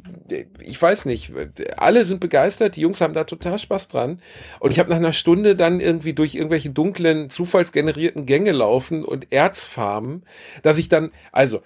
ich 0.60 0.80
weiß 0.80 1.06
nicht. 1.06 1.32
Alle 1.76 2.04
sind 2.04 2.20
begeistert, 2.20 2.76
die 2.76 2.80
Jungs 2.80 3.00
haben 3.00 3.14
da 3.14 3.24
total 3.24 3.58
Spaß 3.58 3.88
dran. 3.88 4.20
Und 4.60 4.70
ich 4.70 4.78
habe 4.78 4.90
nach 4.90 4.96
einer 4.96 5.12
Stunde 5.12 5.56
dann 5.56 5.80
irgendwie 5.80 6.12
durch 6.12 6.34
irgendwelche 6.34 6.70
dunklen, 6.70 7.30
zufallsgenerierten 7.30 8.26
Gänge 8.26 8.52
laufen 8.52 9.04
und 9.04 9.32
Erzfarmen, 9.32 10.24
dass 10.62 10.78
ich 10.78 10.88
dann, 10.88 11.10
also 11.32 11.62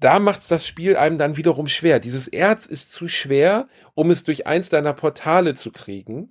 da 0.00 0.18
macht's 0.18 0.48
das 0.48 0.66
Spiel 0.66 0.96
einem 0.96 1.18
dann 1.18 1.36
wiederum 1.36 1.66
schwer. 1.68 2.00
Dieses 2.00 2.28
Erz 2.28 2.66
ist 2.66 2.90
zu 2.90 3.08
schwer, 3.08 3.68
um 3.94 4.10
es 4.10 4.24
durch 4.24 4.46
eins 4.46 4.68
deiner 4.68 4.92
Portale 4.92 5.54
zu 5.54 5.70
kriegen. 5.70 6.30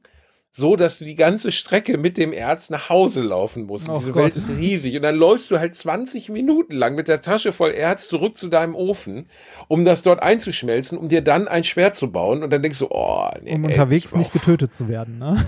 so, 0.53 0.75
dass 0.75 0.97
du 0.97 1.05
die 1.05 1.15
ganze 1.15 1.49
Strecke 1.53 1.97
mit 1.97 2.17
dem 2.17 2.33
Erz 2.33 2.69
nach 2.69 2.89
Hause 2.89 3.21
laufen 3.21 3.63
musst. 3.63 3.87
Und 3.87 3.95
Oh 3.95 3.99
diese 3.99 4.11
Gott. 4.11 4.23
Welt 4.23 4.35
ist 4.35 4.49
riesig. 4.49 4.97
Und 4.97 5.03
dann 5.03 5.15
läufst 5.15 5.49
du 5.49 5.59
halt 5.59 5.75
20 5.75 6.27
Minuten 6.27 6.75
lang 6.75 6.93
mit 6.95 7.07
der 7.07 7.21
Tasche 7.21 7.53
voll 7.53 7.71
Erz 7.71 8.09
zurück 8.09 8.37
zu 8.37 8.49
deinem 8.49 8.75
Ofen, 8.75 9.27
um 9.69 9.85
das 9.85 10.01
dort 10.01 10.21
einzuschmelzen, 10.21 10.97
um 10.97 11.07
dir 11.07 11.21
dann 11.21 11.47
ein 11.47 11.63
Schwert 11.63 11.95
zu 11.95 12.11
bauen. 12.11 12.43
Und 12.43 12.49
dann 12.51 12.61
denkst 12.61 12.79
du, 12.79 12.87
oh, 12.89 13.29
nee, 13.41 13.53
Um 13.53 13.63
ey, 13.63 13.71
unterwegs 13.71 14.13
nicht 14.13 14.33
getötet 14.33 14.73
zu 14.73 14.89
werden, 14.89 15.19
ne? 15.19 15.45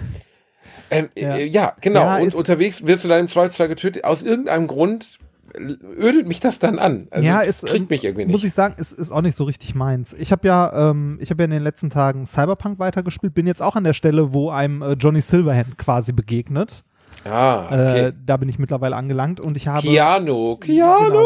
ähm, 0.90 1.10
Ja. 1.18 1.36
ja. 1.36 1.46
ja, 1.46 1.76
genau. 1.82 2.00
Ja, 2.00 2.18
und 2.20 2.34
unterwegs 2.34 2.86
wirst 2.88 3.04
du 3.04 3.10
dann 3.10 3.20
im 3.20 3.28
Zweifelsfall 3.28 3.68
getötet. 3.68 4.06
Aus 4.06 4.22
irgendeinem 4.22 4.68
Grund 4.68 5.18
ödet 5.58 6.28
mich 6.28 6.40
das 6.40 6.60
dann 6.60 6.80
an. 6.80 7.08
Also 7.12 7.28
ja, 7.28 7.42
es 7.42 7.62
kriegt 7.62 7.82
ähm, 7.82 7.88
mich 7.90 8.04
irgendwie 8.04 8.26
Muss 8.26 8.42
nicht. 8.42 8.50
ich 8.50 8.54
sagen, 8.54 8.76
es 8.78 8.92
ist 8.92 9.12
auch 9.12 9.22
nicht 9.22 9.36
so 9.36 9.44
richtig 9.44 9.76
meins. 9.76 10.14
Ich 10.14 10.32
habe 10.32 10.48
ja, 10.48 10.90
ähm, 10.92 11.18
ich 11.22 11.30
habe 11.30 11.44
ja 11.44 11.46
in 11.46 11.52
den 11.52 11.64
letzten 11.64 11.90
Tagen 11.90 12.26
Cyberpunk 12.26 12.80
weitergespielt, 12.80 13.34
bin 13.34 13.48
jetzt 13.48 13.62
auch 13.62 13.76
an 13.76 13.84
der 13.84 13.94
Stelle, 13.94 14.34
wo 14.34 14.50
einem 14.50 14.82
äh, 14.82 14.94
Johnny 14.94 15.22
Silverhand 15.22 15.78
quasi 15.78 16.12
begegnet. 16.14 16.84
Ah, 17.26 17.66
okay. 17.68 18.00
Äh, 18.08 18.14
da 18.26 18.36
bin 18.36 18.50
ich 18.50 18.60
mittlerweile 18.60 18.98
angelangt 18.98 19.40
und 19.40 19.56
ich 19.56 19.68
habe. 19.68 19.88
Keanu, 19.88 20.58
Ja, 20.66 20.98
Keanu. 20.98 21.08
genau, 21.10 21.26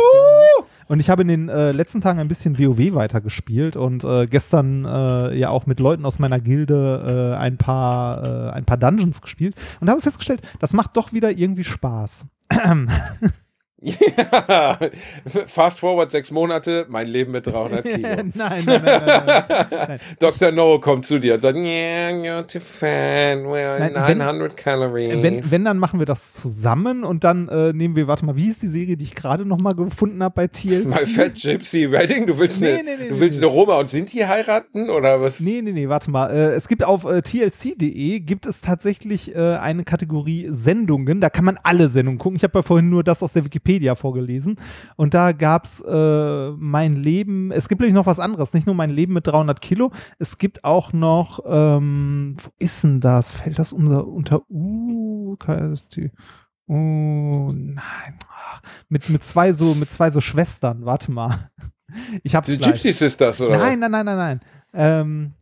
Und 0.89 0.99
ich 0.99 1.09
habe 1.09 1.23
in 1.23 1.27
den 1.27 1.49
äh, 1.49 1.71
letzten 1.71 2.01
Tagen 2.01 2.19
ein 2.19 2.27
bisschen 2.27 2.59
WoW 2.59 2.93
weitergespielt 2.93 3.75
und 3.75 4.03
äh, 4.03 4.27
gestern 4.27 4.85
äh, 4.85 5.35
ja 5.35 5.49
auch 5.49 5.65
mit 5.65 5.79
Leuten 5.79 6.05
aus 6.05 6.19
meiner 6.19 6.39
Gilde 6.39 7.33
äh, 7.33 7.37
ein 7.41 7.57
paar 7.57 8.23
äh, 8.23 8.51
ein 8.51 8.65
paar 8.65 8.77
Dungeons 8.77 9.23
gespielt 9.23 9.55
und 9.79 9.89
habe 9.89 10.01
festgestellt, 10.01 10.41
das 10.59 10.73
macht 10.73 10.95
doch 10.97 11.13
wieder 11.13 11.31
irgendwie 11.31 11.63
Spaß. 11.63 12.27
Ja. 13.79 14.79
Fast 15.47 15.79
forward 15.79 16.09
sechs 16.09 16.31
Monate, 16.31 16.87
mein 16.89 17.07
Leben 17.07 17.31
mit 17.31 17.45
300 17.45 17.83
Kilo. 17.87 18.07
nein, 18.07 18.33
nein, 18.33 18.63
nein, 18.65 19.01
nein. 19.05 19.99
Dr. 20.19 20.51
No 20.51 20.79
kommt 20.79 21.05
zu 21.05 21.19
dir 21.19 21.35
und 21.35 21.41
sagt, 21.41 21.57
yeah, 21.57 22.09
you're 22.09 22.41
too 22.47 22.59
fat, 22.59 23.37
well, 23.45 23.79
Nein, 23.79 23.93
wenn- 24.07 24.17
900 24.17 24.57
Calories. 24.57 25.21
Wenn, 25.21 25.51
wenn, 25.51 25.63
dann 25.65 25.77
machen 25.77 25.99
wir 25.99 26.07
das 26.07 26.33
zusammen 26.33 27.03
und 27.03 27.23
dann 27.23 27.49
äh, 27.49 27.71
nehmen 27.71 27.95
wir, 27.95 28.07
warte 28.07 28.25
mal, 28.25 28.35
wie 28.35 28.49
ist 28.49 28.63
die 28.63 28.67
Serie, 28.67 28.97
die 28.97 29.03
ich 29.03 29.13
gerade 29.13 29.45
noch 29.45 29.59
mal 29.59 29.73
gefunden 29.75 30.23
habe 30.23 30.33
bei 30.33 30.47
TLC? 30.47 30.85
My 30.85 31.05
Fat 31.05 31.35
Gypsy 31.35 31.91
Wedding, 31.91 32.25
du 32.25 32.37
willst, 32.39 32.61
Nee, 32.61 32.73
eine, 32.79 32.83
nee, 32.83 32.91
nee, 32.99 33.09
du 33.09 33.19
willst 33.19 33.37
eine 33.37 33.45
Roma 33.45 33.75
und 33.75 33.87
Sinti 33.87 34.17
heiraten 34.19 34.89
oder 34.89 35.21
was? 35.21 35.39
Nee, 35.39 35.61
nee, 35.61 35.71
nee, 35.71 35.87
warte 35.87 36.09
mal. 36.09 36.31
Äh, 36.31 36.53
es 36.55 36.67
gibt 36.67 36.83
auf 36.83 37.05
äh, 37.05 37.21
tlc.de 37.21 38.19
gibt 38.21 38.47
es 38.47 38.61
tatsächlich 38.61 39.35
äh, 39.35 39.57
eine 39.57 39.83
Kategorie 39.83 40.47
Sendungen. 40.49 41.21
Da 41.21 41.29
kann 41.29 41.45
man 41.45 41.59
alle 41.61 41.89
Sendungen 41.89 42.17
gucken. 42.17 42.37
Ich 42.37 42.43
habe 42.43 42.57
ja 42.57 42.63
vorhin 42.63 42.89
nur 42.89 43.03
das 43.03 43.21
aus 43.21 43.33
der 43.33 43.45
Wikipedia 43.45 43.66
vorgelesen. 43.95 44.55
Und 44.95 45.13
da 45.13 45.31
gab's 45.31 45.81
äh, 45.81 46.51
mein 46.51 46.95
Leben. 46.95 47.51
Es 47.51 47.67
gibt 47.69 47.81
nämlich 47.81 47.95
noch 47.95 48.05
was 48.05 48.19
anderes. 48.19 48.53
Nicht 48.53 48.65
nur 48.65 48.75
mein 48.75 48.89
Leben 48.89 49.13
mit 49.13 49.27
300 49.27 49.61
Kilo. 49.61 49.91
Es 50.19 50.37
gibt 50.37 50.63
auch 50.63 50.93
noch, 50.93 51.39
ähm, 51.47 52.35
wo 52.41 52.49
ist 52.59 52.83
denn 52.83 52.99
das? 52.99 53.33
Fällt 53.33 53.59
das 53.59 53.73
unser 53.73 54.07
unter 54.07 54.41
U? 54.49 55.35
KST? 55.37 56.11
Oh 56.67 57.51
nein. 57.53 58.17
Mit, 58.89 59.09
mit 59.09 59.23
zwei 59.23 59.53
so, 59.53 59.75
mit 59.75 59.91
zwei 59.91 60.09
so 60.11 60.21
Schwestern. 60.21 60.85
Warte 60.85 61.11
mal. 61.11 61.49
Ich 62.23 62.35
hab's 62.35 62.47
Die 62.47 62.57
gleich. 62.57 62.73
Gypsy 62.73 62.91
Sisters 62.91 63.39
oder 63.41 63.57
Nein, 63.57 63.79
nein, 63.79 63.91
nein, 63.91 64.05
nein, 64.05 64.17
nein. 64.17 64.39
Ähm, 64.73 65.33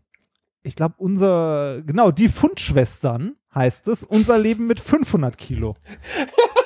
ich 0.64 0.76
glaube, 0.76 0.96
unser, 0.98 1.82
genau, 1.84 2.12
die 2.12 2.28
Fundschwestern 2.30 3.36
heißt 3.54 3.88
es, 3.88 4.04
unser 4.04 4.38
Leben 4.38 4.68
mit 4.68 4.80
500 4.80 5.38
Kilo. 5.38 5.76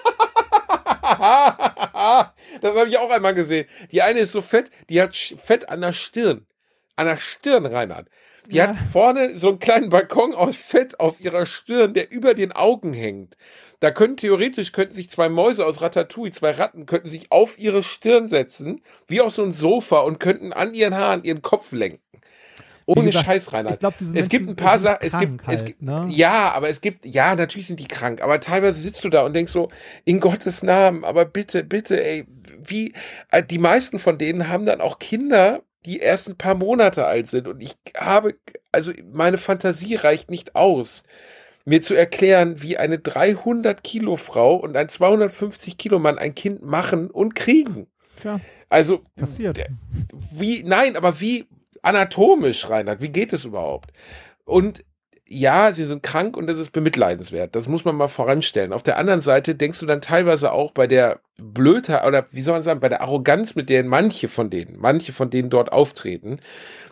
das 2.62 2.76
habe 2.76 2.88
ich 2.89 2.97
auch 2.97 3.12
einmal 3.12 3.34
gesehen. 3.34 3.68
Die 3.91 4.01
eine 4.01 4.20
ist 4.20 4.32
so 4.32 4.41
fett, 4.41 4.72
die 4.89 5.01
hat 5.01 5.16
Fett 5.16 5.70
an 5.70 5.82
der 5.82 5.93
Stirn. 5.93 6.45
An 6.95 7.07
der 7.07 7.18
Stirn, 7.18 7.66
Reinhard. 7.66 8.07
Die 8.47 8.57
Ja. 8.57 8.70
hat 8.70 8.78
vorne 8.91 9.38
so 9.38 9.49
einen 9.49 9.60
kleinen 9.60 9.89
Balkon 9.89 10.34
aus 10.34 10.55
Fett 10.57 10.99
auf 10.99 11.20
ihrer 11.20 11.45
Stirn, 11.45 11.93
der 11.93 12.12
über 12.12 12.34
den 12.34 12.51
Augen 12.51 12.93
hängt. 12.93 13.36
Da 13.80 13.91
können 13.91 14.18
theoretisch 14.18 14.72
könnten 14.72 14.95
sich 14.95 15.10
zwei 15.10 15.30
Mäuse 15.30 15.66
aus 15.66 15.82
Ratatouille, 15.82 16.32
zwei 16.32 16.51
Ratten, 16.51 16.86
könnten 16.86 17.07
sich 17.07 17.32
auf 17.32 17.57
ihre 17.60 17.84
Stirn 17.84 18.28
setzen, 18.28 18.82
wie 19.07 19.22
auf 19.22 19.34
so 19.34 19.43
ein 19.43 19.53
Sofa 19.53 19.99
und 19.99 20.20
könnten 20.20 20.51
an 20.51 20.74
ihren 20.74 20.95
Haaren 20.95 21.24
ihren 21.24 21.41
Kopf 21.41 21.72
lenken. 21.72 22.01
Ohne 22.97 23.05
gesagt, 23.07 23.25
Scheiß, 23.25 23.53
Reinhard. 23.53 23.75
ich 23.75 23.79
glaub, 23.79 23.97
diese 23.97 24.15
es 24.15 24.29
gibt 24.29 24.49
ein 24.49 24.55
paar 24.55 24.79
Sachen, 24.79 24.99
es 25.01 25.17
gibt, 25.17 25.37
krank 25.37 25.53
es 25.53 25.59
halt, 25.59 25.65
gibt, 25.65 25.81
ne? 25.81 26.07
ja, 26.09 26.51
aber 26.51 26.69
es 26.69 26.81
gibt, 26.81 27.05
ja, 27.05 27.35
natürlich 27.35 27.67
sind 27.67 27.79
die 27.79 27.87
krank, 27.87 28.21
aber 28.21 28.39
teilweise 28.39 28.79
sitzt 28.81 29.03
du 29.03 29.09
da 29.09 29.21
und 29.23 29.33
denkst 29.33 29.51
so, 29.51 29.69
in 30.05 30.19
Gottes 30.19 30.63
Namen, 30.63 31.03
aber 31.03 31.25
bitte, 31.25 31.63
bitte, 31.63 32.03
ey, 32.03 32.25
wie, 32.57 32.93
äh, 33.31 33.43
die 33.43 33.59
meisten 33.59 33.99
von 33.99 34.17
denen 34.17 34.47
haben 34.47 34.65
dann 34.65 34.81
auch 34.81 34.99
Kinder, 34.99 35.61
die 35.85 35.99
erst 35.99 36.29
ein 36.29 36.37
paar 36.37 36.55
Monate 36.55 37.05
alt 37.05 37.29
sind 37.29 37.47
und 37.47 37.61
ich 37.61 37.75
habe, 37.95 38.35
also 38.71 38.91
meine 39.13 39.37
Fantasie 39.37 39.95
reicht 39.95 40.29
nicht 40.31 40.55
aus, 40.55 41.03
mir 41.65 41.81
zu 41.81 41.93
erklären, 41.93 42.61
wie 42.61 42.77
eine 42.77 42.97
300 42.97 43.83
Kilo 43.83 44.15
Frau 44.15 44.55
und 44.55 44.75
ein 44.75 44.89
250 44.89 45.77
Kilo 45.77 45.99
Mann 45.99 46.17
ein 46.17 46.33
Kind 46.33 46.63
machen 46.63 47.11
und 47.11 47.35
kriegen. 47.35 47.87
Tja, 48.19 48.39
Also, 48.69 49.01
passiert. 49.15 49.59
wie, 50.31 50.63
nein, 50.63 50.95
aber 50.95 51.19
wie 51.21 51.47
anatomisch, 51.82 52.69
Reinhard, 52.69 53.01
wie 53.01 53.11
geht 53.11 53.34
es 53.34 53.45
überhaupt? 53.45 53.91
Und 54.45 54.84
ja, 55.32 55.71
sie 55.73 55.86
sind 55.86 56.01
krank 56.01 56.36
und 56.36 56.47
das 56.47 56.57
ist 56.57 56.71
bemitleidenswert. 56.71 57.55
Das 57.55 57.67
muss 57.67 57.86
man 57.86 57.95
mal 57.95 58.07
voranstellen. 58.07 58.73
Auf 58.73 58.82
der 58.82 58.97
anderen 58.97 59.21
Seite 59.21 59.53
denkst 59.53 59.80
du 59.80 59.86
dann 59.86 60.01
teilweise 60.01 60.51
auch 60.51 60.71
bei 60.71 60.88
der 60.88 61.19
Blödheit 61.38 62.05
oder 62.05 62.25
wie 62.32 62.41
soll 62.41 62.55
man 62.55 62.63
sagen, 62.63 62.80
bei 62.80 62.89
der 62.89 63.01
Arroganz, 63.01 63.53
mit 63.53 63.69
der 63.69 63.84
manche 63.84 64.27
von 64.27 64.49
denen, 64.49 64.77
manche 64.80 65.13
von 65.13 65.30
denen 65.30 65.51
dort 65.51 65.71
auftreten. 65.71 66.39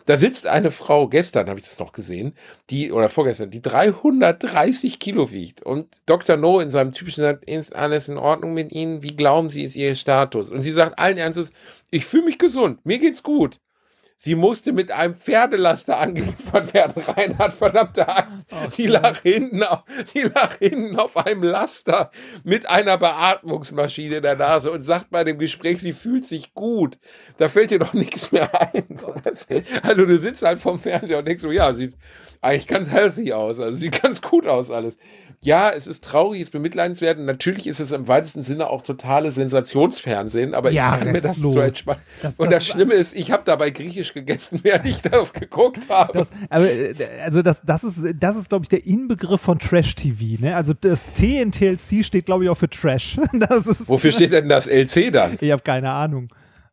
Da 0.06 0.16
sitzt 0.16 0.46
eine 0.46 0.70
Frau, 0.70 1.08
gestern 1.08 1.48
habe 1.48 1.58
ich 1.58 1.66
das 1.66 1.80
noch 1.80 1.92
gesehen, 1.92 2.34
die, 2.70 2.92
oder 2.92 3.08
vorgestern, 3.08 3.50
die 3.50 3.60
330 3.60 5.00
Kilo 5.00 5.32
wiegt. 5.32 5.62
Und 5.62 5.88
Dr. 6.06 6.36
No 6.36 6.60
in 6.60 6.70
seinem 6.70 6.92
typischen 6.92 7.24
sagt, 7.24 7.44
ist 7.44 7.74
alles 7.74 8.08
in 8.08 8.18
Ordnung 8.18 8.54
mit 8.54 8.70
Ihnen? 8.72 9.02
Wie 9.02 9.16
glauben 9.16 9.50
Sie, 9.50 9.64
ist 9.64 9.74
Ihr 9.74 9.96
Status? 9.96 10.48
Und 10.48 10.62
sie 10.62 10.72
sagt 10.72 10.98
allen 10.98 11.18
Ernstes, 11.18 11.52
ich 11.90 12.06
fühle 12.06 12.24
mich 12.24 12.38
gesund, 12.38 12.86
mir 12.86 12.98
geht's 12.98 13.22
gut. 13.22 13.60
Sie 14.20 14.34
musste 14.34 14.72
mit 14.72 14.90
einem 14.90 15.14
Pferdelaster 15.14 15.98
angeliefert 15.98 16.74
werden, 16.74 17.00
Reinhard, 17.06 17.52
verdammte 17.52 18.08
Axt. 18.08 18.46
die, 18.76 18.88
lag 18.88 19.20
hinten 19.20 19.62
auf, 19.62 19.84
die 20.12 20.22
lag 20.34 20.58
hinten 20.58 20.98
auf 20.98 21.16
einem 21.16 21.44
Laster 21.44 22.10
mit 22.42 22.68
einer 22.68 22.98
Beatmungsmaschine 22.98 24.16
in 24.16 24.22
der 24.24 24.34
Nase 24.34 24.72
und 24.72 24.82
sagt 24.82 25.10
bei 25.10 25.22
dem 25.22 25.38
Gespräch, 25.38 25.80
sie 25.80 25.92
fühlt 25.92 26.24
sich 26.24 26.52
gut. 26.52 26.98
Da 27.36 27.48
fällt 27.48 27.70
dir 27.70 27.78
doch 27.78 27.92
nichts 27.94 28.32
mehr 28.32 28.50
ein. 28.74 28.96
Also 29.82 30.04
du 30.04 30.18
sitzt 30.18 30.42
halt 30.42 30.60
vorm 30.60 30.80
Fernseher 30.80 31.20
und 31.20 31.28
denkst 31.28 31.42
so, 31.42 31.52
ja, 31.52 31.72
sieht 31.72 31.94
eigentlich 32.40 32.66
ganz 32.66 32.88
healthy 32.88 33.32
aus, 33.32 33.60
also 33.60 33.76
sieht 33.76 34.02
ganz 34.02 34.20
gut 34.20 34.48
aus 34.48 34.70
alles. 34.70 34.96
Ja, 35.40 35.70
es 35.70 35.86
ist 35.86 36.02
traurig, 36.04 36.40
es 36.40 36.48
ist 36.48 36.52
bemitleidenswert. 36.52 37.18
und 37.18 37.24
Natürlich 37.24 37.68
ist 37.68 37.78
es 37.78 37.92
im 37.92 38.08
weitesten 38.08 38.42
Sinne 38.42 38.68
auch 38.68 38.82
totale 38.82 39.30
Sensationsfernsehen, 39.30 40.52
aber 40.52 40.70
Ja, 40.72 40.94
ich 40.94 40.98
kann 40.98 41.12
mir 41.12 41.20
das 41.20 41.36
so 41.36 41.60
entspannen. 41.60 42.02
Das- 42.22 42.36
und 42.36 42.46
das 42.50 42.64
das, 42.66 42.74
Schlimme 42.74 42.94
ist, 42.94 43.14
ich 43.14 43.30
habe 43.30 43.44
dabei 43.44 43.70
Griechisch 43.70 44.14
gegessen, 44.14 44.58
während 44.64 44.86
ich 44.86 45.00
das 45.00 45.32
geguckt 45.32 45.78
habe. 45.88 46.12
Das, 46.12 46.30
aber, 46.50 46.64
äh, 46.68 46.94
also 47.24 47.42
das, 47.42 47.62
das 47.64 47.84
ist, 47.84 48.02
das 48.18 48.36
ist, 48.36 48.48
glaube 48.48 48.64
ich, 48.64 48.68
der 48.68 48.84
Inbegriff 48.84 49.40
von 49.40 49.58
Trash-TV. 49.60 50.42
Ne? 50.42 50.56
Also 50.56 50.74
das 50.74 51.12
T 51.12 51.40
in 51.40 51.52
TLC 51.52 52.04
steht, 52.04 52.26
glaube 52.26 52.44
ich, 52.44 52.50
auch 52.50 52.56
für 52.58 52.68
Trash. 52.68 53.18
Das 53.38 53.66
ist, 53.68 53.88
Wofür 53.88 54.10
steht 54.10 54.32
denn 54.32 54.48
das 54.48 54.66
LC 54.66 55.12
dann? 55.12 55.38
Ich 55.40 55.50
habe 55.52 55.62
keine 55.62 55.90
Ahnung. 55.90 56.28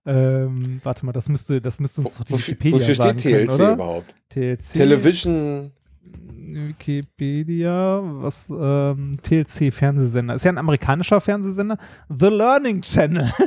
Ähm, 0.07 0.82
warte 0.84 1.05
mal, 1.05 1.11
das 1.11 1.30
müsste, 1.30 1.61
das 1.61 1.80
müsste 1.80 2.01
uns 2.01 2.18
doch 2.18 2.26
die 2.26 2.34
Wikipedia 2.34 2.80
wofür 2.80 2.95
sagen 2.95 3.20
steht 3.20 3.32
können, 3.34 3.47
TLC 3.47 3.55
oder? 3.59 3.74
überhaupt? 3.74 4.16
TLC. 4.30 4.74
Television. 4.74 5.72
Wikipedia, 6.18 8.01
was 8.03 8.49
ähm, 8.49 9.13
TLC 9.22 9.74
Fernsehsender. 9.74 10.36
Ist 10.36 10.45
ja 10.45 10.51
ein 10.51 10.57
amerikanischer 10.57 11.22
Fernsehsender. 11.22 11.78
The 12.09 12.28
Learning 12.28 12.82
Channel. 12.82 13.32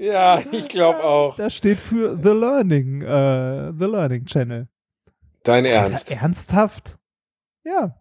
Ja, 0.00 0.40
ich 0.52 0.68
glaube 0.68 1.02
auch. 1.02 1.34
Das 1.36 1.54
steht 1.54 1.80
für 1.80 2.16
The 2.16 2.30
Learning, 2.30 3.02
äh, 3.02 3.72
The 3.76 3.86
Learning 3.86 4.26
Channel. 4.26 4.68
Dein 5.42 5.66
Alter, 5.66 5.90
Ernst. 5.90 6.10
ernsthaft? 6.10 6.98
Ja. 7.64 7.96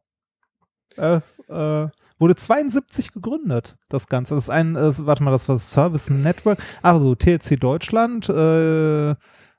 Äh, 0.95 1.21
äh, 1.49 1.89
wurde 2.19 2.35
72 2.35 3.13
gegründet, 3.13 3.77
das 3.89 4.07
Ganze. 4.07 4.35
Das 4.35 4.43
ist 4.43 4.49
ein, 4.49 4.75
äh, 4.75 5.05
warte 5.05 5.23
mal, 5.23 5.31
das 5.31 5.49
war 5.49 5.57
Service 5.57 6.09
Network. 6.09 6.59
Also 6.83 7.15
TLC 7.15 7.59
Deutschland, 7.59 8.29
äh, 8.29 9.15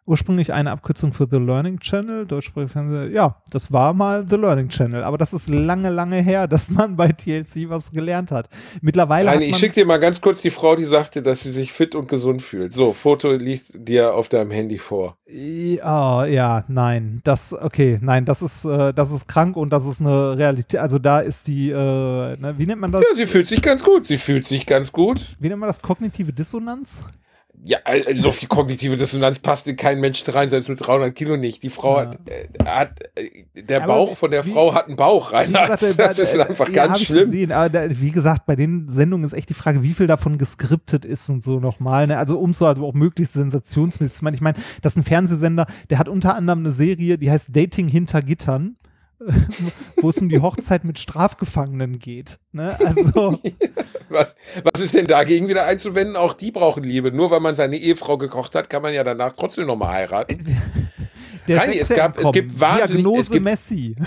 ursprünglich 0.08 0.52
eine 0.52 0.70
Abkürzung 0.70 1.12
für 1.12 1.28
The 1.30 1.36
Learning 1.36 1.78
Channel, 1.80 2.26
deutschsprachige 2.26 2.72
Fernsehen. 2.72 3.12
Ja, 3.12 3.36
das 3.52 3.70
war 3.70 3.92
mal 3.92 4.26
The 4.28 4.36
Learning 4.36 4.68
Channel, 4.70 5.04
aber 5.04 5.18
das 5.18 5.32
ist 5.34 5.50
lange, 5.50 5.90
lange 5.90 6.16
her, 6.16 6.46
dass 6.48 6.70
man 6.70 6.96
bei 6.96 7.08
TLC 7.08 7.68
was 7.68 7.92
gelernt 7.92 8.32
hat. 8.32 8.48
Mittlerweile 8.80 9.30
Nein, 9.30 9.42
ich 9.42 9.56
schicke 9.56 9.74
dir 9.74 9.86
mal 9.86 9.98
ganz 9.98 10.20
kurz 10.20 10.40
die 10.40 10.50
Frau, 10.50 10.74
die 10.76 10.84
sagte, 10.84 11.22
dass 11.22 11.42
sie 11.42 11.50
sich 11.50 11.72
fit 11.72 11.94
und 11.94 12.08
gesund 12.08 12.40
fühlt. 12.40 12.72
So, 12.72 12.92
Foto 12.92 13.32
liegt 13.32 13.70
dir 13.74 14.14
auf 14.14 14.28
deinem 14.28 14.50
Handy 14.50 14.78
vor. 14.78 15.18
Ja, 15.26 16.24
ja, 16.24 16.64
nein, 16.68 17.20
das, 17.24 17.52
okay, 17.52 17.98
nein, 18.00 18.24
das 18.24 18.40
ist, 18.40 18.64
äh, 18.64 18.94
das 18.94 19.12
ist 19.12 19.28
krank 19.28 19.56
und 19.56 19.70
das 19.70 19.86
ist 19.86 20.00
eine 20.00 20.38
Realität. 20.38 20.80
Also 20.80 20.98
da 20.98 21.20
ist 21.20 21.46
die, 21.48 21.70
äh, 21.70 21.74
ne, 21.74 22.54
wie 22.56 22.66
nennt 22.66 22.80
man 22.80 22.92
das? 22.92 23.02
Ja, 23.02 23.14
sie 23.14 23.26
fühlt 23.26 23.46
sich 23.46 23.60
ganz 23.60 23.84
gut. 23.84 24.04
Sie 24.04 24.16
fühlt 24.16 24.46
sich 24.46 24.64
ganz 24.64 24.90
gut. 24.90 25.36
Wie 25.38 25.48
nennt 25.48 25.60
man 25.60 25.68
das? 25.68 25.82
Kognitive 25.82 26.32
Dissonanz? 26.32 27.04
Ja, 27.64 27.78
also 27.84 28.22
so 28.22 28.32
viel 28.32 28.48
kognitive 28.48 28.96
Dissonanz 28.96 29.38
passt 29.40 29.66
in 29.66 29.76
keinen 29.76 30.00
Menschen 30.00 30.30
rein, 30.32 30.48
selbst 30.48 30.68
mit 30.68 30.80
300 30.80 31.14
Kilo 31.14 31.36
nicht. 31.36 31.62
Die 31.62 31.70
Frau 31.70 31.98
ja. 31.98 32.06
hat, 32.06 32.18
äh, 32.28 32.64
hat 32.64 33.00
äh, 33.16 33.62
der 33.62 33.82
aber 33.82 33.94
Bauch 33.94 34.16
von 34.16 34.30
der 34.30 34.44
wie, 34.46 34.52
Frau 34.52 34.74
hat 34.74 34.86
einen 34.86 34.96
Bauch 34.96 35.32
rein. 35.32 35.52
Gesagt, 35.52 35.98
das 35.98 36.18
ist 36.18 36.38
einfach 36.38 36.68
ja, 36.68 36.86
ganz 36.86 37.00
schlimm. 37.00 37.30
Gesehen, 37.30 37.52
aber 37.52 37.68
da, 37.68 38.00
wie 38.00 38.10
gesagt, 38.10 38.46
bei 38.46 38.56
den 38.56 38.88
Sendungen 38.88 39.24
ist 39.24 39.32
echt 39.32 39.48
die 39.48 39.54
Frage, 39.54 39.82
wie 39.82 39.92
viel 39.92 40.06
davon 40.06 40.38
geskriptet 40.38 41.04
ist 41.04 41.28
und 41.30 41.42
so 41.42 41.58
nochmal. 41.58 42.06
Ne? 42.06 42.18
Also 42.18 42.38
um 42.38 42.54
so 42.54 42.66
also 42.66 42.86
auch 42.86 42.94
möglichst 42.94 43.34
sensationsmäßig. 43.34 44.16
Ich 44.16 44.22
meine, 44.22 44.36
ich 44.36 44.42
meine, 44.42 44.58
das 44.82 44.92
ist 44.92 44.98
ein 44.98 45.04
Fernsehsender, 45.04 45.66
der 45.90 45.98
hat 45.98 46.08
unter 46.08 46.34
anderem 46.36 46.60
eine 46.60 46.70
Serie, 46.70 47.18
die 47.18 47.30
heißt 47.30 47.54
Dating 47.54 47.88
hinter 47.88 48.22
Gittern. 48.22 48.76
Wo 49.96 50.08
es 50.08 50.18
um 50.18 50.28
die 50.28 50.40
Hochzeit 50.40 50.84
mit 50.84 50.98
Strafgefangenen 50.98 51.98
geht. 51.98 52.38
Ne? 52.52 52.78
Also. 52.78 53.38
was, 54.08 54.36
was 54.72 54.80
ist 54.80 54.94
denn 54.94 55.06
dagegen 55.06 55.48
wieder 55.48 55.64
einzuwenden? 55.64 56.16
Auch 56.16 56.34
die 56.34 56.50
brauchen 56.50 56.84
Liebe. 56.84 57.12
Nur 57.12 57.30
weil 57.30 57.40
man 57.40 57.54
seine 57.54 57.76
Ehefrau 57.76 58.18
gekocht 58.18 58.54
hat, 58.54 58.70
kann 58.70 58.82
man 58.82 58.94
ja 58.94 59.04
danach 59.04 59.32
trotzdem 59.32 59.66
nochmal 59.66 59.92
heiraten. 59.92 60.46
Der 61.48 61.58
Reini, 61.58 61.78
es, 61.78 61.88
gab, 61.88 62.18
es 62.18 62.32
gibt 62.32 62.60
wahnsinnig, 62.60 63.02
Diagnose 63.02 63.20
es 63.20 63.30
gibt, 63.30 63.44
Messi. 63.44 63.96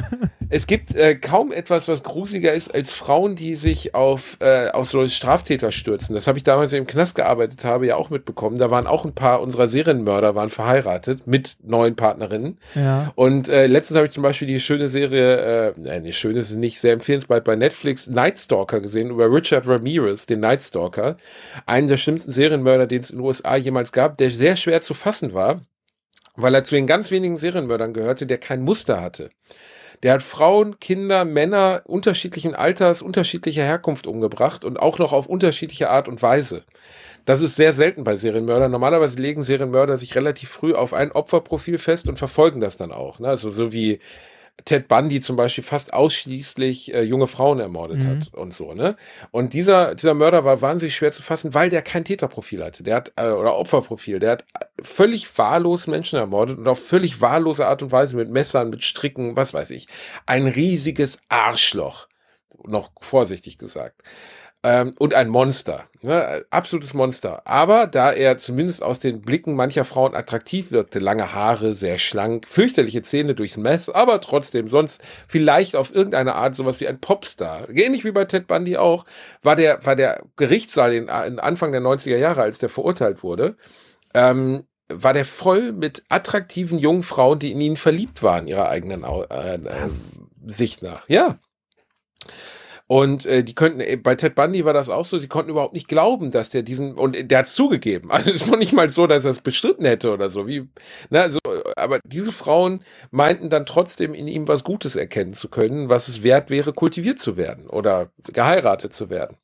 Es 0.53 0.67
gibt 0.67 0.93
äh, 0.95 1.15
kaum 1.15 1.53
etwas, 1.53 1.87
was 1.87 2.03
gruseliger 2.03 2.53
ist 2.53 2.75
als 2.75 2.91
Frauen, 2.91 3.37
die 3.37 3.55
sich 3.55 3.95
auf, 3.95 4.37
äh, 4.41 4.69
auf 4.71 4.89
so 4.89 5.07
Straftäter 5.07 5.71
stürzen. 5.71 6.13
Das 6.13 6.27
habe 6.27 6.37
ich 6.37 6.43
damals 6.43 6.73
im 6.73 6.85
Knast 6.85 7.15
gearbeitet 7.15 7.63
habe, 7.63 7.87
ja 7.87 7.95
auch 7.95 8.09
mitbekommen. 8.09 8.57
Da 8.57 8.69
waren 8.69 8.85
auch 8.85 9.05
ein 9.05 9.15
paar 9.15 9.41
unserer 9.41 9.69
Serienmörder 9.69 10.35
waren 10.35 10.49
verheiratet 10.49 11.25
mit 11.25 11.55
neuen 11.63 11.95
Partnerinnen. 11.95 12.57
Ja. 12.75 13.13
Und 13.15 13.47
äh, 13.47 13.65
letztens 13.67 13.95
habe 13.95 14.07
ich 14.07 14.11
zum 14.11 14.23
Beispiel 14.23 14.47
die 14.49 14.59
schöne 14.59 14.89
Serie, 14.89 15.69
äh, 15.69 15.99
nee, 16.01 16.11
schön 16.11 16.35
ist 16.35 16.51
es 16.51 16.57
nicht, 16.57 16.81
sehr 16.81 16.91
empfehlenswert 16.91 17.45
bei 17.45 17.55
Netflix, 17.55 18.07
Night 18.07 18.37
Stalker 18.37 18.81
gesehen 18.81 19.09
über 19.09 19.31
Richard 19.31 19.65
Ramirez, 19.65 20.25
den 20.25 20.41
Night 20.41 20.63
Stalker. 20.63 21.15
Einen 21.65 21.87
der 21.87 21.95
schlimmsten 21.95 22.33
Serienmörder, 22.33 22.87
den 22.87 22.99
es 22.99 23.09
in 23.09 23.19
den 23.19 23.25
USA 23.25 23.55
jemals 23.55 23.93
gab, 23.93 24.17
der 24.17 24.29
sehr 24.29 24.57
schwer 24.57 24.81
zu 24.81 24.93
fassen 24.93 25.33
war 25.33 25.61
weil 26.35 26.55
er 26.55 26.63
zu 26.63 26.75
den 26.75 26.87
ganz 26.87 27.11
wenigen 27.11 27.37
Serienmördern 27.37 27.93
gehörte, 27.93 28.25
der 28.25 28.37
kein 28.37 28.61
Muster 28.61 29.01
hatte. 29.01 29.31
Der 30.03 30.13
hat 30.13 30.23
Frauen, 30.23 30.79
Kinder, 30.79 31.25
Männer 31.25 31.83
unterschiedlichen 31.85 32.55
Alters, 32.55 33.01
unterschiedlicher 33.01 33.63
Herkunft 33.63 34.07
umgebracht 34.07 34.65
und 34.65 34.77
auch 34.77 34.97
noch 34.97 35.13
auf 35.13 35.27
unterschiedliche 35.27 35.89
Art 35.89 36.07
und 36.07 36.21
Weise. 36.21 36.63
Das 37.25 37.41
ist 37.43 37.55
sehr 37.55 37.73
selten 37.73 38.03
bei 38.03 38.17
Serienmördern. 38.17 38.71
Normalerweise 38.71 39.19
legen 39.19 39.43
Serienmörder 39.43 39.99
sich 39.99 40.15
relativ 40.15 40.49
früh 40.49 40.73
auf 40.73 40.93
ein 40.93 41.11
Opferprofil 41.11 41.77
fest 41.77 42.09
und 42.09 42.17
verfolgen 42.17 42.61
das 42.61 42.77
dann 42.77 42.91
auch. 42.91 43.19
Ne? 43.19 43.27
Also 43.27 43.51
so 43.51 43.71
wie 43.71 43.99
Ted 44.65 44.87
Bundy 44.87 45.19
zum 45.21 45.35
Beispiel 45.35 45.63
fast 45.63 45.93
ausschließlich 45.93 46.93
äh, 46.93 47.01
junge 47.01 47.27
Frauen 47.27 47.59
ermordet 47.59 48.03
mhm. 48.03 48.09
hat 48.09 48.33
und 48.33 48.53
so, 48.53 48.73
ne? 48.73 48.95
Und 49.31 49.53
dieser, 49.53 49.95
dieser 49.95 50.13
Mörder 50.13 50.45
war 50.45 50.61
wahnsinnig 50.61 50.95
schwer 50.95 51.11
zu 51.11 51.21
fassen, 51.21 51.53
weil 51.53 51.69
der 51.69 51.81
kein 51.81 52.05
Täterprofil 52.05 52.63
hatte. 52.63 52.83
Der 52.83 52.95
hat, 52.95 53.11
äh, 53.15 53.29
oder 53.29 53.57
Opferprofil, 53.57 54.19
der 54.19 54.31
hat 54.31 54.45
völlig 54.81 55.37
wahllos 55.37 55.87
Menschen 55.87 56.19
ermordet 56.19 56.59
und 56.59 56.67
auf 56.67 56.83
völlig 56.83 57.21
wahllose 57.21 57.65
Art 57.65 57.81
und 57.81 57.91
Weise 57.91 58.15
mit 58.15 58.29
Messern, 58.29 58.69
mit 58.69 58.83
Stricken, 58.83 59.35
was 59.35 59.53
weiß 59.53 59.71
ich. 59.71 59.87
Ein 60.25 60.47
riesiges 60.47 61.19
Arschloch. 61.29 62.07
Noch 62.63 62.91
vorsichtig 63.01 63.57
gesagt 63.57 64.01
ähm, 64.63 64.91
und 64.99 65.13
ein 65.13 65.29
Monster. 65.29 65.85
Ne? 66.01 66.45
Absolutes 66.49 66.93
Monster. 66.93 67.41
Aber 67.45 67.87
da 67.87 68.11
er 68.11 68.37
zumindest 68.37 68.83
aus 68.83 68.99
den 68.99 69.21
Blicken 69.21 69.55
mancher 69.55 69.85
Frauen 69.85 70.15
attraktiv 70.15 70.71
wirkte, 70.71 70.99
lange 70.99 71.33
Haare, 71.33 71.75
sehr 71.75 71.99
schlank, 71.99 72.47
fürchterliche 72.47 73.01
Zähne 73.01 73.35
durchs 73.35 73.57
Mess, 73.57 73.89
aber 73.89 74.21
trotzdem 74.21 74.67
sonst 74.67 75.01
vielleicht 75.27 75.75
auf 75.75 75.93
irgendeine 75.93 76.35
Art 76.35 76.55
sowas 76.55 76.79
wie 76.79 76.87
ein 76.87 76.99
Popstar. 76.99 77.69
Ähnlich 77.69 78.03
wie 78.03 78.11
bei 78.11 78.25
Ted 78.25 78.47
Bundy 78.47 78.77
auch, 78.77 79.05
war 79.41 79.55
der, 79.55 79.85
war 79.85 79.95
der 79.95 80.23
Gerichtssaal 80.35 80.93
in, 80.93 81.03
in 81.03 81.39
Anfang 81.39 81.71
der 81.71 81.81
90er 81.81 82.17
Jahre, 82.17 82.41
als 82.41 82.59
der 82.59 82.69
verurteilt 82.69 83.23
wurde, 83.23 83.55
ähm, 84.13 84.63
war 84.89 85.13
der 85.13 85.25
voll 85.25 85.71
mit 85.71 86.03
attraktiven 86.09 86.77
jungen 86.77 87.03
Frauen, 87.03 87.39
die 87.39 87.51
in 87.51 87.61
ihn 87.61 87.77
verliebt 87.77 88.23
waren, 88.23 88.47
ihrer 88.47 88.69
eigenen 88.69 89.03
äh, 89.03 89.55
äh, 89.55 89.89
Sicht 90.45 90.81
nach. 90.83 91.07
Ja. 91.07 91.39
Und 92.91 93.25
äh, 93.25 93.41
die 93.41 93.55
könnten, 93.55 93.79
äh, 93.79 93.95
bei 93.95 94.15
Ted 94.15 94.35
Bundy 94.35 94.65
war 94.65 94.73
das 94.73 94.89
auch 94.89 95.05
so, 95.05 95.17
sie 95.17 95.29
konnten 95.29 95.49
überhaupt 95.49 95.75
nicht 95.75 95.87
glauben, 95.87 96.29
dass 96.29 96.49
der 96.49 96.61
diesen, 96.61 96.95
und 96.95 97.31
der 97.31 97.37
hat 97.37 97.47
zugegeben. 97.47 98.11
Also 98.21 98.31
es 98.31 98.41
ist 98.41 98.51
noch 98.51 98.57
nicht 98.57 98.73
mal 98.73 98.89
so, 98.89 99.07
dass 99.07 99.23
er 99.23 99.31
es 99.31 99.39
bestritten 99.39 99.85
hätte 99.85 100.11
oder 100.11 100.29
so. 100.29 100.45
Wie, 100.45 100.67
na, 101.09 101.29
so, 101.29 101.39
aber 101.77 101.99
diese 102.03 102.33
Frauen 102.33 102.83
meinten 103.09 103.49
dann 103.49 103.65
trotzdem 103.65 104.13
in 104.13 104.27
ihm 104.27 104.49
was 104.49 104.65
Gutes 104.65 104.97
erkennen 104.97 105.31
zu 105.31 105.47
können, 105.47 105.87
was 105.87 106.09
es 106.09 106.21
wert 106.21 106.49
wäre, 106.49 106.73
kultiviert 106.73 107.17
zu 107.17 107.37
werden 107.37 107.69
oder 107.69 108.11
geheiratet 108.27 108.93
zu 108.93 109.09
werden. 109.09 109.37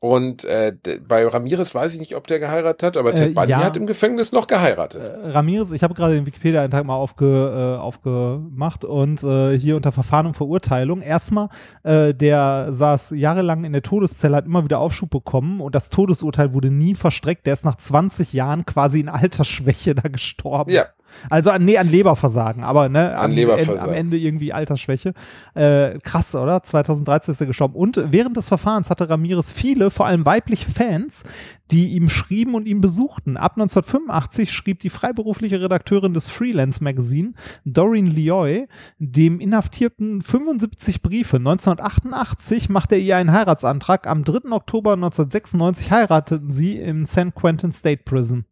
Und 0.00 0.44
äh, 0.44 0.76
bei 1.06 1.26
Ramirez 1.26 1.74
weiß 1.74 1.94
ich 1.94 1.98
nicht, 1.98 2.14
ob 2.14 2.26
der 2.26 2.38
geheiratet 2.38 2.82
hat, 2.82 2.96
aber 2.98 3.14
Ted 3.14 3.30
äh, 3.30 3.32
Bundy 3.32 3.52
ja. 3.52 3.64
hat 3.64 3.76
im 3.76 3.86
Gefängnis 3.86 4.32
noch 4.32 4.46
geheiratet. 4.46 5.08
Äh, 5.08 5.30
Ramirez, 5.30 5.72
ich 5.72 5.82
habe 5.82 5.94
gerade 5.94 6.14
den 6.14 6.26
Wikipedia-Eintrag 6.26 6.84
mal 6.84 6.96
aufge, 6.96 7.24
äh, 7.24 7.80
aufgemacht 7.80 8.84
und 8.84 9.22
äh, 9.22 9.58
hier 9.58 9.76
unter 9.76 9.92
Verfahren 9.92 10.26
und 10.26 10.36
Verurteilung. 10.36 11.00
Erstmal, 11.00 11.48
äh, 11.84 12.12
der 12.12 12.68
saß 12.72 13.14
jahrelang 13.16 13.64
in 13.64 13.72
der 13.72 13.82
Todeszelle, 13.82 14.36
hat 14.36 14.44
immer 14.44 14.64
wieder 14.64 14.78
Aufschub 14.78 15.08
bekommen 15.08 15.62
und 15.62 15.74
das 15.74 15.88
Todesurteil 15.88 16.52
wurde 16.52 16.70
nie 16.70 16.94
verstreckt. 16.94 17.46
Der 17.46 17.54
ist 17.54 17.64
nach 17.64 17.76
20 17.76 18.34
Jahren 18.34 18.66
quasi 18.66 19.00
in 19.00 19.08
Altersschwäche 19.08 19.94
da 19.94 20.08
gestorben. 20.08 20.70
Ja. 20.70 20.86
Also 21.30 21.50
an, 21.50 21.64
nee, 21.64 21.78
an 21.78 21.88
Leberversagen, 21.88 22.64
aber 22.64 22.88
ne, 22.88 23.10
an, 23.16 23.26
an 23.26 23.32
Leberversagen. 23.32 23.80
am 23.80 23.92
Ende 23.92 24.16
irgendwie 24.16 24.52
Altersschwäche. 24.52 25.12
Äh, 25.54 25.98
krass, 26.00 26.34
oder? 26.34 26.62
2013 26.62 27.32
ist 27.32 27.40
er 27.40 27.46
gestorben. 27.46 27.74
Und 27.74 28.00
während 28.10 28.36
des 28.36 28.48
Verfahrens 28.48 28.90
hatte 28.90 29.08
Ramirez 29.08 29.52
viele, 29.52 29.90
vor 29.90 30.06
allem 30.06 30.26
weibliche 30.26 30.68
Fans, 30.68 31.24
die 31.70 31.94
ihm 31.94 32.08
schrieben 32.08 32.54
und 32.54 32.66
ihn 32.66 32.80
besuchten. 32.80 33.36
Ab 33.36 33.52
1985 33.52 34.52
schrieb 34.52 34.80
die 34.80 34.90
freiberufliche 34.90 35.60
Redakteurin 35.60 36.14
des 36.14 36.28
Freelance 36.28 36.82
Magazine, 36.82 37.32
Doreen 37.64 38.06
Lioy, 38.06 38.66
dem 38.98 39.40
Inhaftierten 39.40 40.20
75 40.20 41.02
Briefe. 41.02 41.36
1988 41.36 42.68
machte 42.68 42.96
er 42.96 43.00
ihr 43.00 43.16
einen 43.16 43.32
Heiratsantrag. 43.32 44.06
Am 44.06 44.24
3. 44.24 44.50
Oktober 44.52 44.92
1996 44.92 45.90
heirateten 45.90 46.50
sie 46.50 46.78
im 46.78 47.06
San 47.06 47.34
Quentin 47.34 47.72
State 47.72 48.02
Prison. 48.04 48.44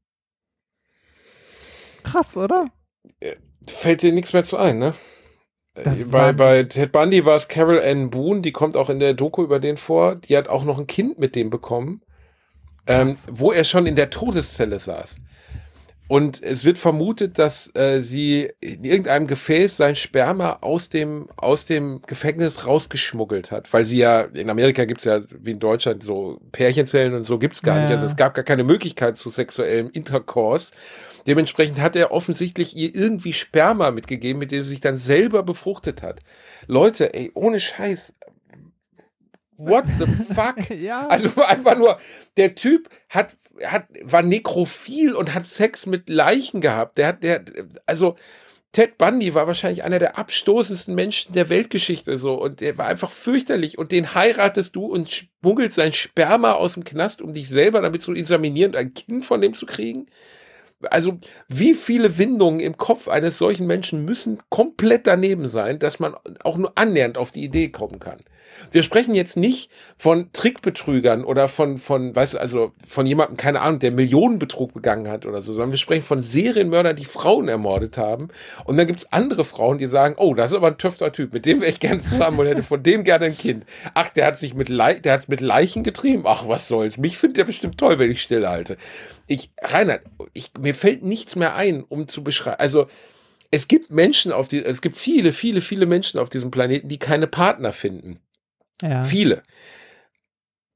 Krass, 2.02 2.36
oder? 2.36 2.66
Äh, 3.20 3.36
fällt 3.68 4.02
dir 4.02 4.12
nichts 4.12 4.32
mehr 4.32 4.44
zu 4.44 4.56
ein, 4.56 4.78
ne? 4.78 4.94
Äh, 5.74 6.04
bei, 6.04 6.32
bei 6.32 6.62
Ted 6.64 6.92
Bundy 6.92 7.24
war 7.24 7.36
es 7.36 7.48
Carol 7.48 7.80
Ann 7.80 8.10
Boone, 8.10 8.42
die 8.42 8.52
kommt 8.52 8.76
auch 8.76 8.90
in 8.90 8.98
der 8.98 9.14
Doku 9.14 9.42
über 9.42 9.58
den 9.58 9.76
vor. 9.76 10.16
Die 10.16 10.36
hat 10.36 10.48
auch 10.48 10.64
noch 10.64 10.78
ein 10.78 10.86
Kind 10.86 11.18
mit 11.18 11.34
dem 11.34 11.50
bekommen, 11.50 12.02
ähm, 12.86 13.16
wo 13.30 13.52
er 13.52 13.64
schon 13.64 13.86
in 13.86 13.96
der 13.96 14.10
Todeszelle 14.10 14.78
saß. 14.78 15.16
Und 16.08 16.42
es 16.42 16.64
wird 16.64 16.76
vermutet, 16.76 17.38
dass 17.38 17.74
äh, 17.74 18.02
sie 18.02 18.50
in 18.60 18.84
irgendeinem 18.84 19.26
Gefäß 19.26 19.78
sein 19.78 19.96
Sperma 19.96 20.58
aus 20.60 20.90
dem, 20.90 21.30
aus 21.36 21.64
dem 21.64 22.02
Gefängnis 22.06 22.66
rausgeschmuggelt 22.66 23.50
hat. 23.50 23.72
Weil 23.72 23.86
sie 23.86 23.96
ja, 23.96 24.20
in 24.20 24.50
Amerika 24.50 24.84
gibt 24.84 25.00
es 25.00 25.04
ja 25.06 25.22
wie 25.30 25.52
in 25.52 25.58
Deutschland 25.58 26.02
so 26.02 26.38
Pärchenzellen 26.52 27.14
und 27.14 27.24
so 27.24 27.38
gibt 27.38 27.54
es 27.54 27.62
gar 27.62 27.76
ja. 27.76 27.82
nicht. 27.84 27.92
Also 27.94 28.04
es 28.04 28.16
gab 28.16 28.34
gar 28.34 28.44
keine 28.44 28.62
Möglichkeit 28.62 29.16
zu 29.16 29.30
sexuellem 29.30 29.88
Intercourse. 29.90 30.72
Dementsprechend 31.26 31.80
hat 31.80 31.96
er 31.96 32.10
offensichtlich 32.10 32.76
ihr 32.76 32.94
irgendwie 32.94 33.32
Sperma 33.32 33.90
mitgegeben, 33.90 34.38
mit 34.38 34.50
dem 34.50 34.62
sie 34.62 34.70
sich 34.70 34.80
dann 34.80 34.98
selber 34.98 35.42
befruchtet 35.42 36.02
hat. 36.02 36.20
Leute, 36.66 37.14
ey, 37.14 37.30
ohne 37.34 37.60
Scheiß. 37.60 38.14
What 39.56 39.84
the 39.98 40.06
fuck? 40.34 40.70
ja. 40.70 41.06
Also 41.06 41.28
einfach 41.42 41.76
nur, 41.76 41.98
der 42.36 42.54
Typ 42.54 42.88
hat, 43.08 43.36
hat, 43.64 43.86
war 44.02 44.22
nekrophil 44.22 45.14
und 45.14 45.34
hat 45.34 45.46
Sex 45.46 45.86
mit 45.86 46.08
Leichen 46.08 46.60
gehabt. 46.60 46.98
Der 46.98 47.06
hat, 47.06 47.22
der, 47.22 47.44
also, 47.86 48.16
Ted 48.72 48.96
Bundy 48.96 49.34
war 49.34 49.46
wahrscheinlich 49.46 49.84
einer 49.84 49.98
der 49.98 50.16
abstoßendsten 50.16 50.94
Menschen 50.94 51.34
der 51.34 51.50
Weltgeschichte 51.50 52.16
so 52.16 52.40
und 52.40 52.62
der 52.62 52.78
war 52.78 52.86
einfach 52.86 53.10
fürchterlich 53.10 53.76
und 53.76 53.92
den 53.92 54.14
heiratest 54.14 54.74
du 54.74 54.86
und 54.86 55.12
schmuggelst 55.12 55.76
sein 55.76 55.92
Sperma 55.92 56.52
aus 56.52 56.72
dem 56.72 56.82
Knast, 56.82 57.20
um 57.20 57.34
dich 57.34 57.50
selber 57.50 57.82
damit 57.82 58.00
zu 58.00 58.14
examinieren 58.14 58.70
und 58.70 58.78
ein 58.78 58.94
Kind 58.94 59.26
von 59.26 59.42
dem 59.42 59.52
zu 59.52 59.66
kriegen 59.66 60.06
also 60.90 61.18
wie 61.48 61.74
viele 61.74 62.18
Windungen 62.18 62.60
im 62.60 62.76
Kopf 62.76 63.08
eines 63.08 63.38
solchen 63.38 63.66
Menschen 63.66 64.04
müssen 64.04 64.38
komplett 64.48 65.06
daneben 65.06 65.48
sein, 65.48 65.78
dass 65.78 65.98
man 65.98 66.14
auch 66.42 66.56
nur 66.56 66.72
annähernd 66.76 67.18
auf 67.18 67.30
die 67.30 67.44
Idee 67.44 67.68
kommen 67.68 68.00
kann. 68.00 68.20
Wir 68.70 68.82
sprechen 68.82 69.14
jetzt 69.14 69.36
nicht 69.36 69.70
von 69.96 70.30
Trickbetrügern 70.32 71.24
oder 71.24 71.48
von, 71.48 71.78
von, 71.78 72.14
weißt 72.14 72.34
du, 72.34 72.38
also 72.38 72.72
von 72.86 73.06
jemandem, 73.06 73.36
keine 73.36 73.60
Ahnung, 73.60 73.80
der 73.80 73.90
Millionenbetrug 73.90 74.74
begangen 74.74 75.08
hat 75.08 75.26
oder 75.26 75.42
so, 75.42 75.52
sondern 75.52 75.70
wir 75.70 75.78
sprechen 75.78 76.04
von 76.04 76.22
Serienmördern, 76.22 76.96
die 76.96 77.04
Frauen 77.04 77.48
ermordet 77.48 77.98
haben. 77.98 78.28
Und 78.64 78.76
dann 78.76 78.86
gibt's 78.86 79.06
andere 79.10 79.44
Frauen, 79.44 79.78
die 79.78 79.86
sagen, 79.86 80.14
oh, 80.18 80.34
das 80.34 80.52
ist 80.52 80.56
aber 80.56 80.68
ein 80.68 80.78
töfter 80.78 81.12
Typ, 81.12 81.32
mit 81.32 81.46
dem 81.46 81.60
wäre 81.60 81.70
ich 81.70 81.80
gerne 81.80 82.00
zusammen 82.00 82.38
und 82.40 82.46
hätte 82.46 82.62
von 82.62 82.82
dem 82.82 83.04
gerne 83.04 83.26
ein 83.26 83.36
Kind. 83.36 83.64
Ach, 83.94 84.10
der 84.10 84.26
hat 84.26 84.38
sich 84.38 84.54
mit, 84.54 84.68
Le 84.68 85.00
der 85.00 85.14
hat 85.14 85.28
mit 85.28 85.40
Leichen 85.40 85.82
getrieben. 85.82 86.22
Ach, 86.26 86.48
was 86.48 86.68
soll's. 86.68 86.96
Mich 86.96 87.18
findet 87.18 87.38
der 87.38 87.44
bestimmt 87.44 87.78
toll, 87.78 87.98
wenn 87.98 88.10
ich 88.10 88.22
stillhalte. 88.22 88.76
Ich, 89.26 89.50
Reinhard, 89.62 90.02
ich, 90.34 90.50
mir 90.60 90.71
fällt 90.74 91.02
nichts 91.02 91.36
mehr 91.36 91.54
ein, 91.54 91.82
um 91.82 92.08
zu 92.08 92.22
beschreiben. 92.22 92.60
Also, 92.60 92.86
es 93.50 93.68
gibt 93.68 93.90
Menschen 93.90 94.32
auf 94.32 94.48
die, 94.48 94.64
es 94.64 94.80
gibt 94.80 94.96
viele, 94.96 95.32
viele, 95.32 95.60
viele 95.60 95.86
Menschen 95.86 96.18
auf 96.18 96.30
diesem 96.30 96.50
Planeten, 96.50 96.88
die 96.88 96.98
keine 96.98 97.26
Partner 97.26 97.72
finden. 97.72 98.18
Ja. 98.80 99.04
Viele. 99.04 99.42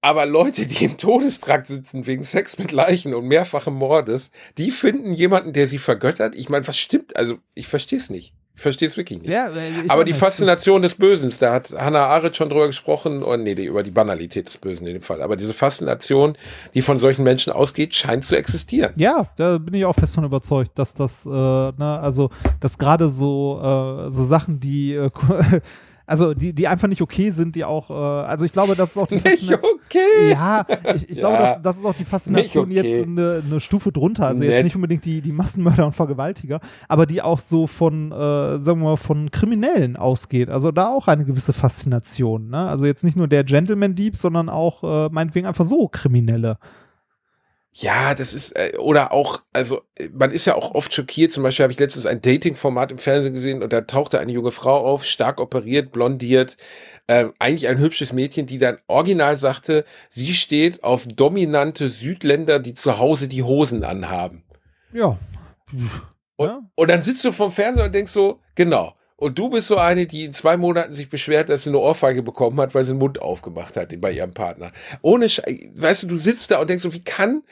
Aber 0.02 0.27
Leute, 0.27 0.66
die 0.66 0.85
im 0.85 0.98
Todestrakt 0.98 1.66
sitzen 1.66 2.06
wegen 2.06 2.23
Sex 2.23 2.59
mit 2.59 2.70
Leichen 2.70 3.14
und 3.14 3.27
mehrfachem 3.27 3.74
Mordes, 3.74 4.31
die 4.56 4.70
finden 4.70 5.12
jemanden, 5.12 5.52
der 5.52 5.66
sie 5.66 5.78
vergöttert. 5.78 6.36
Ich 6.36 6.48
meine, 6.48 6.66
was 6.68 6.78
stimmt? 6.78 7.16
Also, 7.16 7.39
ich 7.55 7.66
verstehe 7.66 7.98
es 7.98 8.10
nicht. 8.10 8.32
Ich 8.56 8.62
verstehe 8.62 8.88
es 8.88 8.96
wirklich 8.96 9.20
nicht. 9.20 9.30
Ja, 9.30 9.50
Aber 9.88 10.02
die 10.04 10.12
nicht. 10.12 10.18
Faszination 10.18 10.80
des 10.80 10.94
Bösen, 10.94 11.30
da 11.40 11.52
hat 11.52 11.72
Hannah 11.76 12.06
Arendt 12.06 12.36
schon 12.38 12.48
drüber 12.48 12.66
gesprochen, 12.66 13.22
und 13.22 13.42
nee, 13.42 13.54
die, 13.54 13.66
über 13.66 13.82
die 13.82 13.90
Banalität 13.90 14.48
des 14.48 14.56
Bösen 14.56 14.86
in 14.86 14.94
dem 14.94 15.02
Fall. 15.02 15.20
Aber 15.20 15.36
diese 15.36 15.52
Faszination, 15.52 16.38
die 16.72 16.80
von 16.80 16.98
solchen 16.98 17.22
Menschen 17.22 17.52
ausgeht, 17.52 17.94
scheint 17.94 18.24
zu 18.24 18.34
existieren. 18.34 18.94
Ja, 18.96 19.28
da 19.36 19.58
bin 19.58 19.74
ich 19.74 19.84
auch 19.84 19.94
fest 19.94 20.14
von 20.14 20.24
überzeugt, 20.24 20.78
dass 20.78 20.94
das, 20.94 21.26
äh, 21.26 21.28
ne, 21.28 22.00
also, 22.02 22.30
dass 22.60 22.78
gerade 22.78 23.10
so, 23.10 23.60
äh, 23.62 24.10
so 24.10 24.24
Sachen, 24.24 24.58
die, 24.58 24.94
äh, 24.94 25.10
also 26.06 26.34
die, 26.34 26.52
die 26.52 26.68
einfach 26.68 26.88
nicht 26.88 27.02
okay 27.02 27.30
sind, 27.30 27.56
die 27.56 27.64
auch, 27.64 27.90
äh, 27.90 27.94
also 27.94 28.44
ich 28.44 28.52
glaube, 28.52 28.76
das 28.76 28.90
ist 28.90 28.96
auch 28.98 29.06
die 29.08 29.14
Nicht 29.16 29.26
Faszination. 29.28 29.70
okay. 29.84 30.30
Ja, 30.30 30.64
ich, 30.94 31.10
ich 31.10 31.18
glaube, 31.18 31.34
Ja. 31.36 31.54
das, 31.54 31.62
das 31.62 31.76
ist 31.78 31.84
auch 31.84 31.94
die 31.94 32.04
Faszination 32.04 32.68
Nicht 32.68 32.78
okay. 32.80 32.96
jetzt 32.98 33.06
eine, 33.08 33.42
eine 33.44 33.60
Stufe 33.60 33.92
drunter. 33.92 34.26
Also 34.28 34.42
jetzt 34.44 34.52
Nett. 34.52 34.64
nicht 34.64 34.76
unbedingt 34.76 35.04
die, 35.04 35.20
die 35.20 35.32
Massenmörder 35.32 35.86
und 35.86 35.92
Vergewaltiger, 35.94 36.60
aber 36.88 37.06
die 37.06 37.22
auch 37.22 37.38
so 37.40 37.66
von, 37.66 38.12
äh, 38.12 38.14
sagen 38.58 38.80
wir 38.80 38.90
mal, 38.90 38.96
von 38.96 39.30
Kriminellen 39.30 39.96
ausgeht. 39.96 40.48
Also 40.48 40.70
da 40.72 40.88
auch 40.88 41.08
eine 41.08 41.24
gewisse 41.24 41.52
Faszination. 41.52 42.50
Ne? 42.50 42.68
Also 42.68 42.86
jetzt 42.86 43.04
nicht 43.04 43.16
nur 43.16 43.28
der 43.28 43.44
Gentleman-Dieb, 43.44 44.16
sondern 44.16 44.48
auch 44.48 44.82
äh, 44.84 45.08
meinetwegen 45.12 45.46
einfach 45.46 45.64
so 45.64 45.88
Kriminelle. 45.88 46.58
Ja, 47.78 48.15
das 48.15 48.32
ist, 48.32 48.53
äh, 48.57 48.73
oder 48.78 49.12
auch, 49.12 49.43
also 49.53 49.82
man 50.11 50.31
ist 50.31 50.47
ja 50.47 50.55
auch 50.55 50.74
oft 50.74 50.94
schockiert. 50.94 51.32
Zum 51.32 51.43
Beispiel 51.43 51.65
habe 51.65 51.73
ich 51.74 51.78
letztens 51.78 52.07
ein 52.07 52.23
Dating-Format 52.23 52.90
im 52.90 52.98
Fernsehen 52.98 53.35
gesehen 53.35 53.62
und 53.62 53.70
da 53.70 53.82
tauchte 53.82 54.19
eine 54.19 54.32
junge 54.32 54.51
Frau 54.51 54.78
auf, 54.86 55.05
stark 55.05 55.40
operiert, 55.40 55.93
blondiert, 55.93 56.57
ähm, 57.07 57.35
eigentlich 57.39 57.69
ein 57.69 57.77
hübsches 57.78 58.15
Mädchen, 58.15 58.47
die 58.47 58.57
dann 58.57 58.78
original 58.86 59.36
sagte, 59.36 59.85
sie 60.09 60.35
steht 60.35 60.85
auf 60.85 61.07
dominante 61.07 61.90
Südländer, 61.90 62.61
die 62.61 62.73
zu 62.73 62.98
Hause 62.98 63.28
die 63.28 63.43
Hosen 63.43 63.85
anhaben. 63.85 64.43
Ja. 64.94 65.19
Und, 66.36 66.47
Ja. 66.47 66.61
und 66.77 66.90
dann 66.90 67.03
sitzt 67.03 67.24
du 67.27 67.32
vom 67.32 67.53
Fernseher 67.53 67.85
und 67.85 67.94
denkst 67.94 68.12
so, 68.12 68.40
genau. 68.55 68.94
Und 69.19 69.39
du 69.39 69.48
bist 69.48 69.69
so 69.69 69.77
eine, 69.78 70.07
die 70.07 70.27
in 70.27 70.32
zwei 70.35 70.57
Monaten 70.59 70.94
sich 70.94 71.09
beschwert, 71.09 71.48
dass 71.48 71.65
sie 71.65 71.70
eine 71.70 71.78
Ohrfeige 71.78 72.23
bekommen 72.23 72.61
hat, 72.61 72.74
weil 72.74 72.85
sie 72.85 72.93
den 72.93 72.98
Mund 72.98 73.20
aufgemacht 73.20 73.77
hat 73.77 73.98
bei 74.01 74.12
ihrem 74.12 74.32
Partner. 74.32 74.73
Ohne, 75.01 75.28
Sche 75.31 75.43
weißt 75.74 76.03
du, 76.03 76.07
du 76.09 76.16
sitzt 76.16 76.51
da 76.51 76.61
und 76.61 76.69
denkst 76.69 76.82
so, 76.82 76.93
wie 76.93 77.03
kann, 77.03 77.43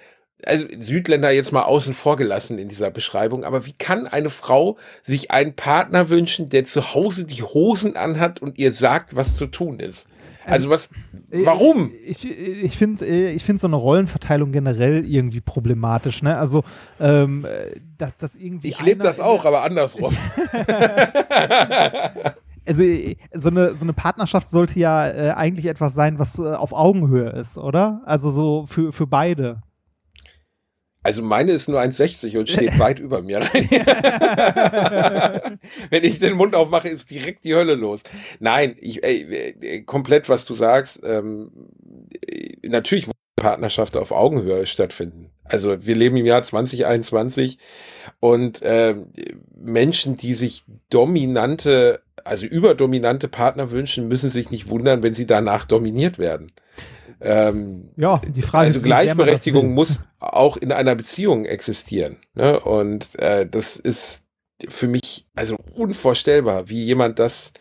also 0.44 0.66
Südländer 0.78 1.30
jetzt 1.30 1.52
mal 1.52 1.62
außen 1.62 1.94
vor 1.94 2.16
gelassen 2.16 2.58
in 2.58 2.68
dieser 2.68 2.90
Beschreibung, 2.90 3.44
aber 3.44 3.66
wie 3.66 3.72
kann 3.72 4.06
eine 4.06 4.30
Frau 4.30 4.76
sich 5.02 5.30
einen 5.30 5.54
Partner 5.54 6.08
wünschen, 6.08 6.48
der 6.48 6.64
zu 6.64 6.94
Hause 6.94 7.24
die 7.24 7.42
Hosen 7.42 7.96
anhat 7.96 8.42
und 8.42 8.58
ihr 8.58 8.72
sagt, 8.72 9.16
was 9.16 9.36
zu 9.36 9.46
tun 9.46 9.80
ist? 9.80 10.08
Also 10.46 10.68
was, 10.68 10.90
warum? 11.32 11.90
Ich, 12.04 12.28
ich 12.28 12.76
finde 12.76 13.04
ich 13.06 13.42
find 13.42 13.58
so 13.58 13.66
eine 13.66 13.76
Rollenverteilung 13.76 14.52
generell 14.52 15.06
irgendwie 15.06 15.40
problematisch. 15.40 16.22
Ne? 16.22 16.36
Also, 16.36 16.64
ähm, 17.00 17.46
äh, 17.46 17.80
dass, 17.96 18.16
dass 18.18 18.36
irgendwie. 18.36 18.68
Ich 18.68 18.82
lebe 18.82 19.02
das 19.02 19.20
auch, 19.20 19.46
aber 19.46 19.62
andersrum. 19.62 20.14
Also 22.66 22.82
äh, 22.82 23.16
so 23.32 23.50
eine, 23.50 23.76
so 23.76 23.84
eine 23.84 23.92
Partnerschaft 23.92 24.48
sollte 24.48 24.78
ja 24.78 25.06
äh, 25.06 25.30
eigentlich 25.32 25.66
etwas 25.66 25.94
sein, 25.94 26.18
was 26.18 26.38
äh, 26.38 26.54
auf 26.54 26.72
Augenhöhe 26.72 27.28
ist, 27.30 27.58
oder? 27.58 28.00
Also 28.06 28.30
so 28.30 28.64
für, 28.66 28.92
für 28.92 29.06
beide. 29.06 29.60
Also 31.04 31.22
meine 31.22 31.52
ist 31.52 31.68
nur 31.68 31.80
1,60 31.80 32.38
und 32.38 32.48
steht 32.48 32.78
weit 32.78 32.98
über 32.98 33.20
mir. 33.20 33.40
Wenn 35.90 36.02
ich 36.02 36.18
den 36.18 36.32
Mund 36.32 36.56
aufmache, 36.56 36.88
ist 36.88 37.10
direkt 37.10 37.44
die 37.44 37.54
Hölle 37.54 37.74
los. 37.74 38.00
Nein, 38.40 38.74
ich, 38.80 39.04
ey, 39.04 39.54
äh, 39.60 39.82
komplett, 39.82 40.30
was 40.30 40.46
du 40.46 40.54
sagst. 40.54 41.02
Ähm, 41.04 41.52
äh, 42.26 42.68
natürlich 42.68 43.06
muss 43.06 43.14
Partnerschaft 43.36 43.98
auf 43.98 44.10
Augenhöhe 44.12 44.66
stattfinden. 44.66 45.30
Also 45.44 45.84
wir 45.84 45.94
leben 45.94 46.16
im 46.16 46.24
Jahr 46.24 46.42
2021 46.42 47.58
und 48.20 48.60
ähm, 48.64 49.08
Menschen, 49.54 50.16
die 50.16 50.32
sich 50.32 50.64
dominante, 50.88 52.00
also 52.24 52.46
überdominante 52.46 53.28
Partner 53.28 53.70
wünschen, 53.70 54.08
müssen 54.08 54.30
sich 54.30 54.50
nicht 54.50 54.70
wundern, 54.70 55.02
wenn 55.02 55.12
sie 55.12 55.26
danach 55.26 55.66
dominiert 55.66 56.18
werden. 56.18 56.52
Ähm, 57.20 57.90
Ja, 57.96 58.20
die 58.26 58.42
Frage 58.42 58.66
also 58.66 58.78
ist, 58.78 58.84
Gleichberechtigung 58.84 59.72
muss 59.72 60.00
auch 60.18 60.56
in 60.56 60.72
einer 60.72 60.94
Beziehung 60.94 61.44
existieren. 61.44 62.16
Ne? 62.34 62.58
Und 62.60 63.18
äh, 63.18 63.46
das 63.46 63.76
ist 63.76 64.24
für 64.68 64.88
mich 64.88 65.26
also 65.34 65.56
unvorstellbar, 65.74 66.68
wie 66.68 66.84
jemand 66.84 67.18
das, 67.18 67.52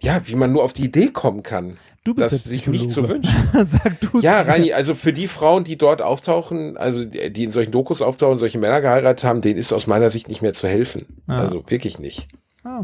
ja, 0.00 0.20
wie 0.26 0.34
man 0.34 0.52
nur 0.52 0.64
auf 0.64 0.72
die 0.72 0.84
Idee 0.84 1.08
kommen 1.08 1.42
kann, 1.42 1.76
Du 2.04 2.14
bist 2.14 2.32
das 2.32 2.44
sich 2.44 2.66
nicht 2.66 2.90
zu 2.90 3.08
wünschen. 3.08 3.34
Sag 3.64 3.98
Ja, 4.22 4.42
Reini, 4.42 4.72
also 4.72 4.96
für 4.96 5.12
die 5.12 5.28
Frauen, 5.28 5.62
die 5.62 5.78
dort 5.78 6.02
auftauchen, 6.02 6.76
also 6.76 7.04
die 7.04 7.44
in 7.44 7.52
solchen 7.52 7.70
Dokus 7.70 8.02
auftauchen, 8.02 8.38
solche 8.38 8.58
Männer 8.58 8.80
geheiratet 8.80 9.24
haben, 9.24 9.40
denen 9.40 9.58
ist 9.58 9.72
aus 9.72 9.86
meiner 9.86 10.10
Sicht 10.10 10.28
nicht 10.28 10.42
mehr 10.42 10.52
zu 10.52 10.66
helfen. 10.66 11.22
Ah. 11.28 11.38
Also 11.38 11.64
wirklich 11.68 12.00
nicht. 12.00 12.26
Ah. 12.64 12.82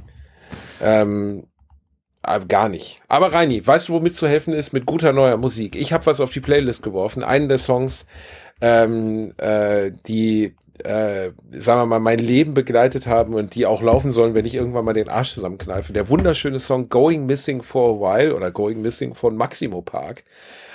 Ähm, 0.80 1.48
gar 2.48 2.68
nicht. 2.68 3.00
Aber 3.08 3.32
Reini, 3.32 3.64
weißt 3.66 3.88
du, 3.88 3.94
womit 3.94 4.16
zu 4.16 4.28
helfen 4.28 4.52
ist? 4.52 4.72
Mit 4.72 4.86
guter 4.86 5.12
neuer 5.12 5.36
Musik. 5.36 5.76
Ich 5.76 5.92
habe 5.92 6.06
was 6.06 6.20
auf 6.20 6.30
die 6.30 6.40
Playlist 6.40 6.82
geworfen. 6.82 7.22
Einen 7.22 7.48
der 7.48 7.58
Songs, 7.58 8.06
ähm, 8.60 9.32
äh, 9.38 9.92
die, 10.06 10.54
äh, 10.84 11.30
sagen 11.50 11.80
wir 11.80 11.86
mal, 11.86 12.00
mein 12.00 12.18
Leben 12.18 12.54
begleitet 12.54 13.06
haben 13.06 13.34
und 13.34 13.54
die 13.54 13.66
auch 13.66 13.82
laufen 13.82 14.12
sollen, 14.12 14.34
wenn 14.34 14.46
ich 14.46 14.54
irgendwann 14.54 14.84
mal 14.84 14.92
den 14.92 15.08
Arsch 15.08 15.34
zusammenkneife. 15.34 15.92
Der 15.92 16.08
wunderschöne 16.08 16.60
Song 16.60 16.88
Going 16.88 17.26
Missing 17.26 17.62
for 17.62 17.96
a 17.96 18.18
While 18.18 18.34
oder 18.34 18.50
Going 18.50 18.82
Missing 18.82 19.14
von 19.14 19.36
Maximo 19.36 19.82
Park. 19.82 20.24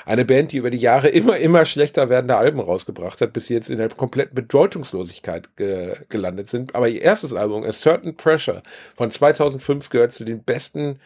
Eine 0.05 0.25
Band, 0.25 0.51
die 0.51 0.57
über 0.57 0.69
die 0.69 0.77
Jahre 0.77 1.07
immer, 1.07 1.37
immer 1.37 1.65
schlechter 1.65 2.09
werdende 2.09 2.35
Alben 2.35 2.59
rausgebracht 2.59 3.21
hat, 3.21 3.31
bis 3.31 3.47
sie 3.47 3.53
jetzt 3.53 3.69
in 3.69 3.77
der 3.77 3.89
kompletten 3.89 4.35
Bedeutungslosigkeit 4.35 5.55
ge 5.55 5.95
gelandet 6.09 6.49
sind. 6.49 6.75
Aber 6.75 6.89
ihr 6.89 7.01
erstes 7.01 7.33
Album, 7.33 7.63
A 7.63 7.71
Certain 7.71 8.15
Pressure 8.15 8.63
von 8.95 9.11
2005, 9.11 9.89
gehört 9.89 10.11
zu 10.11 10.25
den 10.25 10.43
besten 10.43 10.99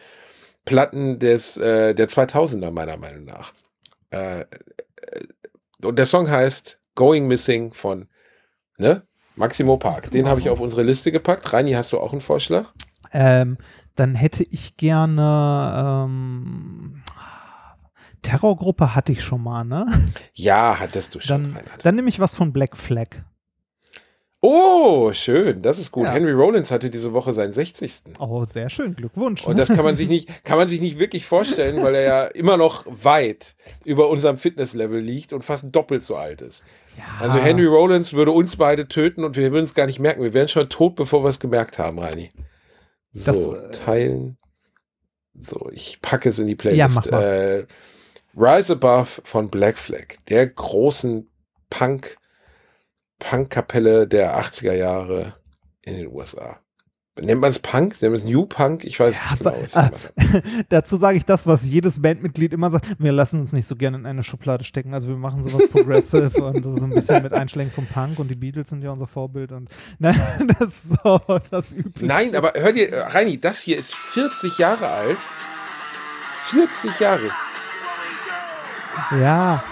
Platten 0.68 1.18
des, 1.18 1.56
äh, 1.56 1.94
der 1.94 2.08
2000er 2.08 2.70
meiner 2.70 2.96
Meinung 2.96 3.24
nach. 3.24 3.54
Äh, 4.10 4.40
äh, 4.40 4.46
und 5.82 5.98
der 5.98 6.06
Song 6.06 6.28
heißt 6.28 6.80
Going 6.94 7.26
Missing 7.26 7.72
von 7.72 8.08
ne? 8.76 9.02
Maximo 9.36 9.76
Park. 9.76 10.10
Den 10.10 10.28
habe 10.28 10.40
ich 10.40 10.50
auf 10.50 10.60
unsere 10.60 10.82
Liste 10.82 11.12
gepackt. 11.12 11.52
Reini, 11.52 11.72
hast 11.72 11.92
du 11.92 11.98
auch 11.98 12.12
einen 12.12 12.20
Vorschlag? 12.20 12.72
Ähm, 13.12 13.56
dann 13.94 14.14
hätte 14.14 14.44
ich 14.44 14.76
gerne 14.76 16.04
ähm, 16.06 17.02
Terrorgruppe 18.22 18.94
hatte 18.94 19.12
ich 19.12 19.22
schon 19.22 19.42
mal, 19.42 19.64
ne? 19.64 19.86
Ja, 20.34 20.76
hattest 20.78 21.14
du 21.14 21.20
schon, 21.20 21.54
Dann, 21.54 21.64
dann 21.82 21.94
nehme 21.94 22.08
ich 22.08 22.20
was 22.20 22.34
von 22.34 22.52
Black 22.52 22.76
Flag. 22.76 23.24
Oh, 24.40 25.12
schön, 25.14 25.62
das 25.62 25.80
ist 25.80 25.90
gut. 25.90 26.04
Ja. 26.04 26.12
Henry 26.12 26.30
Rollins 26.30 26.70
hatte 26.70 26.90
diese 26.90 27.12
Woche 27.12 27.34
seinen 27.34 27.52
60. 27.52 28.02
Oh, 28.20 28.44
sehr 28.44 28.68
schön. 28.68 28.94
Glückwunsch. 28.94 29.44
Und 29.44 29.58
das 29.58 29.68
kann 29.68 29.84
man 29.84 29.96
sich 29.96 30.08
nicht, 30.08 30.44
kann 30.44 30.58
man 30.58 30.68
sich 30.68 30.80
nicht 30.80 31.00
wirklich 31.00 31.26
vorstellen, 31.26 31.82
weil 31.82 31.96
er 31.96 32.02
ja 32.02 32.24
immer 32.26 32.56
noch 32.56 32.84
weit 32.86 33.56
über 33.84 34.08
unserem 34.08 34.38
Fitnesslevel 34.38 35.00
liegt 35.00 35.32
und 35.32 35.42
fast 35.42 35.74
doppelt 35.74 36.04
so 36.04 36.14
alt 36.14 36.40
ist. 36.40 36.62
Also 37.20 37.36
Henry 37.38 37.66
Rollins 37.66 38.12
würde 38.12 38.30
uns 38.30 38.54
beide 38.56 38.86
töten 38.86 39.24
und 39.24 39.36
wir 39.36 39.50
würden 39.52 39.64
es 39.64 39.74
gar 39.74 39.86
nicht 39.86 39.98
merken. 39.98 40.22
Wir 40.22 40.34
wären 40.34 40.48
schon 40.48 40.68
tot, 40.68 40.94
bevor 40.94 41.24
wir 41.24 41.30
es 41.30 41.40
gemerkt 41.40 41.78
haben, 41.78 41.98
Reini. 41.98 42.30
So, 43.12 43.24
Das, 43.24 43.46
äh, 43.46 43.70
teilen. 43.84 44.36
So, 45.34 45.68
ich 45.72 46.00
packe 46.00 46.28
es 46.28 46.38
in 46.38 46.46
die 46.46 46.52
Ja, 46.52 46.88
Playlist. 46.88 47.10
mal. 47.10 47.22
Äh, 47.22 47.66
Rise 48.36 48.74
Above 48.74 49.20
von 49.24 49.48
Black 49.48 49.78
Flag, 49.78 50.14
der 50.28 50.46
großen 50.46 51.28
Punk, 51.70 52.17
Punk-Kapelle 53.18 54.06
der 54.06 54.38
80er 54.42 54.72
Jahre 54.74 55.34
in 55.82 55.96
den 55.96 56.06
USA. 56.08 56.58
Nennt 57.20 57.40
man 57.40 57.50
es 57.50 57.58
Punk? 57.58 58.00
Nennt 58.00 58.12
man 58.12 58.20
es 58.20 58.24
New 58.24 58.46
Punk? 58.46 58.84
Ich 58.84 59.00
weiß 59.00 59.16
Ja, 59.16 59.30
nicht 59.32 59.38
genau. 59.38 59.56
aber- 59.74 59.96
ah. 60.14 60.40
Dazu 60.68 60.94
sage 60.96 61.16
ich 61.18 61.24
das, 61.24 61.48
was 61.48 61.66
jedes 61.66 62.00
Bandmitglied 62.00 62.52
immer 62.52 62.70
sagt. 62.70 62.86
Wir 63.00 63.10
lassen 63.10 63.40
uns 63.40 63.52
nicht 63.52 63.66
so 63.66 63.74
gerne 63.74 63.96
in 63.98 64.06
eine 64.06 64.22
Schublade 64.22 64.62
stecken. 64.62 64.94
Also 64.94 65.08
wir 65.08 65.16
machen 65.16 65.42
sowas 65.42 65.64
progressive 65.72 66.30
und 66.44 66.64
das 66.64 66.74
ist 66.74 66.82
ein 66.82 66.90
bisschen 66.90 67.24
mit 67.24 67.32
Einschlägen 67.32 67.72
vom 67.72 67.86
Punk 67.86 68.20
und 68.20 68.28
die 68.28 68.36
Beatles 68.36 68.68
sind 68.68 68.84
ja 68.84 68.92
unser 68.92 69.08
Vorbild 69.08 69.50
und 69.50 69.68
ne, 69.98 70.14
das 70.60 70.68
ist 70.68 70.88
so 71.02 71.20
das 71.50 71.72
Übliche. 71.72 72.06
Nein, 72.06 72.36
aber 72.36 72.52
hör 72.54 72.72
dir, 72.72 72.88
äh, 72.92 73.00
Reini, 73.00 73.40
das 73.40 73.58
hier 73.58 73.78
ist 73.78 73.92
40 73.96 74.56
Jahre 74.58 74.86
alt. 74.88 75.18
40 76.50 77.00
Jahre. 77.00 77.30
Ja, 79.20 79.62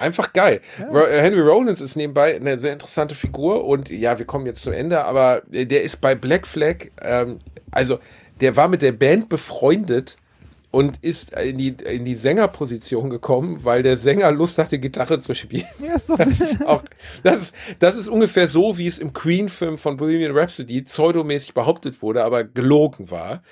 Einfach 0.00 0.32
geil. 0.32 0.60
Ro- 0.90 1.04
äh, 1.06 1.20
Henry 1.20 1.40
Rollins 1.40 1.80
ist 1.80 1.94
nebenbei 1.94 2.34
eine 2.34 2.58
sehr 2.58 2.72
interessante 2.72 3.14
Figur 3.14 3.64
und 3.64 3.90
ja, 3.90 4.18
wir 4.18 4.26
kommen 4.26 4.46
jetzt 4.46 4.62
zum 4.62 4.72
Ende, 4.72 5.04
aber 5.04 5.42
äh, 5.52 5.66
der 5.66 5.82
ist 5.82 6.00
bei 6.00 6.14
Black 6.14 6.46
Flag, 6.46 6.86
ähm, 7.00 7.38
also 7.70 7.98
der 8.40 8.56
war 8.56 8.68
mit 8.68 8.82
der 8.82 8.92
Band 8.92 9.28
befreundet 9.28 10.16
und 10.72 10.98
ist 11.02 11.32
in 11.34 11.58
die, 11.58 11.68
in 11.84 12.04
die 12.04 12.14
Sängerposition 12.14 13.10
gekommen, 13.10 13.58
weil 13.64 13.82
der 13.82 13.96
Sänger 13.96 14.30
Lust 14.30 14.56
hatte, 14.56 14.78
Gitarre 14.78 15.18
zu 15.18 15.34
spielen. 15.34 15.64
ja 15.84 15.98
so 15.98 16.16
Das 16.16 16.28
ist, 16.40 16.64
auch, 16.64 16.82
das, 17.24 17.40
ist, 17.42 17.54
das 17.80 17.96
ist 17.96 18.08
ungefähr 18.08 18.46
so, 18.48 18.78
wie 18.78 18.86
es 18.86 18.98
im 19.00 19.12
Queen-Film 19.12 19.78
von 19.78 19.96
Bohemian 19.96 20.30
Rhapsody 20.36 20.82
pseudomäßig 20.82 21.54
behauptet 21.54 22.00
wurde, 22.02 22.22
aber 22.24 22.44
gelogen 22.44 23.10
war. 23.10 23.42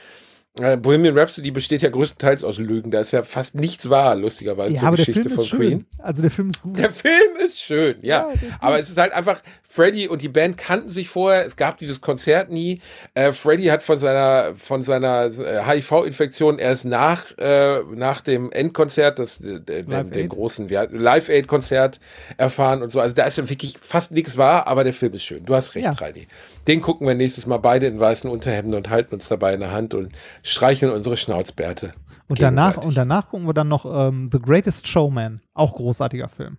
Äh, 0.60 0.76
Bohemian 0.76 1.16
Rhapsody 1.18 1.51
besteht 1.51 1.82
ja 1.82 1.90
größtenteils 1.90 2.44
aus 2.44 2.59
Lügen. 2.59 2.90
Da 2.90 3.01
ist 3.01 3.12
ja 3.12 3.22
fast 3.22 3.55
nichts 3.55 3.89
wahr, 3.89 4.16
lustigerweise, 4.16 4.74
Ja, 4.74 4.80
zur 4.80 4.89
aber 4.89 4.97
der 4.97 5.06
Geschichte 5.06 5.28
Film 5.28 5.35
von 5.36 5.44
ist 5.44 5.51
schön. 5.51 5.59
Queen. 5.59 5.86
Also 5.98 6.22
der 6.22 6.30
Film 6.30 6.48
ist 6.48 6.62
gut. 6.62 6.78
Der 6.78 6.90
Film 6.93 7.36
ist 7.44 7.59
schön, 7.60 7.97
ja. 8.02 8.28
Ja, 8.28 8.30
ist 8.32 8.43
aber 8.60 8.78
es 8.78 8.90
ist 8.90 8.98
halt 8.98 9.12
einfach, 9.12 9.43
Freddy 9.70 10.09
und 10.09 10.22
die 10.22 10.28
Band 10.28 10.56
kannten 10.56 10.89
sich 10.89 11.09
vorher. 11.09 11.44
Es 11.47 11.56
gab 11.56 11.76
dieses 11.78 12.01
Konzert 12.01 12.51
nie. 12.51 12.80
Äh, 13.14 13.32
Freddy 13.32 13.64
hat 13.66 13.82
von 13.82 13.98
seiner, 13.98 14.55
von 14.56 14.82
seiner 14.82 15.26
äh, 15.26 15.62
HIV-Infektion 15.66 16.59
erst 16.59 16.86
nach, 16.86 17.36
äh, 17.39 17.80
nach 17.94 18.22
dem 18.22 18.51
Endkonzert, 18.51 19.18
das, 19.18 19.40
äh, 19.40 19.60
dem, 19.60 19.90
Live 19.90 20.10
dem 20.10 20.28
großen 20.28 20.68
Live-Aid-Konzert 20.68 22.01
erfahren 22.36 22.82
und 22.82 22.90
so. 22.93 23.01
Also 23.01 23.14
da 23.14 23.24
ist 23.24 23.39
ja 23.39 23.48
wirklich 23.48 23.76
fast 23.80 24.12
nichts 24.12 24.36
wahr, 24.36 24.66
aber 24.66 24.85
der 24.85 24.93
Film 24.93 25.12
ist 25.12 25.24
schön. 25.24 25.44
Du 25.44 25.55
hast 25.55 25.74
recht, 25.74 25.85
Ja. 25.85 25.93
Reini. 25.93 26.26
Den 26.69 26.82
gucken 26.82 27.07
wir 27.07 27.15
nächstes 27.15 27.47
Mal 27.47 27.57
beide 27.57 27.86
in 27.86 27.99
weißen 27.99 28.28
Unterhemden 28.31 28.74
und 28.74 28.90
halten 28.90 29.15
uns 29.15 29.27
dabei 29.28 29.55
in 29.55 29.61
der 29.61 29.73
Hand 29.73 29.95
und 29.95 30.12
streicheln 30.43 30.93
unsere 30.93 31.16
Schnauzbärte. 31.16 31.95
Und 32.28 32.43
danach, 32.43 32.77
und 32.77 32.95
danach 32.95 33.31
gucken 33.31 33.47
wir 33.47 33.55
dann 33.55 33.69
noch 33.69 33.86
ähm, 33.86 34.28
The 34.31 34.39
Greatest 34.39 34.86
Showman. 34.86 35.40
Auch 35.55 35.74
großartiger 35.74 36.28
Film. 36.28 36.59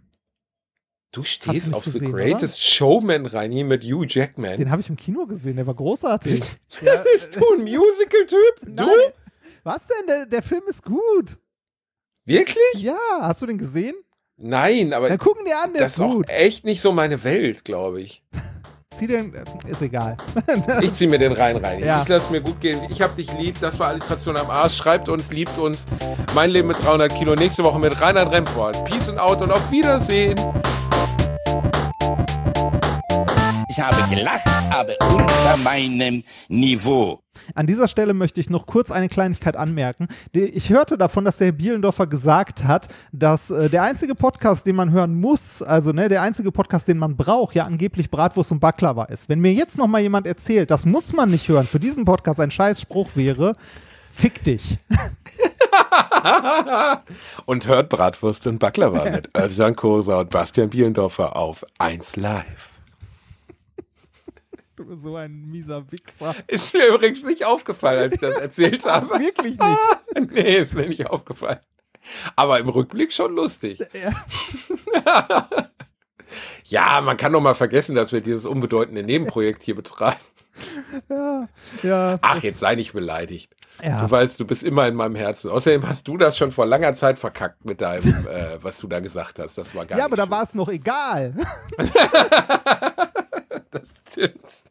Du 1.12 1.24
stehst 1.24 1.70
du 1.70 1.76
auf 1.76 1.86
The 1.86 1.92
gesehen, 1.92 2.12
Greatest 2.12 2.64
Showman, 2.64 3.28
Reini, 3.28 3.64
mit 3.64 3.84
Hugh 3.84 4.06
Jackman. 4.08 4.58
Den 4.58 4.72
habe 4.72 4.82
ich 4.82 4.90
im 4.90 4.98
Kino 4.98 5.28
gesehen, 5.28 5.56
der 5.58 5.68
war 5.68 5.76
großartig. 5.76 6.40
Bist 6.40 6.60
du 7.36 7.54
ein 7.54 7.62
Musical-Typ? 7.62 8.62
Du? 8.62 8.72
Nein. 8.84 9.14
Was 9.64 9.86
denn? 9.88 10.08
Der, 10.08 10.26
der 10.26 10.42
Film 10.42 10.64
ist 10.68 10.84
gut. 10.84 11.38
Wirklich? 12.26 12.58
Ja, 12.76 12.98
hast 13.22 13.42
du 13.42 13.46
den 13.46 13.58
gesehen? 13.58 13.96
Nein, 14.38 14.94
aber 14.94 15.10
Dann 15.10 15.18
gucken 15.18 15.46
dir 15.46 15.58
an, 15.60 15.74
der 15.74 15.82
das 15.82 15.92
ist 15.92 16.00
ist 16.00 16.06
gut. 16.06 16.30
echt 16.30 16.64
nicht 16.64 16.82
so 16.82 16.92
meine 16.92 17.24
Welt, 17.24 17.66
glaube 17.66 18.02
ich. 18.02 18.24
Zieh 18.92 19.06
den, 19.06 19.34
äh, 19.36 19.44
ist 19.70 19.84
egal. 19.84 20.18
Ich 20.82 20.94
zieh 20.94 21.06
mir 21.06 21.20
den 21.20 21.34
rein, 21.34 21.58
rein. 21.58 21.80
Ja. 21.80 22.02
Ich 22.02 22.08
lasse 22.08 22.32
mir 22.32 22.42
gut 22.42 22.60
gehen. 22.60 22.80
Ich 22.90 23.02
hab 23.04 23.16
dich 23.16 23.32
lieb. 23.38 23.60
Das 23.62 23.78
war 23.78 23.88
Alliteration 23.90 24.36
am 24.36 24.50
Arsch. 24.50 24.76
Schreibt 24.78 25.10
uns, 25.10 25.32
liebt 25.32 25.56
uns. 25.60 25.86
Mein 26.34 26.50
Leben 26.50 26.70
mit 26.70 26.84
300 26.84 27.14
Kilo. 27.14 27.36
Nächste 27.36 27.64
Woche 27.64 27.78
mit 27.78 28.02
Reinhard 28.02 28.32
Remford. 28.32 28.84
Peace 28.86 29.08
and 29.08 29.20
out 29.20 29.44
und 29.44 29.52
auf 29.52 29.70
Wiedersehen. 29.70 30.40
Ich 33.70 33.80
habe 33.80 33.98
gelacht, 34.10 34.48
aber 34.72 34.94
unter 35.00 35.58
meinem 35.58 36.24
Niveau. 36.48 37.22
An 37.54 37.68
dieser 37.68 37.88
Stelle 37.88 38.16
möchte 38.16 38.42
ich 38.42 38.50
noch 38.50 38.66
kurz 38.66 38.90
eine 38.90 39.10
Kleinigkeit 39.10 39.56
anmerken. 39.56 40.08
Ich 40.34 40.72
hörte 40.72 40.98
davon, 40.98 41.24
dass 41.24 41.38
der 41.38 41.48
Herr 41.48 41.52
Bielendorfer 41.54 42.08
gesagt 42.08 42.64
hat, 42.64 42.88
dass 43.12 43.52
äh, 43.52 43.70
der 43.70 43.84
einzige 43.84 44.16
Podcast, 44.16 44.66
den 44.66 44.76
man 44.76 44.90
hören 44.90 45.14
muss, 45.20 45.62
also 45.62 45.92
ne, 45.92 46.10
der 46.10 46.24
einzige 46.24 46.52
Podcast, 46.52 46.88
den 46.88 46.98
man 46.98 47.16
braucht, 47.16 47.54
ja 47.54 47.66
angeblich 47.66 48.10
Bratwurst 48.10 48.52
und 48.52 48.60
Baklava 48.60 49.04
ist. 49.06 49.30
Wenn 49.30 49.40
mir 49.40 49.54
jetzt 49.54 49.78
noch 49.78 49.88
mal 49.88 50.02
jemand 50.02 50.26
erzählt, 50.26 50.72
das 50.72 50.88
muss 50.88 51.14
man 51.14 51.30
nicht 51.30 51.48
hören, 51.48 51.68
für 51.68 51.80
diesen 51.80 52.06
Podcast 52.06 52.40
ein 52.40 52.50
Scheißspruch 52.50 53.10
wäre, 53.14 53.56
fick 54.08 54.44
dich. 54.44 54.80
Und 57.46 57.68
hört 57.68 57.90
Bratwurst 57.90 58.48
und 58.48 58.60
Baklava 58.60 59.10
mit 59.12 59.30
Özcan 59.38 59.76
Kosa 59.76 60.20
und 60.20 60.30
Bastian 60.30 60.70
Bielendorfer 60.70 61.38
auf 61.38 61.64
1 61.78 62.18
Live. 62.18 62.69
Du 64.80 64.86
bist 64.86 65.02
so 65.02 65.18
ein 65.18 65.46
mieser 65.48 65.92
Wichser. 65.92 66.34
Ist 66.48 66.74
mir 66.74 66.88
übrigens 66.88 67.22
nicht 67.24 67.44
aufgefallen, 67.44 68.00
als 68.04 68.14
ich 68.14 68.20
das 68.22 68.36
erzählt 68.38 68.86
habe. 68.90 69.20
Wirklich 69.20 69.58
nicht. 69.60 70.32
nee, 70.32 70.58
ist 70.60 70.74
mir 70.74 70.88
nicht 70.88 71.06
aufgefallen. 71.08 71.60
Aber 72.38 72.60
im 72.62 72.70
Rückblick 72.70 73.12
schon 73.12 73.36
lustig. 73.36 73.80
Ja. 73.94 74.14
Ja, 76.66 77.02
man 77.02 77.18
kann 77.18 77.34
doch 77.34 77.42
mal 77.42 77.56
vergessen, 77.56 77.96
dass 77.96 78.12
wir 78.12 78.22
dieses 78.22 78.46
unbedeutende 78.46 79.02
Nebenprojekt 79.02 79.64
hier 79.64 79.74
betreiben. 79.76 80.20
Ja, 81.82 82.20
Ach, 82.22 82.36
das- 82.36 82.44
jetzt 82.44 82.60
sei 82.60 82.76
nicht 82.76 82.94
beleidigt. 82.94 83.52
Ja. 83.84 84.04
Du 84.06 84.12
weißt, 84.12 84.40
du 84.40 84.46
bist 84.46 84.62
immer 84.62 84.88
in 84.88 84.94
meinem 84.94 85.16
Herzen. 85.16 85.50
Außerdem 85.50 85.88
hast 85.90 86.08
du 86.08 86.18
das 86.18 86.38
schon 86.38 86.52
vor 86.52 86.68
langer 86.68 86.94
Zeit 86.94 87.18
verkackt 87.18 87.66
mit 87.66 87.82
deinem, 87.82 88.28
äh, 88.28 88.62
was 88.62 88.78
du 88.78 88.88
da 88.88 89.00
gesagt 89.00 89.40
hast. 89.40 89.58
Das 89.58 89.74
war 89.74 89.86
gar 89.88 89.98
Ja, 89.98 90.04
nicht 90.04 90.14
aber 90.14 90.18
da 90.18 90.24
schön. 90.24 90.32
war 90.32 90.44
es 90.44 90.54
noch 90.54 90.70
egal. 90.70 91.34
Stimmt. 94.12 94.64